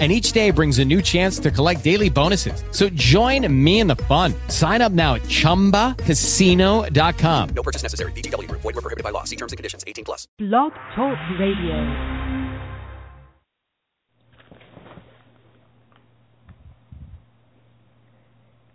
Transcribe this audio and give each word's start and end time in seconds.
and 0.00 0.10
each 0.10 0.32
day 0.32 0.50
brings 0.50 0.80
a 0.80 0.84
new 0.84 1.00
chance 1.00 1.38
to 1.38 1.52
collect 1.52 1.84
daily 1.84 2.10
bonuses. 2.10 2.64
So 2.72 2.88
join 2.88 3.46
me 3.64 3.78
in 3.78 3.86
the 3.86 3.94
fun. 3.96 4.34
Sign 4.48 4.82
up 4.82 4.90
now 4.90 5.14
at 5.14 5.22
ChumbaCasino.com. 5.22 7.48
No 7.54 7.62
purchase 7.62 7.84
necessary. 7.84 8.10
VGW. 8.12 8.50
Void 8.50 8.64
were 8.64 8.72
prohibited 8.72 9.04
by 9.04 9.10
law. 9.10 9.22
See 9.22 9.36
terms 9.36 9.52
and 9.52 9.56
conditions. 9.56 9.84
18 9.86 10.04
plus. 10.04 10.26
Blog 10.38 10.72
Talk 10.96 11.16
Radio. 11.38 12.24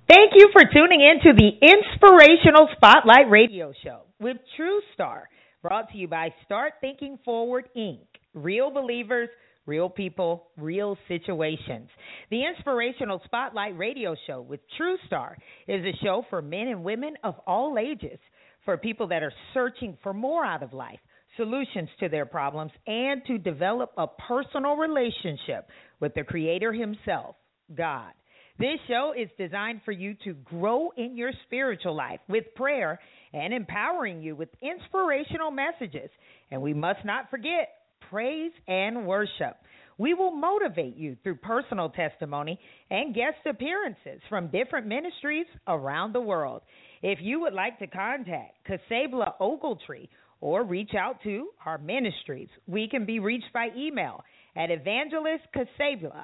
Thank 0.09 0.31
you 0.35 0.49
for 0.51 0.63
tuning 0.63 1.01
in 1.01 1.21
to 1.21 1.33
the 1.37 1.49
Inspirational 1.61 2.67
Spotlight 2.75 3.29
Radio 3.29 3.71
Show 3.83 4.01
with 4.19 4.37
True 4.57 4.81
Star, 4.95 5.29
brought 5.61 5.91
to 5.91 5.99
you 5.99 6.07
by 6.07 6.33
Start 6.45 6.73
Thinking 6.81 7.19
Forward 7.23 7.69
Inc. 7.77 7.99
Real 8.33 8.71
believers, 8.71 9.29
real 9.69 9.87
people, 9.87 10.47
real 10.57 10.97
situations. 11.07 11.87
The 12.31 12.43
Inspirational 12.43 13.21
Spotlight 13.25 13.77
Radio 13.77 14.15
Show 14.25 14.41
with 14.41 14.59
True 14.75 14.97
Star 15.05 15.37
is 15.67 15.85
a 15.85 16.03
show 16.03 16.25
for 16.31 16.41
men 16.41 16.69
and 16.69 16.83
women 16.83 17.13
of 17.23 17.35
all 17.45 17.77
ages, 17.77 18.17
for 18.65 18.77
people 18.77 19.07
that 19.09 19.21
are 19.21 19.31
searching 19.53 19.95
for 20.01 20.11
more 20.11 20.43
out 20.43 20.63
of 20.63 20.73
life, 20.73 20.99
solutions 21.37 21.87
to 21.99 22.09
their 22.09 22.25
problems, 22.25 22.71
and 22.87 23.21
to 23.27 23.37
develop 23.37 23.91
a 23.95 24.07
personal 24.07 24.75
relationship 24.75 25.67
with 25.99 26.15
the 26.15 26.23
Creator 26.23 26.73
Himself, 26.73 27.35
God. 27.77 28.11
This 28.57 28.79
show 28.87 29.13
is 29.15 29.29
designed 29.37 29.81
for 29.85 29.91
you 29.91 30.15
to 30.25 30.33
grow 30.33 30.89
in 30.97 31.15
your 31.15 31.31
spiritual 31.45 31.95
life 31.95 32.19
with 32.27 32.43
prayer 32.55 32.99
and 33.33 33.53
empowering 33.53 34.21
you 34.23 34.35
with 34.35 34.49
inspirational 34.63 35.51
messages. 35.51 36.09
And 36.49 36.61
we 36.61 36.73
must 36.73 37.05
not 37.05 37.29
forget 37.29 37.69
praise 38.09 38.51
and 38.67 39.05
worship. 39.05 39.57
We 39.97 40.13
will 40.13 40.31
motivate 40.31 40.95
you 40.95 41.17
through 41.23 41.37
personal 41.37 41.89
testimony 41.89 42.57
and 42.89 43.13
guest 43.13 43.37
appearances 43.45 44.21
from 44.29 44.47
different 44.47 44.87
ministries 44.87 45.45
around 45.67 46.13
the 46.13 46.21
world. 46.21 46.61
If 47.01 47.19
you 47.21 47.41
would 47.41 47.53
like 47.53 47.79
to 47.79 47.87
contact 47.87 48.65
Casabla 48.67 49.33
Ogletree 49.41 50.07
or 50.41 50.63
reach 50.63 50.91
out 50.97 51.21
to 51.23 51.49
our 51.65 51.77
ministries, 51.77 52.47
we 52.65 52.87
can 52.87 53.05
be 53.05 53.19
reached 53.19 53.51
by 53.53 53.67
email 53.75 54.23
at 54.55 54.69
evangelistcasabla 54.69 56.23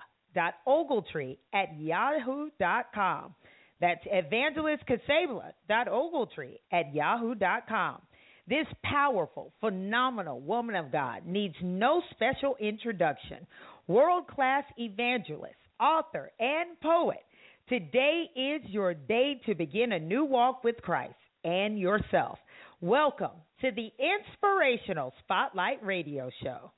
ogletree 0.67 1.37
at 1.53 1.79
yahoo.com. 1.79 3.35
That's 3.81 4.05
evangelistcasabla.ogletree 4.05 6.59
at 6.71 6.93
yahoo.com. 6.93 8.01
This 8.47 8.67
powerful, 8.83 9.51
phenomenal 9.59 10.39
woman 10.39 10.75
of 10.75 10.91
God 10.91 11.25
needs 11.25 11.55
no 11.63 12.03
special 12.11 12.55
introduction. 12.59 13.47
World 13.87 14.27
class 14.27 14.63
evangelist, 14.77 15.55
author, 15.79 16.31
and 16.39 16.79
poet. 16.79 17.25
Today 17.67 18.25
is 18.35 18.61
your 18.69 18.93
day 18.93 19.41
to 19.47 19.55
begin 19.55 19.93
a 19.93 19.99
new 19.99 20.25
walk 20.25 20.63
with 20.63 20.77
Christ 20.83 21.15
and 21.43 21.79
yourself. 21.79 22.37
Welcome 22.81 23.31
to 23.61 23.71
the 23.71 23.91
Inspirational 23.97 25.11
Spotlight 25.23 25.83
Radio 25.83 26.29
Show. 26.43 26.71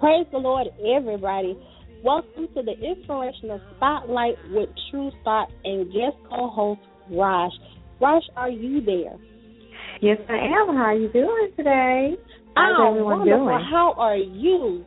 Praise 0.00 0.26
the 0.30 0.36
Lord, 0.36 0.66
everybody. 0.94 1.56
Welcome 2.04 2.48
to 2.54 2.62
the 2.62 2.72
Inspirational 2.72 3.60
Spotlight 3.76 4.34
with 4.50 4.68
True 4.90 5.10
Thought 5.24 5.48
and 5.64 5.86
guest 5.86 6.16
co-host 6.28 6.80
Rosh. 7.10 7.52
Rosh, 7.98 8.24
are 8.36 8.50
you 8.50 8.84
there? 8.84 9.16
Yes, 10.02 10.18
I 10.28 10.34
am. 10.34 10.76
How 10.76 10.92
are 10.92 10.94
you 10.94 11.08
doing 11.08 11.50
today? 11.56 12.14
How's 12.54 12.76
oh, 12.78 12.90
everyone 12.90 13.20
wonderful. 13.20 13.46
doing? 13.46 13.64
How 13.70 13.94
are 13.96 14.16
you? 14.16 14.84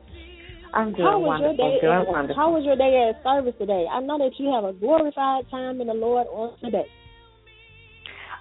I'm 0.75 0.93
doing 0.93 1.01
how 1.01 1.19
was 1.19 1.41
wonderful. 1.41 1.57
your 1.57 1.71
day? 1.71 1.81
doing 1.81 1.93
at, 1.93 2.07
wonderful. 2.07 2.35
How 2.35 2.51
was 2.51 2.63
your 2.63 2.75
day 2.75 3.09
at 3.09 3.23
service 3.23 3.55
today? 3.57 3.85
I 3.91 3.99
know 4.01 4.19
that 4.19 4.37
you 4.37 4.53
have 4.53 4.63
a 4.63 4.73
glorified 4.73 5.49
time 5.49 5.81
in 5.81 5.87
the 5.87 5.93
Lord 5.93 6.27
on 6.27 6.55
today. 6.59 6.85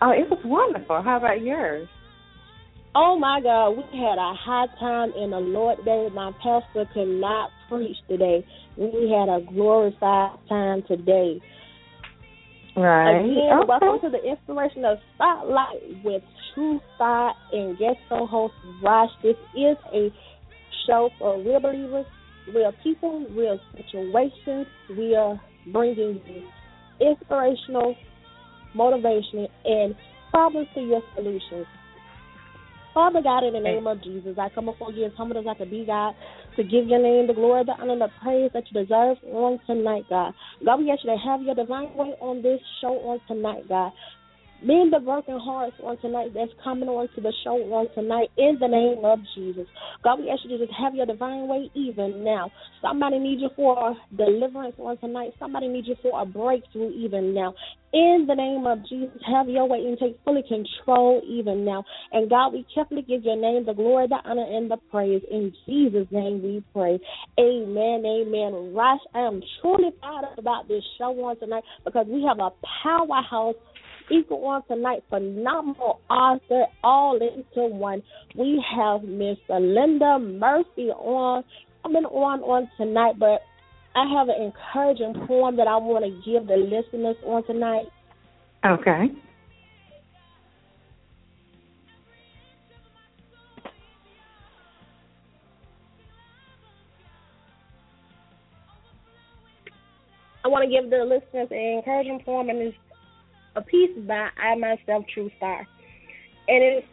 Oh, 0.02 0.10
it 0.10 0.28
was 0.28 0.38
wonderful. 0.44 1.00
How 1.00 1.16
about 1.16 1.40
yours? 1.40 1.88
Oh 2.94 3.18
my 3.18 3.40
God, 3.42 3.70
we 3.70 3.82
had 3.98 4.16
a 4.18 4.34
high 4.34 4.66
time 4.80 5.12
in 5.12 5.30
the 5.30 5.38
Lord 5.38 5.78
today. 5.78 6.08
My 6.14 6.32
pastor 6.42 6.88
could 6.94 7.20
not 7.20 7.50
preach 7.68 7.96
today. 8.08 8.44
We 8.76 9.10
had 9.10 9.28
a 9.28 9.44
glorified 9.52 10.38
time 10.48 10.82
today. 10.88 11.40
Right. 12.74 13.20
Again, 13.20 13.58
okay. 13.60 13.68
welcome 13.68 14.00
to 14.02 14.10
the 14.10 14.24
Inspirational 14.24 14.98
Spotlight 15.14 16.02
with 16.02 16.22
True 16.54 16.80
Thought 16.96 17.34
and 17.52 17.76
guest 17.78 17.98
co-host 18.08 18.54
Rosh. 18.82 19.10
This 19.22 19.36
is 19.54 19.76
a 19.92 20.10
show 20.86 21.10
for 21.18 21.38
real 21.42 21.60
believers, 21.60 22.06
real 22.54 22.72
people, 22.82 23.26
real 23.30 23.60
situations. 23.76 24.66
We 24.96 25.14
are 25.14 25.38
bringing 25.72 26.20
you 26.26 26.42
inspirational, 27.00 27.94
motivation, 28.74 29.46
and 29.64 29.94
problems 30.30 30.68
to 30.74 30.80
your 30.80 31.02
solutions. 31.14 31.66
Father 32.98 33.22
God, 33.22 33.44
in 33.44 33.52
the 33.52 33.60
name 33.60 33.86
of 33.86 34.02
Jesus, 34.02 34.36
I 34.40 34.48
come 34.48 34.64
before 34.64 34.90
you 34.90 35.04
as 35.04 35.12
humble 35.16 35.38
as 35.38 35.44
I 35.48 35.54
can 35.54 35.70
be, 35.70 35.84
God, 35.86 36.16
to 36.56 36.64
give 36.64 36.88
your 36.88 37.00
name 37.00 37.28
the 37.28 37.32
glory, 37.32 37.62
the 37.64 37.80
honor, 37.80 37.92
and 37.92 38.00
the 38.00 38.08
praise 38.20 38.50
that 38.54 38.64
you 38.68 38.82
deserve 38.82 39.18
on 39.32 39.60
tonight, 39.68 40.02
God. 40.10 40.34
God, 40.64 40.80
we 40.80 40.90
ask 40.90 41.04
you 41.04 41.12
to 41.12 41.16
have 41.16 41.40
your 41.42 41.54
divine 41.54 41.94
way 41.94 42.16
on 42.20 42.42
this 42.42 42.58
show 42.80 42.94
on 43.06 43.20
tonight, 43.28 43.68
God. 43.68 43.92
Mend 44.60 44.92
the 44.92 44.98
broken 44.98 45.38
hearts 45.38 45.76
on 45.84 45.98
tonight 45.98 46.32
that's 46.34 46.50
coming 46.64 46.88
on 46.88 47.08
to 47.14 47.20
the 47.20 47.32
show 47.44 47.54
on 47.72 47.86
tonight 47.94 48.28
in 48.36 48.56
the 48.58 48.66
name 48.66 49.04
of 49.04 49.20
Jesus. 49.36 49.66
God, 50.02 50.18
we 50.18 50.30
ask 50.30 50.40
you 50.44 50.58
to 50.58 50.66
just 50.66 50.76
have 50.76 50.96
your 50.96 51.06
divine 51.06 51.46
way 51.46 51.70
even 51.74 52.24
now. 52.24 52.50
Somebody 52.82 53.20
needs 53.20 53.40
you 53.40 53.50
for 53.54 53.94
deliverance 54.16 54.74
on 54.78 54.98
tonight. 54.98 55.30
Somebody 55.38 55.68
needs 55.68 55.86
you 55.86 55.94
for 56.02 56.20
a 56.20 56.26
breakthrough 56.26 56.90
even 56.90 57.34
now. 57.34 57.54
In 57.92 58.26
the 58.28 58.34
name 58.34 58.66
of 58.66 58.86
Jesus, 58.86 59.16
have 59.26 59.48
your 59.48 59.66
way 59.66 59.78
and 59.78 59.98
take 59.98 60.18
fully 60.24 60.42
control 60.42 61.22
even 61.26 61.64
now. 61.64 61.84
And 62.12 62.28
God, 62.28 62.52
we 62.52 62.66
carefully 62.74 63.02
give 63.02 63.24
your 63.24 63.36
name 63.36 63.64
the 63.64 63.72
glory, 63.72 64.08
the 64.08 64.18
honor, 64.24 64.44
and 64.44 64.70
the 64.70 64.76
praise. 64.90 65.22
In 65.30 65.54
Jesus' 65.66 66.06
name 66.10 66.42
we 66.42 66.62
pray. 66.74 66.98
Amen, 67.40 68.02
amen. 68.04 68.74
Rush, 68.74 69.00
I 69.14 69.20
am 69.20 69.40
truly 69.62 69.90
up 70.02 70.36
about 70.36 70.68
this 70.68 70.82
show 70.98 71.12
on 71.24 71.38
tonight 71.38 71.64
because 71.84 72.06
we 72.08 72.24
have 72.24 72.40
a 72.40 72.50
powerhouse 72.82 73.54
equal 74.10 74.44
on 74.46 74.62
tonight, 74.66 75.04
phenomenal 75.08 76.00
author, 76.10 76.64
all 76.82 77.16
into 77.16 77.74
one. 77.74 78.02
We 78.36 78.62
have 78.76 79.02
Miss 79.02 79.38
Linda 79.48 80.18
Murphy 80.18 80.90
on 80.90 81.44
coming 81.82 82.04
on 82.04 82.40
on 82.40 82.68
tonight, 82.76 83.18
but 83.18 83.40
I 83.94 84.06
have 84.16 84.28
an 84.28 84.42
encouraging 84.42 85.26
poem 85.26 85.56
that 85.56 85.66
I 85.66 85.76
want 85.76 86.04
to 86.04 86.30
give 86.30 86.46
the 86.46 86.56
listeners 86.56 87.16
on 87.24 87.44
tonight. 87.46 87.86
Okay. 88.64 89.12
I 100.44 100.48
want 100.48 100.64
to 100.64 100.70
give 100.70 100.88
the 100.88 101.04
listeners 101.04 101.48
an 101.50 101.78
encouraging 101.78 102.22
poem, 102.24 102.48
and 102.48 102.58
it's 102.58 102.76
a 103.56 103.62
piece 103.62 103.90
by 104.06 104.28
I 104.36 104.54
myself, 104.56 105.04
True 105.12 105.30
Star. 105.36 105.66
And 106.48 106.64
it's 106.64 106.86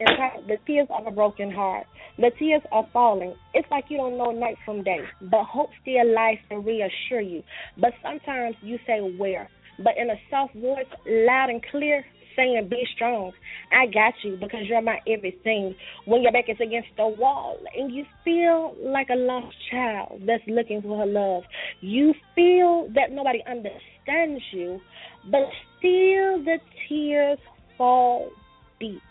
entitled 0.00 0.48
The 0.48 0.56
Tears 0.66 0.88
of 0.90 1.06
a 1.06 1.10
Broken 1.10 1.50
Heart. 1.50 1.86
The 2.18 2.30
tears 2.38 2.62
are 2.72 2.86
falling. 2.92 3.34
It's 3.54 3.68
like 3.70 3.84
you 3.88 3.96
don't 3.96 4.18
know 4.18 4.30
night 4.30 4.56
from 4.64 4.82
day, 4.82 5.00
but 5.22 5.44
hope 5.44 5.70
still 5.82 6.12
lies 6.14 6.38
to 6.50 6.58
reassure 6.58 7.20
you. 7.20 7.42
But 7.78 7.92
sometimes 8.02 8.56
you 8.62 8.78
say 8.86 9.00
where, 9.00 9.48
but 9.82 9.94
in 9.96 10.10
a 10.10 10.16
soft 10.28 10.54
voice, 10.54 10.86
loud 11.06 11.48
and 11.50 11.64
clear, 11.70 12.04
saying 12.36 12.68
be 12.68 12.86
strong. 12.94 13.32
I 13.72 13.86
got 13.86 14.14
you 14.22 14.36
because 14.36 14.60
you're 14.66 14.82
my 14.82 15.00
everything. 15.08 15.74
When 16.04 16.22
your 16.22 16.32
back 16.32 16.48
is 16.48 16.56
against 16.60 16.88
the 16.96 17.08
wall 17.08 17.58
and 17.74 17.92
you 17.92 18.04
feel 18.24 18.74
like 18.82 19.08
a 19.10 19.16
lost 19.16 19.56
child 19.70 20.22
that's 20.26 20.42
looking 20.46 20.82
for 20.82 20.98
her 20.98 21.06
love, 21.06 21.44
you 21.80 22.14
feel 22.34 22.88
that 22.94 23.12
nobody 23.12 23.42
understands 23.48 24.42
you, 24.52 24.80
but 25.30 25.48
still 25.80 26.44
the 26.44 26.58
tears 26.88 27.38
fall 27.76 28.30
deep. 28.78 29.02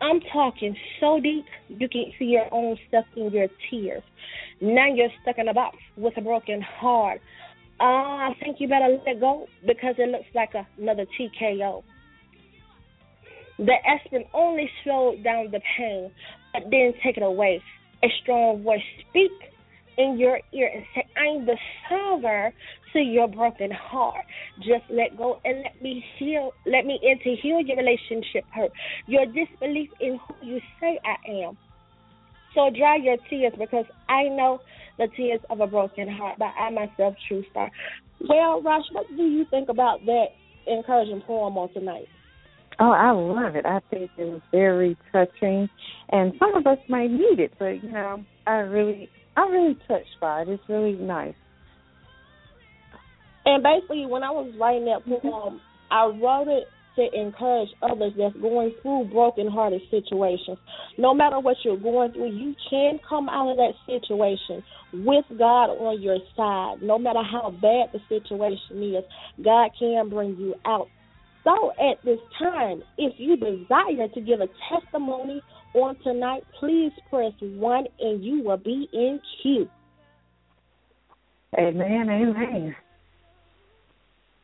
I'm 0.00 0.20
talking 0.32 0.76
so 1.00 1.20
deep 1.20 1.44
you 1.68 1.88
can 1.88 2.12
see 2.18 2.26
your 2.26 2.52
own 2.52 2.78
stuff 2.88 3.04
in 3.16 3.30
your 3.32 3.48
tears. 3.68 4.02
Now 4.60 4.86
you're 4.86 5.10
stuck 5.22 5.38
in 5.38 5.48
a 5.48 5.54
box 5.54 5.76
with 5.96 6.16
a 6.16 6.20
broken 6.20 6.62
heart. 6.62 7.20
Uh, 7.80 7.84
I 7.84 8.36
think 8.40 8.56
you 8.60 8.68
better 8.68 8.98
let 9.06 9.20
go 9.20 9.46
because 9.66 9.96
it 9.98 10.08
looks 10.08 10.26
like 10.34 10.50
another 10.78 11.06
TKO. 11.18 11.82
The 13.58 13.74
aspirin 13.86 14.24
only 14.34 14.70
slowed 14.84 15.24
down 15.24 15.50
the 15.50 15.60
pain, 15.76 16.12
but 16.52 16.70
didn't 16.70 16.96
take 17.02 17.16
it 17.16 17.22
away. 17.24 17.60
A 18.04 18.08
strong 18.22 18.62
voice 18.62 18.80
speak 19.08 19.32
in 19.96 20.16
your 20.16 20.40
ear 20.52 20.70
and 20.72 20.84
say, 20.94 21.06
I'm 21.16 21.44
the 21.44 21.56
solver 21.88 22.52
to 22.92 22.98
your 22.98 23.28
broken 23.28 23.70
heart. 23.70 24.24
Just 24.58 24.84
let 24.90 25.16
go 25.16 25.40
and 25.44 25.62
let 25.62 25.82
me 25.82 26.04
heal. 26.18 26.52
Let 26.66 26.86
me 26.86 26.98
in 27.02 27.18
to 27.18 27.40
heal 27.40 27.60
your 27.60 27.76
relationship 27.76 28.44
hurt, 28.54 28.70
your 29.06 29.26
disbelief 29.26 29.90
in 30.00 30.18
who 30.26 30.46
you 30.46 30.60
say 30.80 30.98
I 31.04 31.46
am. 31.46 31.56
So 32.54 32.70
dry 32.76 32.96
your 32.96 33.16
tears 33.28 33.52
because 33.58 33.84
I 34.08 34.24
know 34.24 34.60
the 34.98 35.08
tears 35.16 35.40
of 35.50 35.60
a 35.60 35.66
broken 35.66 36.08
heart 36.08 36.38
But 36.38 36.52
I 36.58 36.70
myself, 36.70 37.14
True 37.28 37.44
Star. 37.50 37.70
Well, 38.28 38.62
Rosh, 38.62 38.86
what 38.92 39.06
do 39.16 39.22
you 39.22 39.44
think 39.50 39.68
about 39.68 40.04
that 40.06 40.26
encouraging 40.66 41.22
poem 41.26 41.56
on 41.56 41.72
tonight? 41.72 42.06
Oh, 42.80 42.90
I 42.90 43.10
love 43.10 43.56
it. 43.56 43.66
I 43.66 43.80
think 43.90 44.10
it 44.16 44.24
was 44.24 44.40
very 44.52 44.96
touching, 45.12 45.68
and 46.10 46.32
some 46.38 46.54
of 46.54 46.66
us 46.66 46.78
might 46.88 47.10
need 47.10 47.40
it, 47.40 47.52
but 47.58 47.82
you 47.82 47.90
know, 47.90 48.24
I 48.46 48.58
really, 48.58 49.08
I'm 49.36 49.50
really 49.50 49.76
touched 49.88 50.16
by 50.20 50.42
it. 50.42 50.48
It's 50.48 50.62
really 50.68 50.92
nice. 50.92 51.34
And 53.48 53.62
basically, 53.62 54.04
when 54.04 54.22
I 54.22 54.30
was 54.30 54.52
writing 54.60 54.84
that 54.84 55.06
poem, 55.06 55.20
mm-hmm. 55.24 55.32
um, 55.32 55.60
I 55.90 56.04
wrote 56.04 56.48
it 56.48 56.68
to 56.96 57.18
encourage 57.18 57.70
others 57.80 58.12
that's 58.18 58.36
going 58.36 58.74
through 58.82 59.08
broken-hearted 59.10 59.80
situations. 59.90 60.58
No 60.98 61.14
matter 61.14 61.40
what 61.40 61.56
you're 61.64 61.78
going 61.78 62.12
through, 62.12 62.32
you 62.32 62.54
can 62.68 63.00
come 63.08 63.26
out 63.30 63.50
of 63.50 63.56
that 63.56 63.72
situation 63.86 64.62
with 64.92 65.24
God 65.38 65.70
on 65.70 66.02
your 66.02 66.18
side. 66.36 66.82
No 66.82 66.98
matter 66.98 67.22
how 67.22 67.50
bad 67.50 67.88
the 67.94 68.00
situation 68.10 68.82
is, 68.82 69.04
God 69.42 69.70
can 69.78 70.10
bring 70.10 70.36
you 70.36 70.54
out. 70.66 70.88
So 71.44 71.70
at 71.70 72.04
this 72.04 72.18
time, 72.38 72.82
if 72.98 73.14
you 73.16 73.36
desire 73.36 74.08
to 74.12 74.20
give 74.20 74.40
a 74.42 74.48
testimony 74.68 75.40
on 75.74 75.96
tonight, 76.02 76.42
please 76.60 76.92
press 77.08 77.32
1 77.40 77.86
and 77.98 78.22
you 78.22 78.42
will 78.42 78.58
be 78.58 78.90
in 78.92 79.18
queue. 79.42 79.70
Amen, 81.58 82.10
amen. 82.10 82.76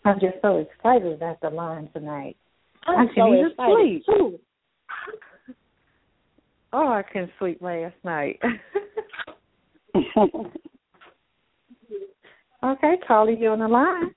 I'm 0.05 0.21
just 0.21 0.37
so 0.43 0.59
excited 0.59 1.13
about 1.13 1.41
the 1.41 1.49
line 1.49 1.89
tonight. 1.95 2.37
I'm 2.87 2.99
I 2.99 3.07
so 3.07 3.15
can 3.15 3.29
even 3.29 3.51
excited 3.51 3.77
sleep. 3.77 4.05
too. 4.07 4.39
Oh, 6.77 6.89
I 6.89 7.03
couldn't 7.05 7.31
sleep 7.39 7.59
last 7.63 7.95
night. 8.03 8.41
okay, 12.65 12.95
Carly, 13.07 13.37
you 13.39 13.51
on 13.51 13.61
the 13.61 13.69
line? 13.69 14.13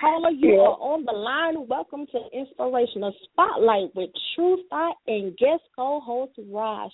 Caller, 0.00 0.30
you 0.30 0.54
are 0.54 0.76
on 0.80 1.04
the 1.04 1.12
line. 1.12 1.68
Welcome 1.68 2.06
to 2.06 2.18
Inspirational 2.36 3.14
Spotlight 3.22 3.94
with 3.94 4.10
True 4.34 4.58
Star 4.66 4.92
and 5.06 5.36
guest 5.36 5.62
co-host 5.76 6.32
Raj. 6.50 6.90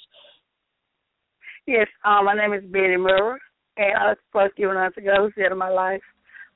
Yes, 1.66 1.86
um, 2.04 2.26
my 2.26 2.34
name 2.34 2.52
is 2.52 2.70
Betty 2.70 2.98
Murray, 2.98 3.40
and 3.78 3.96
I 3.96 4.08
was 4.08 4.18
first 4.34 4.54
given 4.56 4.76
unto 4.76 5.00
God 5.00 5.20
who's 5.20 5.32
the 5.34 5.44
head 5.44 5.52
of 5.52 5.56
my 5.56 5.70
life. 5.70 6.02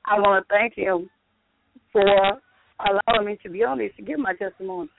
I 0.05 0.19
want 0.19 0.45
to 0.47 0.53
thank 0.53 0.75
him 0.75 1.09
for 1.91 2.39
allowing 2.79 3.25
me 3.25 3.37
to 3.43 3.49
be 3.49 3.63
on 3.63 3.79
this 3.79 3.91
to 3.97 4.03
give 4.03 4.19
my 4.19 4.33
testimony. 4.33 4.89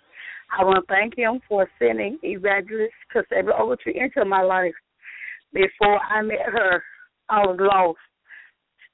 I 0.57 0.65
want 0.65 0.85
to 0.87 0.93
thank 0.93 1.17
him 1.17 1.41
for 1.49 1.69
sending 1.79 2.19
Evangelist 2.23 2.93
Cassandra 3.13 3.55
Ogletree 3.55 3.95
into 3.95 4.25
my 4.25 4.43
life. 4.43 4.75
Before 5.53 5.99
I 5.99 6.23
met 6.23 6.47
her, 6.47 6.83
I 7.29 7.41
was 7.41 7.57
lost. 7.61 7.99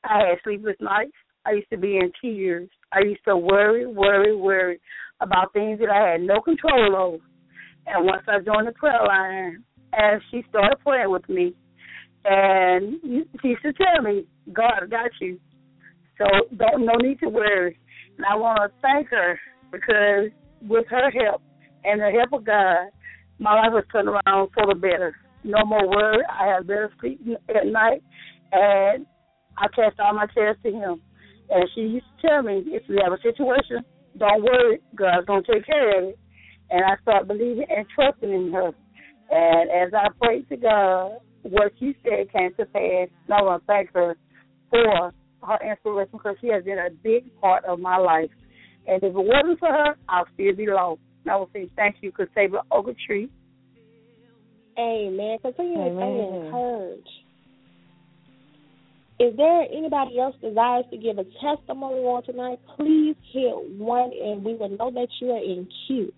I 0.05 0.19
had 0.19 0.39
sleepless 0.45 0.77
nights. 0.81 1.13
I 1.47 1.53
used 1.53 1.71
to 1.71 1.79
be 1.79 1.97
in 1.97 2.13
tears. 2.21 2.69
I 2.93 3.01
used 3.01 3.25
to 3.27 3.37
worry, 3.37 3.87
worry, 3.87 4.37
worry 4.37 4.81
about 5.21 5.53
things 5.53 5.79
that 5.81 5.89
I 5.89 6.13
had 6.13 6.21
no 6.21 6.41
control 6.41 6.97
over. 6.97 7.25
And 7.87 8.05
once 8.05 8.23
I 8.29 8.41
joined 8.41 8.69
the 8.69 8.73
prayer 8.73 9.05
line, 9.07 9.63
and 9.93 10.21
she 10.31 10.45
started 10.49 10.77
praying 10.85 11.11
with 11.11 11.29
me, 11.29 11.55
and 12.25 12.97
she 13.41 13.49
used 13.49 13.63
to 13.63 13.73
tell 13.73 14.03
me, 14.03 14.27
God 14.53 14.91
got 14.91 15.11
you. 15.21 15.39
So 16.19 16.25
don't 16.57 16.85
no 16.85 16.95
need 16.97 17.21
to 17.21 17.29
worry. 17.29 17.79
And 18.17 18.27
I 18.27 18.35
want 18.37 18.59
to 18.61 18.81
thank 18.81 19.09
her 19.11 19.39
because 19.71 20.31
with 20.63 20.87
her 20.89 21.11
help 21.11 21.43
and 21.85 22.01
the 22.01 22.11
help 22.11 22.33
of 22.33 22.47
God, 22.47 22.89
my 23.39 23.55
life 23.55 23.73
was 23.73 23.85
turned 23.93 24.09
around 24.09 24.51
for 24.55 24.67
the 24.67 24.75
better. 24.75 25.15
No 25.45 25.65
more 25.65 25.89
worry. 25.89 26.23
I 26.29 26.55
had 26.55 26.67
better 26.67 26.91
sleep 27.01 27.21
at 27.49 27.67
night, 27.67 28.03
and 28.53 29.07
I 29.59 29.67
cast 29.75 30.01
all 30.01 30.15
my 30.15 30.27
cares 30.33 30.57
to 30.65 30.73
Him. 30.73 31.03
And 31.51 31.69
she 31.75 31.83
used 31.83 32.07
to 32.21 32.29
tell 32.29 32.43
me, 32.43 32.65
if 32.67 32.83
you 32.89 33.01
have 33.05 33.13
a 33.13 33.23
situation, 33.23 33.85
don't 34.19 34.43
worry, 34.43 34.81
God's 34.97 35.27
gonna 35.27 35.43
take 35.43 35.67
care 35.67 35.99
of 35.99 36.09
it. 36.11 36.19
And 36.71 36.85
I 36.85 36.97
started 37.03 37.29
believing 37.29 37.67
and 37.69 37.87
trusting 37.95 38.33
in 38.33 38.53
her. 38.53 38.73
And 39.31 39.71
as 39.71 39.93
I 39.95 40.09
prayed 40.21 40.49
to 40.49 40.57
God, 40.57 41.19
what 41.43 41.73
she 41.79 41.95
said 42.03 42.33
came 42.33 42.53
to 42.55 42.67
pass. 42.67 43.09
And 43.27 43.35
I 43.35 43.43
want 43.43 43.63
to 43.63 43.67
thank 43.67 43.93
her 43.95 44.17
for 44.71 45.13
her 45.43 45.59
inspiration 45.69 46.11
because 46.13 46.37
she 46.41 46.49
has 46.49 46.65
been 46.65 46.79
a 46.79 46.91
big 47.03 47.25
part 47.41 47.65
of 47.65 47.79
my 47.79 47.97
life. 47.97 48.31
And 48.87 49.03
if 49.03 49.11
it 49.11 49.15
wasn't 49.15 49.59
for 49.59 49.69
her, 49.69 49.97
I'll 50.09 50.27
still 50.35 50.55
be 50.55 50.67
lost. 50.67 51.01
And 51.25 51.33
I 51.33 51.37
will 51.37 51.51
say 51.53 51.69
thank 51.77 51.97
you, 52.01 52.13
Cassandra 52.13 52.63
Ogletree. 52.73 53.29
Amen. 54.79 55.39
Continue 55.43 55.75
to 55.75 55.97
stay 55.97 56.03
Amen. 56.03 56.47
encouraged. 56.47 57.09
Is 59.19 59.35
there 59.37 59.63
anybody 59.63 60.19
else 60.21 60.37
desires 60.43 60.85
to 60.91 60.99
give 60.99 61.17
a 61.19 61.25
testimony 61.25 62.01
on 62.01 62.23
tonight? 62.25 62.61
Please 62.77 63.17
hit 63.33 63.55
one, 63.79 64.11
and 64.13 64.45
we 64.45 64.55
will 64.55 64.69
know 64.69 64.91
that 64.91 65.09
you 65.21 65.31
are 65.31 65.43
in 65.43 65.67
queue. 65.87 66.13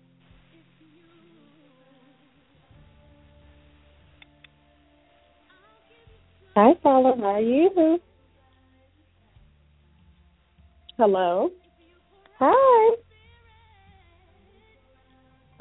Hi, 6.57 6.73
Paula. 6.83 7.15
How 7.17 7.25
are 7.25 7.39
you? 7.39 7.99
Hello. 10.99 11.49
Hi. 12.39 12.95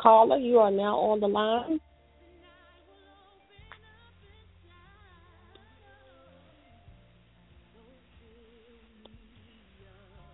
Caller, 0.00 0.37
you 0.37 0.59
are 0.59 0.73
now 0.73 0.97
on 0.97 1.21
the 1.21 1.28
line. 1.28 1.78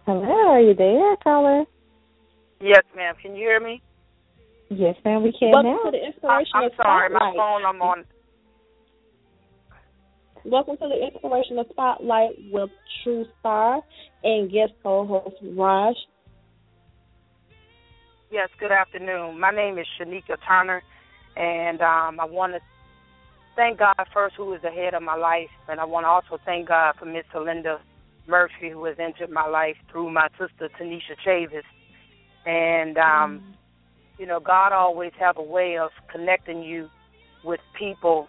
Hello, 0.06 0.22
are 0.22 0.60
you 0.62 0.72
there, 0.74 1.16
caller? 1.22 1.64
Yes, 2.62 2.84
ma'am. 2.96 3.14
Can 3.20 3.32
you 3.36 3.46
hear 3.46 3.60
me? 3.60 3.82
Yes, 4.70 4.96
ma'am, 5.04 5.22
we 5.22 5.32
can 5.38 5.50
Welcome 5.50 5.70
now. 5.70 5.82
to 5.84 5.90
the 5.90 5.98
I, 5.98 6.06
Inspirational 6.06 6.64
I'm 6.64 6.70
sorry, 6.78 7.10
my 7.10 7.34
phone. 7.36 7.66
I'm 7.66 7.82
on. 7.82 8.04
Welcome 10.46 10.76
to 10.76 10.88
the 10.88 11.06
Inspirational 11.06 11.64
Spotlight 11.70 12.32
with 12.52 12.68
True 13.02 13.24
Star 13.40 13.80
and 14.22 14.52
guest 14.52 14.72
co-host 14.82 15.36
Raj. 15.56 15.94
Yes. 18.30 18.50
Good 18.60 18.70
afternoon. 18.70 19.40
My 19.40 19.52
name 19.52 19.78
is 19.78 19.86
Shanika 19.98 20.36
Turner, 20.46 20.82
and 21.34 21.80
um, 21.80 22.20
I 22.20 22.26
want 22.26 22.52
to 22.52 22.60
thank 23.56 23.78
God 23.78 23.94
first, 24.12 24.34
who 24.36 24.52
is 24.52 24.60
the 24.60 24.70
head 24.70 24.92
of 24.92 25.02
my 25.02 25.16
life, 25.16 25.48
and 25.66 25.80
I 25.80 25.86
want 25.86 26.04
to 26.04 26.08
also 26.08 26.38
thank 26.44 26.68
God 26.68 26.96
for 26.98 27.06
Miss 27.06 27.24
Linda 27.34 27.80
Murphy, 28.28 28.68
who 28.70 28.84
has 28.84 28.96
entered 28.98 29.30
my 29.30 29.48
life 29.48 29.76
through 29.90 30.12
my 30.12 30.28
sister 30.38 30.68
Tanisha 30.78 31.16
Chavis. 31.26 31.62
And 32.44 32.98
um, 32.98 33.54
you 34.18 34.26
know, 34.26 34.40
God 34.40 34.72
always 34.72 35.12
have 35.18 35.38
a 35.38 35.42
way 35.42 35.78
of 35.78 35.88
connecting 36.12 36.62
you 36.62 36.90
with 37.44 37.60
people 37.78 38.28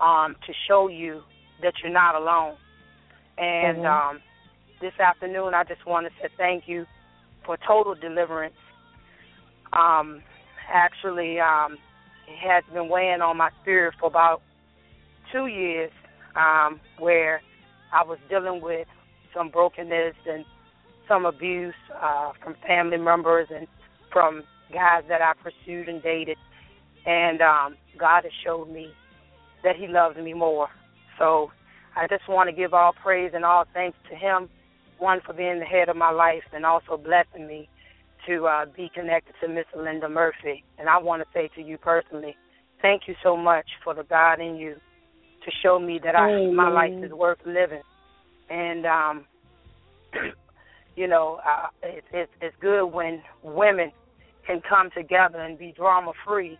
um, 0.00 0.36
to 0.46 0.52
show 0.68 0.86
you 0.86 1.22
that 1.62 1.74
you're 1.82 1.92
not 1.92 2.14
alone. 2.14 2.56
And 3.38 3.78
Mhm. 3.78 3.86
um, 3.86 4.20
this 4.80 4.98
afternoon, 4.98 5.54
I 5.54 5.64
just 5.64 5.84
want 5.86 6.06
to 6.06 6.12
say 6.20 6.28
thank 6.36 6.68
you 6.68 6.86
for 7.44 7.56
total 7.56 7.94
deliverance. 7.94 8.56
Um, 9.72 10.22
actually, 10.68 11.40
um, 11.40 11.78
it 12.26 12.38
has 12.38 12.64
been 12.72 12.88
weighing 12.88 13.22
on 13.22 13.36
my 13.36 13.50
spirit 13.62 13.94
for 13.98 14.06
about 14.06 14.42
two 15.32 15.46
years, 15.46 15.92
um, 16.34 16.80
where 16.98 17.42
I 17.92 18.04
was 18.04 18.18
dealing 18.28 18.60
with 18.60 18.88
some 19.34 19.48
brokenness 19.48 20.16
and 20.26 20.44
some 21.08 21.24
abuse 21.24 21.74
uh, 22.00 22.32
from 22.42 22.54
family 22.66 22.96
members 22.96 23.48
and 23.50 23.66
from 24.12 24.44
guys 24.72 25.04
that 25.08 25.20
I 25.20 25.32
pursued 25.34 25.88
and 25.88 26.02
dated. 26.02 26.38
And 27.06 27.40
um, 27.40 27.76
God 27.98 28.24
has 28.24 28.32
showed 28.44 28.68
me 28.68 28.92
that 29.62 29.76
He 29.76 29.86
loves 29.86 30.16
me 30.16 30.34
more. 30.34 30.68
So 31.20 31.52
I 31.94 32.08
just 32.08 32.26
want 32.28 32.48
to 32.48 32.56
give 32.56 32.72
all 32.72 32.92
praise 32.92 33.32
and 33.34 33.44
all 33.44 33.64
thanks 33.74 33.98
to 34.08 34.16
Him, 34.16 34.48
one 34.98 35.20
for 35.24 35.34
being 35.34 35.60
the 35.60 35.66
head 35.66 35.88
of 35.88 35.96
my 35.96 36.10
life 36.10 36.42
and 36.52 36.64
also 36.64 36.96
blessing 36.96 37.46
me 37.46 37.68
to 38.26 38.46
uh, 38.46 38.64
be 38.74 38.90
connected 38.94 39.34
to 39.42 39.48
Miss 39.48 39.66
Linda 39.76 40.08
Murphy. 40.08 40.64
And 40.78 40.88
I 40.88 40.98
want 40.98 41.22
to 41.22 41.28
say 41.32 41.50
to 41.54 41.62
you 41.62 41.76
personally, 41.78 42.36
thank 42.82 43.02
you 43.06 43.14
so 43.22 43.36
much 43.36 43.66
for 43.84 43.94
the 43.94 44.02
God 44.02 44.40
in 44.40 44.56
you 44.56 44.74
to 45.44 45.50
show 45.62 45.78
me 45.78 46.00
that 46.02 46.16
I 46.16 46.50
my 46.52 46.68
life 46.68 46.92
is 47.04 47.12
worth 47.12 47.38
living. 47.46 47.82
And 48.48 48.86
um, 48.86 49.24
you 50.96 51.06
know, 51.06 51.40
uh, 51.46 51.68
it, 51.82 52.04
it, 52.12 52.30
it's 52.40 52.56
good 52.60 52.86
when 52.86 53.22
women 53.42 53.92
can 54.46 54.60
come 54.66 54.90
together 54.96 55.38
and 55.38 55.58
be 55.58 55.72
drama 55.76 56.12
free 56.26 56.58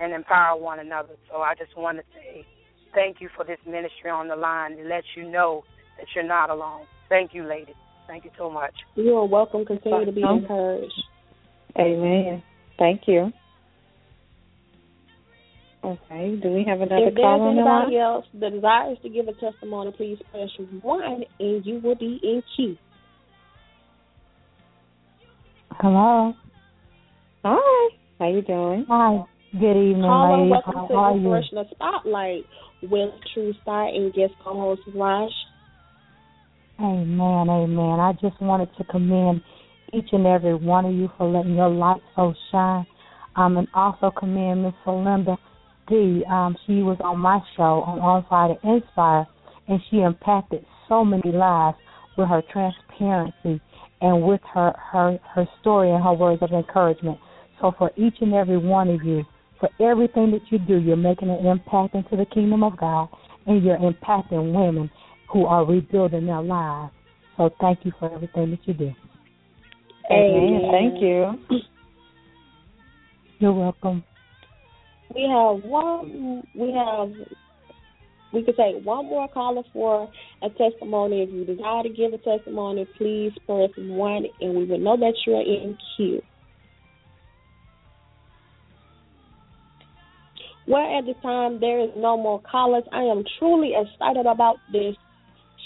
and 0.00 0.12
empower 0.12 0.58
one 0.58 0.78
another. 0.78 1.14
So 1.30 1.38
I 1.38 1.54
just 1.54 1.76
want 1.76 1.98
to 1.98 2.04
say 2.14 2.46
thank 2.94 3.20
you 3.20 3.28
for 3.36 3.44
this 3.44 3.58
ministry 3.66 4.10
on 4.10 4.28
the 4.28 4.36
line 4.36 4.72
and 4.72 4.88
let 4.88 5.04
you 5.16 5.28
know 5.28 5.64
that 5.98 6.06
you're 6.14 6.26
not 6.26 6.50
alone. 6.50 6.82
Thank 7.08 7.34
you, 7.34 7.44
ladies. 7.44 7.74
Thank 8.06 8.24
you 8.24 8.30
so 8.38 8.50
much. 8.50 8.74
You 8.94 9.16
are 9.16 9.26
welcome. 9.26 9.64
Continue 9.64 10.06
to 10.06 10.12
be 10.12 10.22
encouraged. 10.22 10.92
Amen. 11.78 12.42
Thank 12.78 13.02
you. 13.06 13.32
Okay, 15.84 16.38
do 16.42 16.50
we 16.50 16.64
have 16.66 16.80
another 16.80 17.06
If 17.06 17.14
there's 17.14 17.24
call 17.24 17.40
on 17.42 17.56
the 17.56 17.62
line? 17.62 17.82
anybody 17.82 17.98
else 17.98 18.24
that 18.34 18.50
desires 18.50 18.98
to 19.02 19.08
give 19.08 19.28
a 19.28 19.32
testimony, 19.34 19.92
please 19.96 20.18
press 20.32 20.48
one 20.82 21.22
and 21.38 21.64
you 21.64 21.80
will 21.82 21.94
be 21.94 22.18
in 22.22 22.42
queue. 22.56 22.76
Hello. 25.72 26.34
Hi, 27.44 27.88
how 28.18 28.28
you 28.28 28.42
doing? 28.42 28.84
Hi. 28.88 29.24
Good 29.52 29.76
evening, 29.76 30.02
Caller, 30.02 30.38
ladies. 30.38 30.50
welcome 30.50 30.74
How 30.74 30.86
to 30.88 30.94
are 30.94 31.12
you? 31.12 31.34
Inspirational 31.34 31.68
Spotlight 31.70 32.44
with 32.82 33.10
True 33.32 33.52
Star 33.62 33.88
and 33.88 34.12
guest 34.12 34.32
co-host 34.44 34.82
Raj. 34.94 35.30
Amen, 36.80 37.48
amen. 37.48 38.00
I 38.00 38.12
just 38.20 38.40
wanted 38.40 38.68
to 38.78 38.84
commend 38.84 39.42
each 39.92 40.08
and 40.12 40.26
every 40.26 40.54
one 40.54 40.84
of 40.84 40.94
you 40.94 41.10
for 41.16 41.28
letting 41.28 41.56
your 41.56 41.70
light 41.70 42.00
so 42.14 42.34
shine. 42.52 42.86
Um, 43.36 43.56
and 43.56 43.68
also 43.74 44.10
commend 44.10 44.64
Miss 44.64 44.74
Linda 44.86 45.36
D. 45.88 46.24
Um, 46.30 46.56
she 46.66 46.82
was 46.82 46.98
on 47.02 47.18
my 47.18 47.40
show 47.56 47.82
on 47.86 47.98
On 48.00 48.24
Fire 48.28 48.54
to 48.54 48.68
Inspire, 48.68 49.26
and 49.68 49.80
she 49.90 49.98
impacted 49.98 50.64
so 50.88 51.04
many 51.04 51.32
lives 51.32 51.76
with 52.16 52.28
her 52.28 52.42
transparency 52.52 53.60
and 54.00 54.22
with 54.22 54.40
her 54.52 54.72
her 54.92 55.18
her 55.34 55.48
story 55.60 55.90
and 55.90 56.02
her 56.02 56.12
words 56.12 56.42
of 56.42 56.52
encouragement. 56.52 57.18
So 57.60 57.72
for 57.78 57.90
each 57.96 58.14
and 58.20 58.34
every 58.34 58.58
one 58.58 58.88
of 58.88 59.02
you, 59.04 59.24
for 59.60 59.68
everything 59.80 60.30
that 60.32 60.42
you 60.50 60.58
do, 60.58 60.78
you're 60.78 60.96
making 60.96 61.30
an 61.30 61.46
impact 61.46 61.94
into 61.94 62.16
the 62.16 62.26
kingdom 62.26 62.62
of 62.62 62.76
God, 62.76 63.08
and 63.46 63.62
you're 63.64 63.78
impacting 63.78 64.52
women 64.52 64.90
who 65.30 65.46
are 65.46 65.64
rebuilding 65.64 66.26
their 66.26 66.42
lives. 66.42 66.92
So 67.36 67.50
thank 67.60 67.84
you 67.84 67.92
for 67.98 68.12
everything 68.12 68.50
that 68.50 68.60
you 68.64 68.74
do. 68.74 68.92
Amen. 70.10 70.62
Thank 70.70 71.00
you. 71.02 71.60
You're 73.38 73.52
welcome. 73.52 74.04
We 75.14 75.22
have 75.22 75.62
one. 75.64 76.42
We 76.54 76.72
have. 76.72 77.12
We 78.32 78.42
could 78.42 78.56
take 78.56 78.84
one 78.84 79.06
more 79.06 79.28
caller 79.28 79.62
for 79.72 80.10
a 80.42 80.50
testimony. 80.50 81.22
If 81.22 81.30
you 81.30 81.44
desire 81.44 81.82
to 81.82 81.88
give 81.88 82.12
a 82.12 82.18
testimony, 82.18 82.86
please 82.96 83.32
press 83.46 83.70
one, 83.76 84.26
and 84.40 84.54
we 84.54 84.64
will 84.64 84.78
know 84.78 84.96
that 84.96 85.14
you 85.26 85.34
are 85.34 85.42
in 85.42 85.78
queue. 85.96 86.22
Well, 90.68 90.98
at 90.98 91.06
this 91.06 91.16
time, 91.22 91.60
there 91.60 91.80
is 91.80 91.90
no 91.96 92.18
more 92.18 92.42
callers. 92.42 92.84
I 92.92 93.02
am 93.04 93.24
truly 93.38 93.72
excited 93.74 94.26
about 94.26 94.56
this 94.70 94.94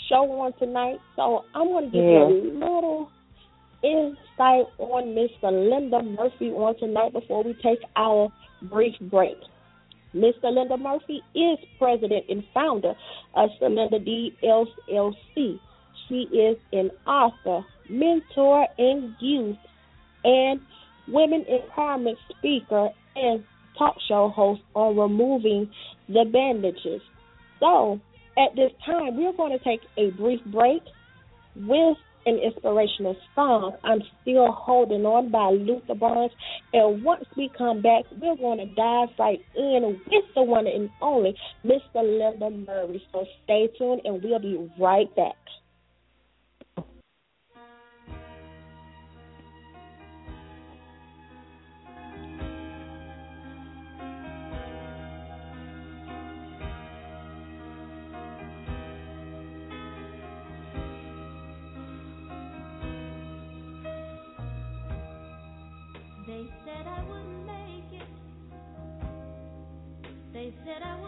show 0.09 0.31
on 0.41 0.53
tonight. 0.61 0.99
So 1.17 1.45
I'm 1.55 1.69
going 1.69 1.87
to 1.87 1.91
give 1.91 2.05
you 2.05 2.19
a 2.19 2.31
little 2.55 3.11
insight 3.83 4.67
on 4.79 5.13
Miss 5.15 5.31
Linda 5.43 6.03
Murphy 6.03 6.51
on 6.51 6.79
tonight 6.79 7.13
before 7.13 7.43
we 7.43 7.55
take 7.55 7.81
our 7.97 8.33
brief 8.71 8.95
break. 9.11 9.37
Miss 10.15 10.35
Linda 10.41 10.77
Murphy 10.77 11.21
is 11.35 11.59
president 11.79 12.27
and 12.29 12.45
founder 12.55 12.95
of 13.35 13.51
Linda 13.61 13.99
D 13.99 14.37
LLC. 14.45 15.59
She 16.09 16.29
is 16.33 16.57
an 16.73 16.91
author, 17.09 17.67
mentor, 17.91 18.69
and 18.79 19.17
youth 19.19 19.57
and 20.23 20.61
women 21.09 21.45
empowerment 21.51 22.17
speaker 22.39 22.91
and 23.17 23.43
talk 23.83 23.97
show 24.09 24.29
host 24.29 24.63
on 24.75 24.97
removing 24.97 25.69
the 26.09 26.25
bandages. 26.33 27.03
So, 27.61 28.01
at 28.39 28.55
this 28.57 28.71
time, 28.87 29.17
we're 29.17 29.37
going 29.37 29.57
to 29.57 29.65
take 29.65 29.81
a 29.97 30.11
brief 30.17 30.41
break 30.47 30.83
with 31.57 31.97
an 32.25 32.39
inspirational 32.39 33.17
song, 33.35 33.73
I'm 33.83 33.99
Still 34.23 34.53
Holding 34.53 35.05
On 35.05 35.31
by 35.31 35.51
Luther 35.51 35.97
Barnes. 35.97 36.31
And 36.73 37.03
once 37.03 37.25
we 37.37 37.51
come 37.59 37.83
back, 37.83 38.05
we're 38.21 38.37
going 38.37 38.59
to 38.59 38.67
dive 38.75 39.09
right 39.19 39.41
in 39.57 40.01
with 40.07 40.25
the 40.37 40.43
one 40.43 40.69
and 40.69 40.89
only 41.01 41.37
Mr. 41.65 41.97
Linda 41.97 42.51
Murray. 42.51 43.03
So 43.13 43.25
stay 43.45 43.69
tuned 43.77 44.03
and 44.05 44.23
we'll 44.23 44.39
be 44.39 44.71
right 44.79 45.15
back. 45.17 45.35
They 66.43 66.49
said 66.65 66.89
I 66.89 67.05
wouldn't 67.05 67.47
make 67.47 68.01
it. 68.03 68.09
They 70.33 70.53
said 70.65 70.83
I 70.83 71.01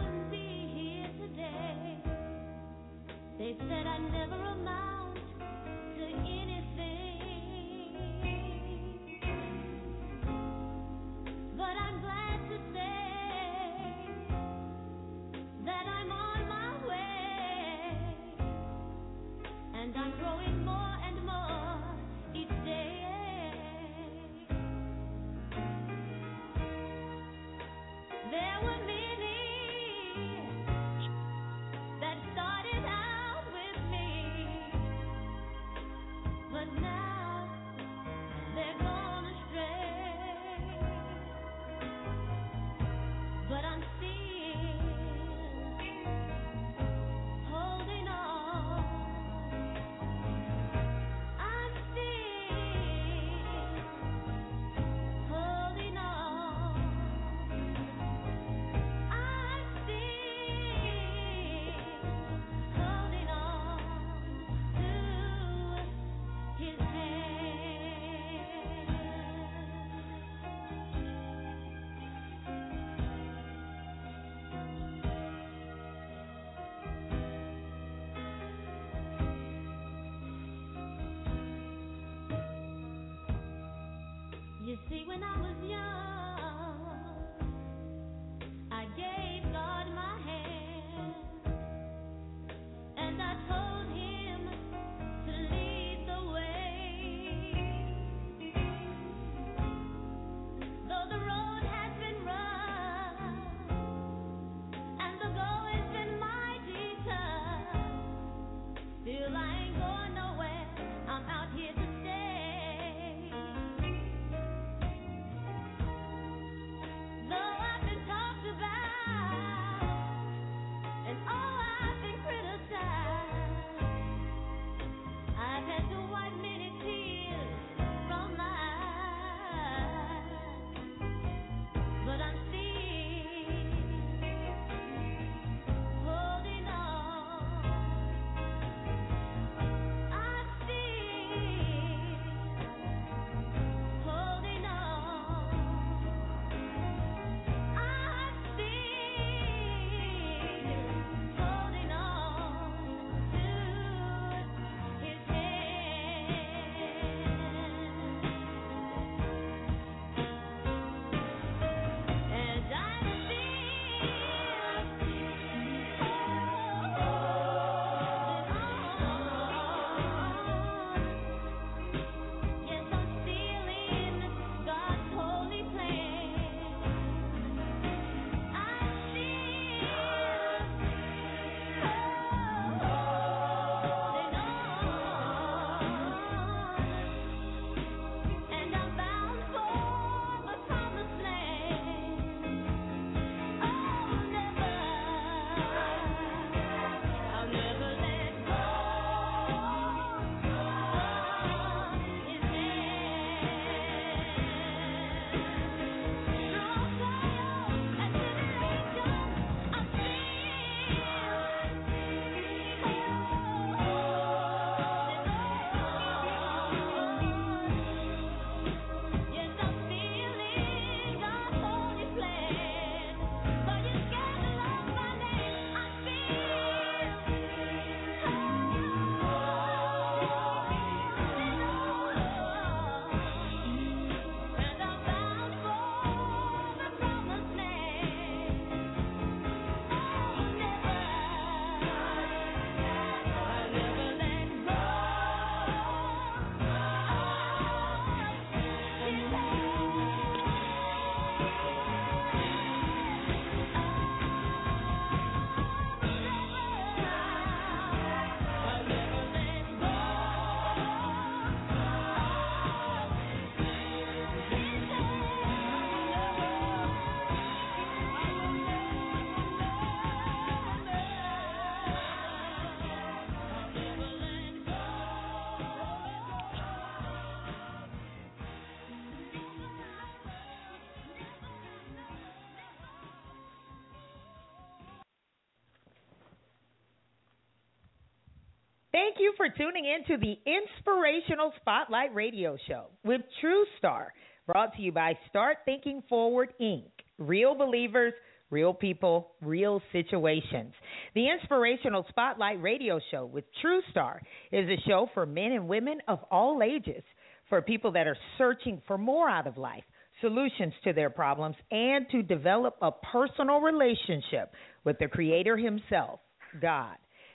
Thank 288.95 289.17
you 289.19 289.35
for 289.37 289.49
tuning 289.49 289.87
in 289.87 290.05
to 290.07 290.25
the 290.25 290.39
Inspirational 290.49 291.53
Spotlight 291.61 292.15
Radio 292.15 292.57
Show 292.69 292.91
with 293.05 293.23
True 293.41 293.65
Star, 293.77 294.13
brought 294.47 294.73
to 294.77 294.83
you 294.83 294.93
by 294.93 295.19
Start 295.29 295.57
Thinking 295.65 296.01
Forward 296.09 296.55
Inc. 296.63 296.85
Real 297.19 297.57
believers, 297.57 298.13
real 298.51 298.73
people, 298.73 299.33
real 299.43 299.83
situations. 299.91 300.75
The 301.17 301.29
Inspirational 301.29 302.07
Spotlight 302.09 302.63
Radio 302.63 303.01
Show 303.11 303.27
with 303.27 303.43
True 303.61 303.81
Star 303.91 304.23
is 304.53 304.69
a 304.69 304.81
show 304.87 305.09
for 305.13 305.27
men 305.27 305.51
and 305.51 305.67
women 305.67 305.99
of 306.07 306.21
all 306.31 306.63
ages, 306.63 307.03
for 307.49 307.61
people 307.63 307.91
that 307.91 308.07
are 308.07 308.17
searching 308.39 308.81
for 308.87 308.97
more 308.97 309.29
out 309.29 309.49
of 309.49 309.59
life 309.59 309.83
solutions 310.21 310.73
to 310.85 310.93
their 310.93 311.11
problems, 311.11 311.57
and 311.73 312.09
to 312.11 312.23
develop 312.23 312.77
a 312.81 312.93
personal 312.93 313.59
relationship 313.61 314.53
with 314.85 314.97
the 315.01 315.09
Creator 315.09 315.57
Himself, 315.57 316.21
God. 316.63 316.95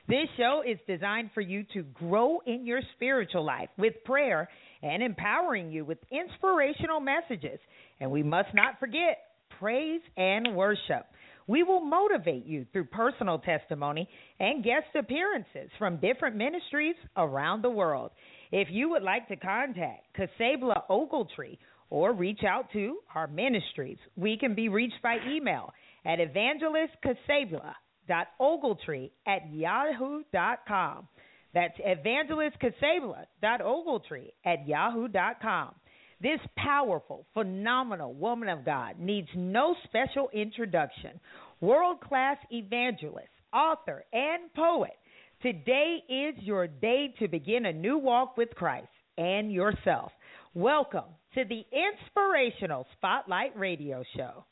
This 0.10 0.28
show 0.38 0.64
is 0.68 0.80
designed 0.88 1.30
for 1.36 1.42
you 1.42 1.64
to 1.76 1.84
grow 1.84 2.40
in 2.48 2.66
your 2.66 2.82
spiritual 2.96 3.46
life 3.46 3.70
with 3.78 3.94
prayer 4.06 4.50
and 4.82 5.04
empowering 5.04 5.72
you 5.72 5.86
with 5.86 6.00
inspirational 6.12 7.00
messages. 7.00 7.60
And 8.00 8.10
we 8.10 8.24
must 8.24 8.50
not 8.56 8.80
forget 8.80 9.20
praise 9.60 10.02
and 10.18 10.56
worship. 10.56 11.06
We 11.46 11.62
will 11.62 11.82
motivate 11.82 12.48
you 12.48 12.66
through 12.74 12.86
personal 12.86 13.38
testimony 13.38 14.10
and 14.40 14.64
guest 14.64 14.88
appearances 14.98 15.70
from 15.78 15.98
different 15.98 16.36
ministries 16.36 16.96
around 17.16 17.64
the 17.64 17.70
world. 17.70 18.10
If 18.52 18.70
you 18.72 18.90
would 18.90 19.04
like 19.04 19.28
to 19.28 19.36
contact 19.36 20.08
Casabla 20.18 20.90
Ogletree 20.90 21.60
or 21.92 22.14
reach 22.14 22.42
out 22.50 22.72
to 22.74 22.98
our 23.14 23.28
ministries, 23.28 24.00
we 24.16 24.40
can 24.40 24.56
be 24.56 24.70
reached 24.70 25.04
by 25.04 25.18
email 25.28 25.72
at 26.04 26.18
evangelistcasabla 26.18 27.74
evangelistcasabla.ogletree 28.10 29.12
at 29.28 29.54
yahoo.com. 29.54 31.08
That's 31.54 31.78
evangelistcasabla.ogletree 31.80 34.32
at 34.46 34.68
yahoo.com. 34.68 35.76
This 36.22 36.40
powerful, 36.58 37.26
phenomenal 37.34 38.14
woman 38.14 38.50
of 38.50 38.66
God 38.66 39.00
needs 39.00 39.30
no 39.36 39.74
special 39.86 40.30
introduction. 40.34 41.18
World 41.62 42.02
class 42.02 42.36
evangelist, 42.52 43.30
author, 43.54 44.04
and 44.12 44.54
poet. 44.54 44.98
Today 45.42 46.04
is 46.10 46.36
your 46.44 46.68
day 46.68 47.14
to 47.20 47.30
begin 47.30 47.66
a 47.66 47.74
new 47.74 47.98
walk 47.98 48.36
with 48.36 48.50
Christ 48.56 48.90
and 49.18 49.50
yourself. 49.52 50.12
Welcome 50.54 51.06
to 51.36 51.46
the 51.46 51.64
Inspirational 51.72 52.86
Spotlight 52.98 53.58
Radio 53.58 54.04
Show. 54.18 54.44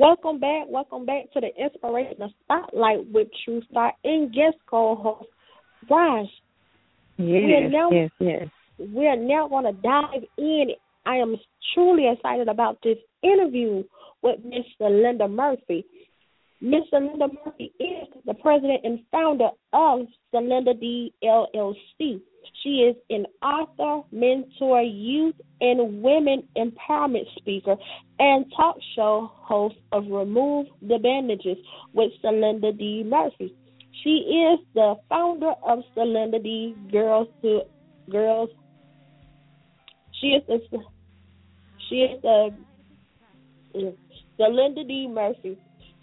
Welcome 0.00 0.40
back. 0.40 0.64
Welcome 0.66 1.04
back 1.04 1.30
to 1.34 1.40
the 1.40 1.50
Inspirational 1.62 2.32
Spotlight 2.44 3.00
with 3.12 3.28
True 3.44 3.60
Star 3.70 3.92
and 4.02 4.32
guest 4.32 4.56
co-host 4.64 5.28
Raj. 5.90 6.26
we 7.18 7.36
are 7.36 7.40
Yes, 7.40 7.70
now, 7.70 7.90
yes, 7.90 8.10
yes. 8.18 8.48
We 8.78 9.06
are 9.06 9.16
now 9.16 9.46
going 9.46 9.66
to 9.66 9.72
dive 9.72 10.24
in. 10.38 10.68
I 11.04 11.16
am 11.16 11.36
truly 11.74 12.10
excited 12.10 12.48
about 12.48 12.78
this 12.82 12.96
interview 13.22 13.84
with 14.22 14.40
Mr. 14.42 14.88
Linda 14.88 15.28
Murphy. 15.28 15.84
Mr. 16.62 16.92
Linda 16.92 17.28
Murphy 17.44 17.72
is 17.80 18.08
the 18.26 18.34
president 18.34 18.80
and 18.84 19.00
founder 19.10 19.48
of 19.72 20.00
Sylinda 20.32 20.78
D 20.78 21.12
LLC. 21.24 22.20
She 22.62 22.68
is 22.80 22.96
an 23.08 23.24
author, 23.42 24.06
mentor, 24.12 24.82
youth, 24.82 25.36
and 25.62 26.02
women 26.02 26.46
empowerment 26.58 27.24
speaker, 27.38 27.76
and 28.18 28.44
talk 28.54 28.76
show 28.94 29.30
host 29.34 29.76
of 29.92 30.04
Remove 30.08 30.66
the 30.82 30.98
Bandages 30.98 31.56
with 31.94 32.10
Sylinda 32.22 32.76
D. 32.76 33.04
Mumphery. 33.06 33.54
She 34.04 34.10
is 34.10 34.60
the 34.74 34.96
founder 35.08 35.52
of 35.66 35.78
Sylinda 35.96 36.42
D. 36.42 36.74
Girls 36.92 37.28
to 37.40 37.62
Girls. 38.10 38.50
She 40.20 40.28
is 40.28 40.42
the 40.46 40.78
she 41.88 41.96
is 42.02 42.20
the 42.22 42.54
Sylinda 44.38 44.86
D. 44.86 45.06
Mumphery. 45.08 45.56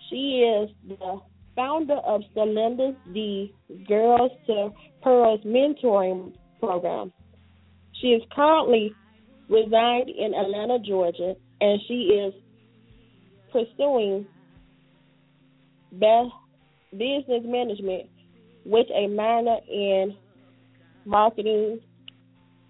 She 0.10 0.44
is 0.44 0.70
the 0.88 1.20
founder 1.56 1.98
of 2.06 2.22
Sylinda 2.36 2.96
D. 3.14 3.54
Girls 3.88 4.32
to 4.48 4.70
Pearls 5.02 5.42
mentoring 5.46 6.34
program. 6.60 7.12
She 8.02 8.08
is 8.08 8.22
currently 8.34 8.94
resigned 9.50 10.10
in 10.10 10.34
Atlanta, 10.34 10.80
Georgia, 10.80 11.36
and 11.62 11.80
she 11.88 11.94
is 11.94 12.34
pursuing 13.52 14.26
business 16.92 17.44
management 17.44 18.10
with 18.66 18.88
a 18.94 19.08
minor 19.08 19.58
in 19.72 20.16
marketing. 21.06 21.80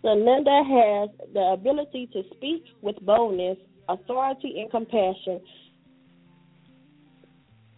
Sylinda 0.04 0.64
has 0.64 1.10
the 1.34 1.52
ability 1.54 2.08
to 2.14 2.24
speak 2.36 2.64
with 2.82 2.96
boldness, 3.02 3.58
authority, 3.90 4.62
and 4.62 4.72
compassion, 4.72 5.42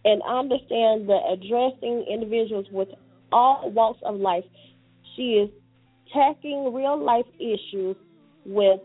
and 0.04 0.22
understand 0.22 1.08
the 1.08 1.18
addressing 1.32 2.06
individuals 2.10 2.66
with 2.70 2.88
all 3.32 3.70
walks 3.70 4.00
of 4.04 4.16
life. 4.16 4.44
She 5.16 5.32
is 5.34 5.50
tackling 6.12 6.72
real 6.72 6.98
life 6.98 7.26
issues 7.38 7.96
with 8.44 8.80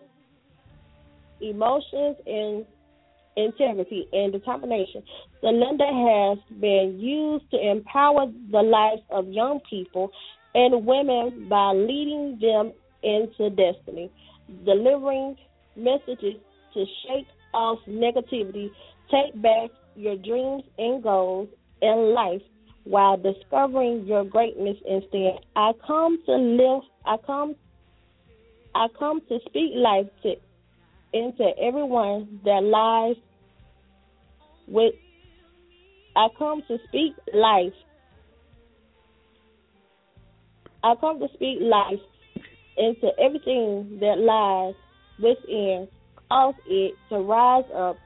emotions 1.42 2.18
and 2.26 2.66
integrity 3.38 4.08
and 4.14 4.32
determination. 4.32 5.04
Sylinda 5.44 6.38
has 6.38 6.60
been 6.60 7.00
used 7.00 7.50
to 7.52 7.58
empower 7.60 8.28
the 8.52 8.62
lives 8.62 9.02
of 9.10 9.28
young 9.28 9.60
people 9.70 10.12
and 10.54 10.86
women 10.86 11.48
by 11.50 11.74
leading 11.74 12.40
them 12.40 12.72
into 13.04 13.50
destiny, 13.50 14.10
delivering 14.66 15.36
messages 15.76 16.36
to 16.74 16.86
shake 17.08 17.28
off 17.54 17.80
negativity, 17.88 18.70
take 19.12 19.40
back 19.42 19.70
your 19.96 20.16
dreams 20.18 20.64
and 20.78 21.02
goals 21.02 21.50
in 21.82 22.14
life 22.14 22.42
while 22.84 23.18
discovering 23.18 24.06
your 24.06 24.24
greatness 24.24 24.78
instead. 24.88 25.40
I 25.56 25.72
come 25.86 26.20
to 26.26 26.36
live 26.36 26.82
I 27.06 27.18
come 27.26 27.56
I 28.74 28.88
come 29.00 29.22
to 29.30 29.40
speak 29.48 29.72
life 29.76 30.08
to 30.24 30.36
into 31.14 31.50
everyone 31.62 32.42
that 32.44 32.64
lies 32.64 33.16
with 34.68 34.94
I 36.16 36.28
come 36.38 36.62
to 36.68 36.78
speak 36.88 37.14
life. 37.34 37.74
I 40.84 40.94
come 41.00 41.20
to 41.20 41.28
speak 41.34 41.60
life 41.62 42.00
into 42.78 43.10
everything 43.20 43.98
that 44.02 44.20
lies 44.20 44.76
within, 45.20 45.88
cause 46.30 46.54
it 46.68 46.96
to 47.10 47.20
rise 47.20 47.66
up 47.76 47.98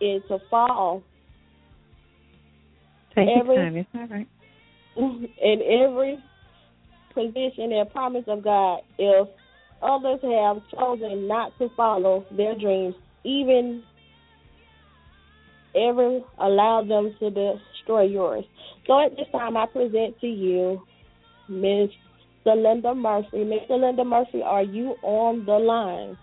and 0.00 0.22
to 0.28 0.38
fall. 0.50 1.02
Take 3.14 3.28
Every- 3.28 3.54
your 3.54 3.64
time. 3.64 3.76
It's 3.76 3.88
all 3.94 4.06
right. 4.06 4.28
in 4.96 5.62
every 5.62 6.18
position 7.14 7.72
and 7.72 7.90
promise 7.90 8.24
of 8.26 8.42
God 8.42 8.80
if 8.98 9.28
others 9.82 10.20
have 10.22 10.62
chosen 10.76 11.28
not 11.28 11.56
to 11.58 11.68
follow 11.76 12.24
their 12.36 12.56
dreams, 12.58 12.94
even 13.24 13.82
ever 15.76 16.20
allow 16.38 16.82
them 16.82 17.14
to 17.20 17.30
destroy 17.30 18.02
yours. 18.02 18.44
So 18.86 19.00
at 19.04 19.16
this 19.16 19.26
time, 19.32 19.56
I 19.56 19.66
present 19.66 20.18
to 20.20 20.26
you 20.26 20.82
Ms. 21.48 21.90
Sylinda 22.44 22.94
Mumphery. 22.94 23.46
Ms. 23.46 23.60
Sylinda 23.70 24.00
Mumphery, 24.00 24.44
are 24.44 24.62
you 24.62 24.96
on 25.02 25.44
the 25.44 25.52
line? 25.52 26.16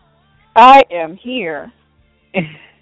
I 0.56 0.82
am 0.92 1.16
here. 1.18 1.72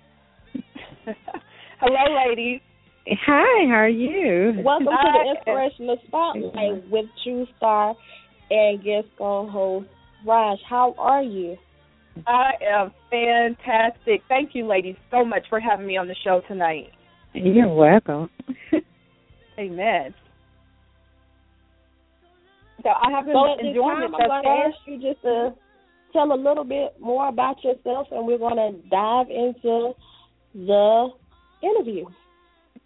Hello, 1.80 2.30
ladies. 2.30 2.62
Hi, 3.08 3.68
how 3.68 3.76
are 3.76 3.90
you? 3.90 4.62
Welcome 4.64 4.88
to 4.88 5.12
the 5.12 5.36
Inspirational 5.36 5.98
Spotlight 6.08 6.90
with 6.90 7.06
True 7.24 7.46
Star 7.58 7.96
and 8.50 8.82
guest 8.82 9.08
co-host 9.18 9.88
Raj. 10.26 10.60
How 10.70 10.96
are 10.98 11.22
you? 11.22 11.58
I 12.26 12.52
am 12.66 12.92
fantastic. 13.10 14.22
Thank 14.30 14.52
you, 14.54 14.66
ladies, 14.66 14.96
so 15.12 15.26
much 15.26 15.44
for 15.50 15.60
having 15.60 15.88
me 15.88 15.98
on 15.98 16.08
the 16.08 16.16
show 16.24 16.42
tonight. 16.48 16.88
You're 17.34 17.74
welcome. 17.74 18.30
Amen. 19.60 20.14
So 22.84 22.90
I 22.90 23.12
have 23.12 23.26
been 23.26 23.34
So 23.34 23.52
at 23.52 23.58
this 23.58 23.68
enjoying 23.68 23.96
time, 23.96 24.14
it 24.14 24.22
I'm 24.22 24.30
going 24.30 24.44
to 24.44 24.50
ask 24.50 24.78
you 24.86 25.02
just 25.02 25.22
to 25.24 25.54
tell 26.14 26.32
a 26.32 26.40
little 26.40 26.64
bit 26.64 26.96
more 27.02 27.28
about 27.28 27.62
yourself, 27.64 28.08
and 28.12 28.26
we're 28.26 28.38
going 28.38 28.56
to 28.56 28.90
dive 28.90 29.30
into 29.30 29.94
the 30.54 31.10
interview. 31.62 32.06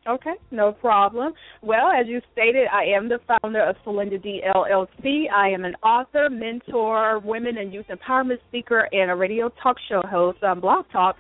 Okay, 0.08 0.36
no 0.52 0.72
problem. 0.72 1.34
Well, 1.62 1.88
as 1.88 2.08
you 2.08 2.22
stated, 2.32 2.68
I 2.72 2.86
am 2.96 3.10
the 3.10 3.20
founder 3.28 3.62
of 3.62 3.76
D 4.24 4.42
LLC. 4.56 5.26
I 5.30 5.50
am 5.50 5.66
an 5.66 5.76
author, 5.84 6.30
mentor, 6.30 7.20
women 7.20 7.58
and 7.58 7.74
youth 7.74 7.88
empowerment 7.90 8.38
speaker, 8.48 8.88
and 8.94 9.12
a 9.12 9.16
radio 9.16 9.52
talk 9.62 9.76
show 9.90 10.02
host 10.10 10.44
on 10.44 10.62
Blog 10.62 10.86
Talk 10.94 11.18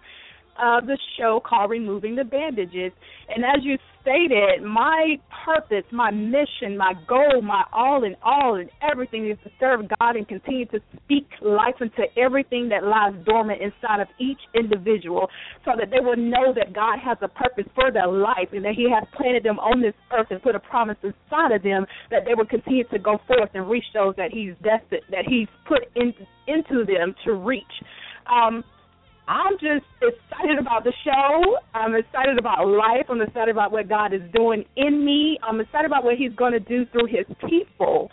of 0.61 0.87
the 0.87 0.97
show 1.17 1.41
called 1.43 1.71
Removing 1.71 2.15
the 2.15 2.23
Bandages. 2.23 2.91
And 3.29 3.43
as 3.43 3.63
you 3.63 3.77
stated, 4.01 4.63
my 4.63 5.17
purpose, 5.45 5.83
my 5.91 6.11
mission, 6.11 6.77
my 6.77 6.93
goal, 7.07 7.41
my 7.41 7.63
all 7.73 8.03
in 8.03 8.15
all 8.23 8.55
and 8.55 8.69
everything 8.81 9.29
is 9.29 9.37
to 9.43 9.51
serve 9.59 9.81
God 9.99 10.15
and 10.15 10.27
continue 10.27 10.65
to 10.67 10.79
speak 11.03 11.27
life 11.41 11.75
into 11.81 12.03
everything 12.17 12.69
that 12.69 12.83
lies 12.83 13.13
dormant 13.25 13.61
inside 13.61 13.99
of 13.99 14.07
each 14.19 14.39
individual 14.55 15.27
so 15.65 15.71
that 15.77 15.89
they 15.91 15.99
will 15.99 16.15
know 16.15 16.53
that 16.55 16.73
God 16.73 16.99
has 17.03 17.17
a 17.21 17.27
purpose 17.27 17.65
for 17.75 17.91
their 17.91 18.07
life 18.07 18.49
and 18.53 18.63
that 18.63 18.75
He 18.75 18.87
has 18.89 19.03
planted 19.15 19.43
them 19.43 19.59
on 19.59 19.81
this 19.81 19.93
earth 20.17 20.27
and 20.29 20.41
put 20.41 20.55
a 20.55 20.59
promise 20.59 20.97
inside 21.03 21.51
of 21.51 21.63
them 21.63 21.85
that 22.09 22.23
they 22.25 22.33
will 22.33 22.47
continue 22.47 22.85
to 22.85 22.99
go 22.99 23.19
forth 23.27 23.49
and 23.53 23.69
reach 23.69 23.85
those 23.93 24.15
that 24.15 24.31
He's 24.31 24.53
destined, 24.63 25.03
that 25.11 25.25
He's 25.27 25.47
put 25.67 25.83
in, 25.95 26.13
into 26.47 26.85
them 26.85 27.13
to 27.25 27.33
reach. 27.33 27.63
Um, 28.31 28.63
I'm 29.27 29.53
just 29.53 29.85
excited 30.01 30.57
about 30.57 30.85
the 30.85 30.93
show. 31.03 31.57
I'm 31.73 31.95
excited 31.95 32.37
about 32.39 32.67
life. 32.67 33.05
I'm 33.09 33.21
excited 33.21 33.49
about 33.49 33.71
what 33.71 33.89
God 33.89 34.13
is 34.13 34.21
doing 34.33 34.63
in 34.77 35.03
me. 35.03 35.37
I'm 35.43 35.59
excited 35.59 35.85
about 35.85 36.03
what 36.05 36.15
He's 36.15 36.33
going 36.33 36.53
to 36.53 36.59
do 36.59 36.85
through 36.91 37.07
His 37.07 37.25
people. 37.49 38.09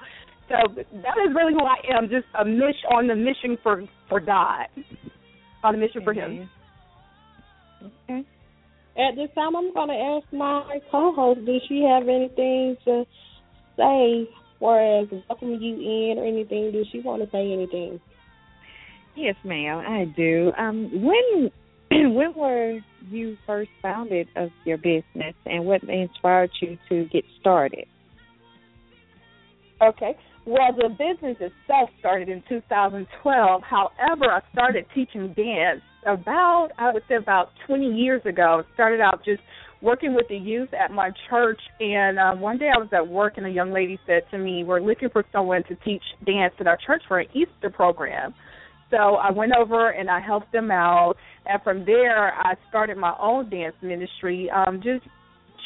So 0.48 0.56
that 0.76 1.16
is 1.24 1.34
really 1.34 1.54
who 1.54 1.64
I 1.64 1.76
am. 1.96 2.08
Just 2.10 2.26
a 2.38 2.44
mission 2.44 2.90
on 2.92 3.06
the 3.06 3.14
mission 3.14 3.56
for 3.62 3.84
for 4.08 4.20
God, 4.20 4.66
on 5.62 5.74
a 5.74 5.78
mission 5.78 6.02
for 6.02 6.12
Him. 6.12 6.50
Okay. 8.04 8.26
At 8.96 9.16
this 9.16 9.28
time, 9.34 9.56
I'm 9.56 9.72
going 9.72 9.88
to 9.88 9.94
ask 9.94 10.32
my 10.32 10.78
co-host, 10.90 11.44
does 11.46 11.62
she 11.68 11.82
have 11.82 12.08
anything 12.08 12.76
to 12.84 13.04
say, 13.76 14.28
or 14.60 14.78
as 15.00 15.08
welcoming 15.28 15.60
you 15.60 15.74
in, 15.74 16.18
or 16.18 16.26
anything? 16.26 16.72
Does 16.72 16.86
she 16.92 17.00
want 17.00 17.22
to 17.22 17.30
say 17.30 17.52
anything? 17.52 18.00
Yes, 19.16 19.36
ma'am, 19.44 19.78
I 19.78 20.04
do. 20.16 20.52
Um, 20.58 20.90
when 20.92 21.50
when 22.14 22.34
were 22.34 22.80
you 23.10 23.36
first 23.46 23.70
founded 23.82 24.28
of 24.36 24.50
your 24.64 24.78
business, 24.78 25.34
and 25.46 25.64
what 25.64 25.82
inspired 25.84 26.50
you 26.60 26.78
to 26.88 27.04
get 27.12 27.24
started? 27.40 27.86
Okay. 29.82 30.16
Well, 30.46 30.72
the 30.76 30.88
business 30.90 31.36
itself 31.40 31.90
started 32.00 32.28
in 32.28 32.42
2012. 32.48 33.62
However, 33.62 34.24
I 34.30 34.40
started 34.52 34.84
teaching 34.94 35.32
dance 35.34 35.80
about, 36.06 36.68
I 36.78 36.92
would 36.92 37.02
say, 37.08 37.14
about 37.14 37.50
20 37.66 37.86
years 37.94 38.20
ago. 38.26 38.62
Started 38.74 39.00
out 39.00 39.24
just 39.24 39.40
working 39.80 40.14
with 40.14 40.26
the 40.28 40.36
youth 40.36 40.68
at 40.74 40.90
my 40.90 41.10
church, 41.30 41.60
and 41.80 42.18
uh, 42.18 42.34
one 42.34 42.58
day 42.58 42.70
I 42.74 42.78
was 42.78 42.88
at 42.92 43.06
work, 43.06 43.34
and 43.36 43.46
a 43.46 43.50
young 43.50 43.72
lady 43.72 43.98
said 44.06 44.22
to 44.32 44.38
me, 44.38 44.64
"We're 44.64 44.80
looking 44.80 45.08
for 45.10 45.24
someone 45.32 45.62
to 45.64 45.76
teach 45.76 46.02
dance 46.26 46.54
at 46.58 46.66
our 46.66 46.78
church 46.86 47.02
for 47.08 47.20
an 47.20 47.28
Easter 47.32 47.70
program." 47.70 48.34
So 48.94 49.16
I 49.16 49.32
went 49.32 49.52
over 49.58 49.90
and 49.90 50.08
I 50.08 50.20
helped 50.20 50.52
them 50.52 50.70
out, 50.70 51.14
and 51.46 51.60
from 51.62 51.84
there 51.84 52.32
I 52.32 52.54
started 52.68 52.96
my 52.96 53.12
own 53.20 53.50
dance 53.50 53.74
ministry. 53.82 54.48
Um, 54.50 54.80
just 54.82 55.04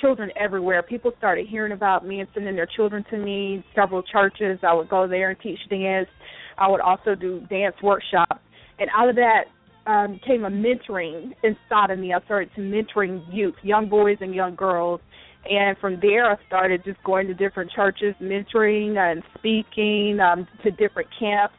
children 0.00 0.30
everywhere. 0.40 0.82
People 0.82 1.12
started 1.18 1.46
hearing 1.46 1.72
about 1.72 2.06
me 2.06 2.20
and 2.20 2.28
sending 2.32 2.56
their 2.56 2.68
children 2.74 3.04
to 3.10 3.18
me. 3.18 3.62
Several 3.74 4.02
churches, 4.02 4.58
I 4.62 4.72
would 4.72 4.88
go 4.88 5.06
there 5.06 5.28
and 5.28 5.38
teach 5.40 5.58
dance. 5.68 6.08
I 6.56 6.68
would 6.68 6.80
also 6.80 7.14
do 7.14 7.40
dance 7.50 7.76
workshops, 7.82 8.40
and 8.78 8.88
out 8.96 9.10
of 9.10 9.16
that 9.16 9.44
um, 9.86 10.18
came 10.26 10.44
a 10.44 10.50
mentoring 10.50 11.32
inside 11.42 11.90
of 11.90 11.98
me. 11.98 12.14
I 12.14 12.24
started 12.24 12.50
to 12.56 12.62
mentoring 12.62 13.22
youth, 13.30 13.56
young 13.62 13.90
boys 13.90 14.16
and 14.20 14.34
young 14.34 14.54
girls. 14.54 15.00
And 15.48 15.78
from 15.78 15.98
there, 16.00 16.30
I 16.30 16.36
started 16.46 16.82
just 16.84 17.02
going 17.04 17.26
to 17.28 17.34
different 17.34 17.70
churches, 17.70 18.14
mentoring 18.20 18.96
and 18.98 19.22
speaking 19.38 20.18
um, 20.20 20.46
to 20.62 20.70
different 20.70 21.08
camps, 21.18 21.54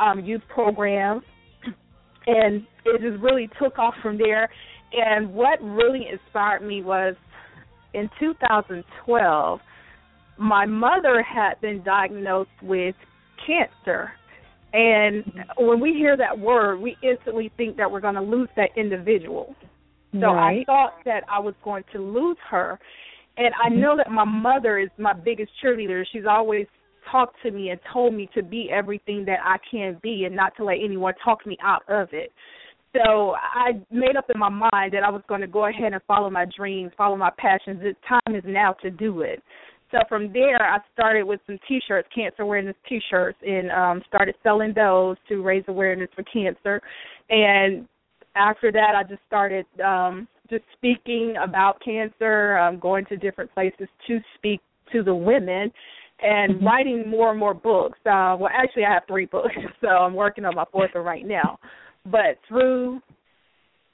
um, 0.00 0.24
youth 0.24 0.42
programs, 0.48 1.22
and 2.26 2.66
it 2.84 3.00
just 3.00 3.22
really 3.22 3.48
took 3.60 3.78
off 3.78 3.94
from 4.02 4.18
there. 4.18 4.50
And 4.92 5.32
what 5.32 5.62
really 5.62 6.06
inspired 6.10 6.62
me 6.62 6.82
was 6.82 7.14
in 7.94 8.08
2012, 8.20 9.60
my 10.38 10.66
mother 10.66 11.22
had 11.22 11.60
been 11.60 11.82
diagnosed 11.82 12.50
with 12.62 12.94
cancer. 13.46 14.12
And 14.72 15.24
when 15.58 15.80
we 15.80 15.92
hear 15.92 16.16
that 16.16 16.38
word, 16.38 16.80
we 16.80 16.96
instantly 17.02 17.50
think 17.56 17.76
that 17.76 17.90
we're 17.90 18.00
going 18.00 18.14
to 18.14 18.22
lose 18.22 18.48
that 18.56 18.70
individual. 18.76 19.54
So 20.20 20.26
I 20.26 20.62
thought 20.66 20.94
that 21.06 21.24
I 21.30 21.38
was 21.40 21.54
going 21.64 21.84
to 21.92 21.98
lose 21.98 22.36
her. 22.50 22.78
And 23.38 23.54
I 23.62 23.70
know 23.70 23.96
that 23.96 24.10
my 24.10 24.24
mother 24.24 24.78
is 24.78 24.90
my 24.98 25.14
biggest 25.14 25.50
cheerleader. 25.62 26.04
She's 26.12 26.24
always 26.28 26.66
talked 27.10 27.36
to 27.42 27.50
me 27.50 27.70
and 27.70 27.80
told 27.92 28.14
me 28.14 28.28
to 28.34 28.42
be 28.42 28.70
everything 28.72 29.24
that 29.26 29.38
I 29.44 29.56
can 29.70 29.98
be 30.02 30.24
and 30.24 30.34
not 30.34 30.56
to 30.56 30.64
let 30.64 30.76
anyone 30.82 31.14
talk 31.24 31.46
me 31.46 31.56
out 31.62 31.82
of 31.88 32.08
it. 32.12 32.32
So 32.94 33.34
I 33.40 33.72
made 33.90 34.16
up 34.16 34.26
in 34.32 34.38
my 34.38 34.50
mind 34.50 34.92
that 34.92 35.02
I 35.02 35.10
was 35.10 35.22
going 35.26 35.40
to 35.40 35.46
go 35.46 35.66
ahead 35.66 35.92
and 35.94 36.02
follow 36.06 36.28
my 36.28 36.44
dreams, 36.56 36.92
follow 36.96 37.16
my 37.16 37.30
passions. 37.38 37.80
The 37.80 37.94
time 38.06 38.36
is 38.36 38.44
now 38.46 38.74
to 38.82 38.90
do 38.90 39.22
it. 39.22 39.42
So 39.90 39.98
from 40.08 40.32
there, 40.32 40.62
I 40.62 40.78
started 40.94 41.24
with 41.24 41.40
some 41.46 41.58
T-shirts, 41.68 42.08
cancer 42.14 42.42
awareness 42.42 42.76
T-shirts, 42.88 43.38
and 43.42 43.70
um, 43.70 44.02
started 44.08 44.34
selling 44.42 44.72
those 44.74 45.16
to 45.28 45.42
raise 45.42 45.64
awareness 45.68 46.08
for 46.14 46.24
cancer. 46.24 46.80
And 47.28 47.86
after 48.34 48.72
that, 48.72 48.94
I 48.96 49.02
just 49.02 49.20
started 49.26 49.66
um, 49.84 50.26
just 50.48 50.64
speaking 50.76 51.34
about 51.42 51.80
cancer, 51.84 52.56
um, 52.58 52.78
going 52.78 53.04
to 53.06 53.16
different 53.16 53.52
places 53.52 53.88
to 54.06 54.18
speak 54.36 54.60
to 54.92 55.02
the 55.02 55.14
women, 55.14 55.70
and 56.22 56.64
writing 56.64 57.08
more 57.08 57.30
and 57.30 57.38
more 57.38 57.54
books. 57.54 57.98
Uh, 58.06 58.36
well, 58.38 58.50
actually, 58.52 58.84
I 58.84 58.94
have 58.94 59.02
three 59.06 59.26
books, 59.26 59.54
so 59.80 59.88
I'm 59.88 60.14
working 60.14 60.44
on 60.44 60.54
my 60.54 60.64
fourth 60.70 60.90
one 60.94 61.04
right 61.04 61.26
now. 61.26 61.58
But 62.04 62.38
through 62.48 63.00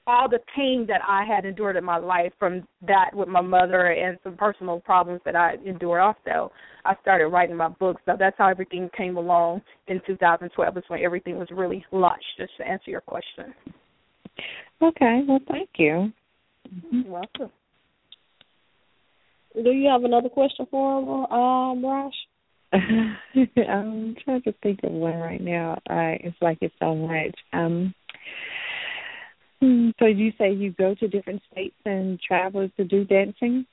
all 0.06 0.28
the 0.28 0.38
pain 0.56 0.86
that 0.88 1.02
I 1.06 1.24
had 1.24 1.44
endured 1.44 1.76
in 1.76 1.84
my 1.84 1.98
life 1.98 2.32
from 2.38 2.66
that 2.86 3.10
with 3.12 3.28
my 3.28 3.42
mother 3.42 3.88
and 3.88 4.18
some 4.24 4.36
personal 4.36 4.80
problems 4.80 5.20
that 5.26 5.36
I 5.36 5.56
endured 5.66 6.00
also, 6.00 6.50
I 6.86 6.94
started 7.02 7.26
writing 7.26 7.56
my 7.56 7.68
books. 7.68 8.00
So 8.06 8.12
that's 8.18 8.36
how 8.38 8.48
everything 8.48 8.88
came 8.96 9.18
along 9.18 9.60
in 9.86 10.00
2012 10.06 10.76
is 10.78 10.84
when 10.88 11.02
everything 11.02 11.38
was 11.38 11.48
really 11.50 11.84
launched, 11.92 12.24
just 12.38 12.52
to 12.56 12.66
answer 12.66 12.90
your 12.90 13.02
question. 13.02 13.54
Okay, 14.80 15.22
well, 15.28 15.40
thank 15.50 15.68
you. 15.76 16.10
You're 16.90 17.12
welcome. 17.12 17.50
Do 19.54 19.70
you 19.70 19.88
have 19.88 20.04
another 20.04 20.28
question 20.28 20.66
for 20.70 21.00
him, 21.00 21.08
um, 21.08 21.84
Rosh? 21.84 22.14
I'm 22.72 24.14
trying 24.24 24.42
to 24.42 24.52
think 24.62 24.80
of 24.84 24.92
one 24.92 25.16
right 25.16 25.40
now. 25.40 25.78
I 25.88 26.18
it's 26.22 26.36
like 26.40 26.58
it's 26.60 26.74
so 26.78 26.94
much. 26.94 27.34
Um, 27.52 27.94
hmm, 29.60 29.90
so 29.98 30.04
you 30.04 30.32
say 30.38 30.52
you 30.52 30.72
go 30.72 30.94
to 30.96 31.08
different 31.08 31.40
states 31.50 31.76
and 31.86 32.20
travel 32.20 32.68
to 32.76 32.84
do 32.84 33.04
dancing? 33.04 33.64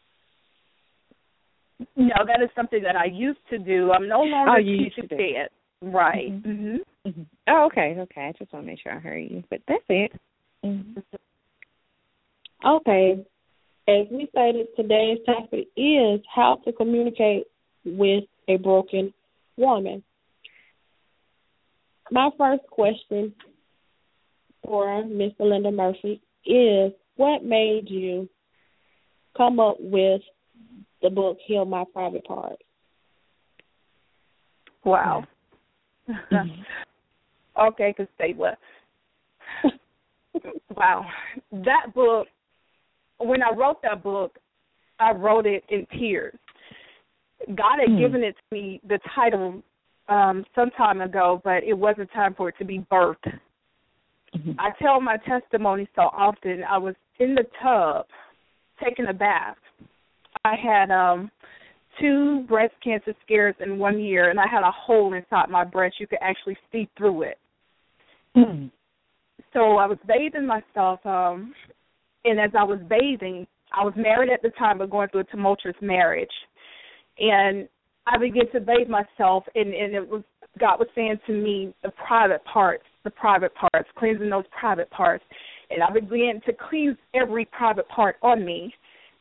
No, 1.97 2.15
that 2.25 2.41
is 2.41 2.49
something 2.55 2.81
that 2.83 2.95
I 2.95 3.05
used 3.05 3.39
to 3.49 3.57
do. 3.57 3.91
I'm 3.91 4.07
no 4.07 4.21
longer 4.21 4.53
Oh, 4.55 4.59
you 4.59 4.75
used 4.75 4.95
teaching 4.95 5.09
to 5.09 5.17
do. 5.17 5.33
dance. 5.33 5.51
Right. 5.81 6.31
Mhm. 6.41 6.79
Oh, 7.47 7.65
okay, 7.65 7.95
okay. 7.99 8.21
I 8.27 8.31
just 8.31 8.51
want 8.53 8.65
to 8.65 8.71
make 8.71 8.79
sure 8.81 8.93
I 8.93 8.99
heard 8.99 9.19
you, 9.19 9.43
but 9.49 9.61
that's 9.67 9.83
it. 9.89 10.11
Mhm. 10.63 11.03
Okay. 12.63 13.25
As 13.87 14.07
we 14.09 14.27
stated, 14.31 14.67
today's 14.75 15.19
topic 15.27 15.67
is 15.77 16.19
how 16.33 16.59
to 16.65 16.71
communicate 16.71 17.43
with 17.85 18.23
a 18.47 18.57
broken 18.57 19.13
woman. 19.57 20.03
My 22.09 22.29
first 22.35 22.63
question 22.71 23.33
for 24.63 25.05
Miss 25.05 25.33
Linda 25.39 25.71
Murphy 25.71 26.19
is 26.45 26.91
what 27.15 27.43
made 27.43 27.87
you 27.87 28.27
come 29.37 29.59
up 29.59 29.77
with 29.79 30.21
the 31.03 31.09
book 31.11 31.37
Heal 31.45 31.65
My 31.65 31.83
Private 31.93 32.25
Parts? 32.25 32.61
Wow. 34.83 35.25
Mm-hmm. 36.09 36.61
okay, 37.67 37.93
because 37.95 38.11
stay 38.15 38.33
what? 38.33 38.57
wow. 40.75 41.05
That 41.51 41.93
book, 41.93 42.27
when 43.17 43.41
I 43.43 43.51
wrote 43.51 43.81
that 43.83 44.03
book, 44.03 44.37
I 44.99 45.11
wrote 45.11 45.45
it 45.45 45.63
in 45.69 45.85
tears. 45.97 46.37
God 47.53 47.79
had 47.79 47.89
Hmm. 47.89 47.97
given 47.97 48.23
it 48.23 48.35
to 48.37 48.43
me, 48.51 48.79
the 48.83 48.99
title, 49.13 49.61
um, 50.07 50.45
some 50.55 50.71
time 50.71 51.01
ago, 51.01 51.41
but 51.43 51.63
it 51.63 51.73
wasn't 51.73 52.11
time 52.11 52.33
for 52.33 52.49
it 52.49 52.57
to 52.57 52.65
be 52.65 52.79
birthed. 52.79 53.39
Mhm. 54.33 54.55
I 54.59 54.71
tell 54.71 55.01
my 55.01 55.17
testimony 55.17 55.87
so 55.95 56.03
often. 56.13 56.63
I 56.63 56.77
was 56.77 56.95
in 57.19 57.35
the 57.35 57.43
tub 57.61 58.07
taking 58.77 59.07
a 59.07 59.13
bath. 59.13 59.57
I 60.43 60.55
had 60.55 60.91
um 60.91 61.31
two 61.99 62.41
breast 62.41 62.73
cancer 62.81 63.15
scares 63.23 63.55
in 63.59 63.79
one 63.79 63.99
year 63.99 64.29
and 64.29 64.39
I 64.39 64.47
had 64.47 64.63
a 64.63 64.71
hole 64.71 65.13
inside 65.13 65.49
my 65.49 65.63
breast. 65.63 65.99
You 65.99 66.07
could 66.07 66.19
actually 66.21 66.57
see 66.71 66.89
through 66.97 67.23
it. 67.23 67.39
Mhm. 68.35 68.69
So 69.53 69.77
I 69.77 69.85
was 69.85 69.97
bathing 70.05 70.45
myself, 70.45 71.05
um 71.05 71.55
and 72.25 72.39
as 72.39 72.51
I 72.57 72.63
was 72.63 72.79
bathing, 72.89 73.47
I 73.71 73.83
was 73.83 73.93
married 73.95 74.31
at 74.31 74.41
the 74.41 74.49
time 74.57 74.79
but 74.79 74.89
going 74.89 75.09
through 75.09 75.21
a 75.21 75.25
tumultuous 75.25 75.75
marriage. 75.81 76.29
And 77.19 77.67
I 78.07 78.17
began 78.17 78.51
to 78.51 78.59
bathe 78.59 78.89
myself 78.89 79.45
and, 79.55 79.73
and 79.73 79.95
it 79.95 80.07
was 80.07 80.23
God 80.59 80.79
was 80.79 80.87
saying 80.95 81.19
to 81.27 81.33
me 81.33 81.73
the 81.83 81.91
private 82.07 82.41
parts, 82.45 82.85
the 83.03 83.09
private 83.09 83.51
parts, 83.55 83.89
cleansing 83.97 84.29
those 84.29 84.45
private 84.57 84.89
parts. 84.89 85.23
And 85.69 85.83
I 85.83 85.91
began 85.91 86.41
to 86.45 86.53
cleanse 86.69 86.97
every 87.13 87.45
private 87.45 87.87
part 87.89 88.15
on 88.21 88.45
me. 88.45 88.73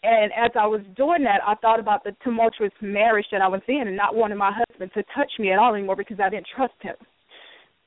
And 0.05 0.31
as 0.33 0.53
I 0.55 0.67
was 0.67 0.83
doing 0.97 1.25
that, 1.25 1.41
I 1.45 1.55
thought 1.57 1.81
about 1.81 2.05
the 2.05 2.15
tumultuous 2.23 2.73
marriage 2.81 3.27
that 3.33 3.41
I 3.41 3.49
was 3.49 3.63
in 3.67 3.89
and 3.89 3.97
not 3.97 4.15
wanting 4.15 4.39
my 4.39 4.53
husband 4.53 4.93
to 4.95 5.03
touch 5.17 5.33
me 5.39 5.51
at 5.51 5.59
all 5.59 5.75
anymore 5.75 5.97
because 5.97 6.19
I 6.23 6.31
didn't 6.31 6.47
trust 6.55 6.75
him. 6.81 6.95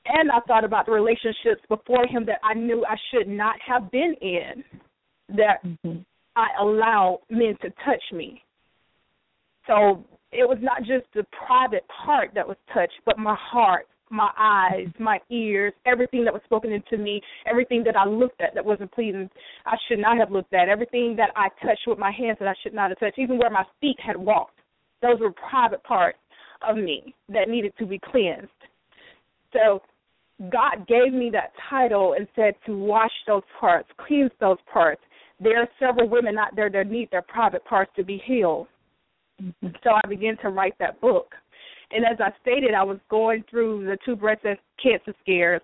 And 0.08 0.32
I 0.32 0.40
thought 0.48 0.64
about 0.64 0.88
the 0.88 0.94
relationships 0.94 1.62
before 1.70 2.08
him 2.08 2.26
that 2.26 2.40
I 2.44 2.54
knew 2.54 2.86
I 2.86 2.96
should 3.12 3.28
not 3.28 3.56
have 3.66 3.92
been 3.92 4.16
in, 4.22 4.64
that 5.30 5.64
Mhm. 5.64 6.06
I 6.36 6.50
allow 6.60 7.22
men 7.30 7.58
to 7.58 7.70
touch 7.84 8.12
me. 8.12 8.44
So 9.66 10.04
it 10.32 10.48
was 10.48 10.60
not 10.62 10.84
just 10.84 11.12
the 11.14 11.24
private 11.26 11.88
part 11.88 12.34
that 12.34 12.48
was 12.48 12.58
touched, 12.74 13.00
but 13.06 13.18
my 13.18 13.36
heart, 13.36 13.88
my 14.10 14.32
eyes, 14.38 14.88
my 15.00 15.20
ears, 15.30 15.74
everything 15.86 16.24
that 16.24 16.34
was 16.34 16.42
spoken 16.44 16.72
into 16.72 16.98
me, 16.98 17.22
everything 17.46 17.84
that 17.84 17.98
I 17.98 18.06
looked 18.06 18.40
at 18.40 18.54
that 18.54 18.64
wasn't 18.64 18.92
pleasing, 18.92 19.30
I 19.66 19.78
should 19.88 20.00
not 20.00 20.18
have 20.18 20.32
looked 20.32 20.54
at, 20.54 20.70
everything 20.70 21.16
that 21.18 21.32
I 21.36 21.50
touched 21.62 21.88
with 21.88 22.00
my 22.00 22.12
hands 22.12 22.40
that 22.40 22.48
I 22.48 22.56
should 22.62 22.74
not 22.74 22.90
have 22.90 23.00
touched, 23.00 23.20
even 23.20 23.38
where 23.38 23.50
my 23.50 23.66
feet 23.82 24.00
had 24.00 24.16
walked. 24.16 24.60
Those 25.02 25.20
were 25.20 25.32
private 25.32 25.84
parts 25.84 26.20
of 26.62 26.78
me 26.78 27.14
that 27.30 27.50
needed 27.50 27.74
to 27.80 27.86
be 27.86 28.00
cleansed. 28.00 28.50
So 29.52 29.82
God 30.50 30.88
gave 30.88 31.14
me 31.14 31.30
that 31.32 31.52
title 31.70 32.14
and 32.14 32.28
said 32.36 32.54
to 32.66 32.78
wash 32.78 33.12
those 33.26 33.44
parts, 33.60 33.90
cleanse 33.98 34.32
those 34.40 34.58
parts. 34.72 35.02
There 35.40 35.60
are 35.60 35.68
several 35.80 36.10
women 36.10 36.38
out 36.38 36.56
there 36.56 36.70
that 36.70 36.90
need 36.90 37.10
their 37.12 37.22
private 37.22 37.64
parts 37.66 37.92
to 37.96 38.04
be 38.04 38.22
healed. 38.26 38.68
Mm-hmm. 39.42 39.68
So 39.84 39.92
I 39.92 40.08
began 40.08 40.38
to 40.42 40.50
write 40.50 40.76
that 40.80 41.00
book. 41.00 41.34
And 41.92 42.06
as 42.06 42.18
I 42.20 42.32
stated, 42.42 42.74
I 42.74 42.84
was 42.84 42.98
going 43.10 43.44
through 43.50 43.86
the 43.86 43.98
two 44.04 44.16
breast 44.16 44.42
cancer 44.82 45.14
scares. 45.22 45.62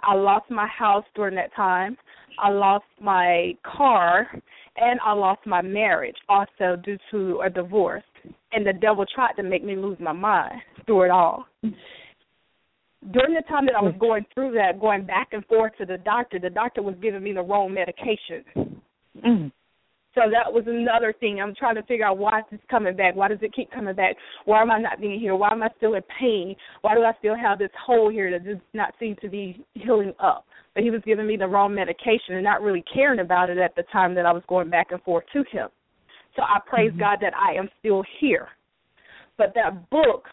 I 0.00 0.14
lost 0.14 0.50
my 0.50 0.66
house 0.66 1.04
during 1.14 1.34
that 1.36 1.54
time. 1.54 1.96
I 2.38 2.50
lost 2.50 2.84
my 3.00 3.56
car, 3.64 4.28
and 4.76 5.00
I 5.04 5.12
lost 5.12 5.40
my 5.46 5.62
marriage 5.62 6.16
also 6.28 6.76
due 6.82 6.98
to 7.10 7.40
a 7.44 7.50
divorce. 7.50 8.04
And 8.52 8.66
the 8.66 8.74
devil 8.74 9.04
tried 9.14 9.32
to 9.34 9.42
make 9.42 9.64
me 9.64 9.74
lose 9.76 9.98
my 9.98 10.12
mind 10.12 10.60
through 10.84 11.04
it 11.04 11.10
all. 11.10 11.46
During 11.62 13.34
the 13.34 13.42
time 13.48 13.66
that 13.66 13.74
I 13.76 13.82
was 13.82 13.94
going 13.98 14.24
through 14.34 14.52
that, 14.52 14.80
going 14.80 15.04
back 15.06 15.28
and 15.32 15.44
forth 15.46 15.72
to 15.78 15.86
the 15.86 15.98
doctor, 15.98 16.38
the 16.38 16.50
doctor 16.50 16.82
was 16.82 16.94
giving 17.00 17.22
me 17.22 17.32
the 17.32 17.42
wrong 17.42 17.72
medication. 17.72 18.80
Mm. 19.24 19.52
So 20.16 20.22
that 20.32 20.50
was 20.50 20.64
another 20.66 21.14
thing. 21.20 21.40
I'm 21.42 21.54
trying 21.54 21.74
to 21.74 21.82
figure 21.82 22.06
out 22.06 22.16
why 22.16 22.38
is 22.38 22.44
this 22.50 22.60
coming 22.70 22.96
back? 22.96 23.14
Why 23.14 23.28
does 23.28 23.38
it 23.42 23.54
keep 23.54 23.70
coming 23.70 23.94
back? 23.94 24.16
Why 24.46 24.62
am 24.62 24.70
I 24.70 24.80
not 24.80 24.98
being 24.98 25.20
here? 25.20 25.36
Why 25.36 25.52
am 25.52 25.62
I 25.62 25.68
still 25.76 25.92
in 25.92 26.02
pain? 26.18 26.56
Why 26.80 26.94
do 26.94 27.02
I 27.02 27.12
still 27.18 27.36
have 27.36 27.58
this 27.58 27.70
hole 27.84 28.10
here 28.10 28.30
that 28.30 28.46
does 28.46 28.56
not 28.72 28.94
seem 28.98 29.16
to 29.20 29.28
be 29.28 29.62
healing 29.74 30.14
up? 30.18 30.46
But 30.74 30.84
he 30.84 30.90
was 30.90 31.02
giving 31.04 31.26
me 31.26 31.36
the 31.36 31.46
wrong 31.46 31.74
medication 31.74 32.34
and 32.34 32.42
not 32.44 32.62
really 32.62 32.82
caring 32.94 33.20
about 33.20 33.50
it 33.50 33.58
at 33.58 33.76
the 33.76 33.82
time 33.92 34.14
that 34.14 34.24
I 34.24 34.32
was 34.32 34.42
going 34.48 34.70
back 34.70 34.86
and 34.90 35.02
forth 35.02 35.24
to 35.34 35.44
him. 35.52 35.68
So 36.34 36.42
I 36.42 36.60
praise 36.66 36.90
mm-hmm. 36.90 37.00
God 37.00 37.18
that 37.20 37.32
I 37.36 37.58
am 37.58 37.68
still 37.80 38.02
here. 38.18 38.48
But 39.36 39.52
that 39.54 39.90
book 39.90 40.24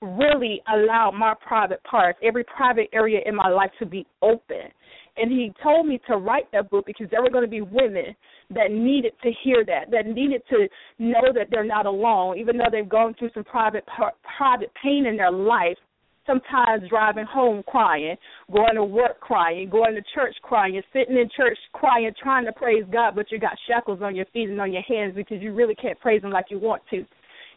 really 0.00 0.60
allowed 0.72 1.12
my 1.12 1.34
private 1.44 1.82
parts, 1.82 2.20
every 2.22 2.44
private 2.44 2.88
area 2.92 3.20
in 3.26 3.34
my 3.34 3.48
life 3.48 3.70
to 3.80 3.86
be 3.86 4.06
open 4.22 4.70
and 5.16 5.30
he 5.30 5.52
told 5.62 5.86
me 5.86 6.00
to 6.08 6.16
write 6.16 6.50
that 6.52 6.70
book 6.70 6.86
because 6.86 7.06
there 7.10 7.22
were 7.22 7.30
going 7.30 7.44
to 7.44 7.50
be 7.50 7.60
women 7.60 8.16
that 8.50 8.70
needed 8.70 9.12
to 9.22 9.30
hear 9.44 9.64
that, 9.64 9.90
that 9.90 10.06
needed 10.06 10.42
to 10.50 10.66
know 10.98 11.32
that 11.34 11.48
they're 11.50 11.64
not 11.64 11.86
alone, 11.86 12.38
even 12.38 12.56
though 12.56 12.68
they've 12.70 12.88
gone 12.88 13.14
through 13.18 13.30
some 13.32 13.44
private 13.44 13.84
private 14.36 14.70
pain 14.82 15.06
in 15.06 15.16
their 15.16 15.32
life. 15.32 15.76
Sometimes 16.26 16.88
driving 16.88 17.26
home 17.26 17.62
crying, 17.68 18.16
going 18.50 18.76
to 18.76 18.84
work 18.84 19.20
crying, 19.20 19.68
going 19.68 19.94
to 19.94 20.00
church 20.14 20.34
crying, 20.42 20.80
sitting 20.90 21.18
in 21.18 21.28
church 21.36 21.58
crying, 21.74 22.10
trying 22.18 22.46
to 22.46 22.52
praise 22.52 22.84
God, 22.90 23.14
but 23.14 23.30
you 23.30 23.38
got 23.38 23.58
shackles 23.68 24.00
on 24.00 24.16
your 24.16 24.24
feet 24.32 24.48
and 24.48 24.58
on 24.58 24.72
your 24.72 24.80
hands 24.88 25.12
because 25.14 25.42
you 25.42 25.52
really 25.52 25.74
can't 25.74 26.00
praise 26.00 26.22
Him 26.24 26.30
like 26.30 26.46
you 26.48 26.58
want 26.58 26.80
to. 26.88 27.04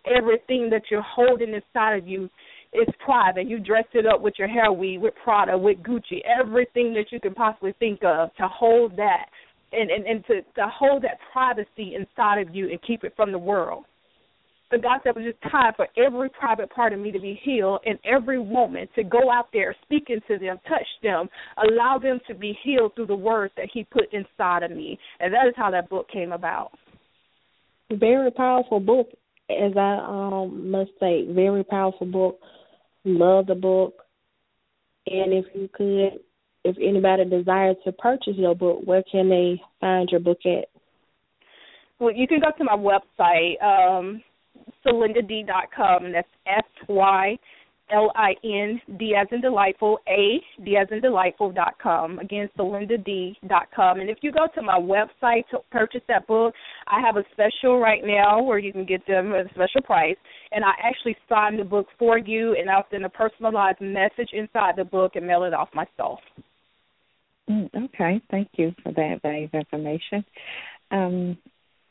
Everything 0.06 0.70
that 0.70 0.82
you're 0.92 1.02
holding 1.02 1.54
inside 1.54 1.98
of 1.98 2.06
you 2.06 2.30
it's 2.78 2.98
private. 3.04 3.48
You 3.48 3.60
dressed 3.60 3.94
it 3.94 4.06
up 4.06 4.22
with 4.22 4.36
your 4.38 4.48
hair 4.48 4.72
weave, 4.72 5.02
with 5.02 5.14
Prada, 5.24 5.58
with 5.58 5.78
Gucci, 5.80 6.22
everything 6.26 6.94
that 6.94 7.12
you 7.12 7.20
can 7.20 7.34
possibly 7.34 7.74
think 7.80 8.04
of 8.04 8.34
to 8.36 8.48
hold 8.48 8.96
that 8.98 9.26
and, 9.72 9.90
and, 9.90 10.06
and 10.06 10.26
to, 10.28 10.42
to 10.56 10.68
hold 10.68 11.04
that 11.04 11.18
privacy 11.32 11.96
inside 11.96 12.40
of 12.40 12.54
you 12.54 12.70
and 12.70 12.80
keep 12.84 13.04
it 13.04 13.14
from 13.16 13.32
the 13.32 13.38
world. 13.38 13.86
But 14.70 14.84
God 14.84 15.00
said 15.02 15.12
it 15.12 15.16
was 15.16 15.34
just 15.34 15.52
time 15.52 15.74
for 15.78 15.88
every 15.98 16.30
private 16.30 16.70
part 16.70 16.92
of 16.92 17.00
me 17.00 17.12
to 17.12 17.20
be 17.20 17.40
healed 17.42 17.80
and 17.86 17.98
every 18.04 18.40
woman 18.40 18.88
to 18.96 19.04
go 19.04 19.32
out 19.32 19.48
there, 19.54 19.74
speaking 19.84 20.20
to 20.28 20.38
them, 20.38 20.58
touch 20.68 20.88
them, 21.02 21.30
allow 21.58 21.98
them 21.98 22.20
to 22.28 22.36
be 22.36 22.58
healed 22.64 22.94
through 22.96 23.08
the 23.08 23.16
words 23.16 23.54
that 23.56 23.70
He 23.74 23.86
put 23.86 24.12
inside 24.12 24.64
of 24.64 24.72
me. 24.72 25.00
And 25.22 25.34
that 25.34 25.48
is 25.48 25.54
how 25.56 25.72
that 25.72 25.90
book 25.90 26.08
came 26.12 26.34
about. 26.34 26.72
Very 27.90 28.30
powerful 28.30 28.82
book, 28.82 29.08
as 29.50 29.72
I 29.78 30.00
um, 30.06 30.70
must 30.70 30.92
say, 31.00 31.26
very 31.32 31.64
powerful 31.64 32.06
book 32.06 32.38
love 33.08 33.48
the 33.48 33.56
book. 33.56 34.04
And 35.08 35.34
if 35.34 35.46
you 35.54 35.70
could, 35.74 36.20
if 36.64 36.76
anybody 36.82 37.26
desires 37.26 37.78
to 37.86 37.92
purchase 37.92 38.36
your 38.36 38.56
book, 38.56 38.82
where 38.84 39.04
can 39.10 39.30
they 39.30 39.62
find 39.80 40.10
your 40.10 40.20
book 40.20 40.40
at? 40.46 40.66
Well, 42.00 42.14
you 42.14 42.28
can 42.28 42.40
go 42.40 42.52
to 42.58 42.64
my 42.64 42.76
website, 42.76 43.62
um, 43.64 44.22
com. 45.76 46.12
That's 46.12 46.28
S 46.46 46.64
Y 46.88 47.38
L 47.92 48.12
I 48.16 48.34
N 48.44 48.82
D 48.98 49.16
as 49.20 49.28
in 49.32 49.40
delightful 49.42 50.00
A 50.08 50.42
D 50.64 50.76
as 50.76 50.88
in 50.92 51.00
delightful 51.00 51.52
dot 51.52 51.76
com. 51.82 52.20
Again, 52.20 52.50
Sylinda 52.58 53.04
D 53.04 53.38
dot 53.48 53.68
com. 53.74 54.00
And 54.02 54.10
if 54.10 54.18
you 54.22 54.32
go 54.32 54.48
to 54.56 54.62
my 54.62 54.78
website 54.78 55.48
to 55.52 55.60
purchase 55.72 56.02
that 56.08 56.28
book, 56.28 56.54
I 56.88 57.00
have 57.00 57.18
a 57.18 57.24
special 57.32 57.80
right 57.80 58.02
now 58.04 58.42
where 58.42 58.60
you 58.60 58.74
can 58.74 58.86
get 58.86 59.06
them 59.08 59.34
at 59.34 59.46
a 59.46 59.50
special 59.50 59.82
price. 59.84 60.18
And 60.52 60.66
I 60.66 60.72
actually 60.84 61.16
sign 61.30 61.58
the 61.58 61.64
book 61.64 61.88
for 61.98 62.18
you, 62.18 62.56
and 62.60 62.70
I'll 62.70 62.86
send 62.92 63.06
a 63.06 63.10
personalized 63.10 63.82
message 63.82 64.30
inside 64.34 64.76
the 64.76 64.86
book 64.86 65.16
and 65.16 65.26
mail 65.26 65.44
it 65.44 65.54
off 65.54 65.70
myself. 65.74 66.20
Mm, 67.50 67.70
okay, 67.86 68.22
thank 68.30 68.50
you 68.58 68.74
for 68.84 68.92
that 68.92 69.22
valuable 69.22 69.60
information. 69.60 70.26
Um, 70.92 71.38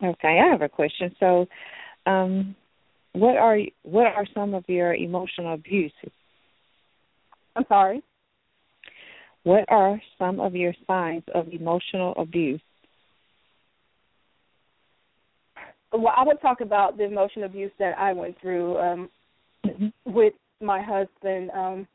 okay, 0.04 0.40
I 0.42 0.50
have 0.50 0.60
a 0.60 0.68
question. 0.68 1.14
So, 1.18 1.46
um, 2.04 2.54
what 3.16 3.36
are 3.36 3.58
what 3.82 4.06
are 4.06 4.26
some 4.34 4.54
of 4.54 4.64
your 4.68 4.94
emotional 4.94 5.54
abuses? 5.54 6.12
I'm 7.54 7.64
sorry. 7.68 8.02
What 9.44 9.64
are 9.68 10.00
some 10.18 10.40
of 10.40 10.54
your 10.54 10.74
signs 10.86 11.22
of 11.34 11.48
emotional 11.48 12.14
abuse? 12.18 12.60
Well, 15.92 16.12
I 16.14 16.24
would 16.24 16.40
talk 16.42 16.60
about 16.60 16.98
the 16.98 17.04
emotional 17.04 17.46
abuse 17.46 17.70
that 17.78 17.96
I 17.96 18.12
went 18.12 18.38
through 18.40 18.76
um, 18.78 19.08
mm-hmm. 19.64 20.12
with 20.12 20.34
my 20.60 20.82
husband. 20.82 21.50
Um, 21.54 21.86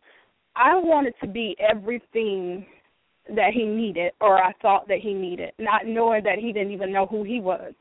I 0.56 0.76
wanted 0.76 1.14
to 1.22 1.28
be 1.28 1.56
everything 1.60 2.66
that 3.36 3.52
he 3.54 3.64
needed, 3.66 4.14
or 4.22 4.42
I 4.42 4.54
thought 4.62 4.88
that 4.88 5.00
he 5.00 5.14
needed, 5.14 5.52
not 5.60 5.86
knowing 5.86 6.24
that 6.24 6.40
he 6.40 6.52
didn't 6.52 6.72
even 6.72 6.92
know 6.92 7.06
who 7.06 7.24
he 7.24 7.40
was. 7.40 7.74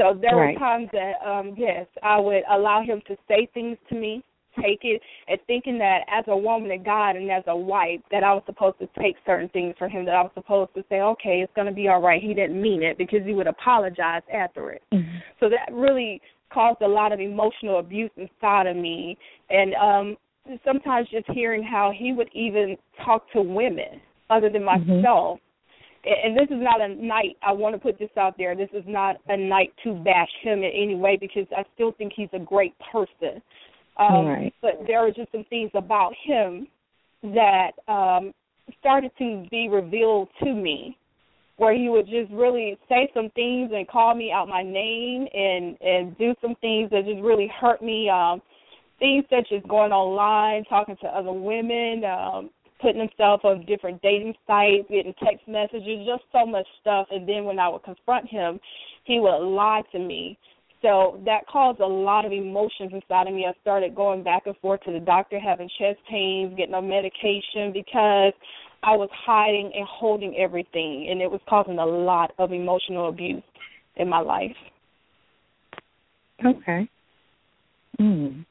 So 0.00 0.18
there 0.18 0.36
right. 0.36 0.54
were 0.54 0.58
times 0.58 0.88
that, 0.92 1.12
um, 1.26 1.54
yes, 1.58 1.86
I 2.02 2.18
would 2.18 2.42
allow 2.50 2.82
him 2.82 3.02
to 3.06 3.16
say 3.28 3.46
things 3.52 3.76
to 3.90 3.94
me, 3.94 4.24
take 4.56 4.80
it, 4.82 5.02
and 5.28 5.38
thinking 5.46 5.76
that 5.78 6.00
as 6.08 6.24
a 6.28 6.36
woman 6.36 6.70
of 6.70 6.82
God 6.84 7.16
and 7.16 7.30
as 7.30 7.44
a 7.48 7.56
wife, 7.56 8.00
that 8.10 8.24
I 8.24 8.32
was 8.32 8.42
supposed 8.46 8.78
to 8.78 8.88
take 8.98 9.16
certain 9.26 9.50
things 9.50 9.74
from 9.78 9.90
him, 9.90 10.06
that 10.06 10.14
I 10.14 10.22
was 10.22 10.30
supposed 10.34 10.72
to 10.74 10.84
say, 10.88 11.02
okay, 11.02 11.42
it's 11.42 11.52
going 11.54 11.66
to 11.66 11.74
be 11.74 11.88
all 11.88 12.00
right. 12.00 12.22
He 12.22 12.32
didn't 12.32 12.60
mean 12.60 12.82
it 12.82 12.96
because 12.96 13.20
he 13.26 13.34
would 13.34 13.46
apologize 13.46 14.22
after 14.32 14.70
it. 14.70 14.82
Mm-hmm. 14.92 15.18
So 15.38 15.50
that 15.50 15.70
really 15.70 16.22
caused 16.50 16.80
a 16.80 16.88
lot 16.88 17.12
of 17.12 17.20
emotional 17.20 17.78
abuse 17.78 18.10
inside 18.16 18.66
of 18.66 18.76
me. 18.76 19.18
And 19.50 19.74
um 19.74 20.16
sometimes 20.64 21.08
just 21.10 21.26
hearing 21.30 21.62
how 21.62 21.92
he 21.96 22.12
would 22.12 22.30
even 22.32 22.76
talk 23.04 23.30
to 23.32 23.40
women 23.40 24.00
other 24.30 24.48
than 24.48 24.62
mm-hmm. 24.62 24.96
myself. 24.96 25.36
Mm-hmm 25.36 25.49
and 26.04 26.36
this 26.36 26.46
is 26.46 26.62
not 26.62 26.80
a 26.80 26.88
night 26.88 27.36
I 27.42 27.52
want 27.52 27.74
to 27.74 27.78
put 27.78 27.98
this 27.98 28.10
out 28.16 28.36
there. 28.38 28.56
This 28.56 28.70
is 28.72 28.84
not 28.86 29.16
a 29.28 29.36
night 29.36 29.72
to 29.84 29.94
bash 29.94 30.30
him 30.42 30.60
in 30.60 30.70
any 30.74 30.94
way 30.94 31.18
because 31.20 31.46
I 31.56 31.64
still 31.74 31.92
think 31.92 32.12
he's 32.16 32.30
a 32.32 32.38
great 32.38 32.74
person. 32.92 33.42
Um, 33.98 34.26
right. 34.26 34.54
But 34.62 34.80
there 34.86 34.98
are 35.06 35.10
just 35.10 35.30
some 35.32 35.44
things 35.50 35.70
about 35.74 36.12
him 36.24 36.66
that 37.22 37.72
um, 37.86 38.32
started 38.78 39.10
to 39.18 39.46
be 39.50 39.68
revealed 39.68 40.28
to 40.42 40.54
me, 40.54 40.96
where 41.56 41.74
he 41.74 41.90
would 41.90 42.06
just 42.06 42.30
really 42.32 42.78
say 42.88 43.10
some 43.12 43.28
things 43.34 43.70
and 43.74 43.86
call 43.86 44.14
me 44.14 44.32
out 44.32 44.48
my 44.48 44.62
name 44.62 45.26
and 45.34 45.76
and 45.82 46.16
do 46.16 46.34
some 46.40 46.54
things 46.62 46.88
that 46.90 47.04
just 47.04 47.20
really 47.20 47.50
hurt 47.60 47.82
me. 47.82 48.08
Um, 48.08 48.40
things 48.98 49.24
such 49.28 49.48
as 49.54 49.62
going 49.68 49.92
online, 49.92 50.64
talking 50.64 50.96
to 51.02 51.08
other 51.08 51.32
women, 51.32 52.04
um, 52.04 52.50
putting 52.80 53.00
himself 53.00 53.44
on 53.44 53.64
different 53.66 54.00
dating 54.02 54.34
sites, 54.46 54.86
getting 54.90 55.14
text 55.22 55.46
messages, 55.46 56.06
just 56.06 56.24
so 56.32 56.46
much 56.46 56.66
stuff. 56.80 57.06
And 57.10 57.28
then 57.28 57.44
when 57.44 57.58
I 57.58 57.68
would 57.68 57.84
confront 57.84 58.28
him, 58.28 58.60
he 59.04 59.20
would 59.20 59.38
lie 59.38 59.82
to 59.92 59.98
me. 59.98 60.38
So 60.82 61.20
that 61.26 61.46
caused 61.46 61.80
a 61.80 61.86
lot 61.86 62.24
of 62.24 62.32
emotions 62.32 62.92
inside 62.92 63.28
of 63.28 63.34
me. 63.34 63.46
I 63.46 63.52
started 63.60 63.94
going 63.94 64.22
back 64.22 64.44
and 64.46 64.56
forth 64.58 64.80
to 64.82 64.92
the 64.92 65.00
doctor, 65.00 65.38
having 65.38 65.68
chest 65.78 65.98
pains, 66.10 66.56
getting 66.56 66.74
on 66.74 66.88
medication 66.88 67.72
because 67.72 68.32
I 68.82 68.96
was 68.96 69.10
hiding 69.12 69.72
and 69.74 69.86
holding 69.86 70.36
everything, 70.36 71.08
and 71.10 71.20
it 71.20 71.30
was 71.30 71.40
causing 71.48 71.78
a 71.78 71.84
lot 71.84 72.32
of 72.38 72.52
emotional 72.52 73.10
abuse 73.10 73.42
in 73.96 74.08
my 74.08 74.20
life. 74.20 74.56
Okay. 76.44 76.88
Mm. 78.00 78.46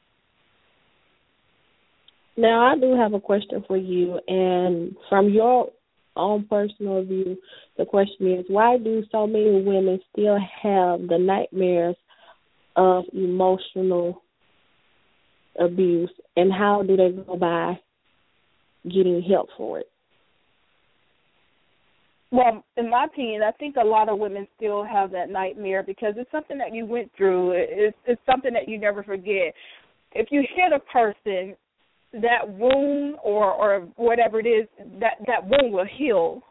Now, 2.40 2.72
I 2.72 2.74
do 2.74 2.96
have 2.96 3.12
a 3.12 3.20
question 3.20 3.62
for 3.68 3.76
you, 3.76 4.18
and 4.26 4.96
from 5.10 5.28
your 5.28 5.68
own 6.16 6.46
personal 6.48 7.04
view, 7.04 7.36
the 7.76 7.84
question 7.84 8.32
is 8.32 8.46
why 8.48 8.78
do 8.78 9.04
so 9.12 9.26
many 9.26 9.62
women 9.62 10.00
still 10.10 10.38
have 10.38 11.06
the 11.06 11.18
nightmares 11.18 11.96
of 12.76 13.04
emotional 13.12 14.22
abuse, 15.60 16.10
and 16.34 16.50
how 16.50 16.82
do 16.82 16.96
they 16.96 17.10
go 17.10 17.36
by 17.36 17.78
getting 18.84 19.20
help 19.20 19.50
for 19.58 19.80
it? 19.80 19.86
Well, 22.30 22.64
in 22.78 22.88
my 22.88 23.04
opinion, 23.04 23.42
I 23.42 23.50
think 23.50 23.76
a 23.76 23.86
lot 23.86 24.08
of 24.08 24.18
women 24.18 24.48
still 24.56 24.82
have 24.82 25.10
that 25.10 25.28
nightmare 25.28 25.82
because 25.82 26.14
it's 26.16 26.30
something 26.32 26.56
that 26.56 26.72
you 26.72 26.86
went 26.86 27.10
through. 27.18 27.52
It's 27.54 27.96
it's 28.06 28.22
something 28.24 28.54
that 28.54 28.66
you 28.66 28.78
never 28.78 29.02
forget. 29.02 29.52
If 30.12 30.28
you 30.30 30.40
hit 30.40 30.72
a 30.72 30.80
person, 30.90 31.54
that 32.12 32.48
wound 32.48 33.16
or 33.22 33.52
or 33.52 33.80
whatever 33.96 34.40
it 34.40 34.46
is, 34.46 34.66
that 35.00 35.18
that 35.26 35.44
wound 35.44 35.72
will 35.72 35.86
heal. 35.98 36.42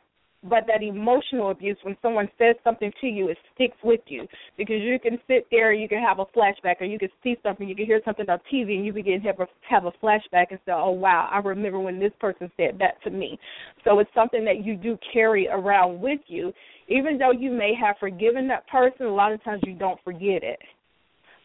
But 0.41 0.68
that 0.68 0.82
emotional 0.82 1.51
abuse, 1.51 1.76
when 1.84 1.97
someone 2.01 2.30
says 2.38 2.55
something 2.64 2.93
to 3.01 3.07
you, 3.07 3.28
it 3.28 3.38
sticks 3.53 3.76
with 3.84 3.99
you 4.07 4.26
because 4.57 4.78
you 4.80 4.97
can 4.97 5.20
sit 5.28 5.45
there, 5.51 5.74
you 5.74 5.89
can 5.89 6.01
have 6.01 6.20
a 6.20 6.26
flashback, 6.28 6.80
or 6.80 6.86
you 6.86 6.97
can 6.97 7.10
see 7.22 7.36
something, 7.43 7.68
you 7.68 7.76
can 7.76 7.86
hear 7.86 7.99
something 8.05 8.26
on 8.30 8.39
TV, 8.49 8.78
and 8.78 8.86
you 8.86 8.93
begin 8.93 9.20
to 9.22 9.28
have 9.28 9.39
a, 9.41 9.47
have 9.70 9.84
a 9.84 9.91
flashback 10.01 10.45
and 10.51 10.60
say, 10.66 10.72
"Oh 10.72 10.91
wow, 10.91 11.28
I 11.30 11.39
remember 11.39 11.82
when 11.82 11.99
this 11.99 12.14
person 12.22 12.49
said 12.55 12.80
that 12.80 13.03
to 13.03 13.10
me." 13.10 13.38
So 13.84 13.99
it's 13.99 14.10
something 14.16 14.45
that 14.45 14.64
you 14.64 14.78
do 14.78 14.97
carry 15.12 15.49
around 15.49 15.99
with 15.99 16.22
you, 16.28 16.53
even 16.88 17.18
though 17.18 17.32
you 17.32 17.51
may 17.51 17.74
have 17.76 17.97
forgiven 17.99 18.47
that 18.47 18.66
person. 18.70 19.07
A 19.07 19.14
lot 19.14 19.34
of 19.34 19.43
times 19.43 19.62
you 19.66 19.74
don't 19.74 19.99
forget 20.05 20.41
it. 20.41 20.60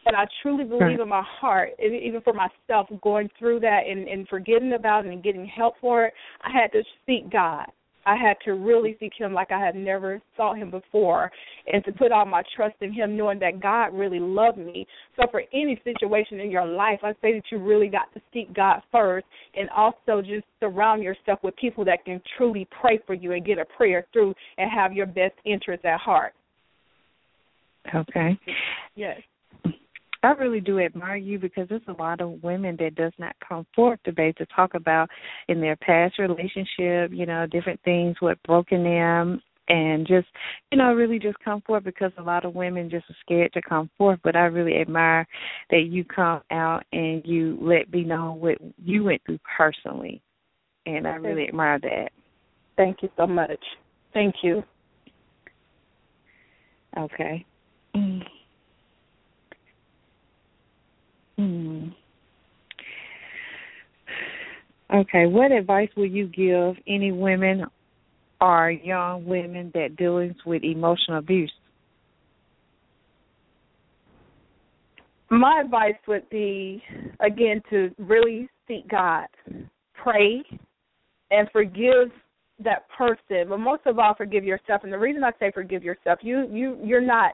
But 0.05 0.13
I 0.13 0.27
truly 0.41 0.63
believe 0.63 0.81
Right. 0.81 0.99
in 0.99 1.09
my 1.09 1.23
heart, 1.23 1.71
even 1.79 2.21
for 2.21 2.31
myself, 2.33 2.87
going 3.01 3.29
through 3.39 3.59
that 3.61 3.87
and, 3.87 4.07
and 4.07 4.27
forgetting 4.29 4.73
about 4.73 5.05
it 5.05 5.11
and 5.11 5.23
getting 5.23 5.45
help 5.45 5.75
for 5.81 6.05
it, 6.05 6.13
I 6.41 6.51
had 6.51 6.71
to 6.73 6.83
seek 7.05 7.29
God. 7.31 7.65
I 8.05 8.15
had 8.15 8.37
to 8.45 8.53
really 8.53 8.95
seek 8.99 9.13
Him 9.17 9.33
like 9.33 9.51
I 9.51 9.59
had 9.59 9.75
never 9.75 10.21
sought 10.37 10.59
Him 10.59 10.69
before, 10.69 11.31
and 11.65 11.83
to 11.85 11.91
put 11.91 12.11
all 12.11 12.25
my 12.25 12.43
trust 12.55 12.75
in 12.81 12.93
Him, 12.93 13.17
knowing 13.17 13.39
that 13.39 13.59
God 13.59 13.87
really 13.93 14.19
loved 14.19 14.59
me. 14.59 14.85
So, 15.15 15.23
for 15.31 15.41
any 15.51 15.81
situation 15.83 16.39
in 16.39 16.51
your 16.51 16.67
life, 16.67 16.99
I 17.01 17.13
say 17.13 17.33
that 17.33 17.43
you 17.51 17.57
really 17.57 17.87
got 17.87 18.13
to 18.13 18.21
seek 18.31 18.53
God 18.53 18.81
first, 18.91 19.25
and 19.55 19.69
also 19.71 20.21
just 20.21 20.45
surround 20.59 21.01
yourself 21.01 21.39
with 21.41 21.55
people 21.55 21.83
that 21.85 22.05
can 22.05 22.21
truly 22.37 22.67
pray 22.79 22.99
for 23.07 23.15
you 23.15 23.31
and 23.31 23.43
get 23.43 23.57
a 23.57 23.65
prayer 23.65 24.05
through 24.13 24.35
and 24.59 24.69
have 24.69 24.93
your 24.93 25.07
best 25.07 25.33
interests 25.43 25.85
at 25.85 25.99
heart. 25.99 26.33
Okay. 27.93 28.39
Yes. 28.95 29.19
I 30.25 30.31
really 30.31 30.59
do 30.59 30.79
admire 30.79 31.17
you 31.17 31.39
because 31.39 31.69
there's 31.69 31.81
a 31.87 32.01
lot 32.01 32.21
of 32.21 32.43
women 32.43 32.75
that 32.79 32.95
does 32.95 33.13
not 33.17 33.35
come 33.47 33.65
forth 33.75 33.99
to 34.05 34.11
be 34.11 34.33
to 34.33 34.45
talk 34.47 34.73
about 34.73 35.09
in 35.47 35.61
their 35.61 35.75
past 35.77 36.19
relationship, 36.19 37.11
you 37.11 37.25
know, 37.25 37.45
different 37.45 37.79
things, 37.83 38.15
what 38.19 38.41
broken 38.43 38.83
them 38.83 39.41
and 39.67 40.05
just 40.05 40.27
you 40.71 40.77
know, 40.77 40.93
really 40.93 41.19
just 41.19 41.39
come 41.39 41.61
forth 41.61 41.83
because 41.83 42.11
a 42.17 42.21
lot 42.21 42.45
of 42.45 42.55
women 42.55 42.89
just 42.89 43.09
are 43.09 43.15
scared 43.21 43.53
to 43.53 43.61
come 43.61 43.89
forth. 43.97 44.19
But 44.23 44.35
I 44.35 44.45
really 44.45 44.79
admire 44.79 45.27
that 45.69 45.87
you 45.89 46.03
come 46.03 46.41
out 46.51 46.83
and 46.91 47.25
you 47.25 47.57
let 47.61 47.91
me 47.91 48.03
know 48.03 48.33
what 48.33 48.57
you 48.83 49.03
went 49.03 49.21
through 49.25 49.39
personally. 49.57 50.21
And 50.85 51.07
I 51.07 51.15
really 51.15 51.47
admire 51.47 51.79
that. 51.79 52.09
Thank 52.77 53.01
you 53.01 53.09
so 53.17 53.25
much. 53.25 53.59
Thank 54.13 54.35
you. 54.43 54.63
Okay. 56.97 57.45
Mm. 57.95 58.21
Hmm. 61.37 61.87
Okay, 64.93 65.25
what 65.25 65.51
advice 65.51 65.89
would 65.97 66.11
you 66.11 66.27
give 66.27 66.75
any 66.87 67.11
women 67.11 67.65
or 68.39 68.69
young 68.69 69.25
women 69.25 69.71
that 69.73 69.95
deals 69.95 70.33
with 70.45 70.63
emotional 70.63 71.17
abuse? 71.17 71.51
My 75.31 75.61
advice 75.63 75.95
would 76.07 76.29
be 76.29 76.83
again 77.19 77.61
to 77.71 77.89
really 77.97 78.47
seek 78.67 78.87
God, 78.87 79.25
pray, 79.95 80.43
and 81.31 81.49
forgive 81.51 82.11
that 82.63 82.87
person. 82.95 83.49
But 83.49 83.57
most 83.57 83.81
of 83.87 83.97
all, 83.97 84.13
forgive 84.15 84.43
yourself. 84.43 84.83
And 84.83 84.93
the 84.93 84.99
reason 84.99 85.23
I 85.23 85.31
say 85.39 85.51
forgive 85.51 85.83
yourself, 85.83 86.19
you 86.21 86.47
you 86.51 86.77
you're 86.83 87.01
not 87.01 87.33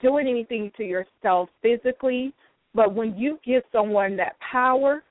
doing 0.00 0.28
anything 0.28 0.70
to 0.76 0.84
yourself 0.84 1.48
physically, 1.62 2.32
but 2.74 2.94
when 2.94 3.16
you 3.16 3.38
give 3.44 3.64
someone 3.72 4.16
that 4.16 4.36
power, 4.38 5.02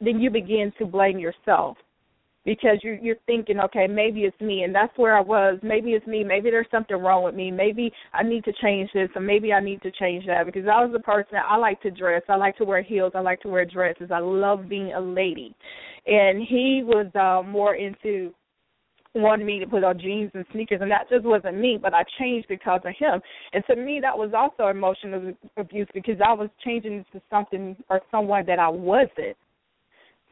then 0.00 0.20
you 0.20 0.30
begin 0.30 0.72
to 0.78 0.86
blame 0.86 1.18
yourself 1.18 1.76
because 2.46 2.78
you're 2.82 2.94
you're 2.94 3.16
thinking, 3.26 3.58
okay, 3.58 3.86
maybe 3.88 4.20
it's 4.20 4.40
me, 4.40 4.62
and 4.62 4.74
that's 4.74 4.96
where 4.96 5.16
I 5.16 5.20
was. 5.20 5.58
Maybe 5.62 5.90
it's 5.90 6.06
me. 6.06 6.22
Maybe 6.24 6.48
there's 6.48 6.68
something 6.70 6.96
wrong 6.96 7.24
with 7.24 7.34
me. 7.34 7.50
Maybe 7.50 7.92
I 8.14 8.22
need 8.22 8.44
to 8.44 8.52
change 8.62 8.88
this, 8.94 9.08
or 9.14 9.20
maybe 9.20 9.52
I 9.52 9.60
need 9.60 9.82
to 9.82 9.90
change 9.90 10.24
that. 10.26 10.46
Because 10.46 10.64
I 10.66 10.82
was 10.84 10.94
a 10.94 11.02
person 11.02 11.30
that 11.32 11.44
I 11.48 11.56
like 11.56 11.82
to 11.82 11.90
dress. 11.90 12.22
I 12.28 12.36
like 12.36 12.56
to 12.58 12.64
wear 12.64 12.82
heels. 12.82 13.12
I 13.14 13.20
like 13.20 13.40
to 13.40 13.48
wear 13.48 13.64
dresses. 13.66 14.10
I 14.14 14.20
love 14.20 14.68
being 14.68 14.92
a 14.92 15.00
lady, 15.00 15.54
and 16.06 16.40
he 16.40 16.82
was 16.84 17.06
uh, 17.14 17.46
more 17.46 17.74
into 17.74 18.32
wanted 19.14 19.46
me 19.46 19.58
to 19.58 19.66
put 19.66 19.82
on 19.82 19.98
jeans 19.98 20.30
and 20.34 20.44
sneakers 20.52 20.80
and 20.82 20.90
that 20.90 21.08
just 21.08 21.24
wasn't 21.24 21.56
me 21.58 21.78
but 21.80 21.94
i 21.94 22.02
changed 22.18 22.46
because 22.48 22.82
of 22.84 22.92
him 22.98 23.18
and 23.54 23.64
to 23.64 23.74
me 23.74 23.98
that 23.98 24.14
was 24.14 24.32
also 24.36 24.68
emotional 24.68 25.32
abuse 25.56 25.88
because 25.94 26.16
i 26.22 26.34
was 26.34 26.50
changing 26.62 26.92
into 26.92 27.24
something 27.30 27.74
or 27.88 28.02
someone 28.10 28.44
that 28.44 28.58
i 28.58 28.68
wasn't 28.68 29.34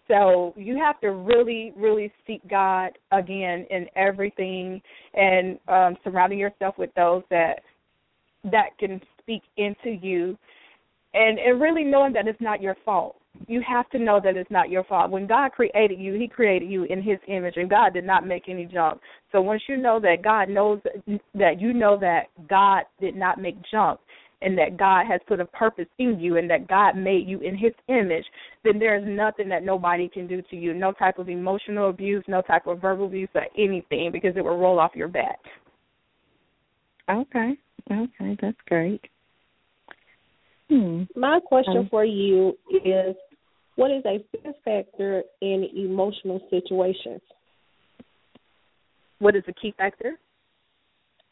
so 0.09 0.53
you 0.57 0.77
have 0.77 1.01
to 1.01 1.13
really, 1.13 1.73
really 1.77 2.13
seek 2.27 2.47
God 2.49 2.91
again 3.11 3.67
in 3.71 3.87
everything, 3.97 4.83
and 5.15 5.59
um, 5.69 5.97
surrounding 6.05 6.39
yourself 6.39 6.77
with 6.79 6.91
those 6.95 7.23
that 7.31 7.61
that 8.45 8.77
can 8.79 9.01
speak 9.21 9.43
into 9.57 9.91
you, 9.91 10.37
and 11.15 11.39
and 11.39 11.61
really 11.61 11.85
knowing 11.85 12.13
that 12.13 12.29
it's 12.29 12.41
not 12.41 12.61
your 12.61 12.77
fault. 12.85 13.17
You 13.49 13.63
have 13.67 13.89
to 13.91 13.99
know 13.99 14.21
that 14.23 14.37
it's 14.37 14.51
not 14.51 14.71
your 14.71 14.85
fault. 14.85 15.11
When 15.11 15.27
God 15.27 15.53
created 15.53 15.99
you, 15.99 16.15
He 16.15 16.29
created 16.29 16.71
you 16.71 16.85
in 16.85 17.03
His 17.03 17.19
image, 17.27 17.55
and 17.57 17.71
God 17.71 17.95
did 17.95 18.05
not 18.05 18.27
make 18.27 18.49
any 18.49 18.67
junk. 18.67 19.01
So 19.33 19.41
once 19.41 19.63
you 19.69 19.79
know 19.79 19.99
that 20.01 20.23
God 20.23 20.51
knows 20.51 20.81
that 21.35 21.61
you 21.61 21.73
know 21.73 21.99
that 21.99 22.25
God 22.49 22.83
did 23.01 23.17
not 23.17 23.41
make 23.41 23.57
junk, 23.71 24.01
and 24.45 24.57
that 24.59 24.77
God 24.77 25.07
has 25.07 25.21
put 25.27 25.41
a 25.41 25.47
purpose 25.47 25.87
in 25.99 26.21
you 26.21 26.37
and 26.37 26.49
that 26.51 26.69
God 26.69 26.97
made 26.97 27.27
you 27.27 27.41
in 27.41 27.57
his 27.57 27.73
image, 27.89 28.25
then 28.63 28.79
there's 28.79 29.03
nothing 29.07 29.49
that 29.49 29.65
nobody 29.65 30.09
can 30.09 30.27
do 30.27 30.43
to 30.51 30.57
you. 30.57 30.75
No 30.75 30.93
type 30.93 31.19
of 31.19 31.29
emotional 31.29 31.89
abuse, 31.89 32.23
no 32.29 32.43
type 32.43 32.67
of 32.67 32.81
verbal 32.81 33.07
abuse 33.07 33.31
or 33.35 33.47
anything 33.59 34.11
because 34.13 34.37
it 34.37 34.45
will 34.45 34.59
roll 34.59 34.79
off 34.79 34.93
your 34.95 35.09
back. 35.09 35.39
Okay. 37.11 37.55
Okay, 37.91 38.37
that's 38.41 38.57
great. 38.69 39.01
Hmm. 40.69 41.03
My 41.15 41.41
question 41.41 41.79
Um, 41.79 41.89
for 41.89 42.05
you 42.05 42.57
is 42.71 43.15
what 43.77 43.91
is 43.91 44.05
a 44.07 44.25
fear 44.31 44.55
factor 44.65 45.23
in 45.41 45.65
emotional 45.75 46.41
situations? 46.51 47.21
What 49.19 49.37
is 49.37 49.45
the 49.47 49.53
key 49.53 49.73
factor? 49.77 50.19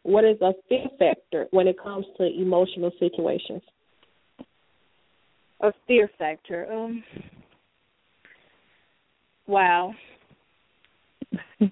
What 0.05 0.25
is 0.25 0.41
a 0.41 0.53
fear 0.69 0.87
factor 0.99 1.47
when 1.51 1.69
it 1.69 1.77
comes 1.81 2.07
to 2.19 2.25
emotional 2.25 2.91
situations? 2.99 3.63
A 5.61 5.73
fear 5.87 6.11
factor. 6.19 6.67
Um 6.73 7.05
wow. 9.47 9.95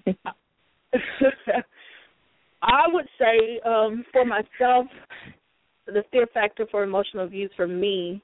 I 2.61 2.83
would 2.87 3.07
say 3.19 3.59
um 3.65 4.05
for 4.11 4.23
myself 4.25 4.87
the 5.87 6.03
fear 6.11 6.27
factor 6.33 6.65
for 6.71 6.83
emotional 6.83 7.25
abuse 7.25 7.51
for 7.57 7.67
me 7.67 8.21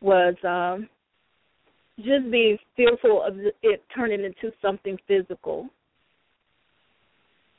was 0.00 0.34
um 0.44 0.88
just 1.98 2.30
being 2.30 2.58
fearful 2.76 3.22
of 3.22 3.34
it 3.62 3.82
turning 3.94 4.24
into 4.24 4.54
something 4.62 4.96
physical 5.06 5.68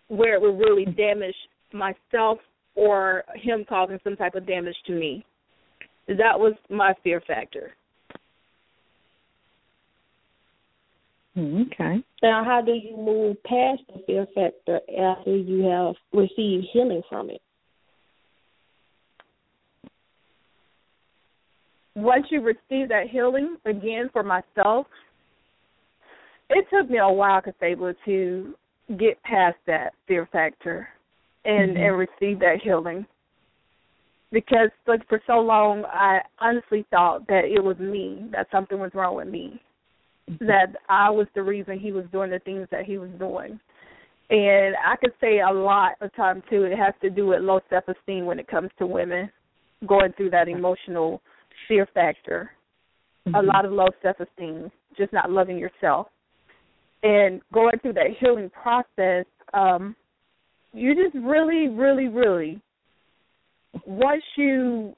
where 0.07 0.36
it 0.36 0.41
would 0.41 0.57
really 0.57 0.86
damage 0.86 1.36
myself 1.74 2.39
or 2.76 3.24
him 3.36 3.65
causing 3.67 3.99
some 4.03 4.15
type 4.15 4.36
of 4.36 4.47
damage 4.47 4.76
to 4.88 4.93
me. 4.93 5.26
That 6.07 6.38
was 6.39 6.53
my 6.69 6.93
fear 7.03 7.21
factor. 7.26 7.74
Okay. 11.38 12.03
Now, 12.21 12.43
how 12.43 12.61
do 12.63 12.74
you 12.74 12.95
move 12.95 13.41
past 13.43 13.82
the 13.88 14.03
fear 14.05 14.28
factor 14.36 14.80
after 14.99 15.36
you 15.36 15.63
have 15.63 15.95
received 16.13 16.67
healing 16.71 17.01
from 17.09 17.32
it? 17.32 17.41
Once 21.95 22.26
you 22.30 22.41
receive 22.41 22.89
that 22.89 23.07
healing, 23.09 23.55
again 23.65 24.09
for 24.11 24.24
myself, 24.24 24.88
it 26.49 26.65
took 26.71 26.89
me 26.89 26.97
a 26.97 27.09
while 27.09 27.41
to 27.41 27.53
be 27.59 27.67
able 27.67 27.93
to 28.05 28.53
get 28.99 29.21
past 29.24 29.57
that 29.65 29.93
fear 30.07 30.28
factor 30.32 30.88
and 31.46 31.76
Mhm. 31.76 31.86
and 31.86 31.98
receive 31.98 32.39
that 32.39 32.62
healing. 32.62 33.06
Because 34.32 34.70
like 34.88 35.08
for 35.08 35.22
so 35.28 35.39
long 35.39 35.86
I 35.86 36.22
honestly 36.39 36.84
thought 36.89 37.28
that 37.28 37.46
it 37.46 37.64
was 37.64 37.78
me, 37.80 38.28
that 38.32 38.50
something 38.52 38.80
was 38.80 38.94
wrong 38.94 39.16
with 39.16 39.28
me. 39.28 39.62
That 40.39 40.76
I 40.89 41.10
was 41.10 41.28
the 41.36 41.44
reason 41.44 41.78
he 41.80 41.91
was 41.91 42.06
doing 42.12 42.32
the 42.32 42.39
things 42.39 42.68
that 42.72 42.86
he 42.86 42.98
was 42.98 43.12
doing. 43.20 43.60
And 44.30 44.76
I 44.78 44.96
could 44.96 45.14
say 45.20 45.41
a 45.41 45.52
lot 45.52 45.94
of 46.02 46.14
time 46.16 46.41
too, 46.50 46.64
it 46.64 46.78
has 46.78 46.94
to 47.02 47.10
do 47.10 47.28
with 47.28 47.41
low 47.41 47.60
self 47.70 47.88
esteem 47.88 48.26
when 48.26 48.39
it 48.39 48.48
comes 48.48 48.72
to 48.80 48.88
women 48.88 49.32
going 49.86 50.14
through 50.14 50.30
that 50.32 50.48
emotional 50.48 51.22
fear 51.68 51.86
factor. 51.94 52.52
A 53.28 53.30
Mhm. 53.30 53.48
lot 53.48 53.66
of 53.66 53.72
low 53.72 53.89
self 54.02 54.20
esteem, 54.20 54.72
just 54.98 55.14
not 55.14 55.30
loving 55.30 55.58
yourself. 55.58 56.08
and 57.04 57.41
going 57.52 57.78
through 57.80 57.91
that 57.94 58.12
healing 58.20 58.50
process, 58.50 59.26
um, 59.54 59.94
you 60.74 60.95
just 60.95 61.15
really, 61.24 61.69
really, 61.69 62.07
really, 62.07 62.59
once 63.86 64.24
you 64.36 64.93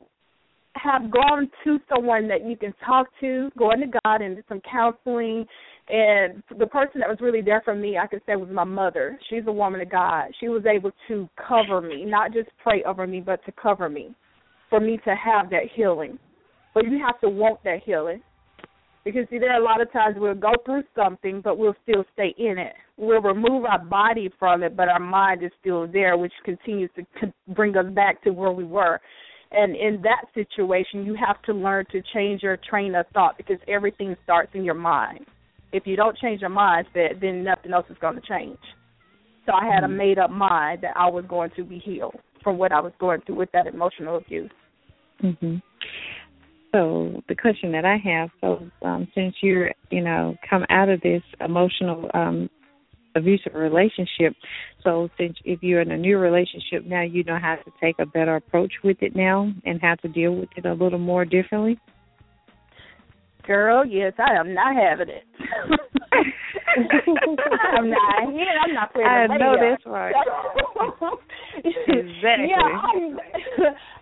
have 0.76 1.12
gone 1.12 1.50
to 1.64 1.80
someone 1.90 2.28
that 2.28 2.46
you 2.46 2.58
can 2.58 2.74
talk 2.86 3.08
to, 3.22 3.50
going 3.58 3.80
to 3.80 4.00
God 4.04 4.22
and 4.22 4.42
some 4.50 4.62
counseling, 4.70 5.46
and 5.88 6.42
the 6.58 6.66
person 6.66 7.00
that 7.00 7.10
was 7.10 7.20
really 7.22 7.42
there 7.42 7.62
for 7.64 7.76
me, 7.76 7.98
I 7.98 8.08
could 8.08 8.22
say, 8.26 8.36
was 8.36 8.50
my 8.52 8.64
mother. 8.64 9.18
She's 9.30 9.44
a 9.48 9.52
woman 9.52 9.82
of 9.82 9.90
God. 9.90 10.30
She 10.40 10.50
was 10.50 10.64
able 10.66 10.92
to 11.08 11.30
cover 11.48 11.80
me, 11.82 12.06
not 12.06 12.34
just 12.34 12.50
pray 12.62 12.84
over 12.84 13.06
me, 13.06 13.22
but 13.22 13.46
to 13.46 13.52
cover 13.52 13.88
me, 13.88 14.14
for 14.70 14.80
me 14.80 15.00
to 15.06 15.16
have 15.16 15.50
that 15.52 15.64
healing. 15.76 16.18
But 16.74 16.86
you 16.86 17.00
have 17.06 17.20
to 17.22 17.30
want 17.30 17.64
that 17.64 17.84
healing. 17.86 18.22
Because 19.06 19.28
see, 19.30 19.38
there 19.38 19.54
are 19.54 19.62
a 19.62 19.64
lot 19.64 19.82
of 19.82 19.92
times 19.94 20.16
we'll 20.18 20.34
go 20.34 20.54
through 20.66 20.84
something, 20.96 21.40
but 21.40 21.60
we'll 21.60 21.76
still 21.84 22.04
stay 22.14 22.34
in 22.40 22.58
it. 22.58 22.74
We'll 22.98 23.22
remove 23.22 23.64
our 23.66 23.78
body 23.78 24.32
from 24.40 24.64
it, 24.64 24.76
but 24.76 24.90
our 24.90 25.00
mind 25.00 25.44
is 25.44 25.52
still 25.62 25.88
there, 25.88 26.18
which 26.18 26.34
continues 26.44 26.90
to 26.96 27.32
bring 27.50 27.78
us 27.78 27.86
back 27.94 28.24
to 28.24 28.32
where 28.32 28.52
we 28.52 28.64
were. 28.64 29.00
And 29.52 29.76
in 29.76 30.02
that 30.02 30.26
situation, 30.34 31.06
you 31.06 31.16
have 31.24 31.40
to 31.44 31.54
learn 31.54 31.86
to 31.92 32.02
change 32.16 32.42
your 32.42 32.58
train 32.68 32.96
of 32.96 33.06
thought 33.14 33.38
because 33.38 33.58
everything 33.68 34.16
starts 34.24 34.52
in 34.56 34.64
your 34.64 34.74
mind. 34.74 35.28
If 35.72 35.86
you 35.86 35.96
don't 35.96 36.18
change 36.18 36.42
your 36.42 36.50
mindset, 36.50 37.22
then 37.22 37.44
nothing 37.44 37.74
else 37.74 37.86
is 37.92 37.98
going 38.02 38.16
to 38.16 38.28
change. 38.28 38.58
So 39.46 39.54
I 39.54 39.72
had 39.72 39.84
a 39.84 39.88
made 39.88 40.18
up 40.18 40.32
mind 40.32 40.82
that 40.82 40.98
I 40.98 41.08
was 41.08 41.26
going 41.30 41.52
to 41.56 41.64
be 41.64 41.78
healed 41.78 42.16
from 42.44 42.58
what 42.58 42.72
I 42.72 42.80
was 42.80 42.94
going 43.00 43.22
through 43.22 43.36
with 43.36 43.52
that 43.52 43.68
emotional 43.68 44.18
abuse. 44.18 44.52
Mhm. 45.22 45.62
So 46.76 47.22
the 47.30 47.36
question 47.36 47.72
that 47.72 47.86
I 47.86 47.96
have, 48.04 48.30
so 48.42 48.70
um, 48.86 49.08
since 49.16 49.34
you're, 49.42 49.72
you 49.92 50.02
know, 50.02 50.36
come 50.50 50.66
out 50.70 50.90
of 50.90 51.00
this 51.00 51.22
emotional 51.40 52.12
um, 52.14 52.50
abusive 53.16 53.54
relationship, 53.54 54.34
so 54.84 55.08
since 55.18 55.38
if 55.46 55.64
you're 55.64 55.80
in 55.80 55.92
a 55.92 55.98
new 55.98 56.18
relationship 56.18 56.86
now, 56.86 57.02
you 57.02 57.24
know 57.24 57.40
how 57.42 57.56
to 57.56 57.72
take 57.80 57.96
a 58.00 58.06
better 58.06 58.36
approach 58.36 58.74
with 58.84 58.98
it 59.00 59.16
now 59.16 59.54
and 59.64 59.80
how 59.82 59.96
to 59.96 60.10
deal 60.10 60.36
with 60.36 60.50
it 60.58 60.66
a 60.66 60.74
little 60.74 61.00
more 61.00 61.24
differently. 61.24 61.80
Girl, 63.46 63.86
yes, 63.86 64.14
I 64.18 64.40
am 64.40 64.54
not 64.54 64.76
having 64.76 65.10
it. 65.10 65.24
I'm 66.76 67.90
not 67.90 68.34
here. 68.34 68.56
I'm 68.64 68.74
not 68.74 68.92
playing 68.94 69.08
I 69.08 69.28
know 69.28 69.56
that's 69.56 69.86
right. 69.86 70.14
exactly. 71.64 72.50
Yeah, 72.50 72.58
I'm, 72.90 73.20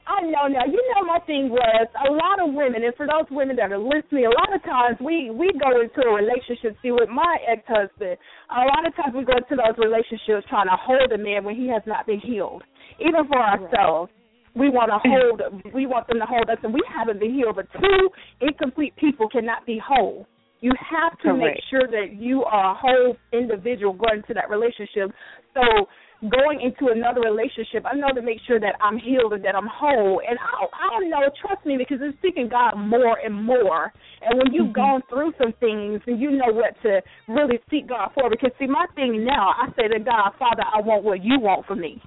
I 0.08 0.22
know 0.24 0.48
now. 0.48 0.66
You 0.66 0.82
know, 0.96 1.06
my 1.06 1.20
thing 1.28 1.50
was 1.50 1.88
a 1.96 2.12
lot 2.12 2.40
of 2.40 2.54
women, 2.56 2.84
and 2.84 2.96
for 2.96 3.06
those 3.06 3.28
women 3.32 3.56
that 3.58 3.72
are 3.72 3.78
listening, 3.80 4.26
a 4.26 4.34
lot 4.34 4.56
of 4.56 4.64
times 4.64 4.98
we 5.00 5.30
we 5.30 5.52
go 5.60 5.80
into 5.80 6.02
a 6.08 6.14
relationship. 6.14 6.76
See, 6.82 6.92
with 6.92 7.10
my 7.10 7.38
ex 7.48 7.62
husband, 7.68 8.18
a 8.50 8.64
lot 8.64 8.88
of 8.88 8.96
times 8.96 9.14
we 9.16 9.24
go 9.24 9.38
into 9.38 9.56
those 9.56 9.78
relationships 9.78 10.48
trying 10.50 10.68
to 10.68 10.78
hold 10.80 11.12
a 11.12 11.18
man 11.18 11.44
when 11.44 11.56
he 11.56 11.68
has 11.70 11.84
not 11.86 12.08
been 12.08 12.20
healed, 12.20 12.64
even 13.00 13.28
for 13.28 13.40
ourselves. 13.40 14.12
We 14.56 14.70
want 14.70 14.92
to 14.92 15.00
mm. 15.02 15.12
hold. 15.12 15.74
We 15.74 15.86
want 15.86 16.08
them 16.08 16.20
to 16.20 16.26
hold 16.26 16.50
us, 16.50 16.58
and 16.64 16.74
we 16.74 16.82
haven't 16.88 17.20
been 17.20 17.34
healed. 17.34 17.56
But 17.56 17.68
two 17.74 18.10
incomplete 18.42 18.96
people 18.98 19.28
cannot 19.30 19.66
be 19.66 19.82
whole. 19.84 20.28
You 20.62 20.72
have 20.80 21.20
to 21.28 21.34
make 21.34 21.60
sure 21.70 21.88
that 21.88 22.16
you 22.16 22.44
are 22.44 22.72
a 22.72 22.74
whole 22.74 23.18
individual 23.34 23.92
going 23.92 24.24
into 24.24 24.34
that 24.34 24.50
relationship. 24.50 25.12
So 25.54 25.92
going 26.32 26.62
into 26.62 26.88
another 26.88 27.20
relationship, 27.20 27.84
I 27.84 27.96
know 27.96 28.16
to 28.16 28.22
make 28.22 28.40
sure 28.48 28.60
that 28.62 28.80
I'm 28.80 28.98
healed 28.98 29.34
and 29.34 29.44
that 29.44 29.56
I'm 29.56 29.68
whole. 29.68 30.22
And 30.24 30.40
I, 30.40 30.64
I 30.72 30.90
don't 30.96 31.10
know, 31.10 31.20
trust 31.42 31.66
me, 31.66 31.76
because 31.76 31.98
it's 32.00 32.16
seeking 32.22 32.48
God 32.48 32.76
more 32.78 33.20
and 33.20 33.36
more. 33.36 33.92
And 34.22 34.40
when 34.40 34.54
you've 34.54 34.72
mm-hmm. 34.72 34.88
gone 34.88 35.02
through 35.10 35.34
some 35.36 35.52
things 35.60 36.00
and 36.08 36.16
you 36.16 36.32
know 36.32 36.56
what 36.56 36.80
to 36.84 37.02
really 37.28 37.60
seek 37.70 37.90
God 37.90 38.12
for, 38.16 38.30
because 38.30 38.52
see, 38.58 38.68
my 38.68 38.86
thing 38.96 39.26
now, 39.26 39.52
I 39.60 39.68
say 39.76 39.92
to 39.92 40.00
God, 40.00 40.32
Father, 40.40 40.64
I 40.64 40.80
want 40.80 41.04
what 41.04 41.24
you 41.24 41.40
want 41.40 41.66
for 41.66 41.76
me. 41.76 42.02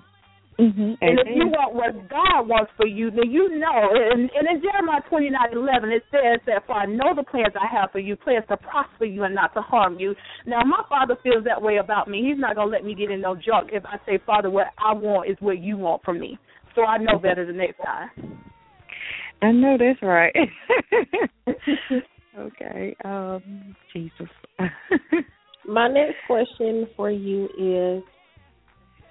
Mm-hmm. 0.59 0.95
And 1.05 1.21
if 1.21 1.29
you 1.29 1.49
want 1.53 1.75
what 1.75 2.09
God 2.09 2.49
wants 2.49 2.73
for 2.79 2.87
you, 2.87 3.11
then 3.11 3.31
you 3.31 3.59
know. 3.59 3.93
And, 3.93 4.31
and 4.33 4.49
in 4.49 4.63
Jeremiah 4.63 5.03
twenty 5.09 5.29
nine 5.29 5.53
eleven, 5.53 5.91
it 5.91 6.03
says 6.11 6.41
that 6.47 6.65
for 6.67 6.73
I 6.73 6.87
know 6.87 7.15
the 7.15 7.25
plans 7.25 7.53
I 7.55 7.67
have 7.79 7.91
for 7.93 7.99
you, 7.99 8.17
plans 8.17 8.45
to 8.49 8.57
prosper 8.57 9.05
you 9.05 9.25
and 9.25 9.35
not 9.35 9.53
to 9.53 9.61
harm 9.61 9.99
you. 9.99 10.15
Now, 10.47 10.63
my 10.65 10.83
father 10.89 11.17
feels 11.23 11.45
that 11.45 11.61
way 11.61 11.77
about 11.77 12.09
me. 12.09 12.25
He's 12.27 12.41
not 12.41 12.57
going 12.57 12.69
to 12.69 12.73
let 12.73 12.85
me 12.85 12.95
get 12.95 13.11
in 13.11 13.21
no 13.21 13.35
junk 13.35 13.71
if 13.73 13.85
I 13.85 13.99
say, 14.07 14.19
Father, 14.25 14.49
what 14.49 14.69
I 14.79 14.95
want 14.95 15.31
is 15.31 15.37
what 15.41 15.59
you 15.59 15.77
want 15.77 16.03
from 16.05 16.19
me. 16.19 16.39
So 16.75 16.85
I 16.85 16.97
know 16.99 17.19
better 17.19 17.45
the 17.45 17.53
next 17.53 17.79
time. 17.85 18.11
I 19.43 19.53
know 19.53 19.77
that's 19.79 20.01
right. 20.03 20.35
okay. 22.39 22.97
Um, 23.05 23.77
Jesus. 23.93 24.29
My 25.69 25.89
next 25.89 26.15
question 26.27 26.87
for 26.97 27.11
you 27.11 27.45
is 27.59 28.03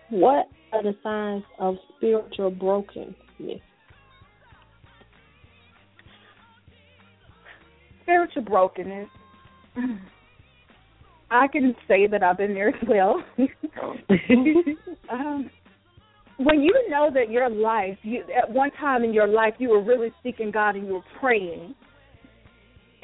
what 0.09 0.47
are 0.75 0.83
the 0.83 0.95
signs 1.01 1.43
of 1.59 1.75
spiritual 1.97 2.51
brokenness? 2.51 3.15
Spiritual 8.03 8.43
brokenness. 8.43 9.09
I 11.31 11.47
can 11.47 11.75
say 11.87 12.07
that 12.07 12.21
I've 12.23 12.37
been 12.37 12.53
there 12.53 12.69
as 12.69 12.87
well. 12.87 13.23
um, 15.09 15.49
when 16.37 16.61
you 16.61 16.73
know 16.89 17.09
that 17.13 17.31
your 17.31 17.49
life, 17.49 17.97
you 18.03 18.23
at 18.37 18.49
one 18.49 18.71
time 18.71 19.03
in 19.03 19.13
your 19.13 19.27
life, 19.27 19.55
you 19.57 19.69
were 19.69 19.81
really 19.81 20.11
seeking 20.21 20.51
God 20.51 20.75
and 20.75 20.85
you 20.87 20.95
were 20.95 21.19
praying, 21.19 21.73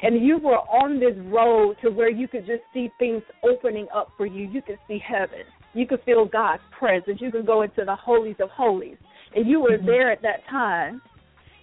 and 0.02 0.24
you 0.24 0.38
were 0.38 0.58
on 0.58 1.00
this 1.00 1.16
road 1.32 1.76
to 1.82 1.90
where 1.90 2.10
you 2.10 2.28
could 2.28 2.46
just 2.46 2.62
see 2.72 2.90
things 2.98 3.22
opening 3.42 3.86
up 3.94 4.10
for 4.16 4.26
you. 4.26 4.46
You 4.46 4.62
could 4.62 4.78
see 4.86 4.98
heaven. 5.04 5.44
You 5.74 5.86
could 5.86 6.02
feel 6.04 6.26
God's 6.26 6.62
presence. 6.78 7.20
You 7.20 7.30
could 7.30 7.46
go 7.46 7.62
into 7.62 7.84
the 7.84 7.96
holies 7.96 8.36
of 8.40 8.50
holies, 8.50 8.96
and 9.34 9.46
you 9.48 9.60
were 9.60 9.78
mm-hmm. 9.78 9.86
there 9.86 10.10
at 10.10 10.22
that 10.22 10.40
time. 10.50 11.00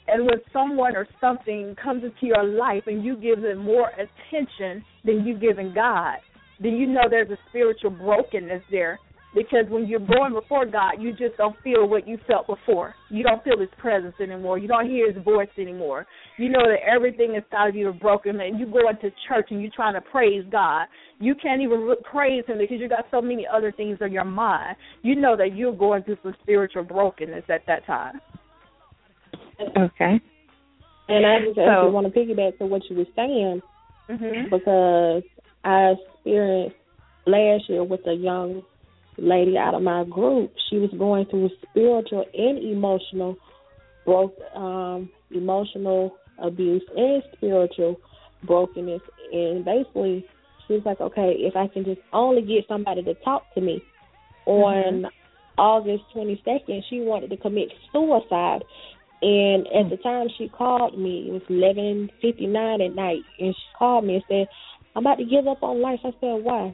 And 0.08 0.26
when 0.26 0.40
someone 0.52 0.96
or 0.96 1.08
something 1.22 1.76
comes 1.82 2.04
into 2.04 2.26
your 2.26 2.44
life 2.44 2.84
and 2.88 3.04
you 3.04 3.16
give 3.16 3.42
them 3.42 3.60
more 3.60 3.92
attention 3.92 4.84
than 5.06 5.24
you 5.24 5.38
giving 5.38 5.72
God, 5.74 6.18
then 6.60 6.74
you 6.74 6.88
know 6.88 7.04
there's 7.10 7.30
a 7.30 7.38
spiritual 7.50 7.92
brokenness 7.92 8.64
there. 8.72 9.00
Because 9.36 9.66
when 9.70 9.86
you're 9.88 10.00
born 10.00 10.34
before 10.34 10.66
God, 10.66 10.94
you 11.00 11.12
just 11.12 11.38
don't 11.38 11.56
feel 11.64 11.88
what 11.88 12.08
you 12.08 12.18
felt 12.26 12.48
before. 12.48 12.96
You 13.12 13.22
don't 13.24 13.44
feel 13.44 13.60
His 13.60 13.70
presence 13.78 14.16
anymore. 14.20 14.58
You 14.58 14.68
don't 14.68 14.90
hear 14.90 15.12
His 15.14 15.24
voice 15.24 15.50
anymore. 15.56 16.08
You 16.38 16.50
know 16.50 16.64
that 16.66 16.80
everything 16.84 17.36
inside 17.36 17.70
of 17.70 17.76
you 17.76 17.92
is 17.92 17.96
broken, 17.98 18.40
and 18.42 18.60
you 18.60 18.66
go 18.66 18.90
into 18.90 19.12
church 19.28 19.50
and 19.52 19.62
you're 19.62 19.70
trying 19.76 19.94
to 19.94 20.02
praise 20.02 20.44
God. 20.52 20.88
You 21.20 21.36
can't 21.36 21.62
even 21.62 21.94
praise 22.12 22.44
Him 22.48 22.58
because 22.58 22.80
you 22.80 22.90
got 22.90 23.06
so 23.12 23.22
many 23.22 23.46
other 23.46 23.72
things 23.72 24.00
on 24.02 24.12
your 24.12 24.26
mind. 24.26 24.76
You 25.04 25.16
know 25.16 25.38
that 25.38 25.56
you're 25.56 25.76
going 25.76 26.02
through 26.04 26.18
some 26.24 26.34
spiritual 26.42 26.84
brokenness 26.84 27.44
at 27.50 27.62
that 27.68 27.86
time. 27.86 28.20
okay. 29.78 30.20
And 31.08 31.26
I 31.26 31.40
just 31.42 31.56
So- 31.56 31.62
actually 31.62 31.92
want 31.92 32.12
to 32.14 32.20
piggyback 32.20 32.58
to 32.60 32.66
what 32.66 32.82
you 32.90 32.96
were 32.98 33.06
saying 33.16 33.62
Mm-hmm. 34.10 34.50
because 34.50 35.22
I 35.64 35.94
experienced 36.16 36.76
last 37.28 37.70
year 37.70 37.84
with 37.84 38.00
a 38.08 38.14
young 38.14 38.64
lady 39.22 39.58
out 39.58 39.76
of 39.76 39.82
my 39.82 40.04
group. 40.06 40.52
She 40.70 40.78
was 40.78 40.90
going 40.98 41.26
through 41.26 41.50
spiritual 41.70 42.26
and 42.34 42.58
emotional 42.60 43.36
broke 44.06 44.36
um 44.56 45.10
emotional 45.32 46.16
abuse 46.42 46.84
and 46.96 47.22
spiritual 47.36 47.98
brokenness 48.46 49.02
and 49.34 49.66
basically 49.66 50.26
she 50.68 50.74
was 50.74 50.84
like, 50.86 51.02
Okay, 51.02 51.36
if 51.40 51.56
I 51.56 51.68
can 51.68 51.84
just 51.84 52.02
only 52.14 52.42
get 52.42 52.66
somebody 52.68 53.04
to 53.04 53.14
talk 53.16 53.54
to 53.56 53.62
me 53.62 53.84
on 54.46 55.06
August 55.58 56.04
twenty 56.14 56.42
second 56.46 56.84
she 56.90 57.02
wanted 57.02 57.30
to 57.30 57.38
commit 57.38 57.70
suicide 57.92 58.64
and 59.22 59.68
at 59.68 59.90
the 59.90 59.98
time 59.98 60.28
she 60.38 60.48
called 60.48 60.98
me, 60.98 61.28
it 61.28 61.34
was 61.34 61.42
eleven 61.50 62.10
fifty 62.22 62.48
nine 62.48 62.82
at 62.82 62.96
night, 62.96 63.22
and 63.40 63.54
she 63.54 63.78
called 63.78 64.06
me 64.06 64.16
and 64.16 64.24
said, 64.30 64.48
"I'm 64.96 65.04
about 65.04 65.18
to 65.18 65.26
give 65.26 65.46
up 65.46 65.62
on 65.62 65.82
life." 65.82 66.00
I 66.06 66.12
said, 66.22 66.44
"Why?" 66.44 66.74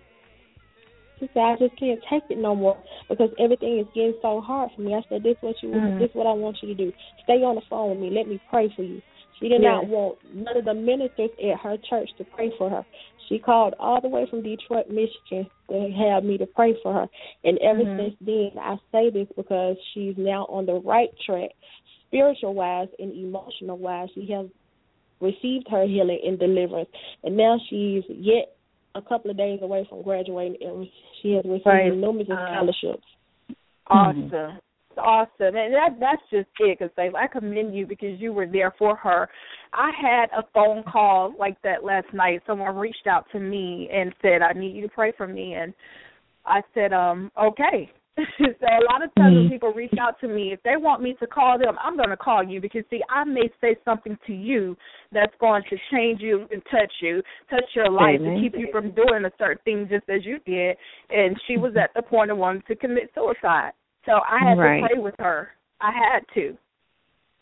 She 1.20 1.30
said, 1.34 1.44
"I 1.44 1.56
just 1.58 1.78
can't 1.78 2.04
take 2.10 2.24
it 2.30 2.38
no 2.38 2.56
more 2.56 2.82
because 3.10 3.30
everything 3.40 3.80
is 3.80 3.88
getting 3.94 4.16
so 4.22 4.42
hard 4.42 4.72
for 4.76 4.82
me." 4.82 4.94
I 4.94 5.02
said, 5.10 5.24
"This 5.24 5.38
what 5.42 5.62
you, 5.64 5.70
Mhm. 5.70 5.98
this 5.98 6.14
what 6.14 6.28
I 6.28 6.34
want 6.34 6.62
you 6.62 6.70
to 6.70 6.76
do. 6.76 6.94
Stay 7.24 7.44
on 7.44 7.56
the 7.56 7.62
phone 7.62 7.92
with 7.92 8.00
me. 8.00 8.10
Let 8.10 8.28
me 8.28 8.40
pray 8.50 8.70
for 8.70 8.84
you." 8.84 9.02
She 9.40 9.50
did 9.50 9.62
Yes. 9.62 9.72
not 9.72 9.88
want 9.88 10.18
none 10.34 10.58
of 10.58 10.66
the 10.66 10.74
ministers 10.74 11.30
at 11.44 11.60
her 11.60 11.78
church 11.78 12.10
to 12.18 12.24
pray 12.24 12.52
for 12.52 12.70
her. 12.70 12.86
She 13.28 13.40
called 13.40 13.74
all 13.80 14.00
the 14.00 14.08
way 14.08 14.26
from 14.28 14.42
Detroit, 14.42 14.90
Michigan, 14.90 15.50
to 15.70 15.90
have 15.92 16.24
me 16.24 16.38
to 16.38 16.46
pray 16.46 16.74
for 16.82 16.94
her. 16.94 17.10
And 17.44 17.58
ever 17.60 17.84
Mhm. 17.84 17.98
since 17.98 18.16
then, 18.22 18.52
I 18.58 18.78
say 18.92 19.10
this 19.10 19.28
because 19.36 19.78
she's 19.94 20.18
now 20.18 20.46
on 20.46 20.66
the 20.66 20.76
right 20.76 21.10
track, 21.20 21.52
spiritual 22.06 22.54
wise 22.54 22.90
and 23.00 23.14
emotional 23.14 23.78
wise. 23.78 24.10
She 24.12 24.26
has 24.28 24.50
received 25.20 25.68
her 25.70 25.86
healing 25.86 26.22
and 26.24 26.38
deliverance, 26.40 26.90
and 27.24 27.36
now 27.36 27.58
she's 27.70 28.04
yet 28.10 28.55
a 28.96 29.02
couple 29.02 29.30
of 29.30 29.38
days 29.38 29.60
away 29.62 29.86
from 29.90 30.02
graduating, 30.02 30.58
and 30.62 30.88
she 31.22 31.34
has 31.34 31.46
received 31.46 31.64
Praise 31.64 31.94
numerous 31.94 32.28
God. 32.28 32.48
scholarships. 32.48 33.04
Awesome. 33.88 34.60
awesome, 34.98 35.56
and 35.56 35.74
that 35.74 35.90
that's 36.00 36.22
just 36.32 36.48
it. 36.60 36.80
Cause 36.80 36.90
like, 36.98 37.14
I 37.14 37.28
commend 37.28 37.76
you 37.76 37.86
because 37.86 38.20
you 38.20 38.34
were 38.34 38.48
there 38.48 38.74
for 38.80 38.96
her. 38.96 39.30
I 39.74 39.92
had 40.02 40.28
a 40.38 40.44
phone 40.54 40.84
call 40.92 41.34
like 41.38 41.62
that 41.64 41.84
last 41.84 42.08
night. 42.14 42.42
Someone 42.48 42.76
reached 42.76 43.06
out 43.08 43.26
to 43.34 43.40
me 43.40 43.90
and 43.94 44.14
said, 44.22 44.42
"I 44.42 44.54
need 44.54 44.76
you 44.76 44.82
to 44.84 44.90
pray 44.90 45.12
for 45.16 45.28
me," 45.28 45.54
and 45.54 45.74
I 46.46 46.62
said, 46.74 46.94
"Um, 46.94 47.32
okay." 47.40 47.92
so 48.38 48.46
a 48.66 48.86
lot 48.90 49.04
of 49.04 49.14
times 49.16 49.36
when 49.36 49.44
mm-hmm. 49.44 49.54
people 49.54 49.74
reach 49.74 49.94
out 50.00 50.20
to 50.22 50.28
me, 50.28 50.54
if 50.54 50.64
they 50.64 50.78
want 50.78 51.02
me 51.02 51.16
to 51.20 51.28
call 51.28 51.60
them, 51.60 51.76
I'm 51.84 51.98
going 51.98 52.10
to 52.10 52.18
call 52.18 52.44
you 52.44 52.62
because 52.62 52.84
see, 52.90 53.02
I 53.10 53.26
may 53.26 53.50
say 53.60 53.76
something 53.84 54.18
to 54.28 54.34
you 54.34 54.78
that's 55.12 55.34
going 55.40 55.64
to 55.70 55.78
change 55.92 56.22
you 56.22 56.48
and 56.52 56.62
touch 56.72 56.92
you, 57.02 57.22
touch 57.50 57.66
your 57.74 57.90
life, 57.90 58.20
Amen. 58.22 58.36
to 58.36 58.42
keep 58.42 58.54
you 58.58 58.70
from 58.72 58.92
doing 58.92 59.26
a 59.26 59.32
certain 59.38 59.62
thing 59.66 59.88
just 59.90 60.10
as 60.10 60.26
you 60.26 60.40
did. 60.46 60.78
And 61.10 61.36
she 61.48 61.58
was 61.58 61.72
mm-hmm. 61.72 61.80
at 61.80 61.90
the 61.96 62.04
point 62.04 62.32
of 62.32 62.38
wanting 62.38 62.64
to 62.70 62.76
commit 62.76 63.12
suicide, 63.14 63.72
so 64.06 64.14
I 64.14 64.40
had 64.48 64.58
Right. 64.58 64.82
to 64.82 64.88
pray 64.88 65.02
with 65.02 65.16
her. 65.20 65.50
I 65.82 65.92
had 65.92 66.20
to. 66.36 66.58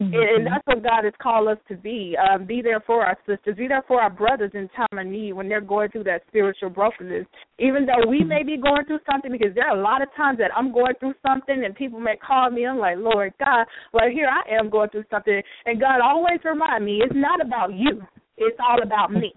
Mm-hmm. 0.01 0.13
And, 0.13 0.29
and 0.35 0.47
that's 0.47 0.65
what 0.65 0.83
God 0.83 1.03
has 1.03 1.13
called 1.21 1.47
us 1.47 1.57
to 1.67 1.75
be. 1.75 2.17
Um, 2.17 2.45
be 2.45 2.61
there 2.61 2.79
for 2.81 3.05
our 3.05 3.17
sisters. 3.27 3.55
Be 3.57 3.67
there 3.67 3.83
for 3.87 4.01
our 4.01 4.09
brothers 4.09 4.51
in 4.53 4.67
time 4.69 4.97
of 4.97 5.05
need 5.05 5.33
when 5.33 5.47
they're 5.47 5.61
going 5.61 5.89
through 5.91 6.05
that 6.05 6.23
spiritual 6.27 6.69
brokenness. 6.69 7.25
Even 7.59 7.85
though 7.85 8.09
we 8.09 8.23
may 8.23 8.43
be 8.43 8.57
going 8.57 8.85
through 8.85 8.99
something, 9.09 9.31
because 9.31 9.53
there 9.53 9.67
are 9.67 9.77
a 9.77 9.81
lot 9.81 10.01
of 10.01 10.09
times 10.17 10.39
that 10.39 10.49
I'm 10.55 10.73
going 10.73 10.93
through 10.99 11.13
something 11.25 11.63
and 11.63 11.75
people 11.75 11.99
may 11.99 12.15
call 12.15 12.49
me. 12.49 12.65
I'm 12.65 12.79
like, 12.79 12.97
Lord 12.97 13.33
God, 13.39 13.65
well 13.93 14.09
here 14.11 14.27
I 14.27 14.59
am 14.59 14.69
going 14.69 14.89
through 14.89 15.05
something, 15.11 15.41
and 15.65 15.79
God 15.79 16.01
always 16.03 16.39
remind 16.43 16.83
me 16.85 17.01
it's 17.03 17.13
not 17.15 17.39
about 17.39 17.73
you. 17.73 18.01
It's 18.37 18.57
all 18.59 18.81
about 18.81 19.11
me. 19.11 19.31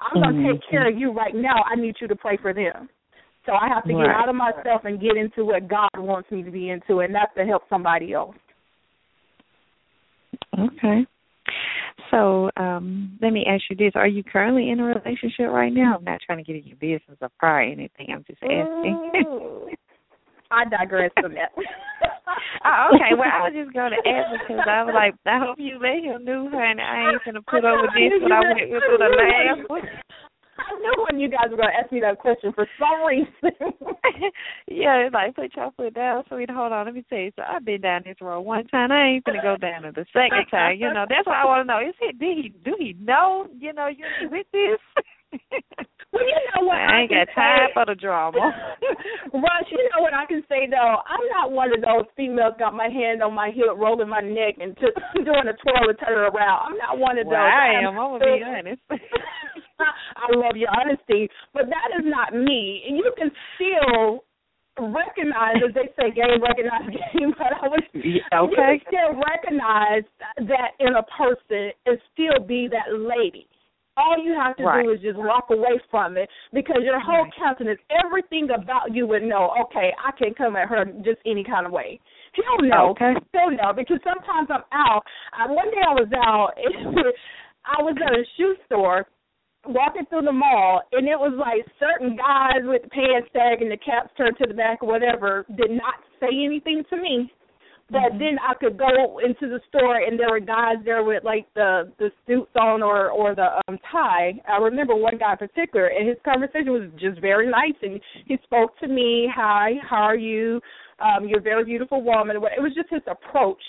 I'm 0.00 0.22
going 0.22 0.44
to 0.44 0.52
take 0.52 0.70
care 0.70 0.88
of 0.88 0.96
you 0.96 1.12
right 1.12 1.34
now. 1.34 1.62
I 1.70 1.74
need 1.74 1.96
you 2.00 2.08
to 2.08 2.16
pray 2.16 2.38
for 2.40 2.54
them. 2.54 2.88
So 3.46 3.52
I 3.52 3.68
have 3.68 3.84
to 3.84 3.92
get 3.92 4.06
out 4.06 4.28
of 4.28 4.34
myself 4.34 4.82
and 4.84 5.00
get 5.00 5.16
into 5.16 5.44
what 5.44 5.68
God 5.68 5.88
wants 5.96 6.30
me 6.30 6.42
to 6.42 6.50
be 6.50 6.70
into, 6.70 7.00
and 7.00 7.14
that's 7.14 7.34
to 7.36 7.44
help 7.44 7.62
somebody 7.68 8.12
else. 8.12 8.36
Okay. 10.58 11.06
So, 12.10 12.50
um, 12.56 13.18
let 13.20 13.32
me 13.32 13.44
ask 13.48 13.64
you 13.70 13.76
this: 13.76 13.92
Are 13.94 14.06
you 14.06 14.22
currently 14.22 14.70
in 14.70 14.80
a 14.80 14.84
relationship 14.84 15.48
right 15.50 15.72
now? 15.72 15.96
I'm 15.96 16.04
not 16.04 16.20
trying 16.24 16.38
to 16.38 16.44
get 16.44 16.56
in 16.56 16.66
your 16.66 16.76
business 16.76 17.18
or 17.20 17.28
pry 17.38 17.66
or 17.66 17.72
anything. 17.72 18.08
I'm 18.12 18.24
just 18.26 18.42
asking. 18.42 19.10
Ooh. 19.26 19.68
I 20.50 20.64
digress 20.64 21.10
from 21.20 21.34
that. 21.34 21.52
oh, 22.64 22.96
okay. 22.96 23.12
Well, 23.12 23.28
I 23.28 23.44
was 23.44 23.52
just 23.52 23.74
going 23.76 23.92
to 23.92 24.00
ask 24.08 24.32
because 24.40 24.64
I 24.64 24.80
was 24.84 24.96
like, 24.96 25.12
I 25.26 25.38
hope 25.38 25.60
you 25.60 25.76
let 25.76 26.00
him 26.00 26.24
knew 26.24 26.48
her, 26.48 26.64
and 26.64 26.80
I 26.80 27.12
ain't 27.12 27.24
gonna 27.24 27.42
put 27.42 27.64
over 27.64 27.84
this 27.92 28.16
what 28.22 28.32
I 28.32 28.40
went 28.40 28.70
with 28.72 28.82
the 28.88 29.12
last 29.12 29.68
one. 29.68 29.84
I 30.68 30.78
knew 30.78 31.06
when 31.08 31.20
you 31.20 31.28
guys 31.28 31.48
were 31.50 31.56
going 31.56 31.70
to 31.72 31.80
ask 31.80 31.90
me 31.92 32.00
that 32.00 32.18
question 32.18 32.52
for 32.52 32.66
some 32.78 33.06
reason. 33.06 33.32
yeah, 34.68 35.08
it's 35.08 35.14
like 35.14 35.34
put 35.34 35.54
your 35.56 35.70
foot 35.76 35.94
down, 35.94 36.24
sweet. 36.28 36.50
Hold 36.50 36.72
on, 36.72 36.86
let 36.86 36.94
me 36.94 37.04
tell 37.08 37.18
you. 37.18 37.32
So 37.36 37.42
I've 37.42 37.64
been 37.64 37.80
down 37.80 38.02
this 38.04 38.20
road 38.20 38.42
one 38.42 38.66
time. 38.68 38.92
I 38.92 39.16
ain't 39.16 39.24
gonna 39.24 39.42
go 39.42 39.56
down 39.56 39.84
it 39.84 39.94
the 39.94 40.04
second 40.12 40.46
time. 40.50 40.76
You 40.78 40.92
know, 40.92 41.06
that's 41.08 41.26
what 41.26 41.36
I 41.36 41.44
want 41.46 41.66
to 41.66 41.72
know. 41.72 41.80
Is 41.80 41.94
he? 42.00 42.12
Did 42.12 42.36
he? 42.36 42.48
Do 42.64 42.76
he 42.78 42.96
know? 43.00 43.46
You 43.58 43.72
know, 43.72 43.88
you 43.88 44.04
with 44.30 44.46
this? 44.52 44.80
well, 46.12 46.24
you 46.24 46.40
know 46.52 46.64
what? 46.66 46.76
I 46.76 47.02
ain't 47.02 47.10
can 47.10 47.24
got 47.24 47.34
time 47.34 47.68
for 47.74 47.86
the 47.86 47.94
drama. 47.94 48.38
Rush, 49.32 49.68
you 49.70 49.88
know 49.92 50.02
what 50.02 50.14
I 50.14 50.24
can 50.26 50.42
say 50.48 50.66
though? 50.68 50.96
I'm 51.04 51.24
not 51.36 51.52
one 51.52 51.72
of 51.72 51.80
those 51.80 52.08
females 52.16 52.54
got 52.58 52.74
my 52.74 52.88
hand 52.88 53.22
on 53.22 53.34
my 53.34 53.50
hip, 53.50 53.76
rolling 53.76 54.08
my 54.08 54.20
neck, 54.20 54.56
and 54.60 54.74
just 54.80 54.96
doing 55.14 55.48
a 55.48 55.56
twirl 55.60 55.88
and 55.88 55.98
turn 55.98 56.16
it 56.16 56.28
around. 56.32 56.72
I'm 56.72 56.78
not 56.78 56.98
one 56.98 57.18
of 57.18 57.26
Well, 57.26 57.36
those. 57.36 57.52
I 57.52 57.80
am 57.80 57.92
am. 57.92 57.98
I'm 57.98 58.18
gonna 58.18 58.24
be 58.24 58.44
honest. 58.44 58.82
I 59.80 60.34
love 60.34 60.56
your 60.56 60.70
honesty, 60.70 61.28
but 61.54 61.66
that 61.66 61.98
is 61.98 62.04
not 62.04 62.34
me. 62.34 62.82
And 62.88 62.96
you 62.96 63.12
can 63.16 63.30
still 63.54 64.24
recognize, 64.78 65.56
as 65.66 65.74
they 65.74 65.90
say, 65.98 66.10
game 66.10 66.42
recognize 66.42 66.86
game. 67.14 67.34
But 67.36 67.52
I 67.58 67.66
you 67.92 68.20
okay. 68.32 68.54
can 68.54 68.80
still 68.86 69.20
recognize 69.20 70.04
that 70.48 70.78
in 70.80 70.94
a 70.94 71.02
person 71.16 71.72
and 71.86 71.98
still 72.12 72.44
be 72.46 72.68
that 72.70 72.94
lady. 72.94 73.46
All 73.96 74.14
you 74.22 74.32
have 74.38 74.56
to 74.58 74.62
Right. 74.62 74.84
do 74.84 74.90
is 74.92 75.00
just 75.00 75.18
walk 75.18 75.50
away 75.50 75.74
from 75.90 76.16
it 76.16 76.28
because 76.52 76.82
your 76.84 77.00
whole 77.00 77.26
countenance, 77.36 77.80
everything 77.90 78.48
about 78.54 78.94
you 78.94 79.08
would 79.08 79.24
know, 79.24 79.50
okay, 79.66 79.90
I 79.98 80.12
can't 80.12 80.38
come 80.38 80.54
at 80.54 80.68
her 80.68 80.84
just 81.02 81.18
any 81.26 81.42
kind 81.42 81.66
of 81.66 81.72
way. 81.72 81.98
He'll 82.34 82.68
know. 82.68 82.90
Okay. 82.90 83.14
He'll 83.32 83.50
know 83.50 83.72
because 83.74 83.98
sometimes 84.04 84.48
I'm 84.50 84.62
out. 84.70 85.02
I, 85.34 85.50
one 85.50 85.70
day 85.72 85.82
I 85.82 85.94
was 85.94 86.08
out. 86.14 86.52
I 87.66 87.82
was 87.82 87.96
at 87.98 88.12
a 88.12 88.22
shoe 88.36 88.54
store 88.66 89.04
walking 89.66 90.06
through 90.08 90.22
the 90.22 90.32
mall, 90.32 90.82
and 90.92 91.06
it 91.08 91.18
was 91.18 91.34
like 91.38 91.66
certain 91.78 92.16
guys 92.16 92.62
with 92.64 92.82
the 92.82 92.88
pants 92.88 93.28
sag 93.32 93.62
and 93.62 93.70
the 93.70 93.76
caps 93.76 94.10
turned 94.16 94.36
to 94.38 94.46
the 94.46 94.54
back 94.54 94.82
or 94.82 94.88
whatever 94.88 95.44
did 95.56 95.70
not 95.70 95.94
say 96.20 96.28
anything 96.44 96.84
to 96.90 96.96
me. 96.96 97.30
But 97.90 98.18
then 98.18 98.36
I 98.46 98.52
could 98.52 98.76
go 98.76 99.18
into 99.24 99.48
the 99.48 99.60
store 99.68 99.96
and 99.96 100.20
there 100.20 100.28
were 100.28 100.40
guys 100.40 100.76
there 100.84 101.02
with 101.02 101.24
like 101.24 101.46
the 101.54 101.90
the 101.98 102.10
suits 102.26 102.52
on 102.54 102.82
or 102.82 103.08
or 103.08 103.34
the 103.34 103.62
um 103.66 103.78
tie. 103.90 104.34
I 104.46 104.58
remember 104.58 104.94
one 104.94 105.16
guy 105.16 105.32
in 105.32 105.38
particular, 105.38 105.86
and 105.86 106.06
his 106.06 106.18
conversation 106.22 106.72
was 106.72 106.90
just 107.00 107.18
very 107.20 107.50
nice, 107.50 107.76
and 107.80 107.98
he 108.26 108.36
spoke 108.44 108.78
to 108.80 108.88
me. 108.88 109.26
Hi, 109.34 109.72
how 109.88 110.02
are 110.02 110.16
you? 110.16 110.60
Um, 111.00 111.28
you're 111.28 111.38
a 111.38 111.42
very 111.42 111.64
beautiful 111.64 112.02
woman. 112.02 112.36
It 112.36 112.60
was 112.60 112.74
just 112.74 112.90
his 112.90 113.00
approach. 113.06 113.62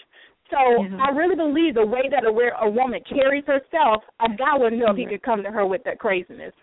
So 0.50 0.58
I 0.58 1.12
really 1.12 1.36
believe 1.36 1.76
the 1.76 1.86
way 1.86 2.10
that 2.10 2.26
a, 2.26 2.32
where 2.32 2.54
a 2.62 2.70
woman 2.70 3.02
carries 3.08 3.44
herself, 3.46 4.04
a 4.20 4.30
guy 4.30 4.58
would 4.58 4.74
know 4.74 4.92
if 4.92 4.98
he 4.98 5.06
could 5.06 5.22
come 5.22 5.44
to 5.44 5.52
her 5.52 5.66
with 5.66 5.84
that 5.84 6.00
craziness. 6.00 6.54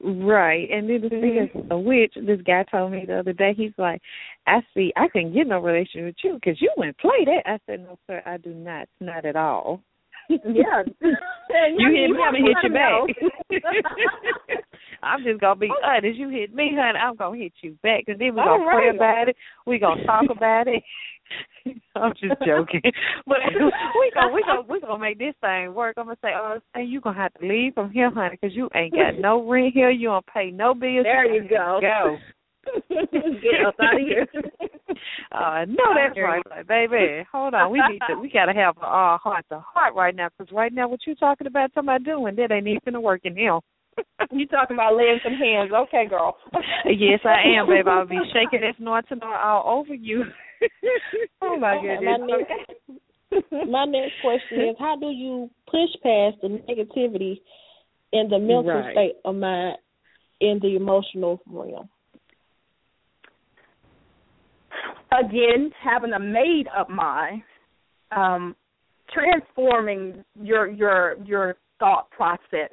Right. 0.00 0.68
And 0.70 0.90
then 0.90 1.02
the 1.02 1.08
thing 1.08 1.48
mm-hmm. 1.52 1.58
is, 1.58 1.66
a 1.70 1.78
witch, 1.78 2.14
this 2.16 2.40
guy 2.44 2.64
told 2.70 2.92
me 2.92 3.04
the 3.06 3.20
other 3.20 3.32
day, 3.32 3.54
he's 3.56 3.72
like, 3.78 4.02
I 4.46 4.60
see, 4.74 4.92
I 4.96 5.08
couldn't 5.08 5.34
get 5.34 5.46
no 5.46 5.60
relation 5.60 6.04
with 6.04 6.16
you 6.24 6.34
because 6.34 6.60
you 6.60 6.72
wouldn't 6.76 6.98
play 6.98 7.24
that. 7.24 7.42
I 7.46 7.58
said, 7.66 7.80
no, 7.80 7.98
sir, 8.06 8.22
I 8.26 8.38
do 8.38 8.52
not. 8.52 8.88
Not 9.00 9.24
at 9.24 9.36
all. 9.36 9.82
Yeah. 10.28 10.82
you 11.00 11.88
hit 11.92 12.10
me, 12.10 12.18
I'm 12.22 12.32
going 12.32 12.44
to 12.44 12.48
hit 12.48 12.56
you 12.62 12.72
back. 12.72 14.62
I'm 15.02 15.22
just 15.22 15.40
going 15.40 15.56
to 15.56 15.60
be 15.60 15.68
oh. 15.70 15.86
honest. 15.86 16.18
You 16.18 16.28
hit 16.28 16.54
me, 16.54 16.72
honey, 16.74 16.98
I'm 16.98 17.16
going 17.16 17.38
to 17.38 17.44
hit 17.44 17.52
you 17.62 17.78
back. 17.82 18.04
And 18.08 18.20
then 18.20 18.34
we're 18.34 18.44
going 18.44 18.60
to 18.60 18.66
pray 18.66 18.90
about 18.94 19.28
it. 19.28 19.36
We're 19.66 19.78
going 19.78 19.98
to 19.98 20.04
talk 20.04 20.24
about 20.30 20.68
it. 20.68 20.82
I'm 21.96 22.12
just 22.12 22.40
joking, 22.46 22.82
but 23.26 23.38
we 23.54 24.10
gonna 24.14 24.32
we 24.32 24.42
gonna 24.42 24.62
we 24.68 24.80
gonna 24.80 24.98
make 24.98 25.18
this 25.18 25.34
thing 25.40 25.74
work. 25.74 25.94
I'm 25.96 26.06
gonna 26.06 26.16
say, 26.22 26.30
oh, 26.36 26.58
and 26.74 26.88
you 26.88 27.00
gonna 27.00 27.16
have 27.16 27.34
to 27.34 27.46
leave 27.46 27.74
from 27.74 27.90
here, 27.90 28.10
honey, 28.10 28.38
because 28.40 28.56
you 28.56 28.68
ain't 28.74 28.92
got 28.94 29.18
no 29.18 29.48
rent 29.48 29.74
here. 29.74 29.90
You 29.90 30.08
don't 30.08 30.26
pay 30.26 30.50
no 30.50 30.74
bills. 30.74 31.04
There 31.04 31.32
you 31.32 31.48
go. 31.48 31.80
Go. 31.80 32.16
Get 32.90 33.66
us 33.66 33.74
out 33.80 33.94
of 33.94 34.06
here. 34.06 34.26
Uh, 35.30 35.64
no, 35.68 35.94
that's 35.94 36.18
right, 36.18 36.42
like, 36.48 36.66
baby. 36.66 37.24
Hold 37.30 37.54
on, 37.54 37.70
we 37.70 37.80
need 37.90 38.00
to. 38.08 38.18
We 38.18 38.30
gotta 38.30 38.52
have 38.52 38.76
a 38.78 38.86
uh, 38.86 39.18
heart 39.18 39.44
to 39.50 39.60
heart 39.60 39.94
right 39.94 40.14
now, 40.14 40.28
because 40.36 40.52
right 40.52 40.72
now, 40.72 40.88
what 40.88 41.00
you 41.06 41.14
talking 41.14 41.46
about, 41.46 41.70
about 41.76 42.04
doing, 42.04 42.34
that 42.36 42.50
ain't 42.50 42.66
even 42.66 42.80
gonna 42.84 43.00
work 43.00 43.20
in 43.24 43.36
him. 43.36 43.60
you 44.30 44.46
talking 44.46 44.76
about 44.76 44.96
laying 44.96 45.20
some 45.22 45.34
hands? 45.34 45.70
Okay, 45.72 46.06
girl. 46.08 46.36
yes, 46.86 47.20
I 47.24 47.58
am, 47.58 47.66
baby. 47.66 47.88
I'll 47.88 48.06
be 48.06 48.18
shaking 48.32 48.60
this 48.60 48.76
north 48.78 49.06
to 49.08 49.16
north 49.16 49.38
all 49.42 49.78
over 49.80 49.94
you. 49.94 50.24
Oh 51.42 51.58
my 51.58 51.76
Okay, 51.76 51.96
goodness. 51.96 52.20
My 52.20 52.36
next, 53.36 53.68
my 53.70 53.84
next 53.84 54.20
question 54.20 54.68
is: 54.70 54.76
How 54.78 54.96
do 54.96 55.06
you 55.10 55.50
push 55.66 55.90
past 56.02 56.36
the 56.42 56.48
negativity 56.68 57.40
in 58.12 58.28
the 58.28 58.38
mental 58.38 58.80
Right. 58.80 58.92
state 58.92 59.16
of 59.24 59.34
mind 59.34 59.76
in 60.40 60.58
the 60.62 60.76
emotional 60.76 61.40
realm? 61.46 61.88
Again, 65.12 65.70
having 65.82 66.12
a 66.12 66.18
made 66.18 66.66
up 66.76 66.90
mind, 66.90 67.42
um, 68.10 68.54
transforming 69.12 70.24
your 70.42 70.68
your 70.68 71.16
your 71.24 71.56
thought 71.78 72.10
process. 72.10 72.70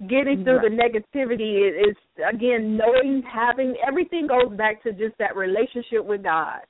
Getting 0.00 0.44
through 0.44 0.60
the 0.60 0.68
negativity 0.68 1.66
is, 1.66 1.88
is 1.88 1.96
again 2.28 2.76
knowing 2.76 3.22
having 3.22 3.76
everything 3.86 4.26
goes 4.26 4.54
back 4.54 4.82
to 4.82 4.92
just 4.92 5.16
that 5.18 5.34
relationship 5.34 6.04
with 6.04 6.22
God. 6.22 6.60